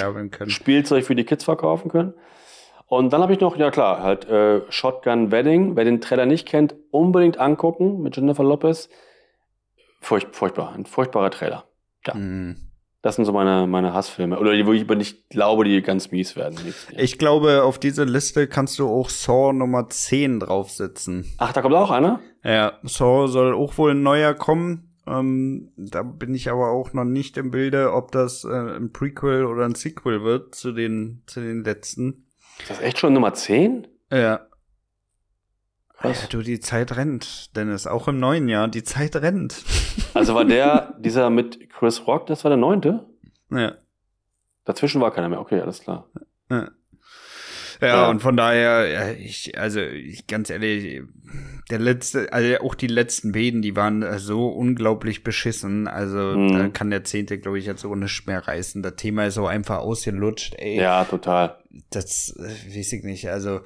Spielzeug 0.47 1.05
für 1.05 1.17
die 1.17 1.25
Kids 1.25 1.43
verkaufen 1.43 1.91
können. 1.91 2.15
Und 2.87 3.13
dann 3.13 3.21
habe 3.21 3.33
ich 3.33 3.41
noch, 3.41 3.57
ja 3.57 3.73
klar, 3.73 4.01
halt 4.01 4.29
äh, 4.29 4.61
Shotgun 4.69 5.33
Wedding. 5.33 5.75
Wer 5.75 5.85
den 5.85 6.01
Trailer 6.01 6.27
nicht 6.27 6.47
kennt, 6.47 6.77
unbedingt 6.93 7.39
angucken 7.39 8.01
mit 8.01 8.15
Jennifer 8.15 8.45
Lopez. 8.45 8.89
Furcht, 10.01 10.37
furchtbar, 10.37 10.73
ein 10.73 10.87
furchtbarer 10.87 11.33
Trailer. 11.33 11.65
Ja. 12.07 12.15
Mm. 12.15 12.70
Das 13.03 13.17
sind 13.17 13.25
so 13.25 13.33
meine, 13.33 13.67
meine 13.67 13.95
Hassfilme. 13.95 14.39
Oder 14.39 14.55
die, 14.55 14.67
wo 14.67 14.73
ich 14.73 14.83
aber 14.83 14.95
nicht 14.95 15.31
glaube, 15.31 15.65
die 15.65 15.81
ganz 15.81 16.11
mies 16.11 16.37
werden. 16.37 16.59
Ich 16.97 17.19
glaube, 17.19 17.63
auf 17.63 17.79
diese 17.79 18.05
Liste 18.05 18.47
kannst 18.47 18.79
du 18.79 18.89
auch 18.89 19.09
Saw 19.09 19.53
Nummer 19.55 19.89
10 19.89 20.41
draufsetzen. 20.41 21.33
Ach, 21.39 21.53
da 21.53 21.63
kommt 21.63 21.75
auch 21.75 21.91
einer? 21.91 22.21
Ja, 22.45 22.79
Saw 22.83 23.27
soll 23.29 23.55
auch 23.55 23.79
wohl 23.79 23.93
ein 23.93 24.03
neuer 24.03 24.35
kommen. 24.35 24.91
Ähm, 25.07 25.73
da 25.77 26.03
bin 26.03 26.35
ich 26.35 26.51
aber 26.51 26.71
auch 26.71 26.93
noch 26.93 27.05
nicht 27.05 27.39
im 27.39 27.51
Bilde, 27.51 27.93
ob 27.95 28.13
das 28.13 28.45
äh, 28.45 28.49
ein 28.49 28.93
Prequel 28.93 29.47
oder 29.47 29.65
ein 29.65 29.75
Sequel 29.75 30.23
wird 30.23 30.55
zu 30.55 30.73
den, 30.73 31.23
zu 31.27 31.41
den 31.41 31.65
letzten. 31.65 32.27
Ist 32.61 32.71
das 32.71 32.81
echt 32.83 32.99
schon 32.99 33.15
Nummer 33.15 33.33
10? 33.33 33.87
Ja. 34.13 34.41
Was? 36.03 36.23
Ja, 36.23 36.29
du, 36.29 36.43
die 36.43 36.61
Zeit 36.61 36.97
rennt, 36.97 37.55
Dennis. 37.57 37.87
Auch 37.87 38.09
im 38.09 38.19
neuen 38.19 38.49
Jahr, 38.49 38.69
die 38.69 38.83
Zeit 38.83 39.17
rennt. 39.17 39.63
Also 40.13 40.35
war 40.35 40.45
der, 40.45 40.95
dieser 40.99 41.31
mit 41.31 41.71
Chris 41.71 42.07
Rock, 42.07 42.27
das 42.27 42.43
war 42.43 42.49
der 42.49 42.59
neunte? 42.59 43.07
Ja. 43.51 43.75
Dazwischen 44.65 45.01
war 45.01 45.13
keiner 45.13 45.29
mehr. 45.29 45.41
Okay, 45.41 45.61
alles 45.61 45.81
klar. 45.81 46.09
Ja. 46.51 46.69
Ja, 47.81 47.87
ja, 47.87 48.11
und 48.11 48.21
von 48.21 48.37
daher, 48.37 48.89
ja, 48.89 49.11
ich, 49.11 49.57
also 49.59 49.81
ich, 49.81 50.27
ganz 50.27 50.51
ehrlich, 50.51 51.03
der 51.71 51.79
letzte, 51.79 52.33
also 52.33 52.59
auch 52.61 52.75
die 52.75 52.89
letzten 52.89 53.33
beiden, 53.33 53.63
die 53.63 53.75
waren 53.75 54.19
so 54.19 54.49
unglaublich 54.49 55.23
beschissen. 55.23 55.89
Also 55.89 56.19
mhm. 56.19 56.53
da 56.53 56.69
kann 56.69 56.91
der 56.91 57.05
zehnte, 57.05 57.39
glaube 57.39 57.59
ich, 57.59 57.67
jetzt 57.67 57.83
so 57.83 57.95
nicht 57.95 58.27
mehr 58.27 58.47
reißen. 58.47 58.83
Das 58.83 58.97
Thema 58.97 59.27
ist 59.27 59.35
so 59.35 59.47
einfach 59.47 59.79
ausgelutscht, 59.79 60.57
ey. 60.59 60.77
Ja, 60.77 61.05
total. 61.05 61.57
Das 61.91 62.37
äh, 62.37 62.77
weiß 62.77 62.93
ich 62.93 63.05
nicht. 63.05 63.31
Also 63.31 63.61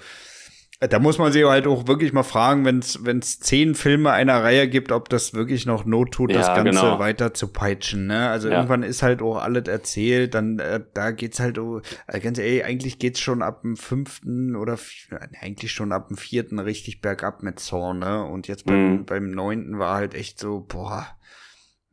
da 0.89 0.99
muss 0.99 1.19
man 1.19 1.33
sich 1.33 1.45
halt 1.45 1.67
auch 1.67 1.87
wirklich 1.87 2.13
mal 2.13 2.23
fragen, 2.23 2.65
wenn 2.65 2.79
es 3.19 3.41
zehn 3.41 3.75
Filme 3.75 4.11
einer 4.11 4.43
Reihe 4.43 4.69
gibt, 4.69 4.93
ob 4.93 5.09
das 5.09 5.35
wirklich 5.35 5.67
noch 5.67 5.85
Not 5.85 6.13
tut, 6.13 6.31
ja, 6.31 6.39
das 6.39 6.49
Ganze 6.49 6.81
genau. 6.81 6.99
weiter 6.99 7.35
zu 7.35 7.49
peitschen. 7.49 8.07
Ne? 8.07 8.29
Also 8.29 8.49
ja. 8.49 8.57
irgendwann 8.57 8.83
ist 8.83 9.03
halt 9.03 9.23
auch 9.23 9.37
alles 9.37 9.69
erzählt, 9.69 10.35
dann 10.35 10.59
äh, 10.59 10.81
da 10.95 11.11
geht's 11.11 11.41
halt, 11.41 11.59
oh, 11.59 11.81
äh, 12.07 12.21
ganz 12.21 12.39
ehrlich, 12.39 12.65
eigentlich 12.65 12.99
geht's 12.99 13.21
schon 13.21 13.43
ab 13.43 13.63
dem 13.63 13.77
fünften 13.77 14.57
oder 14.57 14.79
eigentlich 15.41 15.73
schon 15.73 15.93
ab 15.93 16.09
dem 16.09 16.17
vierten 16.17 16.59
richtig 16.59 17.01
bergab 17.01 17.43
mit 17.43 17.61
Zorn, 17.61 17.99
ne? 17.99 18.25
Und 18.25 18.49
jetzt 18.49 18.67
beim, 18.67 18.93
mhm. 18.93 19.05
beim 19.05 19.31
neunten 19.31 19.79
war 19.79 19.97
halt 19.97 20.15
echt 20.15 20.39
so, 20.39 20.65
boah, 20.67 21.07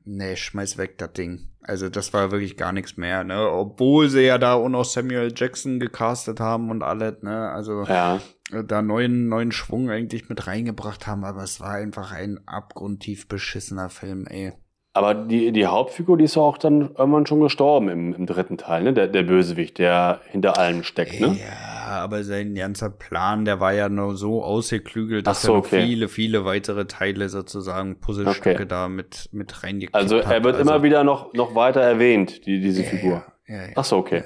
nee, 0.06 0.36
schmeiß 0.36 0.78
weg 0.78 0.98
das 0.98 1.14
Ding. 1.14 1.50
Also 1.64 1.90
das 1.90 2.12
war 2.14 2.32
wirklich 2.32 2.58
gar 2.58 2.72
nichts 2.72 2.98
mehr, 2.98 3.24
ne? 3.24 3.50
Obwohl 3.50 4.10
sie 4.10 4.22
ja 4.22 4.38
da 4.38 4.54
auch 4.54 4.70
noch 4.70 4.84
Samuel 4.84 5.32
Jackson 5.36 5.80
gecastet 5.80 6.40
haben 6.40 6.72
und 6.72 6.82
alles, 6.82 7.22
ne? 7.22 7.50
Also 7.52 7.84
ja. 7.84 8.20
Da 8.66 8.82
neuen, 8.82 9.30
neuen 9.30 9.52
Schwung 9.52 9.90
eigentlich 9.90 10.28
mit 10.28 10.48
reingebracht 10.48 11.08
haben, 11.08 11.24
aber 11.24 11.44
es 11.44 11.60
war 11.62 11.76
einfach 11.76 12.12
ein 12.12 12.40
abgrundtief 12.48 13.28
beschissener 13.28 13.90
Film, 13.90 14.26
ey. 14.28 14.54
Aber 14.94 15.14
die, 15.14 15.54
die 15.54 15.68
Hauptfigur, 15.68 16.18
die 16.18 16.26
ist 16.26 16.36
ja 16.36 16.42
auch 16.42 16.58
dann 16.58 16.94
irgendwann 16.98 17.26
schon 17.26 17.40
gestorben 17.40 17.88
im, 17.88 18.14
im 18.14 18.26
dritten 18.26 18.58
Teil, 18.58 18.84
ne? 18.84 18.94
Der, 18.94 19.08
der 19.08 19.24
Bösewicht, 19.24 19.78
der 19.78 20.20
hinter 20.30 20.58
allem 20.58 20.84
steckt, 20.84 21.22
ne? 21.22 21.38
Ja, 21.40 22.02
aber 22.02 22.26
sein 22.26 22.56
ganzer 22.56 22.90
Plan, 22.90 23.46
der 23.46 23.62
war 23.62 23.72
ja 23.72 23.88
nur 23.88 24.18
so 24.18 24.44
ausgeklügelt, 24.44 25.28
dass 25.28 25.44
so, 25.44 25.54
er 25.54 25.58
noch 25.58 25.66
okay. 25.66 25.84
viele, 25.84 26.10
viele 26.10 26.44
weitere 26.44 26.88
Teile 26.88 27.30
sozusagen, 27.30 28.02
Puzzlestücke 28.02 28.56
okay. 28.56 28.66
da 28.66 28.90
mit, 28.90 29.30
mit 29.32 29.64
reingekriegt 29.64 29.96
Also 29.96 30.18
er 30.18 30.44
wird 30.44 30.58
also, 30.58 30.70
immer 30.70 30.84
wieder 30.84 31.06
noch, 31.06 31.34
noch 31.34 31.56
weiter 31.56 31.82
erwähnt, 31.82 32.46
die, 32.46 32.60
diese 32.60 32.84
ja, 32.84 32.90
Figur. 32.90 33.26
Ja, 33.48 33.68
ja, 33.68 33.70
Ach 33.76 33.86
so, 33.86 33.98
okay. 33.98 34.24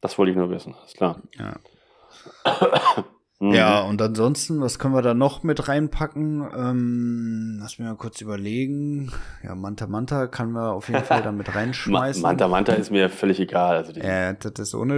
Das 0.00 0.16
wollte 0.18 0.30
ich 0.30 0.36
nur 0.36 0.50
wissen, 0.50 0.72
alles 0.80 0.94
klar. 0.94 1.20
Ja. 1.36 1.56
Mhm. 3.38 3.52
Ja, 3.52 3.82
und 3.82 4.00
ansonsten, 4.00 4.62
was 4.62 4.78
können 4.78 4.94
wir 4.94 5.02
da 5.02 5.12
noch 5.12 5.42
mit 5.42 5.68
reinpacken? 5.68 6.48
Ähm, 6.56 7.58
lass 7.60 7.78
mich 7.78 7.86
mal 7.86 7.94
kurz 7.94 8.22
überlegen. 8.22 9.12
Ja, 9.42 9.54
Manta 9.54 9.86
Manta 9.86 10.26
kann 10.26 10.52
wir 10.52 10.72
auf 10.72 10.88
jeden 10.88 11.04
Fall 11.04 11.22
da 11.24 11.32
mit 11.32 11.54
reinschmeißen. 11.54 12.22
Manta 12.22 12.48
Manta 12.48 12.72
ist 12.72 12.90
mir 12.90 13.10
völlig 13.10 13.38
egal. 13.38 13.76
Also 13.76 13.92
ja, 13.92 14.32
das 14.32 14.52
ist 14.58 14.74
ohne. 14.74 14.96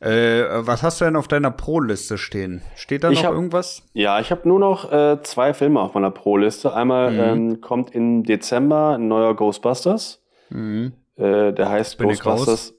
Äh, 0.00 0.66
was 0.66 0.82
hast 0.82 1.00
du 1.00 1.04
denn 1.04 1.14
auf 1.14 1.28
deiner 1.28 1.52
Pro-Liste 1.52 2.18
stehen? 2.18 2.62
Steht 2.74 3.04
da 3.04 3.10
ich 3.10 3.18
noch 3.18 3.28
hab, 3.28 3.34
irgendwas? 3.34 3.84
Ja, 3.92 4.18
ich 4.18 4.32
habe 4.32 4.48
nur 4.48 4.58
noch 4.58 4.90
äh, 4.90 5.22
zwei 5.22 5.54
Filme 5.54 5.80
auf 5.80 5.94
meiner 5.94 6.10
Pro-Liste. 6.10 6.74
Einmal 6.74 7.12
mhm. 7.12 7.20
ähm, 7.20 7.60
kommt 7.60 7.94
im 7.94 8.24
Dezember 8.24 8.96
ein 8.96 9.06
neuer 9.06 9.36
Ghostbusters. 9.36 10.20
Mhm. 10.50 10.94
Äh, 11.14 11.52
der 11.52 11.68
heißt 11.68 11.96
Ghostbusters. 11.98 12.74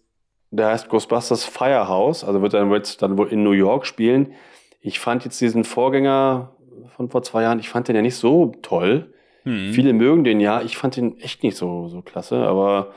Der 0.51 0.67
heißt 0.67 0.89
Ghostbusters 0.89 1.45
Firehouse. 1.45 2.25
Also 2.25 2.41
wird 2.41 2.53
dann, 2.53 2.69
wird 2.69 3.01
dann 3.01 3.17
wohl 3.17 3.29
in 3.29 3.43
New 3.43 3.51
York 3.51 3.85
spielen. 3.85 4.33
Ich 4.79 4.99
fand 4.99 5.25
jetzt 5.25 5.39
diesen 5.41 5.63
Vorgänger 5.63 6.55
von 6.95 7.09
vor 7.09 7.23
zwei 7.23 7.43
Jahren, 7.43 7.59
ich 7.59 7.69
fand 7.69 7.87
den 7.87 7.95
ja 7.95 8.01
nicht 8.01 8.15
so 8.15 8.53
toll. 8.61 9.13
Mhm. 9.43 9.73
Viele 9.73 9.93
mögen 9.93 10.23
den 10.23 10.39
ja, 10.39 10.61
ich 10.61 10.77
fand 10.77 10.95
den 10.95 11.17
echt 11.19 11.43
nicht 11.43 11.57
so, 11.57 11.87
so 11.87 12.01
klasse, 12.01 12.37
aber 12.37 12.93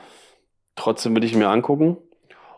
trotzdem 0.75 1.15
will 1.15 1.23
ich 1.23 1.33
ihn 1.33 1.39
mir 1.39 1.49
angucken. 1.49 1.97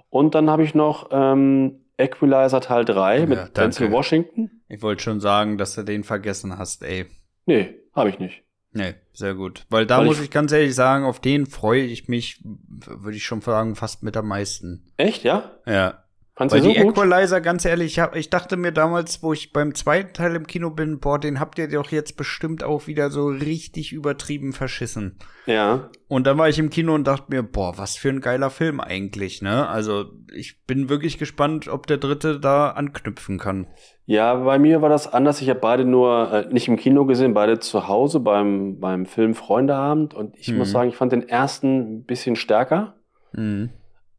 Und 0.09 0.35
dann 0.35 0.49
habe 0.49 0.63
ich 0.63 0.75
noch 0.75 1.09
ähm, 1.11 1.81
Equalizer 1.97 2.61
Teil 2.61 2.85
3 2.85 3.19
ja, 3.19 3.25
mit 3.25 3.57
Denzel 3.57 3.91
Washington. 3.91 4.61
Ich 4.67 4.81
wollte 4.81 5.03
schon 5.03 5.19
sagen, 5.19 5.57
dass 5.57 5.75
du 5.75 5.83
den 5.83 6.03
vergessen 6.03 6.57
hast, 6.57 6.83
ey. 6.83 7.05
Nee, 7.45 7.75
habe 7.93 8.09
ich 8.09 8.19
nicht. 8.19 8.43
Nee, 8.71 8.95
sehr 9.13 9.35
gut. 9.35 9.65
Weil 9.69 9.85
da 9.85 9.99
Weil 9.99 10.05
muss 10.05 10.17
ich, 10.17 10.25
ich 10.25 10.31
ganz 10.31 10.51
ehrlich 10.51 10.75
sagen, 10.75 11.05
auf 11.05 11.21
den 11.21 11.45
freue 11.45 11.83
ich 11.83 12.09
mich, 12.09 12.41
würde 12.43 13.15
ich 13.15 13.23
schon 13.23 13.39
sagen, 13.39 13.75
fast 13.75 14.03
mit 14.03 14.17
am 14.17 14.27
meisten. 14.27 14.91
Echt, 14.97 15.23
ja? 15.23 15.51
Ja. 15.65 16.04
Fandst 16.37 16.53
Weil 16.53 16.63
die 16.63 16.77
so 16.77 16.89
Equalizer, 16.89 17.39
ganz 17.39 17.63
ehrlich, 17.63 17.93
ich, 17.93 17.99
hab, 17.99 18.13
ich 18.13 18.29
dachte 18.29 18.57
mir 18.57 18.73
damals, 18.73 19.23
wo 19.23 19.31
ich 19.31 19.53
beim 19.53 19.73
zweiten 19.73 20.11
Teil 20.11 20.35
im 20.35 20.47
Kino 20.47 20.69
bin, 20.69 20.99
boah, 20.99 21.17
den 21.17 21.39
habt 21.39 21.57
ihr 21.57 21.69
doch 21.69 21.91
jetzt 21.91 22.17
bestimmt 22.17 22.61
auch 22.61 22.87
wieder 22.87 23.09
so 23.09 23.27
richtig 23.27 23.93
übertrieben 23.93 24.51
verschissen. 24.51 25.17
Ja. 25.45 25.89
Und 26.09 26.27
dann 26.27 26.37
war 26.37 26.49
ich 26.49 26.59
im 26.59 26.69
Kino 26.69 26.93
und 26.93 27.07
dachte 27.07 27.27
mir, 27.29 27.41
boah, 27.41 27.77
was 27.77 27.95
für 27.95 28.09
ein 28.09 28.19
geiler 28.19 28.49
Film 28.49 28.81
eigentlich, 28.81 29.41
ne? 29.41 29.69
Also 29.69 30.07
ich 30.33 30.61
bin 30.65 30.89
wirklich 30.89 31.17
gespannt, 31.17 31.69
ob 31.69 31.87
der 31.87 31.97
dritte 31.97 32.37
da 32.37 32.71
anknüpfen 32.71 33.39
kann. 33.39 33.67
Ja, 34.05 34.35
bei 34.35 34.59
mir 34.59 34.81
war 34.81 34.89
das 34.89 35.11
anders. 35.11 35.41
Ich 35.41 35.49
habe 35.49 35.61
beide 35.61 35.85
nur 35.85 36.33
äh, 36.33 36.53
nicht 36.53 36.67
im 36.67 36.75
Kino 36.75 37.05
gesehen, 37.05 37.33
beide 37.33 37.59
zu 37.59 37.87
Hause 37.87 38.19
beim, 38.19 38.81
beim 38.81 39.05
Film 39.05 39.35
Freundeabend. 39.35 40.13
Und 40.13 40.35
ich 40.37 40.51
mhm. 40.51 40.57
muss 40.57 40.71
sagen, 40.71 40.89
ich 40.89 40.97
fand 40.97 41.13
den 41.13 41.29
ersten 41.29 41.99
ein 41.99 42.03
bisschen 42.03 42.35
stärker. 42.35 42.95
Mhm. 43.31 43.69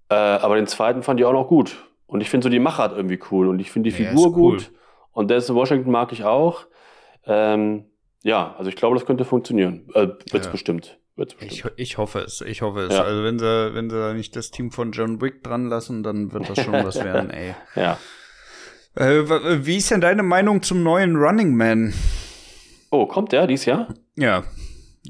Äh, 0.09 0.15
aber 0.15 0.57
den 0.57 0.67
zweiten 0.67 1.03
fand 1.03 1.21
ich 1.21 1.27
auch 1.27 1.33
noch 1.35 1.49
gut. 1.49 1.86
Und 2.07 2.21
ich 2.21 2.31
finde 2.31 2.45
so 2.45 2.49
die 2.49 2.59
Machart 2.59 2.97
irgendwie 2.97 3.19
cool 3.31 3.49
und 3.49 3.59
ich 3.59 3.71
finde 3.71 3.91
die 3.91 4.03
ja, 4.03 4.11
Figur 4.11 4.33
gut. 4.33 4.73
Und 5.13 5.31
Denzel 5.31 5.55
Washington 5.55 5.91
mag 5.91 6.13
ich 6.13 6.25
auch. 6.25 6.67
Ähm, 7.25 7.87
ja, 8.23 8.55
also 8.59 8.69
ich 8.69 8.77
glaube, 8.77 8.97
das 8.97 9.07
könnte 9.07 9.25
funktionieren. 9.25 9.89
Äh, 9.95 10.09
wird's 10.31 10.47
ja. 10.47 10.53
bestimmt. 10.53 10.99
Wird's 11.17 11.35
bestimmt. 11.35 11.73
Ich, 11.77 11.93
ich 11.93 11.99
hoffe 11.99 12.21
es, 12.21 12.43
ich 12.43 12.63
hoffe 12.63 12.81
es. 12.81 12.95
Ja. 12.95 13.03
Also 13.03 13.25
wenn 13.25 13.39
sie, 13.39 13.75
wenn 13.75 13.91
sie 13.91 13.97
da 13.97 14.13
nicht 14.13 14.37
das 14.37 14.51
Team 14.51 14.71
von 14.71 14.93
John 14.93 15.21
Wick 15.21 15.43
dran 15.43 15.69
lassen, 15.69 16.03
dann 16.03 16.33
wird 16.33 16.49
das 16.49 16.63
schon 16.63 16.75
was 16.75 17.03
werden, 17.03 17.31
ey. 17.31 17.55
Ja. 17.75 17.99
Äh, 18.95 19.67
wie 19.67 19.77
ist 19.77 19.91
denn 19.91 20.01
deine 20.01 20.23
Meinung 20.23 20.63
zum 20.63 20.83
neuen 20.83 21.17
Running 21.17 21.55
Man? 21.55 21.93
Oh, 22.91 23.07
kommt 23.07 23.33
der 23.33 23.47
dies 23.47 23.65
Jahr? 23.65 23.89
Ja. 24.17 24.45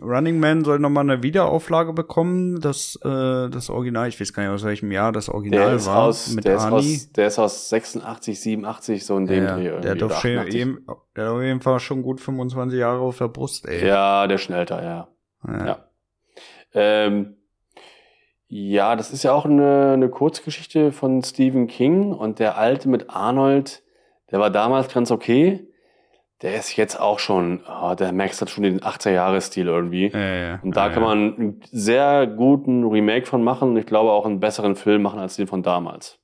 Running 0.03 0.40
Man 0.40 0.64
soll 0.64 0.78
nochmal 0.78 1.05
eine 1.05 1.22
Wiederauflage 1.22 1.92
bekommen. 1.92 2.61
Das, 2.61 2.99
äh, 3.05 3.49
das 3.51 3.70
Original, 3.70 4.09
ich 4.09 4.20
weiß 4.20 4.32
gar 4.32 4.42
nicht 4.42 4.53
aus 4.53 4.64
welchem 4.64 4.90
Jahr 4.90 5.12
das 5.12 5.28
Original 5.28 5.70
der 5.70 5.86
war. 5.86 6.05
Aus, 6.05 6.32
mit 6.32 6.44
der, 6.44 6.59
Arnie. 6.59 6.94
Ist 6.94 7.07
aus, 7.07 7.12
der 7.12 7.26
ist 7.26 7.38
aus 7.38 7.68
86, 7.68 8.40
87, 8.40 9.05
so 9.07 9.16
in 9.16 9.26
dem 9.26 9.44
ja, 9.44 9.57
Dreh 9.57 9.80
Der 9.80 9.90
hat, 9.92 10.03
auf 10.03 10.24
jeden, 10.24 10.86
der 11.16 11.24
hat 11.24 11.32
auf 11.32 11.42
jeden 11.42 11.61
Fall 11.61 11.80
schon 11.80 12.03
gut 12.03 12.20
25 12.20 12.78
Jahre 12.78 13.01
auf 13.01 13.18
der 13.18 13.28
Brust, 13.28 13.66
ey. 13.66 13.86
Ja, 13.86 14.26
der 14.26 14.38
schnellter, 14.38 14.82
ja. 14.82 15.09
Ja. 15.47 15.66
Ja. 15.66 15.78
Ähm, 16.74 17.36
ja, 18.49 18.94
das 18.94 19.12
ist 19.12 19.24
ja 19.24 19.32
auch 19.32 19.44
eine, 19.44 19.92
eine 19.92 20.09
Kurzgeschichte 20.09 20.92
von 20.92 21.22
Stephen 21.22 21.66
King 21.66 22.12
und 22.12 22.38
der 22.38 22.57
alte 22.57 22.88
mit 22.88 23.11
Arnold, 23.11 23.82
der 24.30 24.38
war 24.38 24.51
damals 24.51 24.92
ganz 24.92 25.11
okay. 25.11 25.66
Der 26.43 26.55
ist 26.57 26.76
jetzt 26.76 27.01
auch 27.01 27.18
schon, 27.18 27.62
oh, 27.66 27.95
der 27.95 28.12
Max 28.12 28.41
hat 28.43 28.51
schon 28.51 28.64
den 28.64 28.80
80er-Jahre-Stil 28.80 29.66
irgendwie. 29.66 30.09
Ja, 30.09 30.34
ja, 30.34 30.61
und 30.62 30.76
da 30.76 30.89
ja, 30.89 30.93
kann 30.93 31.03
man 31.03 31.18
einen 31.34 31.61
sehr 31.70 32.26
guten 32.26 32.84
Remake 32.84 33.24
von 33.26 33.43
machen 33.43 33.70
und 33.70 33.76
ich 33.78 33.87
glaube 33.87 34.11
auch 34.11 34.26
einen 34.26 34.39
besseren 34.39 34.76
Film 34.76 35.01
machen 35.03 35.18
als 35.18 35.37
den 35.37 35.47
von 35.47 35.62
damals. 35.62 36.18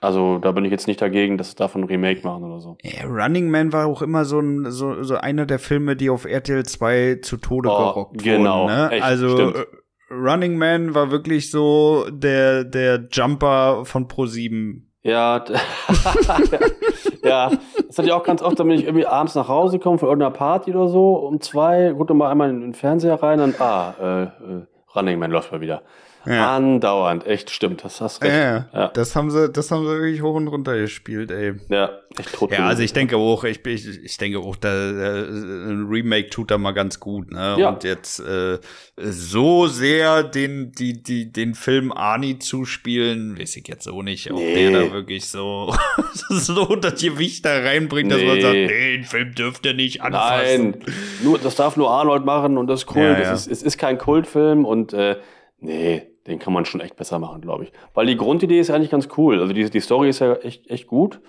Also 0.00 0.38
da 0.38 0.50
bin 0.50 0.64
ich 0.64 0.72
jetzt 0.72 0.88
nicht 0.88 1.00
dagegen, 1.00 1.38
dass 1.38 1.50
sie 1.50 1.56
davon 1.56 1.82
ein 1.82 1.88
Remake 1.88 2.26
machen 2.26 2.42
oder 2.42 2.58
so. 2.58 2.76
Running 3.04 3.50
Man 3.50 3.72
war 3.72 3.86
auch 3.86 4.02
immer 4.02 4.24
so, 4.24 4.40
ein, 4.40 4.70
so, 4.70 5.02
so 5.02 5.16
einer 5.16 5.46
der 5.46 5.60
Filme, 5.60 5.94
die 5.94 6.10
auf 6.10 6.24
RTL 6.24 6.64
2 6.64 7.20
zu 7.22 7.36
Tode 7.36 7.68
oh, 7.70 7.76
gerockt 7.76 8.22
genau, 8.22 8.64
wurden. 8.64 8.74
Ne? 8.74 8.90
Echt, 8.92 9.04
also 9.04 9.28
stimmt. 9.28 9.56
Äh, 9.56 9.64
Running 10.12 10.56
Man 10.56 10.94
war 10.94 11.10
wirklich 11.12 11.50
so 11.50 12.06
der, 12.10 12.64
der 12.64 13.08
Jumper 13.12 13.84
von 13.84 14.08
Pro7 14.08 14.82
ja, 15.02 15.44
ja, 17.24 17.50
das 17.88 17.98
hatte 17.98 18.08
ich 18.08 18.12
auch 18.12 18.22
ganz 18.22 18.40
oft, 18.40 18.56
bin 18.68 18.70
ich 18.70 18.84
irgendwie 18.84 19.06
abends 19.06 19.34
nach 19.34 19.48
Hause 19.48 19.78
gekommen 19.78 19.98
von 19.98 20.08
irgendeiner 20.08 20.32
Party 20.32 20.70
oder 20.74 20.88
so, 20.88 21.14
um 21.14 21.40
zwei, 21.40 21.94
dann 22.06 22.16
mal 22.16 22.30
einmal 22.30 22.50
in 22.50 22.60
den 22.60 22.74
Fernseher 22.74 23.22
rein 23.22 23.40
und 23.40 23.60
ah, 23.60 23.94
äh, 24.00 24.22
äh, 24.22 24.66
Running 24.94 25.18
Man 25.18 25.30
läuft 25.30 25.50
mal 25.50 25.60
wieder. 25.60 25.82
Ja. 26.24 26.56
Andauernd, 26.56 27.26
echt 27.26 27.50
stimmt, 27.50 27.84
das 27.84 28.00
hast 28.00 28.22
recht. 28.22 28.32
Ja, 28.32 28.68
ja, 28.72 28.88
Das 28.88 29.16
haben 29.16 29.30
sie, 29.30 29.50
das 29.50 29.70
haben 29.70 29.84
sie 29.84 29.90
wirklich 29.90 30.22
hoch 30.22 30.34
und 30.34 30.46
runter 30.46 30.76
gespielt, 30.76 31.30
ey. 31.32 31.54
Ja, 31.68 31.90
echt 32.16 32.32
tot. 32.34 32.52
Ja, 32.52 32.66
also 32.66 32.82
ich 32.82 32.92
denke 32.92 33.16
auch, 33.16 33.42
ich, 33.42 33.64
ich, 33.66 34.04
ich 34.04 34.16
denke 34.18 34.38
auch, 34.38 34.54
da, 34.54 34.70
ein 34.70 35.86
Remake 35.88 36.30
tut 36.30 36.50
da 36.52 36.58
mal 36.58 36.72
ganz 36.72 37.00
gut, 37.00 37.32
ne? 37.32 37.56
Ja. 37.58 37.70
Und 37.70 37.82
jetzt 37.82 38.20
äh, 38.20 38.58
so 38.96 39.66
sehr 39.66 40.22
den, 40.22 40.70
die, 40.72 41.02
die, 41.02 41.32
den 41.32 41.54
Film 41.54 41.90
Ani 41.90 42.38
zuspielen, 42.38 43.38
weiß 43.38 43.56
ich 43.56 43.66
jetzt 43.66 43.88
auch 43.88 44.02
nicht, 44.02 44.30
ob 44.30 44.38
nee. 44.38 44.70
der 44.70 44.70
da 44.70 44.92
wirklich 44.92 45.26
so, 45.26 45.74
so 46.28 46.76
das 46.76 47.00
Gewicht 47.00 47.44
da 47.44 47.58
reinbringt, 47.58 48.10
nee. 48.10 48.14
dass 48.14 48.24
man 48.24 48.40
sagt, 48.40 48.54
nee, 48.54 48.96
den 48.96 49.04
Film 49.04 49.34
dürft 49.34 49.66
ihr 49.66 49.74
nicht 49.74 50.02
anfassen. 50.02 50.70
Nein, 50.70 50.94
nur, 51.24 51.38
das 51.38 51.56
darf 51.56 51.76
nur 51.76 51.90
Arnold 51.90 52.24
machen 52.24 52.58
und 52.58 52.68
das 52.68 52.84
ist 52.84 52.94
cool. 52.94 53.02
Ja, 53.02 53.18
das 53.18 53.46
Ist, 53.46 53.52
es 53.52 53.62
ist 53.64 53.78
kein 53.78 53.98
Kultfilm 53.98 54.64
und 54.64 54.92
äh, 54.92 55.16
nee, 55.58 56.11
den 56.26 56.38
kann 56.38 56.52
man 56.52 56.64
schon 56.64 56.80
echt 56.80 56.96
besser 56.96 57.18
machen, 57.18 57.40
glaube 57.40 57.64
ich. 57.64 57.72
Weil 57.94 58.06
die 58.06 58.16
Grundidee 58.16 58.60
ist 58.60 58.70
eigentlich 58.70 58.90
ganz 58.90 59.08
cool. 59.16 59.40
Also 59.40 59.52
die, 59.52 59.68
die 59.68 59.80
Story 59.80 60.08
ist 60.08 60.20
ja 60.20 60.34
echt, 60.36 60.68
echt 60.68 60.86
gut. 60.86 61.20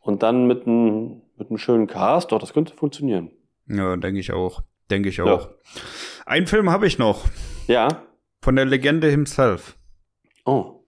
Und 0.00 0.22
dann 0.22 0.46
mit 0.46 0.66
einem 0.66 1.22
mit 1.38 1.50
einem 1.50 1.58
schönen 1.58 1.86
Cast, 1.86 2.32
doch, 2.32 2.38
das 2.38 2.52
könnte 2.52 2.74
funktionieren. 2.74 3.30
Ja, 3.66 3.96
denke 3.96 4.20
ich 4.20 4.32
auch. 4.32 4.62
Denke 4.90 5.08
ich 5.08 5.20
auch. 5.22 5.48
Ja. 5.48 5.54
Einen 6.26 6.46
Film 6.46 6.70
habe 6.70 6.86
ich 6.86 6.98
noch. 6.98 7.26
Ja. 7.66 8.02
Von 8.42 8.56
der 8.56 8.64
Legende 8.64 9.08
himself. 9.08 9.76
Oh. 10.44 10.84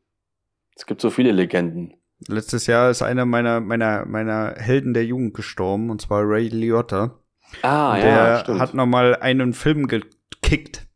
Es 0.74 0.86
gibt 0.86 1.00
so 1.00 1.10
viele 1.10 1.32
Legenden. 1.32 1.94
Letztes 2.26 2.66
Jahr 2.66 2.90
ist 2.90 3.02
einer 3.02 3.24
meiner, 3.26 3.60
meiner, 3.60 4.06
meiner 4.06 4.54
Helden 4.56 4.94
der 4.94 5.04
Jugend 5.04 5.34
gestorben, 5.34 5.90
und 5.90 6.00
zwar 6.00 6.22
Ray 6.24 6.48
Liotta. 6.48 7.18
Ah, 7.62 7.96
der 7.96 8.10
ja. 8.10 8.42
Der 8.42 8.58
hat 8.58 8.74
nochmal 8.74 9.16
einen 9.16 9.52
Film 9.52 9.86
gekickt. 9.88 10.86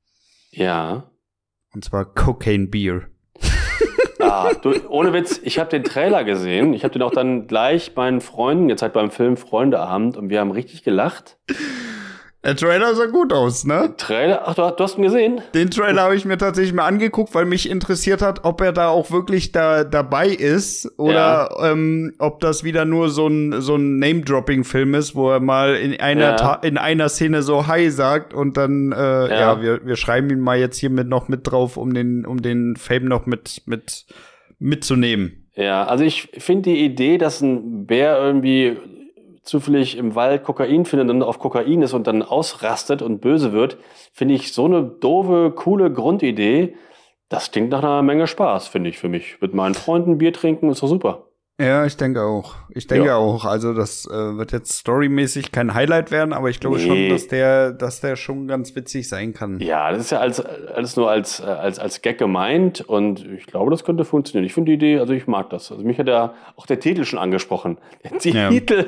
Ja. 0.50 1.10
Und 1.74 1.84
zwar 1.84 2.04
Cocaine 2.04 2.68
Beer. 2.68 3.02
Ah, 4.20 4.52
du, 4.54 4.72
ohne 4.88 5.12
Witz, 5.12 5.40
ich 5.42 5.58
habe 5.58 5.70
den 5.70 5.84
Trailer 5.84 6.24
gesehen. 6.24 6.72
Ich 6.72 6.84
habe 6.84 6.92
den 6.92 7.02
auch 7.02 7.10
dann 7.10 7.46
gleich 7.46 7.94
meinen 7.94 8.20
Freunden 8.20 8.68
gezeigt 8.68 8.94
beim 8.94 9.10
Film 9.10 9.36
Freundeabend 9.36 10.16
und 10.16 10.30
wir 10.30 10.40
haben 10.40 10.50
richtig 10.50 10.82
gelacht. 10.82 11.36
Der 12.44 12.56
Trailer 12.56 12.94
sah 12.94 13.06
gut 13.06 13.32
aus, 13.32 13.64
ne? 13.64 13.94
Trailer? 13.96 14.42
Ach, 14.44 14.54
du, 14.54 14.62
du 14.70 14.84
hast 14.84 14.98
ihn 14.98 15.02
gesehen? 15.02 15.40
Den 15.54 15.70
Trailer 15.70 16.02
habe 16.02 16.14
ich 16.14 16.26
mir 16.26 16.36
tatsächlich 16.36 16.74
mal 16.74 16.86
angeguckt, 16.86 17.34
weil 17.34 17.46
mich 17.46 17.70
interessiert 17.70 18.20
hat, 18.20 18.44
ob 18.44 18.60
er 18.60 18.72
da 18.72 18.88
auch 18.88 19.10
wirklich 19.10 19.52
da 19.52 19.82
dabei 19.82 20.28
ist 20.28 20.92
oder 20.98 21.48
ja. 21.58 21.72
ähm, 21.72 22.14
ob 22.18 22.40
das 22.40 22.62
wieder 22.62 22.84
nur 22.84 23.08
so 23.08 23.26
ein 23.28 23.62
so 23.62 23.76
ein 23.76 23.98
Name-Dropping-Film 23.98 24.94
ist, 24.94 25.14
wo 25.14 25.30
er 25.30 25.40
mal 25.40 25.74
in 25.76 25.98
einer 25.98 26.36
ja. 26.36 26.54
in 26.62 26.76
einer 26.76 27.08
Szene 27.08 27.42
so 27.42 27.66
Hi 27.66 27.90
sagt 27.90 28.34
und 28.34 28.58
dann 28.58 28.92
äh, 28.92 28.96
ja, 28.96 29.28
ja 29.28 29.62
wir, 29.62 29.86
wir 29.86 29.96
schreiben 29.96 30.28
ihn 30.28 30.40
mal 30.40 30.58
jetzt 30.58 30.76
hier 30.76 30.90
mit 30.90 31.08
noch 31.08 31.28
mit 31.28 31.50
drauf, 31.50 31.78
um 31.78 31.94
den 31.94 32.26
um 32.26 32.42
den 32.42 32.76
Fame 32.76 33.06
noch 33.06 33.24
mit 33.24 33.62
mit 33.64 34.04
mitzunehmen. 34.58 35.48
Ja, 35.56 35.84
also 35.84 36.04
ich 36.04 36.28
finde 36.38 36.70
die 36.70 36.84
Idee, 36.84 37.16
dass 37.16 37.40
ein 37.40 37.86
Bär 37.86 38.18
irgendwie 38.18 38.76
zufällig 39.44 39.96
im 39.96 40.14
Wald 40.14 40.42
Kokain 40.42 40.84
findet 40.84 41.10
und 41.10 41.22
auf 41.22 41.38
Kokain 41.38 41.82
ist 41.82 41.92
und 41.92 42.06
dann 42.06 42.22
ausrastet 42.22 43.02
und 43.02 43.20
böse 43.20 43.52
wird, 43.52 43.78
finde 44.12 44.34
ich 44.34 44.52
so 44.52 44.64
eine 44.64 44.82
doofe, 44.82 45.52
coole 45.54 45.92
Grundidee. 45.92 46.76
Das 47.28 47.50
klingt 47.50 47.70
nach 47.70 47.82
einer 47.82 48.02
Menge 48.02 48.26
Spaß, 48.26 48.68
finde 48.68 48.90
ich 48.90 48.98
für 48.98 49.08
mich. 49.08 49.40
Mit 49.40 49.54
meinen 49.54 49.74
Freunden 49.74 50.18
Bier 50.18 50.32
trinken 50.32 50.70
ist 50.70 50.82
doch 50.82 50.88
super. 50.88 51.28
Ja, 51.60 51.86
ich 51.86 51.96
denke 51.96 52.20
auch. 52.22 52.56
Ich 52.70 52.88
denke 52.88 53.06
Ja. 53.06 53.16
auch. 53.16 53.44
Also 53.44 53.74
das 53.74 54.06
äh, 54.10 54.36
wird 54.36 54.50
jetzt 54.50 54.72
storymäßig 54.72 55.52
kein 55.52 55.72
Highlight 55.72 56.10
werden, 56.10 56.32
aber 56.32 56.50
ich 56.50 56.58
glaube 56.58 56.78
Nee. 56.78 56.86
schon, 56.86 57.08
dass 57.10 57.28
der, 57.28 57.70
dass 57.70 58.00
der 58.00 58.16
schon 58.16 58.48
ganz 58.48 58.74
witzig 58.74 59.08
sein 59.08 59.32
kann. 59.34 59.60
Ja, 59.60 59.92
das 59.92 60.00
ist 60.00 60.10
ja 60.10 60.18
alles, 60.18 60.40
alles 60.40 60.96
nur 60.96 61.08
als, 61.08 61.38
äh, 61.38 61.44
als, 61.44 61.78
als 61.78 62.02
Gag 62.02 62.18
gemeint 62.18 62.80
und 62.80 63.24
ich 63.24 63.46
glaube, 63.46 63.70
das 63.70 63.84
könnte 63.84 64.04
funktionieren. 64.04 64.44
Ich 64.46 64.52
finde 64.52 64.70
die 64.72 64.74
Idee, 64.74 64.98
also 64.98 65.12
ich 65.12 65.28
mag 65.28 65.48
das. 65.50 65.70
Also 65.70 65.84
mich 65.84 65.96
hat 66.00 66.08
ja 66.08 66.34
auch 66.56 66.66
der 66.66 66.80
Titel 66.80 67.04
schon 67.04 67.20
angesprochen. 67.20 67.78
Der 68.02 68.32
Ja. 68.32 68.48
Titel 68.48 68.86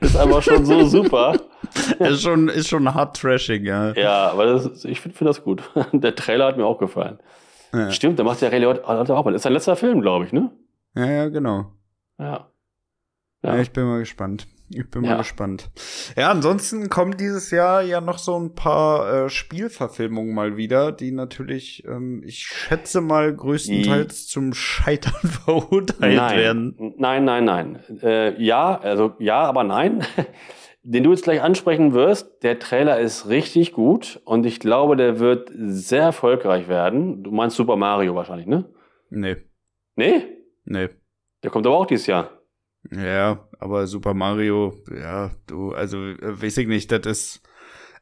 ist 0.00 0.16
einfach 0.16 0.40
schon 0.42 0.64
so 0.64 0.86
super. 0.86 1.36
ist 1.98 2.22
schon, 2.22 2.48
ist 2.48 2.68
schon 2.68 2.94
hart 2.94 3.14
trashing, 3.20 3.62
ja. 3.66 3.92
Ja, 3.92 4.30
aber 4.30 4.46
das, 4.46 4.86
ich 4.86 5.02
finde 5.02 5.18
find 5.18 5.28
das 5.28 5.44
gut. 5.44 5.62
Der 5.92 6.14
Trailer 6.14 6.46
hat 6.46 6.56
mir 6.56 6.64
auch 6.64 6.78
gefallen. 6.78 7.18
Ja. 7.74 7.90
Stimmt, 7.90 8.18
da 8.18 8.24
macht 8.24 8.40
der 8.40 8.52
Ray 8.52 8.60
Liotta 8.60 8.84
auch 9.14 9.24
mal. 9.26 9.34
Ist 9.34 9.42
sein 9.42 9.52
letzter 9.52 9.76
Film, 9.76 10.00
glaube 10.00 10.24
ich, 10.24 10.32
ne? 10.32 10.50
Ja, 10.94 11.06
ja, 11.10 11.28
genau. 11.28 11.72
Ja. 12.18 12.50
Ja. 13.42 13.54
Ja. 13.56 13.60
ich 13.60 13.72
bin 13.72 13.84
mal 13.84 13.98
gespannt. 13.98 14.46
Ich 14.70 14.88
bin 14.90 15.02
mal 15.02 15.08
Ja. 15.10 15.16
gespannt. 15.18 15.70
Ja, 16.16 16.30
ansonsten 16.30 16.88
kommen 16.88 17.16
dieses 17.18 17.50
Jahr 17.50 17.82
ja 17.82 18.00
noch 18.00 18.18
so 18.18 18.38
ein 18.38 18.54
paar 18.54 19.24
äh, 19.26 19.28
Spielverfilmungen 19.28 20.34
mal 20.34 20.56
wieder, 20.56 20.90
die 20.90 21.12
natürlich, 21.12 21.84
ähm, 21.86 22.22
ich 22.24 22.38
schätze 22.38 23.00
mal, 23.02 23.34
größtenteils 23.34 24.26
zum 24.26 24.54
Scheitern 24.54 25.12
verurteilt 25.44 26.16
nein. 26.16 26.38
werden. 26.38 26.94
Nein, 26.96 27.24
nein, 27.24 27.44
nein. 27.44 27.78
Äh, 28.02 28.42
ja, 28.42 28.78
also 28.80 29.12
ja, 29.18 29.42
aber 29.42 29.64
nein. 29.64 30.02
Den 30.86 31.02
du 31.02 31.10
jetzt 31.12 31.24
gleich 31.24 31.40
ansprechen 31.40 31.94
wirst, 31.94 32.42
der 32.42 32.58
Trailer 32.58 33.00
ist 33.00 33.28
richtig 33.28 33.72
gut 33.72 34.20
und 34.26 34.44
ich 34.44 34.60
glaube, 34.60 34.96
der 34.96 35.18
wird 35.18 35.50
sehr 35.54 36.02
erfolgreich 36.02 36.68
werden. 36.68 37.22
Du 37.22 37.30
meinst 37.30 37.56
Super 37.56 37.76
Mario 37.76 38.14
wahrscheinlich, 38.14 38.46
ne? 38.46 38.66
Nee, 39.08 39.36
Nee? 39.96 40.26
Nee. 40.64 40.88
Der 41.42 41.50
kommt 41.50 41.66
aber 41.66 41.76
auch 41.76 41.86
dieses 41.86 42.06
Jahr. 42.06 42.30
Ja, 42.90 43.48
aber 43.58 43.86
Super 43.86 44.14
Mario, 44.14 44.74
ja, 44.94 45.30
du, 45.46 45.72
also, 45.72 45.98
äh, 45.98 46.42
weiß 46.42 46.58
ich 46.58 46.68
nicht, 46.68 46.92
das 46.92 47.06
ist. 47.06 47.42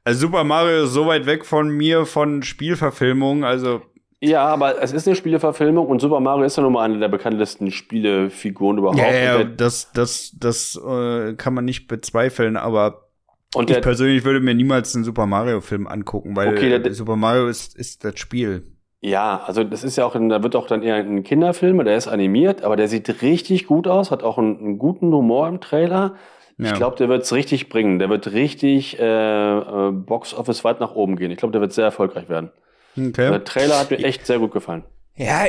Also 0.04 0.26
Super 0.26 0.42
Mario 0.42 0.84
ist 0.84 0.92
so 0.92 1.06
weit 1.06 1.26
weg 1.26 1.44
von 1.44 1.68
mir, 1.70 2.06
von 2.06 2.42
Spielverfilmung, 2.42 3.44
also. 3.44 3.82
Ja, 4.20 4.44
aber 4.46 4.80
es 4.82 4.92
ist 4.92 5.06
eine 5.06 5.16
Spieleverfilmung 5.16 5.86
und 5.86 6.00
Super 6.00 6.20
Mario 6.20 6.44
ist 6.44 6.56
ja 6.56 6.62
nun 6.62 6.72
mal 6.72 6.84
eine 6.84 6.98
der 6.98 7.08
bekanntesten 7.08 7.70
Spielefiguren 7.70 8.78
überhaupt. 8.78 8.98
Ja, 8.98 9.12
ja, 9.12 9.44
das, 9.44 9.92
das, 9.92 10.36
das 10.38 10.76
äh, 10.76 11.34
kann 11.34 11.54
man 11.54 11.64
nicht 11.64 11.88
bezweifeln, 11.88 12.56
aber 12.56 13.08
und 13.54 13.70
ich 13.70 13.80
persönlich 13.80 14.24
würde 14.24 14.40
mir 14.40 14.54
niemals 14.54 14.94
einen 14.94 15.04
Super 15.04 15.26
Mario-Film 15.26 15.86
angucken, 15.86 16.34
weil 16.36 16.48
Okay, 16.48 16.92
Super 16.92 17.16
Mario 17.16 17.48
ist, 17.48 17.76
ist 17.76 18.04
das 18.04 18.18
Spiel. 18.18 18.71
Ja, 19.04 19.42
also 19.46 19.64
das 19.64 19.82
ist 19.82 19.96
ja 19.96 20.04
auch, 20.06 20.14
ein, 20.14 20.28
da 20.28 20.42
wird 20.44 20.54
auch 20.54 20.68
dann 20.68 20.82
eher 20.82 20.94
ein 20.94 21.24
Kinderfilm, 21.24 21.84
der 21.84 21.96
ist 21.96 22.06
animiert, 22.06 22.62
aber 22.62 22.76
der 22.76 22.86
sieht 22.86 23.20
richtig 23.20 23.66
gut 23.66 23.88
aus, 23.88 24.12
hat 24.12 24.22
auch 24.22 24.38
einen, 24.38 24.58
einen 24.58 24.78
guten 24.78 25.12
Humor 25.12 25.48
im 25.48 25.60
Trailer. 25.60 26.14
Ich 26.56 26.68
Ja. 26.68 26.76
glaube, 26.76 26.96
der 26.96 27.08
wird 27.08 27.22
es 27.22 27.32
richtig 27.32 27.68
bringen. 27.68 27.98
Der 27.98 28.08
wird 28.10 28.32
richtig 28.32 29.00
äh, 29.00 29.58
äh, 29.58 29.90
Box 29.90 30.34
Office 30.34 30.62
weit 30.62 30.78
nach 30.78 30.94
oben 30.94 31.16
gehen. 31.16 31.32
Ich 31.32 31.38
glaube, 31.38 31.50
der 31.50 31.60
wird 31.60 31.72
sehr 31.72 31.86
erfolgreich 31.86 32.28
werden. 32.28 32.50
Okay. 32.96 33.30
Der 33.30 33.42
Trailer 33.42 33.80
hat 33.80 33.90
mir 33.90 33.98
echt 34.04 34.24
sehr 34.26 34.38
gut 34.38 34.52
gefallen. 34.52 34.84
Ja, 35.16 35.44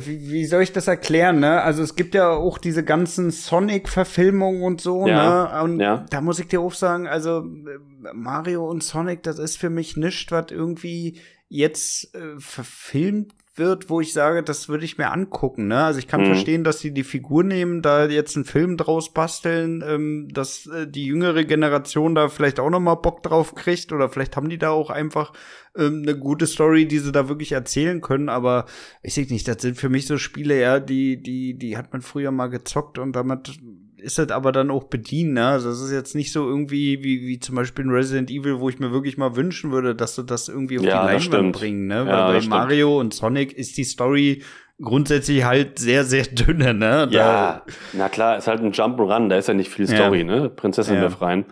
wie, 0.00 0.30
wie 0.30 0.44
soll 0.44 0.62
ich 0.62 0.72
das 0.72 0.86
erklären, 0.86 1.40
ne? 1.40 1.60
Also 1.62 1.82
es 1.82 1.96
gibt 1.96 2.14
ja 2.14 2.30
auch 2.30 2.58
diese 2.58 2.84
ganzen 2.84 3.30
Sonic-Verfilmungen 3.30 4.62
und 4.62 4.80
so, 4.80 5.06
Ja, 5.06 5.58
ne? 5.58 5.62
Und 5.62 5.80
ja. 5.80 6.04
da 6.10 6.20
muss 6.20 6.38
ich 6.38 6.46
dir 6.48 6.60
auch 6.60 6.72
sagen, 6.72 7.06
also 7.06 7.40
äh, 7.40 8.14
Mario 8.14 8.68
und 8.68 8.82
Sonic, 8.82 9.22
das 9.22 9.38
ist 9.38 9.58
für 9.58 9.70
mich 9.70 9.96
nichts, 9.96 10.30
was 10.30 10.46
irgendwie 10.50 11.18
jetzt 11.48 12.14
äh, 12.14 12.38
verfilmt 12.38 13.32
wird, 13.56 13.88
wo 13.88 14.00
ich 14.00 14.12
sage, 14.12 14.42
das 14.42 14.68
würde 14.68 14.84
ich 14.84 14.98
mir 14.98 15.12
angucken, 15.12 15.68
ne? 15.68 15.84
Also 15.84 16.00
ich 16.00 16.08
kann 16.08 16.22
Mhm. 16.22 16.26
verstehen, 16.26 16.64
dass 16.64 16.80
sie 16.80 16.92
die 16.92 17.04
Figur 17.04 17.44
nehmen, 17.44 17.82
da 17.82 18.06
jetzt 18.06 18.34
einen 18.34 18.44
Film 18.44 18.76
draus 18.76 19.12
basteln, 19.14 19.82
ähm, 19.86 20.28
dass 20.32 20.66
äh, 20.66 20.88
die 20.88 21.04
jüngere 21.04 21.44
Generation 21.44 22.16
da 22.16 22.28
vielleicht 22.28 22.58
auch 22.58 22.70
noch 22.70 22.80
mal 22.80 22.96
Bock 22.96 23.22
drauf 23.22 23.54
kriegt 23.54 23.92
oder 23.92 24.08
vielleicht 24.08 24.36
haben 24.36 24.48
die 24.48 24.58
da 24.58 24.70
auch 24.70 24.90
einfach 24.90 25.32
ähm, 25.76 26.02
eine 26.02 26.18
gute 26.18 26.48
Story, 26.48 26.88
die 26.88 26.98
sie 26.98 27.12
da 27.12 27.28
wirklich 27.28 27.52
erzählen 27.52 28.00
können, 28.00 28.28
aber 28.28 28.66
ich 29.02 29.14
sehe 29.14 29.26
nicht, 29.26 29.46
das 29.46 29.62
sind 29.62 29.76
für 29.76 29.88
mich 29.88 30.08
so 30.08 30.18
Spiele, 30.18 30.60
ja, 30.60 30.80
die, 30.80 31.22
die, 31.22 31.56
die 31.56 31.76
hat 31.76 31.92
man 31.92 32.02
früher 32.02 32.32
mal 32.32 32.48
gezockt 32.48 32.98
und 32.98 33.12
damit 33.14 33.56
ist 34.04 34.18
das 34.18 34.30
aber 34.30 34.52
dann 34.52 34.70
auch 34.70 34.84
bedient, 34.84 35.32
ne? 35.32 35.46
Also 35.48 35.68
das 35.70 35.80
ist 35.80 35.90
jetzt 35.92 36.14
nicht 36.14 36.30
so 36.32 36.46
irgendwie 36.46 37.02
wie, 37.02 37.22
wie 37.26 37.38
zum 37.40 37.54
Beispiel 37.56 37.84
in 37.84 37.90
Resident 37.90 38.30
Evil, 38.30 38.60
wo 38.60 38.68
ich 38.68 38.78
mir 38.78 38.92
wirklich 38.92 39.16
mal 39.18 39.34
wünschen 39.36 39.72
würde, 39.72 39.94
dass 39.94 40.14
du 40.14 40.22
das 40.22 40.48
irgendwie 40.48 40.78
auf 40.78 40.84
Ja, 40.84 41.00
die 41.00 41.06
Leinwand 41.06 41.22
stimmt. 41.24 41.52
bringen, 41.56 41.86
ne? 41.86 41.94
Ja, 41.96 42.04
Weil 42.06 42.10
das 42.10 42.32
bei 42.34 42.38
stimmt. 42.40 42.50
Mario 42.50 43.00
und 43.00 43.14
Sonic 43.14 43.52
ist 43.52 43.76
die 43.76 43.84
Story 43.84 44.42
grundsätzlich 44.80 45.44
halt 45.44 45.78
sehr, 45.78 46.04
sehr 46.04 46.24
dünne, 46.24 46.74
ne? 46.74 47.08
Da, 47.10 47.10
Ja, 47.10 47.62
na 47.92 48.08
klar, 48.08 48.36
ist 48.38 48.46
halt 48.48 48.60
ein 48.60 48.72
Jump'n'Run, 48.72 49.28
da 49.28 49.36
ist 49.36 49.48
ja 49.48 49.54
nicht 49.54 49.70
viel 49.70 49.88
Ja. 49.88 49.96
Story, 49.96 50.24
ne? 50.24 50.50
Prinzessin 50.50 50.96
Ja. 50.96 51.04
befreien. 51.04 51.44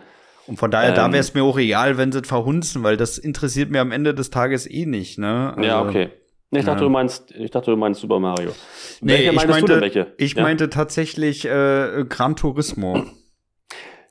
Und 0.45 0.59
von 0.59 0.69
daher, 0.71 0.91
da 0.91 1.05
Ähm. 1.05 1.13
wäre 1.13 1.21
es 1.21 1.33
mir 1.33 1.43
auch 1.43 1.57
egal, 1.57 1.97
wenn 1.97 2.11
sie 2.11 2.19
es 2.19 2.27
verhunzen, 2.27 2.83
weil 2.83 2.97
das 2.97 3.17
interessiert 3.17 3.71
mir 3.71 3.79
am 3.79 3.91
Ende 3.93 4.13
des 4.13 4.29
Tages 4.29 4.69
eh 4.69 4.85
nicht, 4.85 5.17
ne? 5.17 5.55
ja, 5.61 5.81
Also- 5.81 5.99
okay. 6.55 6.59
Ich 6.59 6.65
dachte, 6.65 6.79
ja. 6.79 6.83
du 6.85 6.89
meinst, 6.89 7.31
ich 7.31 7.51
dachte, 7.51 7.71
du 7.71 7.77
meinst 7.77 8.01
Super 8.01 8.19
Mario. 8.19 8.51
Nee, 9.01 9.13
welche 9.13 9.33
meinte, 9.33 9.61
du 9.61 9.67
denn 9.67 9.81
welche? 9.81 10.13
Ich 10.17 10.33
Ja? 10.35 10.43
meinte 10.43 10.69
tatsächlich 10.69 11.45
äh, 11.45 12.05
Gran 12.07 12.35
Turismo. 12.35 13.03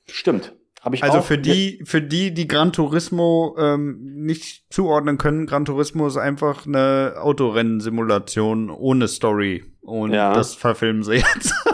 Stimmt. 0.07 0.53
Habe 0.81 0.97
ich 0.97 1.03
Also 1.05 1.19
auch. 1.19 1.25
für 1.25 1.39
die, 1.39 1.81
für 1.85 2.03
die, 2.03 2.35
die 2.35 2.49
Gran 2.49 2.73
Turismo 2.73 3.55
ähm, 3.59 4.01
nicht 4.17 4.65
zuordnen 4.71 5.17
können, 5.17 5.47
Gran 5.47 5.65
Turismo 5.65 6.09
ist 6.09 6.17
einfach 6.17 6.67
eine 6.67 7.15
Autorennsimulation 7.19 8.69
ohne 8.71 9.07
Story. 9.09 9.65
Und 9.81 10.13
Ja. 10.13 10.33
das 10.35 10.55
verfilmen 10.55 11.03
sie 11.05 11.15
jetzt. 11.17 11.53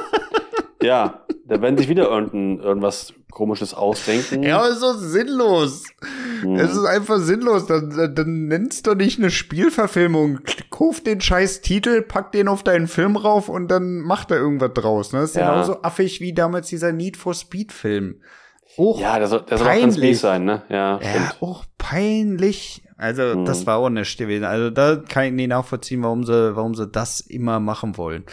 Ja, 0.81 1.24
da 1.48 1.60
werden 1.62 1.76
sich 1.78 1.88
wieder 1.88 2.08
irgendein, 2.10 2.58
irgendwas 2.60 3.12
komisches 3.30 3.74
ausdenken. 3.74 4.42
ja, 4.42 4.58
aber 4.58 4.68
ist 4.70 4.80
so 4.80 4.92
sinnlos. 4.94 5.84
Hm. 6.42 6.56
Es 6.56 6.72
ist 6.72 6.84
einfach 6.84 7.18
sinnlos. 7.18 7.66
Dann, 7.66 8.14
dann, 8.14 8.46
nennst 8.46 8.86
du 8.86 8.94
nicht 8.94 9.18
eine 9.18 9.30
Spielverfilmung. 9.30 10.40
Kauf 10.70 11.00
den 11.00 11.20
scheiß 11.20 11.60
Titel, 11.60 12.02
pack 12.02 12.32
den 12.32 12.48
auf 12.48 12.62
deinen 12.62 12.86
Film 12.88 13.16
rauf 13.16 13.48
und 13.48 13.68
dann 13.68 13.98
macht 14.00 14.30
er 14.30 14.36
irgendwas 14.38 14.72
draus. 14.74 15.12
Ne? 15.12 15.20
Das 15.20 15.30
ist 15.30 15.36
Ja. 15.36 15.50
genauso 15.52 15.82
affig 15.82 16.20
wie 16.20 16.32
damals 16.32 16.68
dieser 16.68 16.92
Need 16.92 17.16
for 17.16 17.34
Speed 17.34 17.72
Film. 17.72 18.20
Auch 18.76 19.00
ja, 19.00 19.18
der 19.18 19.26
soll, 19.28 19.42
der 19.42 19.58
soll 19.58 19.66
auch 19.68 19.80
ganz 19.80 19.96
mies 19.98 20.20
sein, 20.20 20.44
ne? 20.44 20.62
Ja, 20.68 21.00
Ja, 21.02 21.32
auch 21.40 21.64
peinlich. 21.78 22.82
Also, 22.96 23.22
Mhm. 23.36 23.44
das 23.44 23.66
war 23.66 23.78
auch 23.78 23.88
nicht 23.90 24.18
gewesen. 24.18 24.44
Also, 24.44 24.70
da 24.70 24.96
kann 24.96 25.24
ich 25.26 25.32
nicht 25.32 25.48
nachvollziehen, 25.48 26.02
warum 26.02 26.24
sie, 26.24 26.54
warum 26.56 26.74
sie 26.74 26.86
das 26.86 27.20
immer 27.20 27.58
machen 27.60 27.96
wollen. 27.96 28.24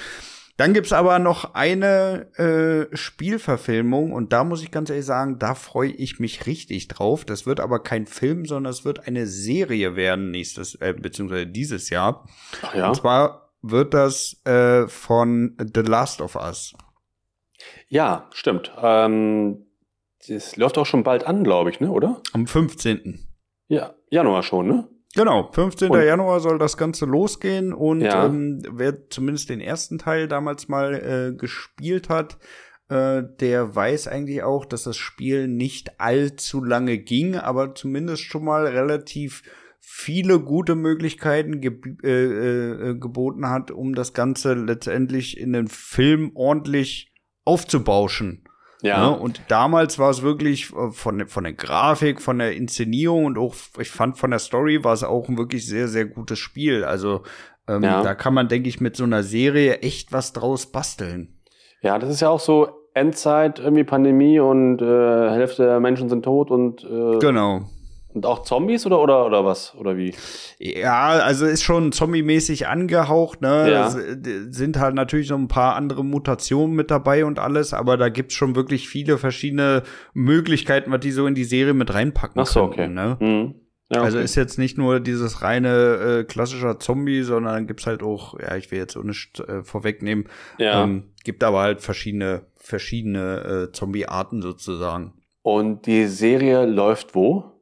Dann 0.57 0.73
gibt's 0.73 0.94
aber 0.94 1.19
noch 1.19 1.53
eine 1.53 2.27
äh, 2.38 2.95
Spielverfilmung 2.95 4.14
und 4.14 4.32
da 4.32 4.45
muss 4.45 4.64
ich 4.64 4.72
ganz 4.72 4.90
ehrlich 4.90 5.06
sagen, 5.06 5.38
da 5.38 5.53
freue 5.53 5.91
ich 5.91 6.19
mich 6.19 6.45
richtig 6.45 6.88
drauf. 6.88 7.26
Das 7.26 7.45
wird 7.45 7.60
aber 7.60 7.80
kein 7.84 8.06
Film, 8.06 8.45
sondern 8.45 8.72
es 8.72 8.86
wird 8.86 9.06
eine 9.06 9.27
Serie 9.27 9.98
werden 9.98 10.32
nächstes, 10.32 10.76
äh, 10.76 10.94
beziehungsweise 10.94 11.48
dieses 11.48 11.90
Jahr. 11.90 12.26
Ach 12.61 12.73
ja. 12.73 12.88
Und 12.88 12.95
zwar 12.95 13.52
wird 13.61 13.94
das 13.94 14.41
äh, 14.45 14.88
von 14.88 15.57
The 15.60 15.82
Last 15.82 16.22
of 16.22 16.36
Us. 16.36 16.73
Ja, 17.90 18.30
stimmt. 18.32 18.72
Ähm, 18.82 19.65
das 20.27 20.56
läuft 20.56 20.77
auch 20.77 20.86
schon 20.86 21.03
bald 21.03 21.26
an, 21.26 21.44
glaube 21.44 21.69
ich, 21.69 21.80
ne? 21.82 21.91
Oder? 21.91 22.22
Am 22.34 22.48
15. 22.48 23.27
Ja, 23.68 23.94
Januar 24.10 24.44
schon, 24.44 24.68
ne? 24.68 24.88
Genau, 25.15 25.49
15. 25.51 25.89
Und- 25.91 26.03
Januar 26.03 26.39
soll 26.39 26.57
das 26.59 26.77
Ganze 26.77 27.05
losgehen 27.05 27.73
und 27.73 28.01
Ja. 28.01 28.25
ähm, 28.25 28.61
wer 28.69 29.09
zumindest 29.09 29.49
den 29.49 29.61
ersten 29.61 29.97
Teil 29.97 30.27
damals 30.27 30.67
mal 30.67 30.93
äh, 30.93 31.35
gespielt 31.35 32.09
hat, 32.09 32.37
äh, 32.89 33.23
der 33.39 33.75
weiß 33.75 34.07
eigentlich 34.07 34.43
auch, 34.43 34.65
dass 34.65 34.83
das 34.83 34.97
Spiel 34.97 35.47
nicht 35.47 35.99
allzu 35.99 36.63
lange 36.63 36.97
ging, 36.97 37.35
aber 37.35 37.73
zumindest 37.75 38.23
schon 38.23 38.43
mal 38.45 38.67
relativ 38.67 39.41
viele 39.79 40.39
gute 40.39 40.75
Möglichkeiten 40.75 41.61
geb 41.61 41.85
äh, 42.03 42.09
äh, 42.89 42.95
geboten 42.95 43.49
hat, 43.49 43.71
um 43.71 43.95
das 43.95 44.13
Ganze 44.13 44.53
letztendlich 44.53 45.37
in 45.39 45.53
den 45.53 45.67
Film 45.67 46.31
ordentlich 46.35 47.13
aufzubauschen. 47.43 48.43
Ja. 48.86 49.10
Ne? 49.10 49.18
Und 49.18 49.41
damals 49.48 49.98
war 49.99 50.10
es 50.10 50.22
wirklich 50.22 50.72
äh, 50.74 50.91
von, 50.91 51.18
der- 51.18 51.28
von 51.28 51.44
der 51.44 51.53
Grafik, 51.53 52.22
von 52.22 52.38
der 52.40 52.56
Inszenierung 52.56 53.26
und 53.26 53.38
auch, 53.38 53.56
ich 53.80 53.90
fand 53.90 54.18
von 54.18 54.30
der 54.32 54.40
Story 54.40 54.84
war 54.84 54.94
es 54.94 55.03
auch 55.03 55.28
ein 55.28 55.38
wirklich 55.38 55.66
sehr, 55.66 55.88
sehr 55.88 56.06
gutes 56.06 56.40
Spiel. 56.40 56.84
Also 56.84 57.24
ähm, 57.68 57.84
Ja. 57.84 58.03
da 58.03 58.14
kann 58.16 58.34
man, 58.34 58.48
denke 58.48 58.70
ich, 58.70 58.80
mit 58.80 58.95
so 58.95 59.03
einer 59.03 59.24
Serie 59.24 59.80
echt 59.80 60.14
was 60.14 60.34
draus 60.34 60.68
basteln. 60.68 61.40
Ja, 61.82 61.98
das 61.99 62.10
ist 62.10 62.22
ja 62.22 62.30
auch 62.30 62.40
so 62.40 62.68
Endzeit, 62.94 63.60
irgendwie 63.60 63.84
Pandemie 63.84 64.40
und 64.40 64.82
äh, 64.82 65.30
Hälfte 65.32 65.64
der 65.66 65.80
Menschen 65.80 66.07
sind 66.10 66.24
tot 66.24 66.49
und, 66.52 66.84
äh, 66.84 67.18
Genau. 67.20 67.64
Und 68.15 68.25
auch 68.25 68.43
Zombies 68.43 68.85
oder, 68.85 69.01
oder, 69.01 69.25
oder 69.25 69.43
was? 69.43 69.75
Oder 69.75 69.97
wie? 69.97 70.13
Ja, 70.57 71.09
also 71.09 71.45
ist 71.45 71.63
schon 71.63 71.91
zombie-mäßig 71.91 72.67
angehaucht, 72.67 73.41
ne? 73.41 73.69
Ja. 73.69 73.87
Es, 73.87 73.97
Sind 74.55 74.79
halt 74.79 74.95
natürlich 74.95 75.27
so 75.27 75.35
ein 75.35 75.49
paar 75.49 75.75
andere 75.75 76.05
Mutationen 76.05 76.75
mit 76.75 76.89
dabei 76.91 77.25
und 77.25 77.39
alles, 77.39 77.73
aber 77.73 77.97
da 77.97 78.07
gibt's 78.07 78.33
schon 78.33 78.55
wirklich 78.55 78.87
viele 78.87 79.17
verschiedene 79.17 79.83
Möglichkeiten, 80.13 80.91
was 80.91 81.01
die 81.01 81.11
so 81.11 81.27
in 81.27 81.35
die 81.35 81.43
Serie 81.43 81.73
mit 81.73 81.93
reinpacken 81.93 82.41
Ach 82.41 82.47
so, 82.47 82.69
könnten, 82.69 82.97
okay. 82.97 83.07
ne? 83.09 83.17
Mhm. 83.19 83.55
Ja, 83.89 83.97
also 83.97 83.99
okay. 83.99 84.05
Also 84.05 84.19
ist 84.19 84.35
jetzt 84.35 84.57
nicht 84.57 84.77
nur 84.77 84.99
dieses 85.01 85.41
reine 85.41 86.21
äh, 86.21 86.23
klassischer 86.23 86.79
Zombie, 86.79 87.21
sondern 87.21 87.67
gibt's 87.67 87.85
halt 87.85 88.01
auch, 88.01 88.39
ja, 88.39 88.55
ich 88.55 88.71
will 88.71 88.79
jetzt 88.79 88.95
auch 88.95 89.03
nicht 89.03 89.41
äh, 89.41 89.61
vorwegnehmen, 89.63 90.29
ja. 90.57 90.83
ähm, 90.83 91.11
gibt 91.23 91.43
aber 91.43 91.59
halt 91.59 91.81
verschiedene, 91.81 92.47
verschiedene 92.55 93.67
äh, 93.67 93.71
Zombie-Arten 93.73 94.41
sozusagen. 94.41 95.13
Und 95.43 95.85
die 95.85 96.07
Serie 96.07 96.65
läuft 96.65 97.13
wo? 97.13 97.55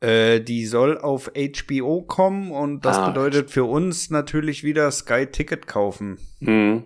Äh, 0.00 0.40
die 0.40 0.66
soll 0.66 0.96
auf 0.96 1.32
HBO 1.34 2.02
kommen 2.02 2.52
und 2.52 2.84
das 2.84 2.98
ah. 2.98 3.08
bedeutet 3.08 3.50
für 3.50 3.64
uns 3.64 4.10
natürlich 4.10 4.62
wieder 4.62 4.90
Sky 4.92 5.26
Ticket 5.26 5.66
kaufen. 5.66 6.18
Mhm. 6.38 6.84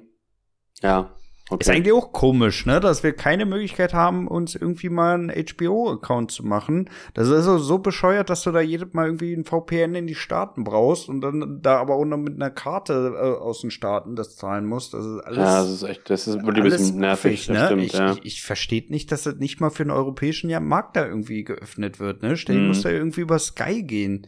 Ja. 0.80 1.14
Okay. 1.52 1.64
Ist 1.64 1.68
eigentlich 1.68 1.92
auch 1.92 2.12
komisch, 2.12 2.64
ne, 2.64 2.80
dass 2.80 3.02
wir 3.02 3.12
keine 3.12 3.44
Möglichkeit 3.44 3.92
haben, 3.92 4.26
uns 4.26 4.54
irgendwie 4.54 4.88
mal 4.88 5.14
einen 5.14 5.30
HBO-Account 5.30 6.30
zu 6.30 6.46
machen. 6.46 6.88
Das 7.12 7.28
ist 7.28 7.34
also 7.34 7.58
so 7.58 7.78
bescheuert, 7.78 8.30
dass 8.30 8.42
du 8.42 8.52
da 8.52 8.62
jedes 8.62 8.94
Mal 8.94 9.04
irgendwie 9.04 9.34
ein 9.34 9.44
VPN 9.44 9.94
in 9.94 10.06
die 10.06 10.14
Staaten 10.14 10.64
brauchst 10.64 11.10
und 11.10 11.20
dann 11.20 11.60
da 11.60 11.76
aber 11.76 11.96
auch 11.96 12.06
noch 12.06 12.16
mit 12.16 12.36
einer 12.36 12.50
Karte 12.50 13.12
äh, 13.14 13.38
aus 13.38 13.60
den 13.60 13.70
Staaten 13.70 14.16
das 14.16 14.36
zahlen 14.36 14.64
musst. 14.64 14.94
Das 14.94 15.04
ist 15.04 15.20
alles. 15.20 15.36
Ja, 15.36 15.62
das 15.62 15.70
ist 15.70 15.82
echt, 15.82 16.08
das 16.08 16.26
ist 16.26 16.36
wirklich 16.36 16.64
ein 16.64 16.70
bisschen 16.70 16.98
nervig, 17.00 17.48
ne? 17.50 17.66
Stimmt, 17.66 17.82
ich, 17.82 17.92
ja. 17.92 18.12
ich, 18.12 18.24
ich 18.24 18.42
verstehe 18.42 18.86
nicht, 18.88 19.12
dass 19.12 19.24
das 19.24 19.34
nicht 19.34 19.60
mal 19.60 19.68
für 19.68 19.84
den 19.84 19.90
europäischen 19.90 20.50
Markt 20.66 20.96
da 20.96 21.04
irgendwie 21.04 21.44
geöffnet 21.44 22.00
wird, 22.00 22.22
ne? 22.22 22.38
Stell, 22.38 22.56
mhm. 22.56 22.68
muss 22.68 22.80
da 22.80 22.88
irgendwie 22.88 23.20
über 23.20 23.38
Sky 23.38 23.82
gehen. 23.82 24.26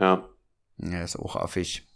Ja. 0.00 0.28
Ja, 0.78 1.04
ist 1.04 1.16
auch 1.16 1.36
affig. 1.36 1.86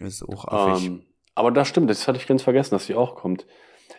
Ist 0.00 0.24
auch 0.28 0.48
affig. 0.48 0.88
Um, 0.88 0.94
ähm, 0.96 1.02
aber 1.36 1.52
das 1.52 1.68
stimmt, 1.68 1.90
das 1.90 2.08
hatte 2.08 2.18
ich 2.18 2.26
ganz 2.26 2.42
vergessen, 2.42 2.74
dass 2.74 2.86
die 2.86 2.94
auch 2.96 3.14
kommt. 3.14 3.46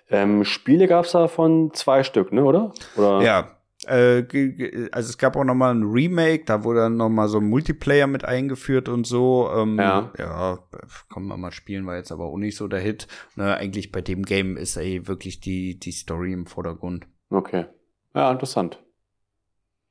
Ähm, 0.10 0.44
Spiele 0.44 0.88
gab 0.88 1.06
es 1.06 1.12
davon 1.12 1.72
zwei 1.74 2.04
Stück, 2.04 2.32
ne, 2.32 2.44
oder? 2.44 2.74
oder? 2.96 3.22
Ja. 3.22 3.52
Äh, 3.88 4.90
also 4.92 5.10
es 5.10 5.18
gab 5.18 5.36
auch 5.36 5.44
noch 5.44 5.56
mal 5.56 5.74
ein 5.74 5.84
Remake, 5.84 6.46
da 6.46 6.64
wurde 6.64 6.80
dann 6.80 6.98
noch 6.98 7.10
mal 7.10 7.28
so 7.28 7.40
ein 7.40 7.50
Multiplayer 7.50 8.08
mit 8.08 8.26
eingeführt 8.26 8.90
und 8.90 9.06
so. 9.06 9.50
Ähm, 9.56 9.78
ja. 9.78 10.12
Ja, 10.18 10.60
kann 11.14 11.24
man 11.24 11.40
mal 11.40 11.52
spielen, 11.52 11.86
war 11.86 11.96
jetzt 11.96 12.12
aber 12.12 12.26
auch 12.26 12.38
nicht 12.38 12.56
so 12.56 12.68
der 12.68 12.80
Hit. 12.80 13.08
Ne, 13.36 13.56
eigentlich 13.56 13.92
bei 13.92 14.02
dem 14.02 14.24
Game 14.24 14.58
ist 14.58 14.78
ey 14.78 15.08
wirklich 15.08 15.40
die, 15.40 15.80
die 15.80 15.92
Story 15.92 16.34
im 16.34 16.46
Vordergrund. 16.46 17.08
Okay. 17.30 17.66
Ja, 18.14 18.32
interessant. 18.32 18.80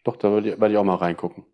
Doch, 0.04 0.16
da 0.16 0.32
werde 0.32 0.52
ich, 0.52 0.60
werd 0.60 0.72
ich 0.72 0.78
auch 0.78 0.84
mal 0.84 0.96
reingucken. 0.96 1.44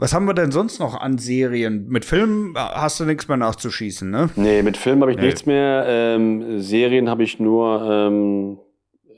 Was 0.00 0.14
haben 0.14 0.24
wir 0.24 0.32
denn 0.32 0.50
sonst 0.50 0.80
noch 0.80 0.98
an 0.98 1.18
Serien? 1.18 1.86
Mit 1.88 2.06
Filmen 2.06 2.54
hast 2.56 2.98
du 3.00 3.04
nichts 3.04 3.28
mehr 3.28 3.36
nachzuschießen, 3.36 4.10
ne? 4.10 4.30
Nee, 4.34 4.62
mit 4.62 4.78
Filmen 4.78 5.02
habe 5.02 5.12
ich 5.12 5.18
nee. 5.18 5.26
nichts 5.26 5.44
mehr. 5.44 5.84
Ähm, 5.86 6.58
Serien 6.58 7.10
habe 7.10 7.22
ich 7.22 7.38
nur 7.38 7.82
ähm, 7.82 8.58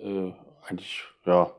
äh, 0.02 0.32
eigentlich, 0.68 1.04
ja. 1.24 1.52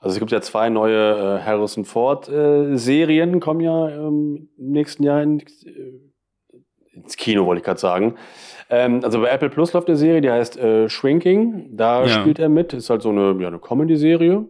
Also 0.00 0.14
es 0.14 0.18
gibt 0.18 0.32
ja 0.32 0.40
zwei 0.40 0.70
neue 0.70 1.38
äh, 1.38 1.46
Harrison 1.46 1.84
Ford 1.84 2.28
äh, 2.28 2.76
Serien, 2.76 3.38
kommen 3.38 3.60
ja 3.60 3.88
ähm, 3.88 4.48
im 4.58 4.72
nächsten 4.72 5.04
Jahr 5.04 5.22
in, 5.22 5.38
äh, 5.38 6.96
ins 6.96 7.16
Kino, 7.16 7.46
wollte 7.46 7.60
ich 7.60 7.64
gerade 7.64 7.78
sagen. 7.78 8.16
Ähm, 8.68 9.04
also 9.04 9.20
bei 9.20 9.28
Apple 9.28 9.50
Plus 9.50 9.72
läuft 9.72 9.86
eine 9.86 9.96
Serie, 9.96 10.20
die 10.20 10.30
heißt 10.30 10.58
äh, 10.58 10.88
Shrinking. 10.88 11.76
Da 11.76 12.04
ja. 12.04 12.08
spielt 12.08 12.40
er 12.40 12.48
mit. 12.48 12.72
Ist 12.72 12.90
halt 12.90 13.02
so 13.02 13.10
eine, 13.10 13.36
ja, 13.40 13.46
eine 13.46 13.60
Comedy-Serie. 13.60 14.46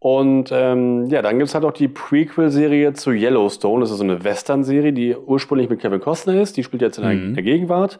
Und 0.00 0.50
ähm, 0.52 1.06
ja, 1.06 1.22
dann 1.22 1.38
gibt's 1.38 1.54
halt 1.54 1.64
auch 1.64 1.72
die 1.72 1.88
Prequel-Serie 1.88 2.92
zu 2.92 3.10
Yellowstone. 3.10 3.80
Das 3.80 3.90
ist 3.90 3.98
so 3.98 4.04
eine 4.04 4.22
Western-Serie, 4.22 4.92
die 4.92 5.16
ursprünglich 5.16 5.68
mit 5.68 5.80
Kevin 5.80 6.00
Costner 6.00 6.40
ist. 6.40 6.56
Die 6.56 6.62
spielt 6.62 6.82
jetzt 6.82 6.98
in 6.98 7.04
der, 7.04 7.14
mhm. 7.14 7.34
der 7.34 7.42
Gegenwart. 7.42 7.98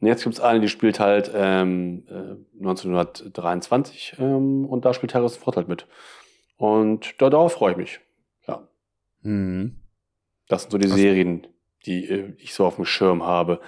Und 0.00 0.06
jetzt 0.06 0.22
gibt's 0.22 0.40
eine, 0.40 0.60
die 0.60 0.68
spielt 0.68 1.00
halt 1.00 1.30
ähm, 1.34 2.04
äh, 2.08 2.60
1923 2.60 4.16
ähm, 4.20 4.64
und 4.64 4.84
da 4.84 4.94
spielt 4.94 5.12
Harrison 5.14 5.40
Ford 5.40 5.56
halt 5.56 5.68
mit. 5.68 5.86
Und 6.56 7.20
da, 7.20 7.30
darauf 7.30 7.54
freue 7.54 7.72
ich 7.72 7.76
mich. 7.76 8.00
Ja. 8.46 8.68
Mhm. 9.22 9.82
Das 10.48 10.62
sind 10.62 10.70
so 10.70 10.78
die 10.78 10.88
Was? 10.88 10.96
Serien, 10.96 11.46
die 11.84 12.04
äh, 12.08 12.32
ich 12.38 12.54
so 12.54 12.64
auf 12.64 12.76
dem 12.76 12.84
Schirm 12.84 13.24
habe. 13.24 13.60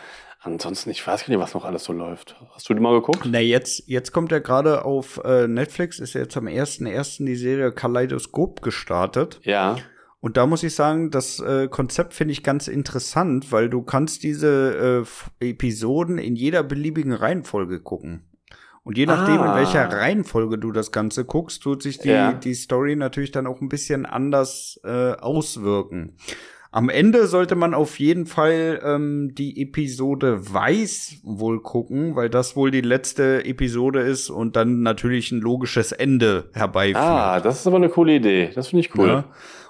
Ansonsten, 0.42 0.88
ich 0.88 1.06
weiß 1.06 1.26
gar 1.26 1.28
nicht, 1.28 1.38
was 1.38 1.52
noch 1.52 1.66
alles 1.66 1.84
so 1.84 1.92
läuft. 1.92 2.34
Hast 2.54 2.68
du 2.68 2.74
die 2.74 2.80
mal 2.80 2.94
geguckt? 2.94 3.28
Na, 3.30 3.40
jetzt, 3.40 3.82
jetzt 3.86 4.10
kommt 4.10 4.32
ja 4.32 4.38
gerade 4.38 4.86
auf 4.86 5.20
äh, 5.22 5.46
Netflix, 5.46 5.98
ist 5.98 6.14
ja 6.14 6.22
jetzt 6.22 6.36
am 6.36 6.46
1.1. 6.46 7.26
die 7.26 7.36
Serie 7.36 7.72
Kaleidoskop 7.72 8.62
gestartet. 8.62 9.40
Ja. 9.42 9.76
Und 10.20 10.38
da 10.38 10.46
muss 10.46 10.62
ich 10.62 10.74
sagen, 10.74 11.10
das 11.10 11.40
äh, 11.40 11.68
Konzept 11.68 12.14
finde 12.14 12.32
ich 12.32 12.42
ganz 12.42 12.68
interessant, 12.68 13.52
weil 13.52 13.68
du 13.68 13.82
kannst 13.82 14.22
diese 14.22 15.04
äh, 15.40 15.50
Episoden 15.50 16.16
in 16.16 16.36
jeder 16.36 16.62
beliebigen 16.62 17.12
Reihenfolge 17.12 17.80
gucken. 17.80 18.26
Und 18.82 18.96
je 18.96 19.04
nachdem, 19.04 19.40
ah. 19.40 19.50
in 19.50 19.58
welcher 19.58 19.92
Reihenfolge 19.92 20.58
du 20.58 20.72
das 20.72 20.90
Ganze 20.90 21.26
guckst, 21.26 21.62
tut 21.62 21.82
sich 21.82 21.98
die, 21.98 22.08
ja. 22.08 22.32
die 22.32 22.54
Story 22.54 22.96
natürlich 22.96 23.30
dann 23.30 23.46
auch 23.46 23.60
ein 23.60 23.68
bisschen 23.68 24.06
anders 24.06 24.80
äh, 24.84 25.12
auswirken. 25.12 26.16
Am 26.72 26.88
Ende 26.88 27.26
sollte 27.26 27.56
man 27.56 27.74
auf 27.74 27.98
jeden 27.98 28.26
Fall 28.26 28.80
ähm, 28.84 29.34
die 29.34 29.60
Episode 29.60 30.52
Weiß 30.52 31.16
wohl 31.24 31.60
gucken, 31.62 32.14
weil 32.14 32.30
das 32.30 32.54
wohl 32.54 32.70
die 32.70 32.80
letzte 32.80 33.44
Episode 33.44 34.00
ist 34.00 34.30
und 34.30 34.54
dann 34.54 34.82
natürlich 34.82 35.32
ein 35.32 35.40
logisches 35.40 35.90
Ende 35.90 36.48
herbeiführt. 36.52 36.96
Ah, 36.96 37.40
das 37.40 37.60
ist 37.60 37.66
aber 37.66 37.78
eine 37.78 37.88
coole 37.88 38.14
Idee. 38.14 38.50
Das 38.54 38.68
finde 38.68 38.86
ich 38.86 38.96
cool. 38.96 39.08
Ja. 39.08 39.24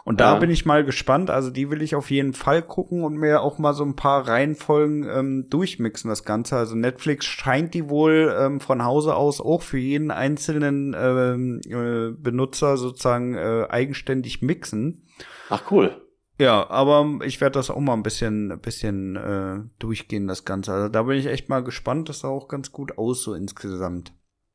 Und 0.05 0.21
da 0.21 0.35
ja. 0.35 0.39
bin 0.41 0.51
ich 0.51 0.67
mal 0.67 0.85
gespannt. 0.85 1.31
Also 1.31 1.49
die 1.49 1.71
will 1.71 1.81
ich 1.81 1.95
auf 1.95 2.11
jeden 2.11 2.35
Fall 2.35 2.61
gucken 2.61 3.03
und 3.03 3.17
mir 3.17 3.41
auch 3.41 3.59
mal 3.59 3.73
so 3.73 3.85
ein 3.85 3.97
paar 3.97 4.29
Reihenfolgen 4.29 5.09
ähm, 5.09 5.47
durchmixen, 5.49 6.11
das 6.11 6.25
Ganze. 6.25 6.57
Also 6.57 6.75
Netflix 6.75 7.25
scheint 7.25 7.73
die 7.73 7.89
wohl 7.89 8.35
ähm, 8.39 8.61
von 8.61 8.85
Hause 8.85 9.15
aus 9.15 9.41
auch 9.41 9.63
für 9.63 9.79
jeden 9.79 10.11
einzelnen 10.11 10.95
ähm, 10.99 11.61
äh, 11.67 12.13
Benutzer 12.15 12.77
sozusagen 12.77 13.35
äh, 13.37 13.67
eigenständig 13.71 14.43
mixen. 14.43 15.07
Ach 15.49 15.63
cool. 15.71 15.97
Ja, 16.41 16.71
aber 16.71 17.19
ich 17.23 17.39
werde 17.43 17.59
das 17.59 17.69
auch 17.69 17.81
mal 17.81 17.93
ein 17.93 18.03
bisschen, 18.03 18.59
bisschen 18.61 19.15
äh, 19.15 19.59
durchgehen, 19.79 20.27
das 20.27 20.47
Ganze. 20.47 20.73
Also 20.73 20.89
da 20.89 21.03
bin 21.03 21.19
ich 21.19 21.27
echt 21.27 21.51
mal 21.51 21.63
gespannt. 21.63 22.09
Das 22.09 22.21
sah 22.21 22.29
auch 22.29 22.49
ganz 22.49 22.73
gut 22.73 22.97
aus, 22.97 23.23
so 23.23 23.35
insgesamt. 23.35 24.15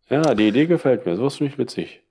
Ja, 0.09 0.33
die 0.33 0.47
Idee 0.47 0.65
gefällt 0.65 1.05
mir. 1.05 1.15
So 1.15 1.27
ist 1.27 1.41
nicht 1.41 1.59
witzig. 1.59 2.01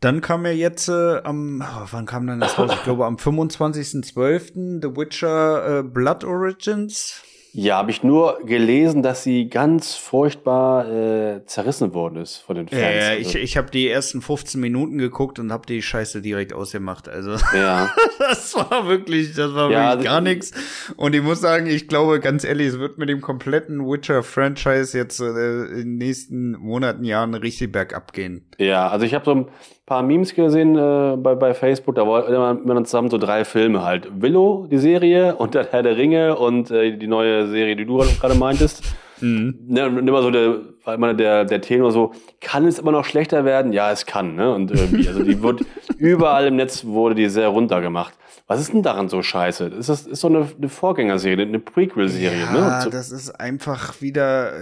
Dann 0.00 0.22
kam 0.22 0.46
ja 0.46 0.52
jetzt 0.52 0.88
äh, 0.88 1.18
am, 1.24 1.62
oh, 1.62 1.86
wann 1.90 2.06
kam 2.06 2.26
denn 2.26 2.40
das 2.40 2.58
raus? 2.58 2.70
Ich 2.72 2.82
glaube 2.84 3.04
am 3.04 3.16
25.12. 3.16 4.80
The 4.80 4.96
Witcher 4.96 5.80
äh, 5.80 5.82
Blood 5.82 6.24
Origins. 6.24 7.22
Ja, 7.52 7.78
habe 7.78 7.90
ich 7.90 8.02
nur 8.02 8.40
gelesen, 8.44 9.02
dass 9.02 9.22
sie 9.22 9.48
ganz 9.48 9.94
furchtbar 9.94 10.88
äh, 10.88 11.44
zerrissen 11.46 11.94
worden 11.94 12.16
ist 12.16 12.38
von 12.38 12.56
den 12.56 12.68
Fans. 12.68 12.80
Ja, 12.80 12.90
ja 12.90 13.14
ich, 13.14 13.34
ich 13.34 13.56
habe 13.56 13.70
die 13.70 13.88
ersten 13.88 14.20
15 14.20 14.60
Minuten 14.60 14.98
geguckt 14.98 15.38
und 15.38 15.50
habe 15.50 15.66
die 15.66 15.82
Scheiße 15.82 16.22
direkt 16.22 16.52
ausgemacht. 16.52 17.08
Also 17.08 17.36
ja. 17.54 17.90
das 18.18 18.54
war 18.54 18.86
wirklich, 18.86 19.34
das 19.34 19.54
war 19.54 19.70
ja, 19.70 19.90
wirklich 19.90 20.06
gar 20.06 20.20
nichts. 20.20 20.52
Und 20.96 21.14
ich 21.14 21.22
muss 21.22 21.40
sagen, 21.40 21.66
ich 21.66 21.88
glaube 21.88 22.20
ganz 22.20 22.44
ehrlich, 22.44 22.68
es 22.68 22.78
wird 22.78 22.98
mit 22.98 23.08
dem 23.08 23.20
kompletten 23.20 23.80
Witcher-Franchise 23.80 24.96
jetzt 24.96 25.20
äh, 25.20 25.24
in 25.24 25.76
den 25.76 25.98
nächsten 25.98 26.52
Monaten, 26.52 27.04
Jahren 27.04 27.34
richtig 27.34 27.72
bergab 27.72 28.12
gehen. 28.12 28.46
Ja, 28.58 28.88
also 28.88 29.06
ich 29.06 29.14
habe 29.14 29.24
so 29.24 29.30
ein 29.32 29.46
paar 29.88 30.02
Memes 30.02 30.34
gesehen 30.34 30.76
äh, 30.76 31.16
bei, 31.16 31.34
bei 31.34 31.54
Facebook, 31.54 31.94
da 31.94 32.06
wollten 32.06 32.30
wir 32.30 32.74
dann 32.74 32.84
zusammen 32.84 33.08
so 33.08 33.16
drei 33.16 33.46
Filme 33.46 33.82
halt. 33.82 34.08
Willow, 34.20 34.66
die 34.70 34.76
Serie, 34.76 35.34
und 35.34 35.54
dann 35.54 35.66
Herr 35.70 35.82
der 35.82 35.96
Ringe 35.96 36.36
und 36.36 36.70
äh, 36.70 36.96
die 36.96 37.06
neue 37.06 37.48
Serie, 37.48 37.74
die 37.74 37.86
du 37.86 37.96
gerade 37.96 38.34
meintest. 38.34 38.82
Mhm. 39.20 39.58
Ne, 39.66 39.86
und 39.86 40.06
immer 40.06 40.22
so 40.22 40.30
der, 40.30 40.56
weil 40.84 41.16
der, 41.16 41.46
der 41.46 41.60
Tenor 41.62 41.90
so, 41.90 42.12
kann 42.40 42.66
es 42.66 42.78
immer 42.78 42.92
noch 42.92 43.06
schlechter 43.06 43.46
werden? 43.46 43.72
Ja, 43.72 43.90
es 43.90 44.04
kann, 44.04 44.36
ne? 44.36 44.54
Und 44.54 44.70
irgendwie, 44.70 45.08
also 45.08 45.24
die 45.24 45.42
wird, 45.42 45.62
überall 45.96 46.46
im 46.46 46.56
Netz 46.56 46.84
wurde 46.84 47.14
die 47.14 47.28
sehr 47.28 47.48
runtergemacht. 47.48 48.12
Was 48.46 48.60
ist 48.60 48.74
denn 48.74 48.82
daran 48.82 49.08
so 49.08 49.22
scheiße? 49.22 49.68
Ist 49.68 49.88
das 49.88 50.06
ist 50.06 50.20
so 50.20 50.28
eine, 50.28 50.46
eine 50.56 50.68
Vorgängerserie, 50.68 51.46
eine 51.46 51.58
Prequel-Serie, 51.58 52.40
ja, 52.40 52.52
ne? 52.52 52.58
Ja, 52.58 52.88
das 52.90 53.10
ist 53.10 53.30
einfach 53.30 54.02
wieder, 54.02 54.52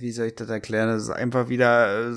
wie 0.00 0.10
soll 0.10 0.26
ich 0.26 0.34
das 0.34 0.50
erklären? 0.50 0.88
Das 0.88 1.04
ist 1.04 1.10
einfach 1.10 1.48
wieder, 1.48 2.12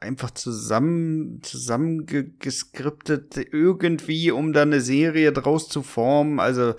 einfach 0.00 0.30
zusammen, 0.30 1.40
zusammengeskriptet 1.42 3.36
irgendwie, 3.52 4.30
um 4.30 4.52
da 4.52 4.62
eine 4.62 4.80
Serie 4.80 5.32
draus 5.32 5.68
zu 5.68 5.82
formen. 5.82 6.40
Also, 6.40 6.74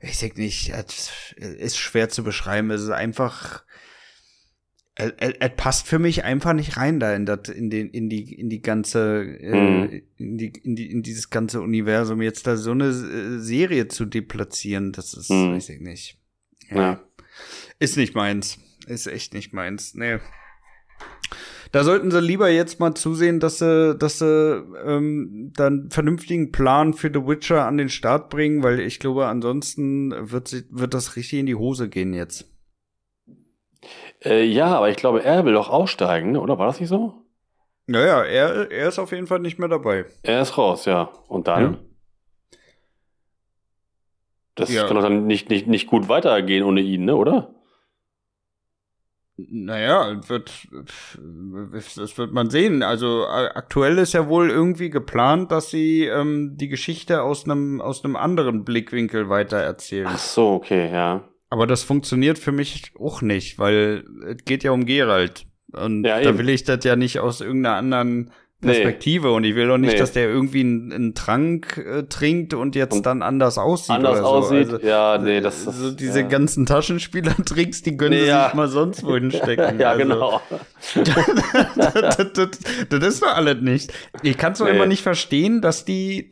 ich 0.00 0.18
denke 0.18 0.40
nicht, 0.40 0.72
ist 1.36 1.76
schwer 1.76 2.08
zu 2.08 2.22
beschreiben. 2.22 2.70
Es 2.70 2.82
ist 2.82 2.90
einfach, 2.90 3.64
es 4.94 5.50
passt 5.56 5.86
für 5.86 5.98
mich 5.98 6.24
einfach 6.24 6.52
nicht 6.54 6.76
rein 6.76 6.98
da 6.98 7.14
in 7.14 7.24
das, 7.24 7.48
in 7.48 7.70
den, 7.70 7.90
in 7.90 8.08
die, 8.08 8.34
in 8.34 8.50
die 8.50 8.60
ganze, 8.60 9.22
äh, 9.22 9.54
mhm. 9.54 10.02
in 10.16 10.38
die, 10.38 10.52
in 10.62 10.74
die, 10.74 10.90
in 10.90 11.02
dieses 11.02 11.30
ganze 11.30 11.60
Universum 11.60 12.20
jetzt 12.20 12.46
da 12.48 12.56
so 12.56 12.72
eine 12.72 12.88
äh, 12.88 13.38
Serie 13.38 13.86
zu 13.88 14.06
deplatzieren. 14.06 14.92
Das 14.92 15.14
ist, 15.14 15.30
mhm. 15.30 15.54
weiß 15.54 15.68
ich 15.68 15.80
nicht. 15.80 16.18
Ja. 16.70 16.76
ja. 16.76 17.00
Ist 17.78 17.96
nicht 17.96 18.14
meins. 18.14 18.58
Ist 18.86 19.06
echt 19.06 19.34
nicht 19.34 19.52
meins. 19.52 19.94
Nee. 19.94 20.18
Da 21.72 21.84
sollten 21.84 22.10
sie 22.10 22.20
lieber 22.20 22.48
jetzt 22.48 22.80
mal 22.80 22.94
zusehen, 22.94 23.40
dass 23.40 23.58
sie, 23.58 23.94
dass 23.96 24.18
sie 24.18 24.64
ähm, 24.84 25.52
dann 25.54 25.90
vernünftigen 25.90 26.50
Plan 26.50 26.94
für 26.94 27.08
The 27.12 27.26
Witcher 27.26 27.66
an 27.66 27.76
den 27.76 27.88
Start 27.88 28.30
bringen, 28.30 28.62
weil 28.62 28.80
ich 28.80 29.00
glaube, 29.00 29.26
ansonsten 29.26 30.30
wird, 30.30 30.48
sie, 30.48 30.64
wird 30.70 30.94
das 30.94 31.16
richtig 31.16 31.40
in 31.40 31.46
die 31.46 31.54
Hose 31.54 31.88
gehen 31.88 32.14
jetzt. 32.14 32.50
Äh, 34.24 34.44
ja, 34.44 34.66
aber 34.76 34.88
ich 34.90 34.96
glaube, 34.96 35.22
er 35.22 35.44
will 35.44 35.52
doch 35.52 35.68
aussteigen, 35.68 36.36
oder? 36.36 36.58
War 36.58 36.66
das 36.66 36.80
nicht 36.80 36.88
so? 36.88 37.22
Naja, 37.86 38.22
er, 38.22 38.70
er 38.70 38.88
ist 38.88 38.98
auf 38.98 39.12
jeden 39.12 39.26
Fall 39.26 39.40
nicht 39.40 39.58
mehr 39.58 39.68
dabei. 39.68 40.06
Er 40.22 40.42
ist 40.42 40.58
raus, 40.58 40.84
ja. 40.84 41.10
Und 41.28 41.48
dann? 41.48 41.62
Ja. 41.62 41.78
Das 44.56 44.72
Ja. 44.72 44.86
kann 44.86 44.96
doch 44.96 45.02
dann 45.02 45.26
nicht, 45.26 45.48
nicht, 45.50 45.68
nicht 45.68 45.86
gut 45.86 46.08
weitergehen 46.08 46.64
ohne 46.64 46.80
ihn, 46.80 47.04
ne, 47.04 47.14
oder? 47.14 47.54
Naja, 49.38 50.20
wird, 50.26 50.66
das 51.72 52.18
wird 52.18 52.32
man 52.32 52.50
sehen. 52.50 52.82
Also 52.82 53.24
aktuell 53.28 53.98
ist 53.98 54.12
ja 54.12 54.28
wohl 54.28 54.50
irgendwie 54.50 54.90
geplant, 54.90 55.52
dass 55.52 55.70
sie 55.70 56.06
ähm, 56.06 56.56
die 56.56 56.68
Geschichte 56.68 57.22
aus 57.22 57.44
einem 57.44 57.80
aus 57.80 58.04
einem 58.04 58.16
anderen 58.16 58.64
Blickwinkel 58.64 59.28
weitererzählen. 59.28 60.08
Ach 60.10 60.18
so, 60.18 60.54
okay, 60.54 60.90
ja. 60.92 61.28
Aber 61.50 61.68
das 61.68 61.84
funktioniert 61.84 62.38
für 62.38 62.50
mich 62.50 62.92
auch 62.98 63.22
nicht, 63.22 63.58
weil 63.60 64.04
es 64.26 64.44
geht 64.44 64.64
ja 64.64 64.72
um 64.72 64.84
Geralt. 64.86 65.46
Und 65.72 66.04
Ja, 66.04 66.20
da 66.20 66.36
will 66.36 66.48
ich 66.48 66.64
das 66.64 66.84
ja 66.84 66.96
nicht 66.96 67.20
aus 67.20 67.40
irgendeiner 67.40 67.76
anderen 67.76 68.32
Nee. 68.60 68.72
Perspektive. 68.72 69.30
Und 69.30 69.44
ich 69.44 69.54
will 69.54 69.68
doch 69.68 69.78
nicht, 69.78 69.92
Nee. 69.92 69.98
dass 70.00 70.10
der 70.12 70.28
irgendwie 70.28 70.60
einen, 70.60 70.92
einen 70.92 71.14
Trank 71.14 71.78
äh, 71.78 72.02
trinkt 72.08 72.54
und 72.54 72.74
jetzt 72.74 72.92
Und 72.96 73.06
dann 73.06 73.22
anders 73.22 73.56
aussieht. 73.56 73.94
Anders 73.94 74.18
oder 74.18 74.20
so. 74.22 74.26
aussieht. 74.26 74.72
Also, 74.72 74.86
ja, 74.86 75.16
nee, 75.18 75.40
das 75.40 75.64
ist. 75.64 75.76
so 75.78 75.90
diese 75.92 76.22
ja. 76.22 76.26
ganzen 76.26 76.66
Taschenspieler-Tricks, 76.66 77.82
die 77.82 77.96
können 77.96 78.10
Nee, 78.14 78.22
sie 78.22 78.26
ja. 78.28 78.46
sich 78.46 78.54
mal 78.54 78.66
sonst 78.66 79.04
wohin 79.04 79.30
stecken. 79.30 79.78
ja, 79.78 79.90
Also, 79.90 80.02
genau. 80.02 80.40
das, 80.94 82.16
das, 82.34 82.48
das 82.90 83.04
ist 83.04 83.22
doch 83.22 83.34
alles 83.36 83.60
nicht. 83.60 83.92
Ich 84.22 84.36
kann 84.36 84.52
es 84.54 84.58
doch 84.58 84.66
Nee. 84.66 84.72
immer 84.72 84.86
nicht 84.86 85.02
verstehen, 85.02 85.60
dass 85.60 85.84
die, 85.84 86.28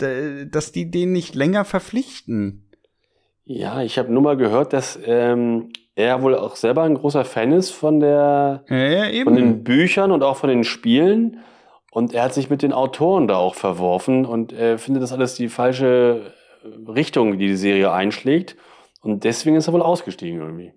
dass 0.50 0.72
die 0.72 0.90
den 0.90 1.12
nicht 1.12 1.34
länger 1.36 1.64
verpflichten. 1.64 2.68
Ja, 3.44 3.82
ich 3.82 3.98
habe 3.98 4.12
nur 4.12 4.22
mal 4.22 4.36
gehört, 4.36 4.72
dass 4.72 4.98
ähm, 5.04 5.68
er 5.94 6.20
wohl 6.22 6.34
auch 6.34 6.56
selber 6.56 6.82
ein 6.82 6.94
großer 6.94 7.24
Fan 7.24 7.52
ist 7.52 7.70
von 7.70 8.00
der 8.00 8.64
Ja, 8.68 8.76
ja, 9.06 9.22
von 9.24 9.36
den 9.36 9.62
Büchern 9.62 10.10
und 10.10 10.24
auch 10.24 10.36
von 10.36 10.48
den 10.48 10.64
Spielen. 10.64 11.38
Und 11.96 12.12
er 12.12 12.24
hat 12.24 12.34
sich 12.34 12.50
mit 12.50 12.60
den 12.60 12.74
Autoren 12.74 13.26
da 13.26 13.36
auch 13.36 13.54
verworfen 13.54 14.26
und 14.26 14.52
äh, 14.52 14.76
findet 14.76 15.02
das 15.02 15.12
alles 15.14 15.34
die 15.34 15.48
falsche 15.48 16.30
äh, 16.62 16.90
Richtung, 16.92 17.38
die 17.38 17.46
die 17.46 17.56
Serie 17.56 17.90
einschlägt. 17.90 18.54
Und 19.00 19.24
deswegen 19.24 19.56
ist 19.56 19.66
er 19.66 19.72
wohl 19.72 19.80
ausgestiegen 19.80 20.42
irgendwie. 20.42 20.74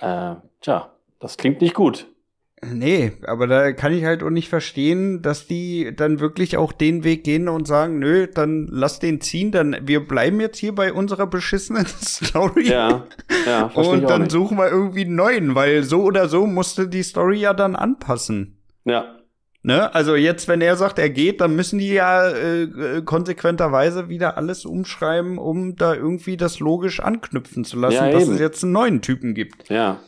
Äh, 0.00 0.36
tja, 0.60 0.92
das 1.18 1.38
klingt 1.38 1.60
nicht 1.60 1.74
gut. 1.74 2.06
Nee, 2.62 3.14
aber 3.26 3.48
da 3.48 3.72
kann 3.72 3.92
ich 3.92 4.04
halt 4.04 4.22
auch 4.22 4.30
nicht 4.30 4.48
verstehen, 4.48 5.22
dass 5.22 5.48
die 5.48 5.92
dann 5.96 6.20
wirklich 6.20 6.56
auch 6.56 6.70
den 6.70 7.02
Weg 7.02 7.24
gehen 7.24 7.48
und 7.48 7.66
sagen, 7.66 7.98
nö, 7.98 8.28
dann 8.32 8.68
lass 8.70 9.00
den 9.00 9.20
ziehen, 9.20 9.50
dann 9.50 9.76
wir 9.88 10.06
bleiben 10.06 10.38
jetzt 10.38 10.58
hier 10.58 10.72
bei 10.72 10.92
unserer 10.92 11.26
beschissenen 11.26 11.86
Story. 12.00 12.68
Ja, 12.68 13.08
ja, 13.44 13.64
und 13.74 14.08
dann 14.08 14.30
suchen 14.30 14.56
wir 14.56 14.70
irgendwie 14.70 15.04
einen 15.04 15.16
neuen, 15.16 15.56
weil 15.56 15.82
so 15.82 16.04
oder 16.04 16.28
so 16.28 16.46
musste 16.46 16.86
die 16.86 17.02
Story 17.02 17.40
ja 17.40 17.54
dann 17.54 17.74
anpassen. 17.74 18.56
Ja, 18.84 19.16
Ne? 19.62 19.94
Also 19.94 20.16
jetzt, 20.16 20.48
wenn 20.48 20.62
er 20.62 20.76
sagt, 20.76 20.98
er 20.98 21.10
geht, 21.10 21.40
dann 21.42 21.54
müssen 21.54 21.78
die 21.78 21.92
ja 21.92 22.28
äh, 22.28 22.62
äh, 22.62 23.02
konsequenterweise 23.02 24.08
wieder 24.08 24.38
alles 24.38 24.64
umschreiben, 24.64 25.36
um 25.36 25.76
da 25.76 25.94
irgendwie 25.94 26.36
das 26.38 26.60
logisch 26.60 27.00
anknüpfen 27.00 27.64
zu 27.64 27.78
lassen, 27.78 27.94
Ja, 27.96 28.10
dass 28.10 28.26
es 28.28 28.40
jetzt 28.40 28.62
einen 28.64 28.72
neuen 28.72 29.02
Typen 29.02 29.34
gibt. 29.34 29.68
ja. 29.68 30.00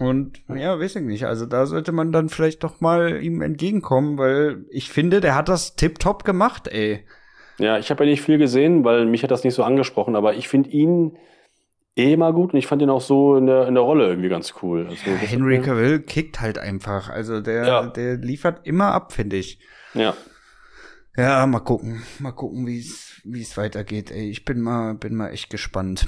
Und 0.00 0.42
ja, 0.54 0.78
weiß 0.78 0.94
ich 0.94 1.02
nicht. 1.02 1.24
Also 1.24 1.44
da 1.44 1.66
sollte 1.66 1.90
man 1.90 2.12
dann 2.12 2.28
vielleicht 2.28 2.62
doch 2.62 2.80
mal 2.80 3.20
ihm 3.20 3.42
entgegenkommen, 3.42 4.16
weil 4.16 4.64
ich 4.70 4.90
finde, 4.90 5.20
der 5.20 5.34
hat 5.34 5.48
das 5.48 5.74
tipptopp 5.74 6.22
gemacht, 6.24 6.68
ey. 6.68 7.04
Ja, 7.58 7.78
ich 7.78 7.90
habe 7.90 8.04
ja 8.04 8.10
nicht 8.10 8.22
viel 8.22 8.38
gesehen, 8.38 8.84
weil 8.84 9.06
mich 9.06 9.24
hat 9.24 9.32
das 9.32 9.42
nicht 9.42 9.54
so 9.54 9.64
angesprochen, 9.64 10.14
aber 10.14 10.34
ich 10.34 10.46
finde 10.46 10.70
ihn 10.70 11.16
eh 11.98 12.16
mal 12.16 12.32
gut 12.32 12.52
und 12.52 12.58
ich 12.58 12.66
fand 12.66 12.80
ihn 12.82 12.90
auch 12.90 13.00
so 13.00 13.36
in 13.36 13.46
der, 13.46 13.66
in 13.66 13.74
der 13.74 13.82
Rolle 13.82 14.06
irgendwie 14.08 14.28
ganz 14.28 14.54
cool. 14.62 14.86
Also, 14.88 15.10
Ja, 15.10 15.16
Henry 15.16 15.60
Cavill 15.60 16.00
kickt 16.00 16.40
halt 16.40 16.58
einfach. 16.58 17.08
Also 17.10 17.40
der, 17.40 17.66
Ja. 17.66 17.86
der 17.86 18.16
liefert 18.16 18.66
immer 18.66 18.92
ab, 18.92 19.12
finde 19.12 19.36
ich. 19.36 19.58
Ja. 19.94 20.14
Ja, 21.16 21.44
mal 21.46 21.60
gucken. 21.60 22.02
Mal 22.20 22.32
gucken, 22.32 22.66
wie 22.66 22.78
es 22.78 23.20
wie 23.24 23.42
es 23.42 23.56
weitergeht. 23.56 24.10
Ey, 24.12 24.30
ich 24.30 24.44
bin 24.44 24.60
mal, 24.60 24.94
bin 24.94 25.14
mal 25.16 25.30
echt 25.30 25.50
gespannt. 25.50 26.06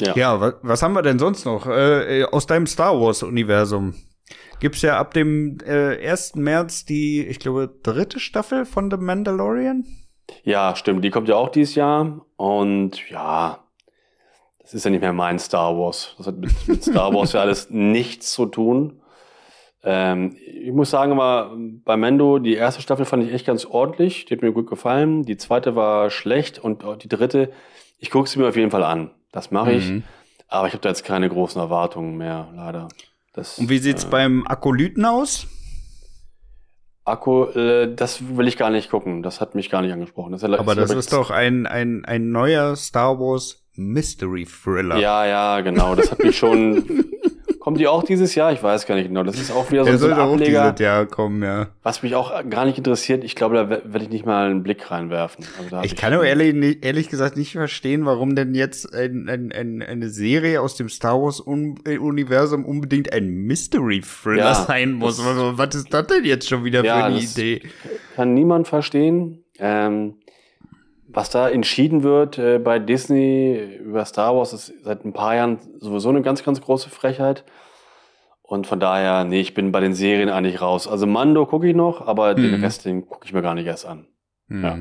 Ja. 0.00 0.14
Ja, 0.14 0.40
was, 0.40 0.54
was 0.62 0.82
haben 0.82 0.92
wir 0.92 1.02
denn 1.02 1.18
sonst 1.18 1.44
noch? 1.46 1.66
Äh, 1.66 2.20
äh, 2.20 2.24
aus 2.24 2.46
deinem 2.46 2.66
Star 2.66 3.00
Wars-Universum 3.00 3.94
gibt's 4.60 4.82
ja 4.82 4.98
ab 4.98 5.14
dem 5.14 5.58
äh, 5.66 6.06
1. 6.08 6.34
März 6.36 6.84
die, 6.84 7.26
ich 7.26 7.38
glaube, 7.40 7.74
dritte 7.82 8.20
Staffel 8.20 8.66
von 8.66 8.90
The 8.90 8.98
Mandalorian. 8.98 9.84
Ja, 10.44 10.76
stimmt. 10.76 11.04
Die 11.04 11.10
kommt 11.10 11.28
ja 11.28 11.36
auch 11.36 11.48
dieses 11.48 11.74
Jahr. 11.74 12.24
Und 12.36 13.08
ja, 13.10 13.64
das 14.70 14.74
ist 14.74 14.84
ja 14.84 14.90
nicht 14.90 15.00
mehr 15.00 15.12
mein 15.12 15.38
Star 15.38 15.76
Wars. 15.76 16.14
Das 16.18 16.28
hat 16.28 16.36
mit, 16.38 16.50
mit 16.68 16.82
Star 16.84 17.12
Wars 17.12 17.32
ja 17.32 17.40
alles 17.40 17.70
nichts 17.70 18.32
zu 18.32 18.46
tun. 18.46 19.00
Ähm, 19.82 20.36
ich 20.46 20.72
muss 20.72 20.90
sagen, 20.90 21.12
aber 21.12 21.56
bei 21.84 21.96
Mendo, 21.96 22.38
die 22.38 22.54
erste 22.54 22.80
Staffel 22.82 23.04
fand 23.04 23.24
ich 23.24 23.32
echt 23.32 23.46
ganz 23.46 23.64
ordentlich. 23.64 24.26
Die 24.26 24.34
hat 24.34 24.42
mir 24.42 24.52
gut 24.52 24.68
gefallen. 24.68 25.24
Die 25.24 25.36
zweite 25.36 25.74
war 25.74 26.10
schlecht 26.10 26.58
und 26.58 26.84
die 27.02 27.08
dritte, 27.08 27.50
ich 27.98 28.10
gucke 28.10 28.28
sie 28.28 28.38
mir 28.38 28.48
auf 28.48 28.56
jeden 28.56 28.70
Fall 28.70 28.84
an. 28.84 29.10
Das 29.32 29.50
mache 29.50 29.72
ich. 29.72 29.88
Mhm. 29.88 30.02
Aber 30.48 30.66
ich 30.66 30.72
habe 30.74 30.82
da 30.82 30.88
jetzt 30.90 31.04
keine 31.04 31.28
großen 31.28 31.60
Erwartungen 31.60 32.16
mehr, 32.16 32.48
leider. 32.54 32.88
Das, 33.32 33.58
Und 33.58 33.68
wie 33.70 33.78
sieht's 33.78 34.04
äh, 34.04 34.08
beim 34.08 34.46
Akolyten 34.46 35.04
aus? 35.04 35.46
Akku, 37.04 37.44
äh, 37.46 37.94
das 37.94 38.36
will 38.36 38.46
ich 38.48 38.56
gar 38.56 38.70
nicht 38.70 38.90
gucken. 38.90 39.22
Das 39.22 39.40
hat 39.40 39.54
mich 39.54 39.70
gar 39.70 39.82
nicht 39.82 39.92
angesprochen. 39.92 40.32
Das 40.32 40.42
ja- 40.42 40.58
Aber 40.58 40.74
das 40.74 40.90
ist 40.90 41.12
doch 41.12 41.30
ein, 41.30 41.66
ein, 41.66 42.04
ein 42.04 42.30
neuer 42.30 42.76
Star 42.76 43.18
Wars 43.18 43.62
Mystery 43.80 44.46
Thriller. 44.46 44.96
Ja, 44.98 45.26
ja, 45.26 45.60
genau. 45.60 45.94
Das 45.94 46.10
hat 46.10 46.22
mich 46.22 46.36
schon. 46.38 47.06
Kommt 47.60 47.78
die 47.78 47.86
auch 47.88 48.02
dieses 48.02 48.34
Jahr? 48.34 48.54
Ich 48.54 48.62
weiß 48.62 48.86
gar 48.86 48.94
nicht 48.94 49.08
genau. 49.08 49.22
Das 49.22 49.38
ist 49.38 49.52
auch 49.52 49.70
wieder 49.70 49.84
so, 49.84 49.90
so 49.90 49.92
ein 49.92 49.98
sollte 49.98 50.22
auch 50.22 50.32
Ableger, 50.32 50.72
dieses 50.72 50.82
Jahr 50.82 51.04
kommen, 51.04 51.42
ja. 51.42 51.68
was 51.82 52.02
mich 52.02 52.14
auch 52.14 52.32
gar 52.48 52.64
nicht 52.64 52.78
interessiert. 52.78 53.22
Ich 53.22 53.36
glaube, 53.36 53.54
da 53.54 53.68
werde 53.68 54.02
ich 54.02 54.08
nicht 54.08 54.24
mal 54.24 54.46
einen 54.50 54.62
Blick 54.62 54.90
reinwerfen. 54.90 55.44
Also 55.58 55.80
Ich 55.82 55.94
kann 55.94 56.14
aber 56.14 56.24
ehrlich, 56.24 56.78
ehrlich 56.82 57.10
gesagt 57.10 57.36
nicht 57.36 57.52
verstehen, 57.52 58.06
warum 58.06 58.34
denn 58.34 58.54
jetzt 58.54 58.94
ein, 58.94 59.28
ein, 59.28 59.52
ein, 59.52 59.82
eine 59.82 60.08
Serie 60.08 60.62
aus 60.62 60.76
dem 60.76 60.88
Star 60.88 61.20
Wars-Universum 61.20 62.64
unbedingt 62.64 63.12
ein 63.12 63.28
Mystery-Thriller 63.28 64.38
Ja, 64.38 64.54
sein 64.54 64.92
muss. 64.92 65.22
Was, 65.22 65.74
ist 65.74 65.92
das 65.92 66.06
denn 66.06 66.24
jetzt 66.24 66.48
schon 66.48 66.64
wieder 66.64 66.82
Ja, 66.82 66.96
für 66.96 67.04
eine 67.04 67.20
Idee? 67.20 67.60
kann 68.16 68.32
niemand 68.32 68.68
verstehen. 68.68 69.44
Ähm, 69.58 70.14
was 71.12 71.30
da 71.30 71.48
entschieden 71.48 72.02
wird 72.02 72.38
äh, 72.38 72.58
bei 72.58 72.78
Disney 72.78 73.76
über 73.80 74.04
Star 74.04 74.36
Wars 74.36 74.52
ist 74.52 74.72
seit 74.82 75.04
ein 75.04 75.12
paar 75.12 75.34
Jahren 75.34 75.58
sowieso 75.78 76.08
eine 76.08 76.22
ganz, 76.22 76.42
ganz 76.44 76.60
große 76.60 76.90
Frechheit. 76.90 77.44
Und 78.42 78.66
von 78.66 78.80
daher, 78.80 79.24
nee, 79.24 79.40
ich 79.40 79.54
bin 79.54 79.70
bei 79.72 79.80
den 79.80 79.94
Serien 79.94 80.28
eigentlich 80.28 80.60
raus. 80.60 80.88
Also 80.88 81.06
Mando 81.06 81.46
gucke 81.46 81.68
ich 81.68 81.76
noch, 81.76 82.06
aber 82.06 82.34
den 82.34 82.58
Mhm. 82.58 82.64
Rest, 82.64 82.84
den 82.84 83.06
gucke 83.06 83.24
ich 83.26 83.32
mir 83.32 83.42
gar 83.42 83.54
nicht 83.54 83.66
erst 83.66 83.86
an. 83.86 84.06
Hm. 84.48 84.62
Ja. 84.64 84.78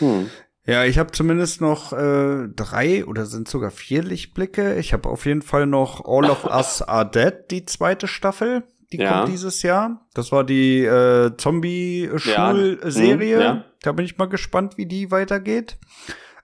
Hm. 0.00 0.30
Ja, 0.66 0.84
ich 0.84 0.98
habe 0.98 1.10
zumindest 1.12 1.60
noch 1.60 1.92
äh, 1.92 2.48
drei 2.54 3.04
oder 3.06 3.26
sind 3.26 3.48
sogar 3.48 3.70
vier 3.70 4.02
Lichtblicke. 4.02 4.74
Ich 4.76 4.92
habe 4.92 5.08
auf 5.08 5.26
jeden 5.26 5.42
Fall 5.42 5.66
noch 5.66 6.04
All 6.06 6.30
of 6.30 6.44
Us 6.50 6.82
Are 6.82 7.08
Dead, 7.10 7.34
die 7.50 7.64
zweite 7.66 8.08
Staffel. 8.08 8.64
Die 8.92 8.98
Ja. 8.98 9.12
kommt 9.20 9.28
dieses 9.32 9.62
Jahr. 9.62 10.06
Das 10.14 10.30
war 10.30 10.44
die 10.44 10.84
äh, 10.84 11.32
Zombie-Schulserie. 11.36 13.30
Ja. 13.40 13.54
Mhm, 13.54 13.58
ja. 13.60 13.64
Da 13.84 13.92
bin 13.92 14.04
ich 14.04 14.16
mal 14.16 14.26
gespannt, 14.26 14.78
wie 14.78 14.86
die 14.86 15.10
weitergeht. 15.10 15.76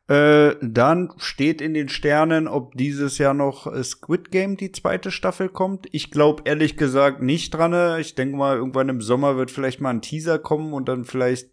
Äh, 0.09 0.57
dann 0.61 1.13
steht 1.19 1.61
in 1.61 1.73
den 1.73 1.89
Sternen, 1.89 2.49
ob 2.49 2.75
dieses 2.75 3.19
Jahr 3.19 3.33
noch 3.33 3.67
äh, 3.67 3.83
Squid 3.83 4.31
Game 4.31 4.57
die 4.57 4.73
zweite 4.73 5.11
Staffel 5.11 5.49
kommt. 5.49 5.87
Ich 5.93 6.11
glaube 6.11 6.43
ehrlich 6.47 6.77
gesagt 6.77 7.23
nicht 7.23 7.55
dran. 7.55 8.01
Ich 8.01 8.15
denke 8.15 8.37
mal, 8.37 8.57
irgendwann 8.57 8.89
im 8.89 9.01
Sommer 9.01 9.37
wird 9.37 9.51
vielleicht 9.51 9.81
mal 9.81 9.91
ein 9.91 10.03
Teaser 10.03 10.39
kommen 10.39 10.75
und 10.75 10.89
dann 10.89 11.05
vielleicht 11.05 11.51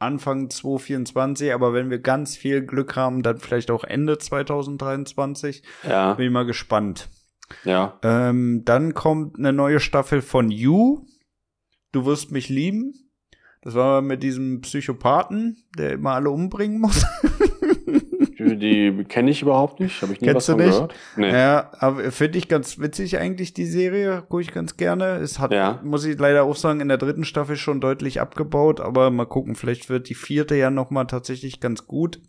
Anfang 0.00 0.48
2024, 0.48 1.52
aber 1.52 1.72
wenn 1.72 1.90
wir 1.90 1.98
ganz 1.98 2.36
viel 2.36 2.64
Glück 2.64 2.96
haben, 2.96 3.22
dann 3.22 3.38
vielleicht 3.38 3.70
auch 3.70 3.84
Ende 3.84 4.18
2023. 4.18 5.62
Ja, 5.86 6.14
Bin 6.14 6.26
ich 6.26 6.32
mal 6.32 6.46
gespannt. 6.46 7.08
ja. 7.64 7.98
Ähm, 8.02 8.62
dann 8.64 8.94
kommt 8.94 9.38
eine 9.38 9.52
neue 9.52 9.80
Staffel 9.80 10.22
von 10.22 10.50
You. 10.50 11.04
Du 11.92 12.06
wirst 12.06 12.30
mich 12.30 12.48
lieben. 12.48 13.07
Das 13.62 13.74
war 13.74 14.02
mit 14.02 14.22
diesem 14.22 14.60
Psychopathen, 14.60 15.56
der 15.76 15.92
immer 15.92 16.12
alle 16.12 16.30
umbringen 16.30 16.80
muss. 16.80 17.04
Die, 18.40 19.04
kenne 19.08 19.30
ich 19.30 19.42
überhaupt 19.42 19.80
nicht. 19.80 20.00
Habe 20.00 20.12
ich 20.12 20.20
nie 20.20 20.26
Kennst 20.28 20.36
was 20.36 20.46
du 20.46 20.52
von 20.52 20.60
nicht? 20.60 20.72
gehört. 20.74 20.94
Nee. 21.16 21.30
Ja, 21.32 21.70
aber 21.80 22.10
finde 22.12 22.38
ich 22.38 22.48
ganz 22.48 22.78
witzig 22.78 23.18
eigentlich 23.18 23.52
die 23.52 23.66
Serie, 23.66 24.22
gucke 24.28 24.42
ich 24.42 24.52
ganz 24.52 24.76
gerne. 24.76 25.16
Es 25.16 25.38
hat, 25.38 25.52
Ja. 25.52 25.80
muss 25.84 26.04
ich 26.04 26.18
leider 26.18 26.44
auch 26.44 26.54
sagen, 26.56 26.80
in 26.80 26.88
der 26.88 26.98
dritten 26.98 27.24
Staffel 27.24 27.56
schon 27.56 27.80
deutlich 27.80 28.20
abgebaut, 28.20 28.80
aber 28.80 29.10
mal 29.10 29.26
gucken, 29.26 29.54
vielleicht 29.56 29.88
wird 29.90 30.08
die 30.08 30.14
vierte 30.14 30.54
ja 30.54 30.70
noch 30.70 30.90
mal 30.90 31.04
tatsächlich 31.04 31.60
ganz 31.60 31.86
gut. 31.86 32.20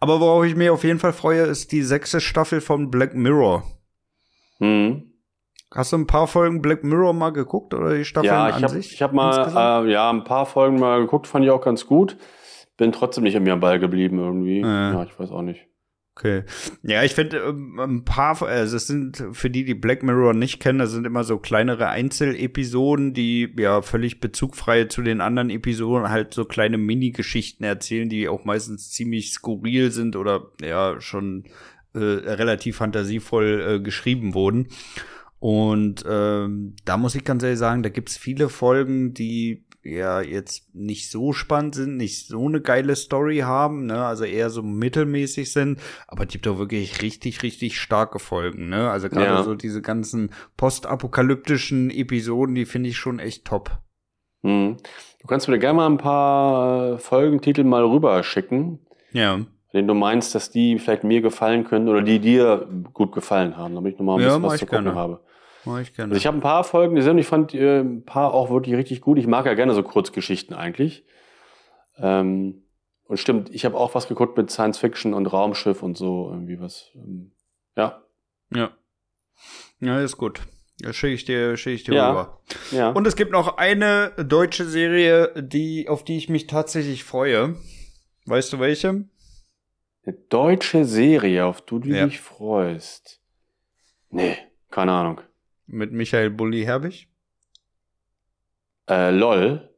Aber 0.00 0.20
worauf 0.20 0.44
ich 0.44 0.56
mich 0.56 0.70
auf 0.70 0.84
jeden 0.84 0.98
Fall 0.98 1.12
freue, 1.12 1.42
ist 1.42 1.72
die 1.72 1.82
sechste 1.82 2.20
Staffel 2.20 2.60
von 2.60 2.90
Black 2.90 3.14
Mirror. 3.14 3.64
Hm. 4.58 5.07
Hast 5.74 5.92
du 5.92 5.96
ein 5.98 6.06
paar 6.06 6.26
Folgen 6.26 6.62
Black 6.62 6.82
Mirror 6.82 7.12
mal 7.12 7.30
geguckt 7.30 7.74
oder 7.74 7.94
die 7.94 8.04
Staffeln 8.04 8.32
Ja, 8.32 8.46
an 8.46 8.56
ich 8.56 8.62
habe 8.62 8.72
sich? 8.74 8.92
ich 8.94 9.02
hab 9.02 9.12
insgesamt? 9.12 9.54
mal 9.54 9.86
äh, 9.86 9.92
ja, 9.92 10.10
ein 10.10 10.24
paar 10.24 10.46
Folgen 10.46 10.78
mal 10.78 11.00
geguckt, 11.00 11.26
fand 11.26 11.44
ich 11.44 11.50
auch 11.50 11.60
ganz 11.60 11.86
gut. 11.86 12.16
Bin 12.78 12.92
trotzdem 12.92 13.24
nicht 13.24 13.36
an 13.36 13.42
mir 13.42 13.52
am 13.52 13.60
Ball 13.60 13.78
geblieben 13.78 14.18
irgendwie. 14.18 14.60
Äh. 14.60 14.62
Ja, 14.62 15.02
ich 15.02 15.18
weiß 15.18 15.30
auch 15.30 15.42
nicht. 15.42 15.66
Okay. 16.16 16.42
Ja, 16.82 17.04
ich 17.04 17.14
finde 17.14 17.36
ähm, 17.38 17.78
ein 17.78 18.04
paar, 18.04 18.42
also 18.42 18.76
es 18.76 18.88
sind 18.88 19.24
für 19.32 19.50
die, 19.50 19.64
die 19.64 19.74
Black 19.74 20.02
Mirror 20.02 20.34
nicht 20.34 20.58
kennen, 20.58 20.80
das 20.80 20.90
sind 20.90 21.06
immer 21.06 21.22
so 21.22 21.38
kleinere 21.38 21.88
Einzelepisoden, 21.90 23.14
die 23.14 23.54
ja 23.56 23.82
völlig 23.82 24.18
bezugfrei 24.18 24.84
zu 24.84 25.02
den 25.02 25.20
anderen 25.20 25.50
Episoden 25.50 26.08
halt 26.08 26.34
so 26.34 26.44
kleine 26.44 26.76
Mini-Geschichten 26.76 27.62
erzählen, 27.62 28.08
die 28.08 28.28
auch 28.28 28.44
meistens 28.44 28.90
ziemlich 28.90 29.32
skurril 29.32 29.92
sind 29.92 30.16
oder 30.16 30.46
ja 30.60 31.00
schon 31.00 31.44
äh, 31.94 31.98
relativ 31.98 32.78
fantasievoll 32.78 33.74
äh, 33.76 33.80
geschrieben 33.80 34.34
wurden. 34.34 34.68
Und 35.40 36.04
ähm, 36.08 36.74
da 36.84 36.96
muss 36.96 37.14
ich 37.14 37.24
ganz 37.24 37.42
ehrlich 37.42 37.58
sagen, 37.58 37.82
da 37.82 37.88
gibt's 37.90 38.16
viele 38.16 38.48
Folgen, 38.48 39.14
die 39.14 39.64
ja 39.84 40.20
jetzt 40.20 40.74
nicht 40.74 41.10
so 41.10 41.32
spannend 41.32 41.76
sind, 41.76 41.96
nicht 41.96 42.26
so 42.26 42.46
eine 42.46 42.60
geile 42.60 42.96
Story 42.96 43.38
haben, 43.38 43.86
ne, 43.86 44.04
also 44.04 44.24
eher 44.24 44.50
so 44.50 44.62
mittelmäßig 44.62 45.52
sind, 45.52 45.80
aber 46.08 46.24
es 46.24 46.32
gibt 46.32 46.46
auch 46.48 46.58
wirklich 46.58 47.00
richtig, 47.00 47.42
richtig 47.42 47.80
starke 47.80 48.18
Folgen, 48.18 48.68
ne? 48.68 48.90
Also 48.90 49.08
gerade 49.08 49.26
Ja. 49.26 49.42
so 49.44 49.54
diese 49.54 49.80
ganzen 49.80 50.30
postapokalyptischen 50.56 51.90
Episoden, 51.90 52.54
die 52.54 52.66
finde 52.66 52.90
ich 52.90 52.96
schon 52.98 53.18
echt 53.18 53.44
top. 53.46 53.78
Hm. 54.42 54.76
Du 55.20 55.26
kannst 55.26 55.48
mir 55.48 55.58
gerne 55.58 55.76
mal 55.76 55.86
ein 55.86 55.98
paar 55.98 56.94
äh, 56.94 56.98
Folgentitel 56.98 57.64
mal 57.64 57.84
rüberschicken, 57.84 58.80
Ja. 59.12 59.46
Wenn 59.72 59.86
du 59.86 59.94
meinst, 59.94 60.34
dass 60.34 60.50
die 60.50 60.78
vielleicht 60.78 61.04
mir 61.04 61.20
gefallen 61.20 61.64
können 61.64 61.88
oder 61.88 62.02
die 62.02 62.18
dir 62.20 62.66
gut 62.94 63.12
gefallen 63.12 63.56
haben, 63.56 63.74
damit 63.74 63.94
ich 63.94 63.98
nochmal 63.98 64.18
ein 64.18 64.22
Ja, 64.22 64.28
bisschen 64.28 64.42
was 64.44 64.58
zu 64.58 64.66
gucken 64.66 64.84
gerne. 64.84 64.98
habe. 64.98 65.20
Mach 65.64 65.80
ich 65.80 65.92
gerne. 65.94 66.12
Also 66.12 66.18
ich 66.18 66.26
habe 66.26 66.38
ein 66.38 66.42
paar 66.42 66.64
Folgen 66.64 66.94
gesehen 66.94 67.12
und 67.12 67.18
ich 67.18 67.26
fand 67.26 67.52
äh, 67.54 67.80
ein 67.80 68.04
paar 68.04 68.32
auch 68.32 68.50
wirklich 68.50 68.74
richtig 68.76 69.00
gut. 69.00 69.18
Ich 69.18 69.26
mag 69.26 69.44
ja 69.46 69.54
gerne 69.54 69.74
so 69.74 69.82
Kurzgeschichten 69.82 70.54
eigentlich. 70.56 71.04
Ähm, 71.98 72.62
und 73.04 73.18
stimmt, 73.18 73.50
ich 73.54 73.64
habe 73.64 73.76
auch 73.76 73.94
was 73.94 74.06
geguckt 74.08 74.36
mit 74.36 74.50
Science 74.50 74.78
Fiction 74.78 75.14
und 75.14 75.26
Raumschiff 75.26 75.82
und 75.82 75.96
so 75.96 76.28
irgendwie 76.30 76.60
was. 76.60 76.90
Ähm, 76.94 77.32
ja, 77.76 78.02
ja. 78.54 78.70
Ja, 79.80 80.00
ist 80.00 80.16
gut. 80.16 80.40
Das 80.80 80.94
schicke 80.96 81.14
ich 81.14 81.24
dir, 81.24 81.56
schicke 81.56 81.74
ich 81.74 81.84
dir 81.84 81.94
Ja. 81.94 82.10
rüber. 82.10 82.40
ja. 82.70 82.90
Und 82.90 83.06
es 83.06 83.16
gibt 83.16 83.32
noch 83.32 83.56
eine 83.56 84.10
deutsche 84.16 84.64
Serie, 84.64 85.32
die, 85.42 85.88
auf 85.88 86.04
die 86.04 86.16
ich 86.16 86.28
mich 86.28 86.46
tatsächlich 86.46 87.04
freue. 87.04 87.56
Weißt 88.26 88.52
du 88.52 88.60
welche? 88.60 89.04
Eine 90.08 90.16
deutsche 90.30 90.86
Serie, 90.86 91.44
auf 91.44 91.60
die 91.60 91.80
du 91.80 91.88
Ja. 91.90 92.06
dich 92.06 92.18
freust. 92.18 93.20
Nee, 94.08 94.38
keine 94.70 94.92
Ahnung. 94.92 95.20
Mit 95.66 95.92
Michael 95.92 96.30
Bulli 96.30 96.62
Herbig? 96.64 97.08
Äh, 98.88 99.10
LOL. 99.10 99.68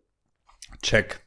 Check. 0.83 1.27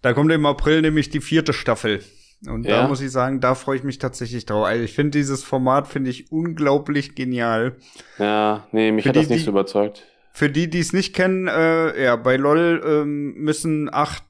Da 0.00 0.12
kommt 0.12 0.30
im 0.30 0.46
April 0.46 0.80
nämlich 0.82 1.10
die 1.10 1.20
vierte 1.20 1.52
Staffel. 1.52 2.04
Und 2.46 2.66
Ja? 2.66 2.82
da 2.82 2.88
muss 2.88 3.00
ich 3.00 3.10
sagen, 3.10 3.40
da 3.40 3.56
freue 3.56 3.78
ich 3.78 3.82
mich 3.82 3.98
tatsächlich 3.98 4.46
drauf. 4.46 4.64
Also 4.64 4.84
ich 4.84 4.92
finde 4.94 5.18
dieses 5.18 5.42
Format 5.42 5.88
finde 5.88 6.10
ich 6.10 6.30
unglaublich 6.30 7.16
genial. 7.16 7.76
Ja, 8.18 8.68
nee, 8.70 8.92
mich 8.92 9.02
Für 9.02 9.08
hat 9.08 9.16
das 9.16 9.26
die, 9.26 9.32
nicht 9.32 9.40
die- 9.40 9.44
so 9.46 9.50
überzeugt. 9.50 10.06
Für 10.30 10.48
die, 10.50 10.70
die 10.70 10.78
es 10.78 10.92
nicht 10.92 11.16
kennen, 11.16 11.48
äh, 11.48 12.00
ja, 12.00 12.14
bei 12.14 12.36
LOL 12.36 12.80
ähm, 12.86 13.34
müssen 13.38 13.92
acht, 13.92 14.22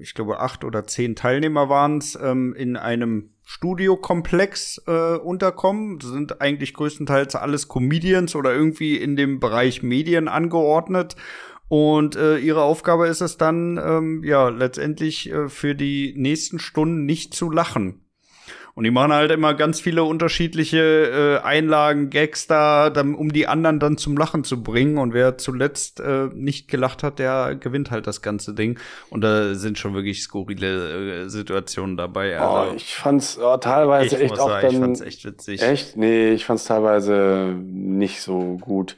ich 0.00 0.14
glaube 0.14 0.40
acht 0.40 0.64
oder 0.64 0.84
zehn 0.88 1.14
Teilnehmer 1.14 1.68
waren 1.68 1.98
es, 1.98 2.18
ähm, 2.20 2.54
in 2.56 2.76
einem 2.76 3.31
Studiokomplex 3.44 4.82
äh, 4.86 5.16
unterkommen. 5.16 5.98
Das 5.98 6.10
sind 6.10 6.40
eigentlich 6.40 6.74
größtenteils 6.74 7.34
alles 7.36 7.68
Comedians 7.68 8.34
oder 8.34 8.54
irgendwie 8.54 8.96
in 8.96 9.16
dem 9.16 9.40
Bereich 9.40 9.82
Medien 9.82 10.28
angeordnet. 10.28 11.16
Und 11.68 12.16
äh, 12.16 12.36
ihre 12.38 12.62
Aufgabe 12.62 13.08
ist 13.08 13.22
es 13.22 13.38
dann, 13.38 13.80
ähm, 13.82 14.22
ja, 14.24 14.50
letztendlich 14.50 15.30
äh, 15.30 15.48
für 15.48 15.74
die 15.74 16.12
nächsten 16.16 16.58
Stunden 16.58 17.06
nicht 17.06 17.32
zu 17.34 17.50
lachen. 17.50 18.01
Und 18.74 18.84
die 18.84 18.90
machen 18.90 19.12
halt 19.12 19.30
immer 19.30 19.52
ganz 19.52 19.80
viele 19.80 20.02
unterschiedliche 20.04 21.40
äh, 21.42 21.46
Einlagen, 21.46 22.08
Gags 22.08 22.46
da, 22.46 22.88
dann, 22.88 23.14
um 23.14 23.30
die 23.30 23.46
anderen 23.46 23.78
dann 23.78 23.98
zum 23.98 24.16
Lachen 24.16 24.44
zu 24.44 24.62
bringen. 24.62 24.96
Und 24.96 25.12
wer 25.12 25.36
zuletzt 25.36 26.00
äh, 26.00 26.28
nicht 26.32 26.68
gelacht 26.68 27.02
hat, 27.02 27.18
der 27.18 27.54
gewinnt 27.54 27.90
halt 27.90 28.06
das 28.06 28.22
ganze 28.22 28.54
Ding. 28.54 28.78
Und 29.10 29.20
da 29.22 29.54
sind 29.54 29.78
schon 29.78 29.92
wirklich 29.92 30.22
skurrile 30.22 31.24
äh, 31.24 31.28
Situationen 31.28 31.98
dabei. 31.98 32.38
Oh, 32.40 32.44
Also, 32.44 32.76
ich 32.76 32.94
fand's 32.94 33.38
oh, 33.38 33.56
teilweise 33.58 34.16
ich 34.16 34.22
echt 34.22 34.38
auch 34.38 34.48
sagen, 34.48 34.66
ich 34.66 34.72
dann. 34.72 34.82
fand's 34.82 35.00
echt 35.02 35.24
witzig. 35.26 35.60
Echt? 35.60 35.96
Nee, 35.98 36.32
ich 36.32 36.46
fand's 36.46 36.64
teilweise 36.64 37.54
nicht 37.62 38.22
so 38.22 38.56
gut. 38.58 38.96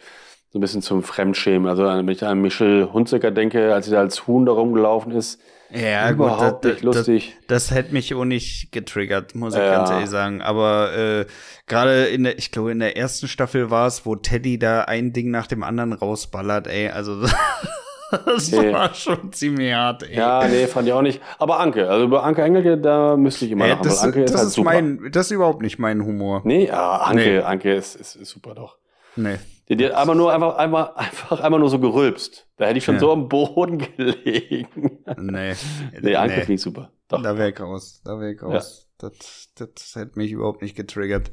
So 0.51 0.59
ein 0.59 0.61
bisschen 0.61 0.83
zum 0.83 1.03
Fremdschämen. 1.03 1.69
Also, 1.69 1.85
wenn 1.85 2.07
ich 2.09 2.23
an 2.23 2.41
Michelle 2.41 2.93
Hunziker 2.93 3.33
denke, 3.33 3.75
als 3.75 3.87
sie 3.87 3.93
da 3.93 3.99
als 3.99 4.29
Huhn 4.29 4.47
da 4.47 4.53
rumgelaufen 4.53 5.11
ist, 5.11 5.41
Ja, 5.75 6.11
überhaupt 6.11 6.63
gut, 6.63 6.73
nicht 6.73 6.83
lustig. 6.85 7.37
Das, 7.49 7.67
das 7.69 7.75
hätte 7.77 7.93
mich 7.93 8.15
auch 8.15 8.25
nicht 8.25 8.71
getriggert, 8.73 9.35
muss 9.35 9.55
ich 9.55 9.61
Ja. 9.61 9.71
ganz 9.77 9.91
ehrlich 9.91 10.09
sagen. 10.11 10.41
Aber 10.43 10.97
äh, 10.97 11.27
gerade 11.67 12.05
in 12.07 12.25
der, 12.25 12.39
ich 12.39 12.51
glaube, 12.53 12.73
in 12.73 12.79
der 12.79 12.97
ersten 12.97 13.27
Staffel 13.29 13.71
war 13.71 13.87
es, 13.87 14.07
wo 14.07 14.15
Teddy 14.17 14.59
da 14.59 14.83
ein 14.83 15.13
Ding 15.13 15.31
nach 15.31 15.47
dem 15.47 15.63
anderen 15.65 15.93
rausballert, 15.93 16.67
ey. 16.69 16.89
Also 16.91 17.23
das 18.27 18.51
Nee. 18.53 18.73
war 18.73 18.95
schon 18.95 19.33
ziemlich 19.33 19.73
hart, 19.75 20.05
ey. 20.05 20.17
Ja, 20.17 20.47
nee, 20.47 20.67
fand 20.67 20.87
ich 20.87 20.93
auch 20.95 21.03
nicht. 21.03 21.21
Aber 21.39 21.59
Anke, 21.59 21.89
also 21.89 22.05
über 22.05 22.23
Anke 22.23 22.43
Engelke, 22.43 22.79
da 22.79 23.17
müsste 23.17 23.45
ich 23.47 23.51
immer 23.51 23.67
Ja, 23.67 23.73
lachen, 23.75 23.85
das, 23.85 24.03
Anke 24.03 24.21
das 24.23 24.31
ist 24.33 24.37
halt 24.39 24.47
ist 24.49 24.55
super. 24.55 24.71
mein, 24.73 25.09
das 25.11 25.27
ist 25.27 25.33
überhaupt 25.33 25.63
nicht 25.63 25.79
mein 25.79 26.05
Humor. 26.05 26.43
nee, 26.45 26.67
ja, 26.69 26.99
Anke, 26.99 27.23
Nee. 27.23 27.39
Anke 27.41 27.75
ist, 27.75 27.97
ist, 27.97 28.15
ist 28.17 28.31
super 28.31 28.55
doch. 28.55 28.77
Nee. 29.17 29.37
Die 29.69 29.85
hat 29.85 29.93
einfach 29.93 30.15
nur 30.15 30.33
einfach, 30.33 30.57
einmal, 30.57 30.93
einfach, 30.97 31.41
einmal 31.41 31.61
nur 31.61 31.71
so 31.71 31.79
gerülpst. 31.79 32.47
Da 32.57 32.67
hätte 32.67 32.79
ich 32.79 32.85
schon 32.85 32.97
Ja. 32.97 33.01
so 33.01 33.13
am 33.13 33.29
Boden 33.29 33.79
gelegen. 33.97 34.99
Nee. 35.19 35.55
Nee, 36.01 36.17
Anke 36.17 36.41
finde 36.41 36.55
ich 36.55 36.61
super. 36.63 36.91
Doch. 37.09 37.23
Da 37.23 37.37
wäre 37.39 37.51
ich 37.51 37.61
raus. 37.61 38.01
Da 38.05 38.19
wäre 38.21 38.33
ich 38.33 38.43
raus. 38.43 38.89
Das, 38.99 39.51
das 39.57 39.95
hätte 39.97 40.19
mich 40.19 40.33
überhaupt 40.33 40.63
nicht 40.63 40.77
getriggert. 40.77 41.31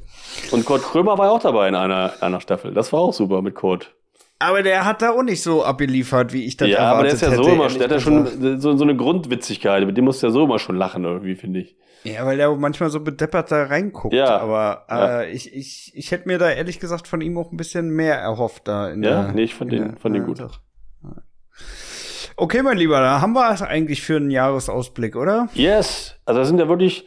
Und 0.50 0.64
Kurt 0.64 0.82
Krömer 0.82 1.16
war 1.18 1.26
ja 1.26 1.32
auch 1.32 1.40
dabei 1.40 1.68
in 1.68 1.74
einer, 1.74 2.12
in 2.16 2.22
einer 2.22 2.40
Staffel. 2.40 2.74
Das 2.74 2.92
war 2.92 3.00
auch 3.00 3.12
super 3.12 3.40
mit 3.42 3.54
Kurt. 3.54 3.94
Aber 4.38 4.62
der 4.62 4.84
hat 4.84 5.02
da 5.02 5.12
auch 5.12 5.22
nicht 5.22 5.42
so 5.42 5.62
abgeliefert, 5.62 6.32
wie 6.32 6.44
ich 6.44 6.56
das 6.56 6.68
ja, 6.68 6.78
erwartet 6.78 6.94
aber 6.98 7.02
der 7.04 7.12
ist 7.14 7.20
ja 7.22 7.30
hätte. 7.30 7.44
so 7.44 7.50
immer, 7.50 7.68
der 7.68 7.84
hat 7.84 7.90
ja 7.92 8.00
schon 8.00 8.60
so, 8.60 8.76
so 8.76 8.82
eine 8.82 8.96
Grundwitzigkeit. 8.96 9.86
Mit 9.86 9.96
dem 9.96 10.04
musst 10.04 10.22
du 10.22 10.26
ja 10.26 10.32
so 10.32 10.44
immer 10.44 10.58
schon 10.58 10.76
lachen 10.76 11.04
irgendwie, 11.04 11.36
finde 11.36 11.60
ich. 11.60 11.76
Ja, 12.04 12.26
weil 12.26 12.36
der 12.36 12.50
auch 12.50 12.56
manchmal 12.56 12.90
so 12.90 13.00
bedeppert 13.00 13.50
da 13.52 13.64
reinguckt. 13.64 14.12
Ja. 14.14 14.38
Aber 14.38 14.86
Ja. 14.90 15.20
äh, 15.20 15.30
ich, 15.30 15.54
ich, 15.54 15.92
ich 15.94 16.10
hätte 16.10 16.26
mir 16.28 16.38
da 16.38 16.50
ehrlich 16.50 16.80
gesagt 16.80 17.06
von 17.06 17.20
ihm 17.20 17.38
auch 17.38 17.52
ein 17.52 17.56
bisschen 17.56 17.90
mehr 17.90 18.16
erhofft 18.18 18.66
da 18.66 18.90
in 18.90 19.02
Ja? 19.02 19.22
der. 19.24 19.32
Nee, 19.32 19.42
ich 19.44 19.54
fand 19.54 19.70
den- 19.72 19.88
der- 19.92 19.96
fand 19.98 20.14
den 20.16 20.22
ja, 20.22 20.26
gut. 20.28 20.38
Ja. 20.40 20.50
Okay, 22.36 22.62
mein 22.62 22.78
Lieber, 22.78 22.98
da 23.00 23.20
haben 23.20 23.34
wir 23.34 23.50
es 23.52 23.62
eigentlich 23.62 24.02
für 24.02 24.16
einen 24.16 24.30
Jahresausblick, 24.30 25.16
oder? 25.16 25.48
Yes. 25.54 26.16
Also 26.24 26.40
das 26.40 26.48
sind 26.48 26.58
ja 26.58 26.68
wirklich, 26.68 27.06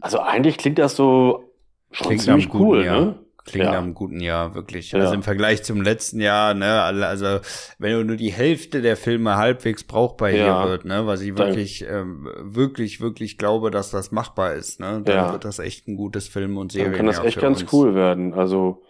also 0.00 0.20
eigentlich 0.20 0.58
klingt 0.58 0.78
das 0.78 0.94
so 0.96 1.44
schon 1.90 2.08
Klingt 2.08 2.22
ziemlich 2.22 2.52
cool, 2.54 2.84
guten 2.84 3.04
ne? 3.04 3.18
Klingt 3.46 3.64
Ja. 3.66 3.72
nach 3.74 3.82
einem 3.82 3.94
guten 3.94 4.18
Jahr, 4.20 4.54
wirklich. 4.56 4.90
Ja. 4.90 4.98
Also 4.98 5.14
im 5.14 5.22
Vergleich 5.22 5.62
zum 5.62 5.80
letzten 5.80 6.20
Jahr, 6.20 6.52
ne, 6.52 6.82
also 6.82 7.38
wenn 7.78 8.04
nur 8.06 8.16
die 8.16 8.32
Hälfte 8.32 8.82
der 8.82 8.96
Filme 8.96 9.36
halbwegs 9.36 9.84
brauchbar 9.84 10.30
Ja. 10.30 10.62
hier 10.62 10.70
wird, 10.70 10.84
ne, 10.84 11.06
was 11.06 11.20
ich 11.20 11.32
Dann- 11.32 11.46
wirklich, 11.48 11.84
ähm, 11.88 12.28
wirklich, 12.40 13.00
wirklich 13.00 13.38
glaube, 13.38 13.70
dass 13.70 13.90
das 13.92 14.10
machbar 14.10 14.54
ist, 14.54 14.80
ne, 14.80 15.00
dann 15.04 15.32
wird 15.32 15.44
das 15.44 15.60
echt 15.60 15.86
ein 15.86 15.96
gutes 15.96 16.26
Film- 16.26 16.56
und 16.58 16.72
Dann 16.74 16.80
Serienjahr 16.80 16.96
kann 16.96 17.06
das 17.06 17.20
echt 17.24 17.38
ganz 17.40 17.62
uns. 17.62 17.72
cool 17.72 17.94
werden. 17.94 18.34
Also, 18.34 18.82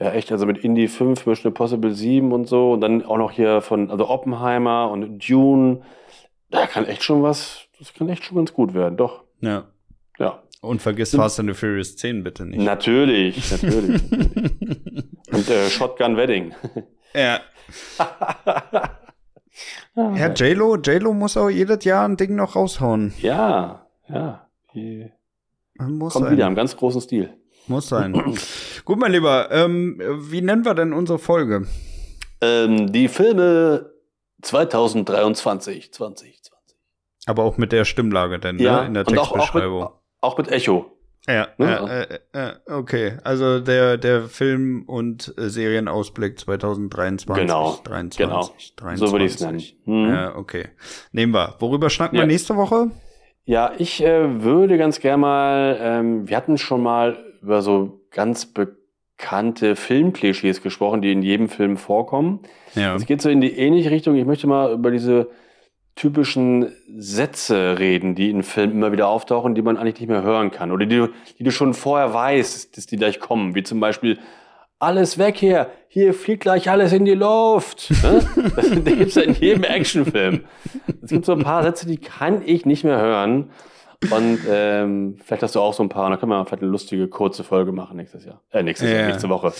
ja, 0.00 0.10
echt, 0.10 0.32
also 0.32 0.44
mit 0.44 0.58
Indie 0.58 0.88
5, 0.88 1.24
Mission 1.24 1.50
Impossible 1.52 1.92
7 1.92 2.32
und 2.32 2.48
so. 2.48 2.72
Und 2.72 2.80
dann 2.80 3.04
auch 3.04 3.16
noch 3.18 3.30
hier 3.30 3.60
von, 3.60 3.92
also 3.92 4.08
Oppenheimer 4.08 4.90
und 4.90 5.20
Dune. 5.30 5.82
Da 6.50 6.66
kann 6.66 6.84
echt 6.86 7.04
schon 7.04 7.22
was, 7.22 7.60
das 7.78 7.94
kann 7.94 8.08
echt 8.08 8.24
schon 8.24 8.36
ganz 8.38 8.52
gut 8.52 8.74
werden, 8.74 8.96
doch. 8.96 9.22
Ja. 9.40 9.64
Ja. 10.18 10.42
Und 10.64 10.80
vergiss 10.82 11.10
Sind- 11.12 11.20
Fast 11.20 11.38
and 11.40 11.48
the 11.48 11.54
Furious 11.54 11.96
10 11.96 12.24
bitte 12.24 12.44
nicht. 12.46 12.60
Natürlich, 12.62 13.50
natürlich. 13.62 14.02
und 15.32 15.48
äh, 15.50 15.68
Shotgun 15.70 16.16
Wedding. 16.16 16.54
ja. 17.14 17.40
Ja, 19.96 20.26
J-Lo, 20.32 20.74
J-Lo 20.76 21.12
muss 21.12 21.36
auch 21.36 21.48
jedes 21.48 21.84
Jahr 21.84 22.08
ein 22.08 22.16
Ding 22.16 22.34
noch 22.34 22.56
raushauen. 22.56 23.14
ja, 23.20 23.86
ja. 24.08 24.48
Die 24.74 25.08
Muss 25.78 26.12
kommt 26.14 26.24
sein. 26.26 26.34
wieder 26.36 26.48
im 26.48 26.56
ganz 26.56 26.76
großen 26.76 27.00
Stil. 27.00 27.32
Muss 27.68 27.88
sein. 27.88 28.12
Gut, 28.84 28.98
mein 28.98 29.12
Lieber, 29.12 29.52
ähm, 29.52 30.00
wie 30.28 30.42
nennen 30.42 30.64
wir 30.64 30.74
denn 30.74 30.92
unsere 30.92 31.20
Folge? 31.20 31.68
Ähm, 32.40 32.90
die 32.92 33.06
Filme 33.06 33.92
2023, 34.42 35.92
2020. 35.92 36.76
Aber 37.26 37.44
auch 37.44 37.56
mit 37.56 37.70
der 37.70 37.84
Stimmlage 37.84 38.40
denn, 38.40 38.58
Ja, 38.58 38.80
ne? 38.80 38.86
In 38.88 38.94
der 38.94 39.06
und 39.06 39.16
auch, 39.16 39.30
auch, 39.30 39.34
mit, 39.36 39.42
Textbeschreibung. 39.42 39.88
Auch 40.24 40.36
mit 40.38 40.50
Echo. 40.50 40.86
ja, 41.28 41.48
ne? 41.58 41.66
ja, 41.66 41.86
äh, 42.42 42.48
äh, 42.48 42.52
okay. 42.72 43.18
Also 43.24 43.60
der, 43.60 43.96
der 43.98 44.22
Film- 44.24 44.84
und 44.86 45.32
äh, 45.38 45.48
Serienausblick 45.48 46.38
2023. 46.38 47.46
Genau, 47.46 47.78
23, 47.84 48.18
genau. 48.18 48.50
23. 48.76 48.98
So 48.98 49.12
würde 49.12 49.24
ich 49.24 49.34
es 49.34 49.40
nennen. 49.40 49.62
Hm. 49.84 50.08
Ja, 50.08 50.36
okay. 50.36 50.64
Nehmen 51.12 51.32
wir. 51.32 51.54
Worüber 51.60 51.88
schnacken 51.90 52.16
wir 52.16 52.22
Ja. 52.22 52.26
nächste 52.26 52.56
Woche? 52.56 52.90
Ja, 53.46 53.72
ich 53.78 54.02
äh, 54.02 54.42
würde 54.42 54.78
ganz 54.78 55.00
gerne 55.00 55.18
mal, 55.18 55.78
ähm, 55.80 56.28
wir 56.28 56.36
hatten 56.36 56.56
schon 56.58 56.82
mal 56.82 57.18
über 57.42 57.60
so 57.60 58.00
ganz 58.10 58.46
bekannte 58.46 59.76
Filmklischees 59.76 60.62
gesprochen, 60.62 61.02
die 61.02 61.12
in 61.12 61.22
jedem 61.22 61.48
Film 61.48 61.76
vorkommen. 61.76 62.40
Ja. 62.74 62.94
Es 62.94 63.06
geht 63.06 63.20
so 63.22 63.28
in 63.28 63.40
die 63.40 63.56
ähnliche 63.56 63.90
Richtung. 63.90 64.16
Ich 64.16 64.24
möchte 64.24 64.46
mal 64.46 64.72
über 64.72 64.90
diese 64.90 65.28
typischen 65.96 66.72
Sätze 66.96 67.78
reden, 67.78 68.14
die 68.14 68.30
in 68.30 68.42
Filmen 68.42 68.72
immer 68.72 68.92
wieder 68.92 69.08
auftauchen, 69.08 69.54
die 69.54 69.62
man 69.62 69.76
eigentlich 69.76 70.00
nicht 70.00 70.08
mehr 70.08 70.22
hören 70.22 70.50
kann. 70.50 70.72
Oder 70.72 70.86
die, 70.86 70.96
du- 70.96 71.08
die 71.38 71.44
du 71.44 71.50
schon 71.50 71.72
vorher 71.74 72.12
weißt, 72.12 72.76
dass 72.76 72.86
die 72.86 72.96
gleich 72.96 73.20
kommen. 73.20 73.54
Wie 73.54 73.62
zum 73.62 73.78
Beispiel, 73.80 74.18
alles 74.80 75.18
weg 75.18 75.36
hier, 75.36 75.68
hier 75.88 76.12
fliegt 76.12 76.42
gleich 76.42 76.68
alles 76.68 76.92
in 76.92 77.04
die 77.04 77.14
Luft. 77.14 77.90
Ne? 78.02 78.26
Das 78.56 78.70
gibt 78.84 79.00
es 79.08 79.14
ja 79.14 79.22
in 79.22 79.34
jedem 79.34 79.64
Actionfilm. 79.64 80.44
Es 81.02 81.10
gibt 81.10 81.24
so 81.24 81.32
ein 81.32 81.42
paar 81.44 81.62
Sätze, 81.62 81.86
die 81.86 81.96
kann 81.98 82.42
ich 82.44 82.66
nicht 82.66 82.84
mehr 82.84 83.00
hören. 83.00 83.50
Und 84.10 84.40
ähm, 84.50 85.16
vielleicht 85.24 85.42
hast 85.44 85.54
du 85.54 85.60
auch 85.60 85.72
so 85.72 85.82
ein 85.82 85.88
paar, 85.88 86.04
und 86.06 86.10
dann 86.10 86.20
können 86.20 86.32
wir 86.32 86.44
vielleicht 86.44 86.62
eine 86.62 86.70
lustige, 86.72 87.08
kurze 87.08 87.42
Folge 87.44 87.72
machen 87.72 87.96
nächstes 87.96 88.26
Jahr. 88.26 88.42
Äh, 88.50 88.62
nächstes 88.62 88.90
Jahr, 88.90 89.00
Ja. 89.02 89.06
nächste 89.06 89.28
Woche. 89.30 89.52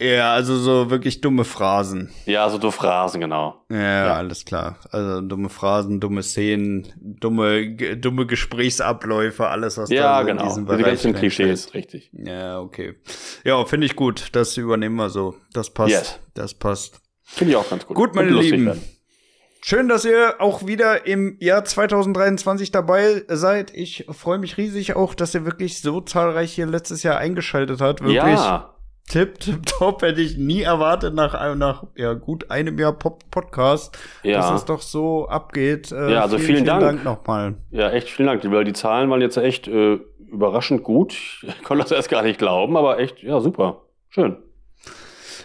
Ja, 0.00 0.34
also 0.34 0.56
so 0.56 0.90
wirklich 0.90 1.20
dumme 1.20 1.44
Phrasen. 1.44 2.10
Ja, 2.26 2.48
so 2.50 2.58
du 2.58 2.70
Phrasen, 2.70 3.20
genau. 3.20 3.64
Ja, 3.70 4.14
alles 4.16 4.44
klar. 4.44 4.78
Also 4.90 5.20
dumme 5.20 5.48
Phrasen, 5.48 6.00
dumme 6.00 6.22
Szenen, 6.22 6.92
dumme, 6.96 7.76
dumme 7.96 8.26
Gesprächsabläufe, 8.26 9.46
alles, 9.46 9.78
was 9.78 9.88
da 9.88 9.94
Ja, 9.94 10.14
so 10.16 10.20
in 10.22 10.26
genau. 10.26 10.48
diesem 10.48 10.64
Diese 10.66 10.76
Bereich 10.76 10.86
ganzen 10.92 11.12
reinfällt. 11.12 11.36
Klischees, 11.36 11.74
richtig. 11.74 12.10
Ja, 12.12 12.60
okay. 12.60 12.96
Ja, 13.44 13.64
finde 13.64 13.86
ich 13.86 13.94
gut. 13.94 14.30
Das 14.32 14.56
übernehmen 14.56 14.96
wir 14.96 15.10
so. 15.10 15.36
Das 15.52 15.70
passt. 15.70 15.90
Yes. 15.90 16.20
Das 16.34 16.54
passt. 16.54 17.00
Finde 17.22 17.52
ich 17.52 17.56
auch 17.56 17.70
ganz 17.70 17.86
gut. 17.86 17.96
Gut, 17.96 18.14
meine 18.14 18.30
Lieben. 18.30 18.66
werden. 18.66 18.82
Schön, 19.62 19.88
dass 19.88 20.04
ihr 20.04 20.34
auch 20.40 20.66
wieder 20.66 21.06
im 21.06 21.38
Jahr 21.40 21.64
2023 21.64 22.70
dabei 22.70 23.22
seid. 23.28 23.72
Ich 23.74 24.04
freue 24.10 24.38
mich 24.38 24.58
riesig 24.58 24.94
auch, 24.94 25.14
dass 25.14 25.34
ihr 25.34 25.46
wirklich 25.46 25.80
so 25.80 26.02
zahlreich 26.02 26.52
hier 26.52 26.66
letztes 26.66 27.02
Jahr 27.02 27.16
eingeschaltet 27.16 27.80
habt. 27.80 28.02
Wirklich 28.02 28.16
Ja, 28.16 28.73
tipp, 29.08 29.38
tipp, 29.40 29.66
top. 29.66 30.02
Hätte 30.02 30.20
ich 30.20 30.36
nie 30.36 30.62
erwartet 30.62 31.14
nach, 31.14 31.34
einem- 31.34 31.58
nach 31.58 31.84
ja, 31.96 32.14
gut 32.14 32.50
einem 32.50 32.78
Jahr 32.78 32.92
Pop 32.92 33.30
Podcast, 33.30 33.96
Ja. 34.22 34.38
dass 34.38 34.60
es 34.60 34.64
doch 34.64 34.80
so 34.82 35.26
abgeht. 35.28 35.92
Äh, 35.92 36.12
Ja, 36.12 36.22
also 36.22 36.38
vielen 36.38 36.64
Dank. 36.64 37.04
nochmal. 37.04 37.56
ja, 37.70 37.90
echt 37.90 38.08
vielen 38.08 38.26
Dank, 38.28 38.42
weil 38.50 38.64
die 38.64 38.72
Zahlen 38.72 39.10
waren 39.10 39.20
jetzt 39.20 39.36
echt 39.36 39.68
äh, 39.68 39.98
überraschend 40.30 40.82
gut. 40.82 41.12
Ich 41.42 41.62
konnte 41.64 41.82
das 41.84 41.92
erst 41.92 42.08
gar 42.10 42.22
nicht 42.22 42.38
glauben, 42.38 42.76
aber 42.76 42.98
echt, 42.98 43.22
ja, 43.22 43.40
super. 43.40 43.82
Schön. 44.08 44.36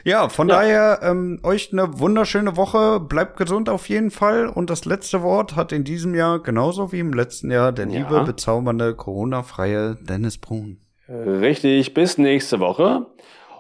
Ja, 0.06 0.30
von 0.30 0.48
Ja. 0.48 0.56
daher 0.56 1.00
ähm, 1.04 1.42
euch 1.44 1.74
eine 1.74 2.00
wunderschöne 2.00 2.56
Woche. 2.56 3.02
Bleibt 3.02 3.36
gesund 3.38 3.68
auf 3.68 3.90
jeden 3.90 4.12
Fall. 4.12 4.48
Und 4.48 4.70
das 4.70 4.86
letzte 4.86 5.22
Wort 5.24 5.58
hat 5.58 5.74
in 5.74 5.84
diesem 5.84 6.16
Jahr 6.16 6.40
genauso 6.42 6.94
wie 6.94 7.00
im 7.00 7.12
letzten 7.12 7.52
Jahr 7.52 7.74
der 7.74 7.88
Ja. 7.88 8.00
liebe, 8.00 8.24
bezaubernde, 8.24 8.96
Corona-freie 8.96 9.98
Dennis 10.02 10.38
Brun. 10.38 10.80
Richtig, 11.10 11.94
bis 11.94 12.18
nächste 12.18 12.60
Woche. 12.62 13.08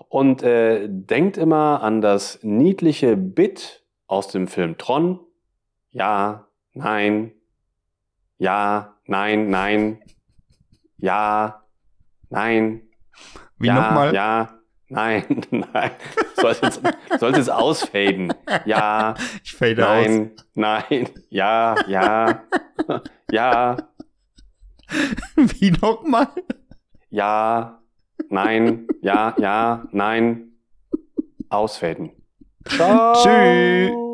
Und 0.09 0.41
äh, 0.43 0.87
denkt 0.89 1.37
immer 1.37 1.81
an 1.83 2.01
das 2.01 2.39
niedliche 2.41 3.15
Bit 3.15 3.83
aus 4.07 4.27
dem 4.27 4.47
Film 4.47 4.77
Tron. 4.77 5.19
Ja, 5.91 6.47
nein, 6.73 7.31
ja, 8.37 8.95
nein, 9.05 9.49
nein, 9.49 10.01
ja, 10.97 11.63
nein, 12.29 12.81
Wie 13.57 13.67
ja, 13.67 13.73
nochmal? 13.75 14.13
ja, 14.15 14.59
nein, 14.87 15.23
nein. 15.51 15.91
Soll 16.35 16.51
es 16.51 16.61
jetzt, 16.61 16.81
soll 17.19 17.31
es 17.31 17.37
jetzt 17.37 17.51
ausfaden? 17.51 18.33
Ja, 18.65 19.13
Ich 19.43 19.53
fade 19.55 19.87
aus. 19.87 20.05
nein, 20.07 20.31
nein, 20.55 21.09
ja, 21.29 21.75
ja, 21.87 22.43
ja, 23.31 23.77
Wie 25.35 25.71
nochmal? 25.71 26.27
ja, 27.09 27.78
nein, 28.29 28.87
ja, 29.01 29.35
ja, 29.37 29.87
nein, 29.91 30.53
ausfaden. 31.49 32.11
Ciao. 32.67 33.13
Tschüss. 33.13 34.08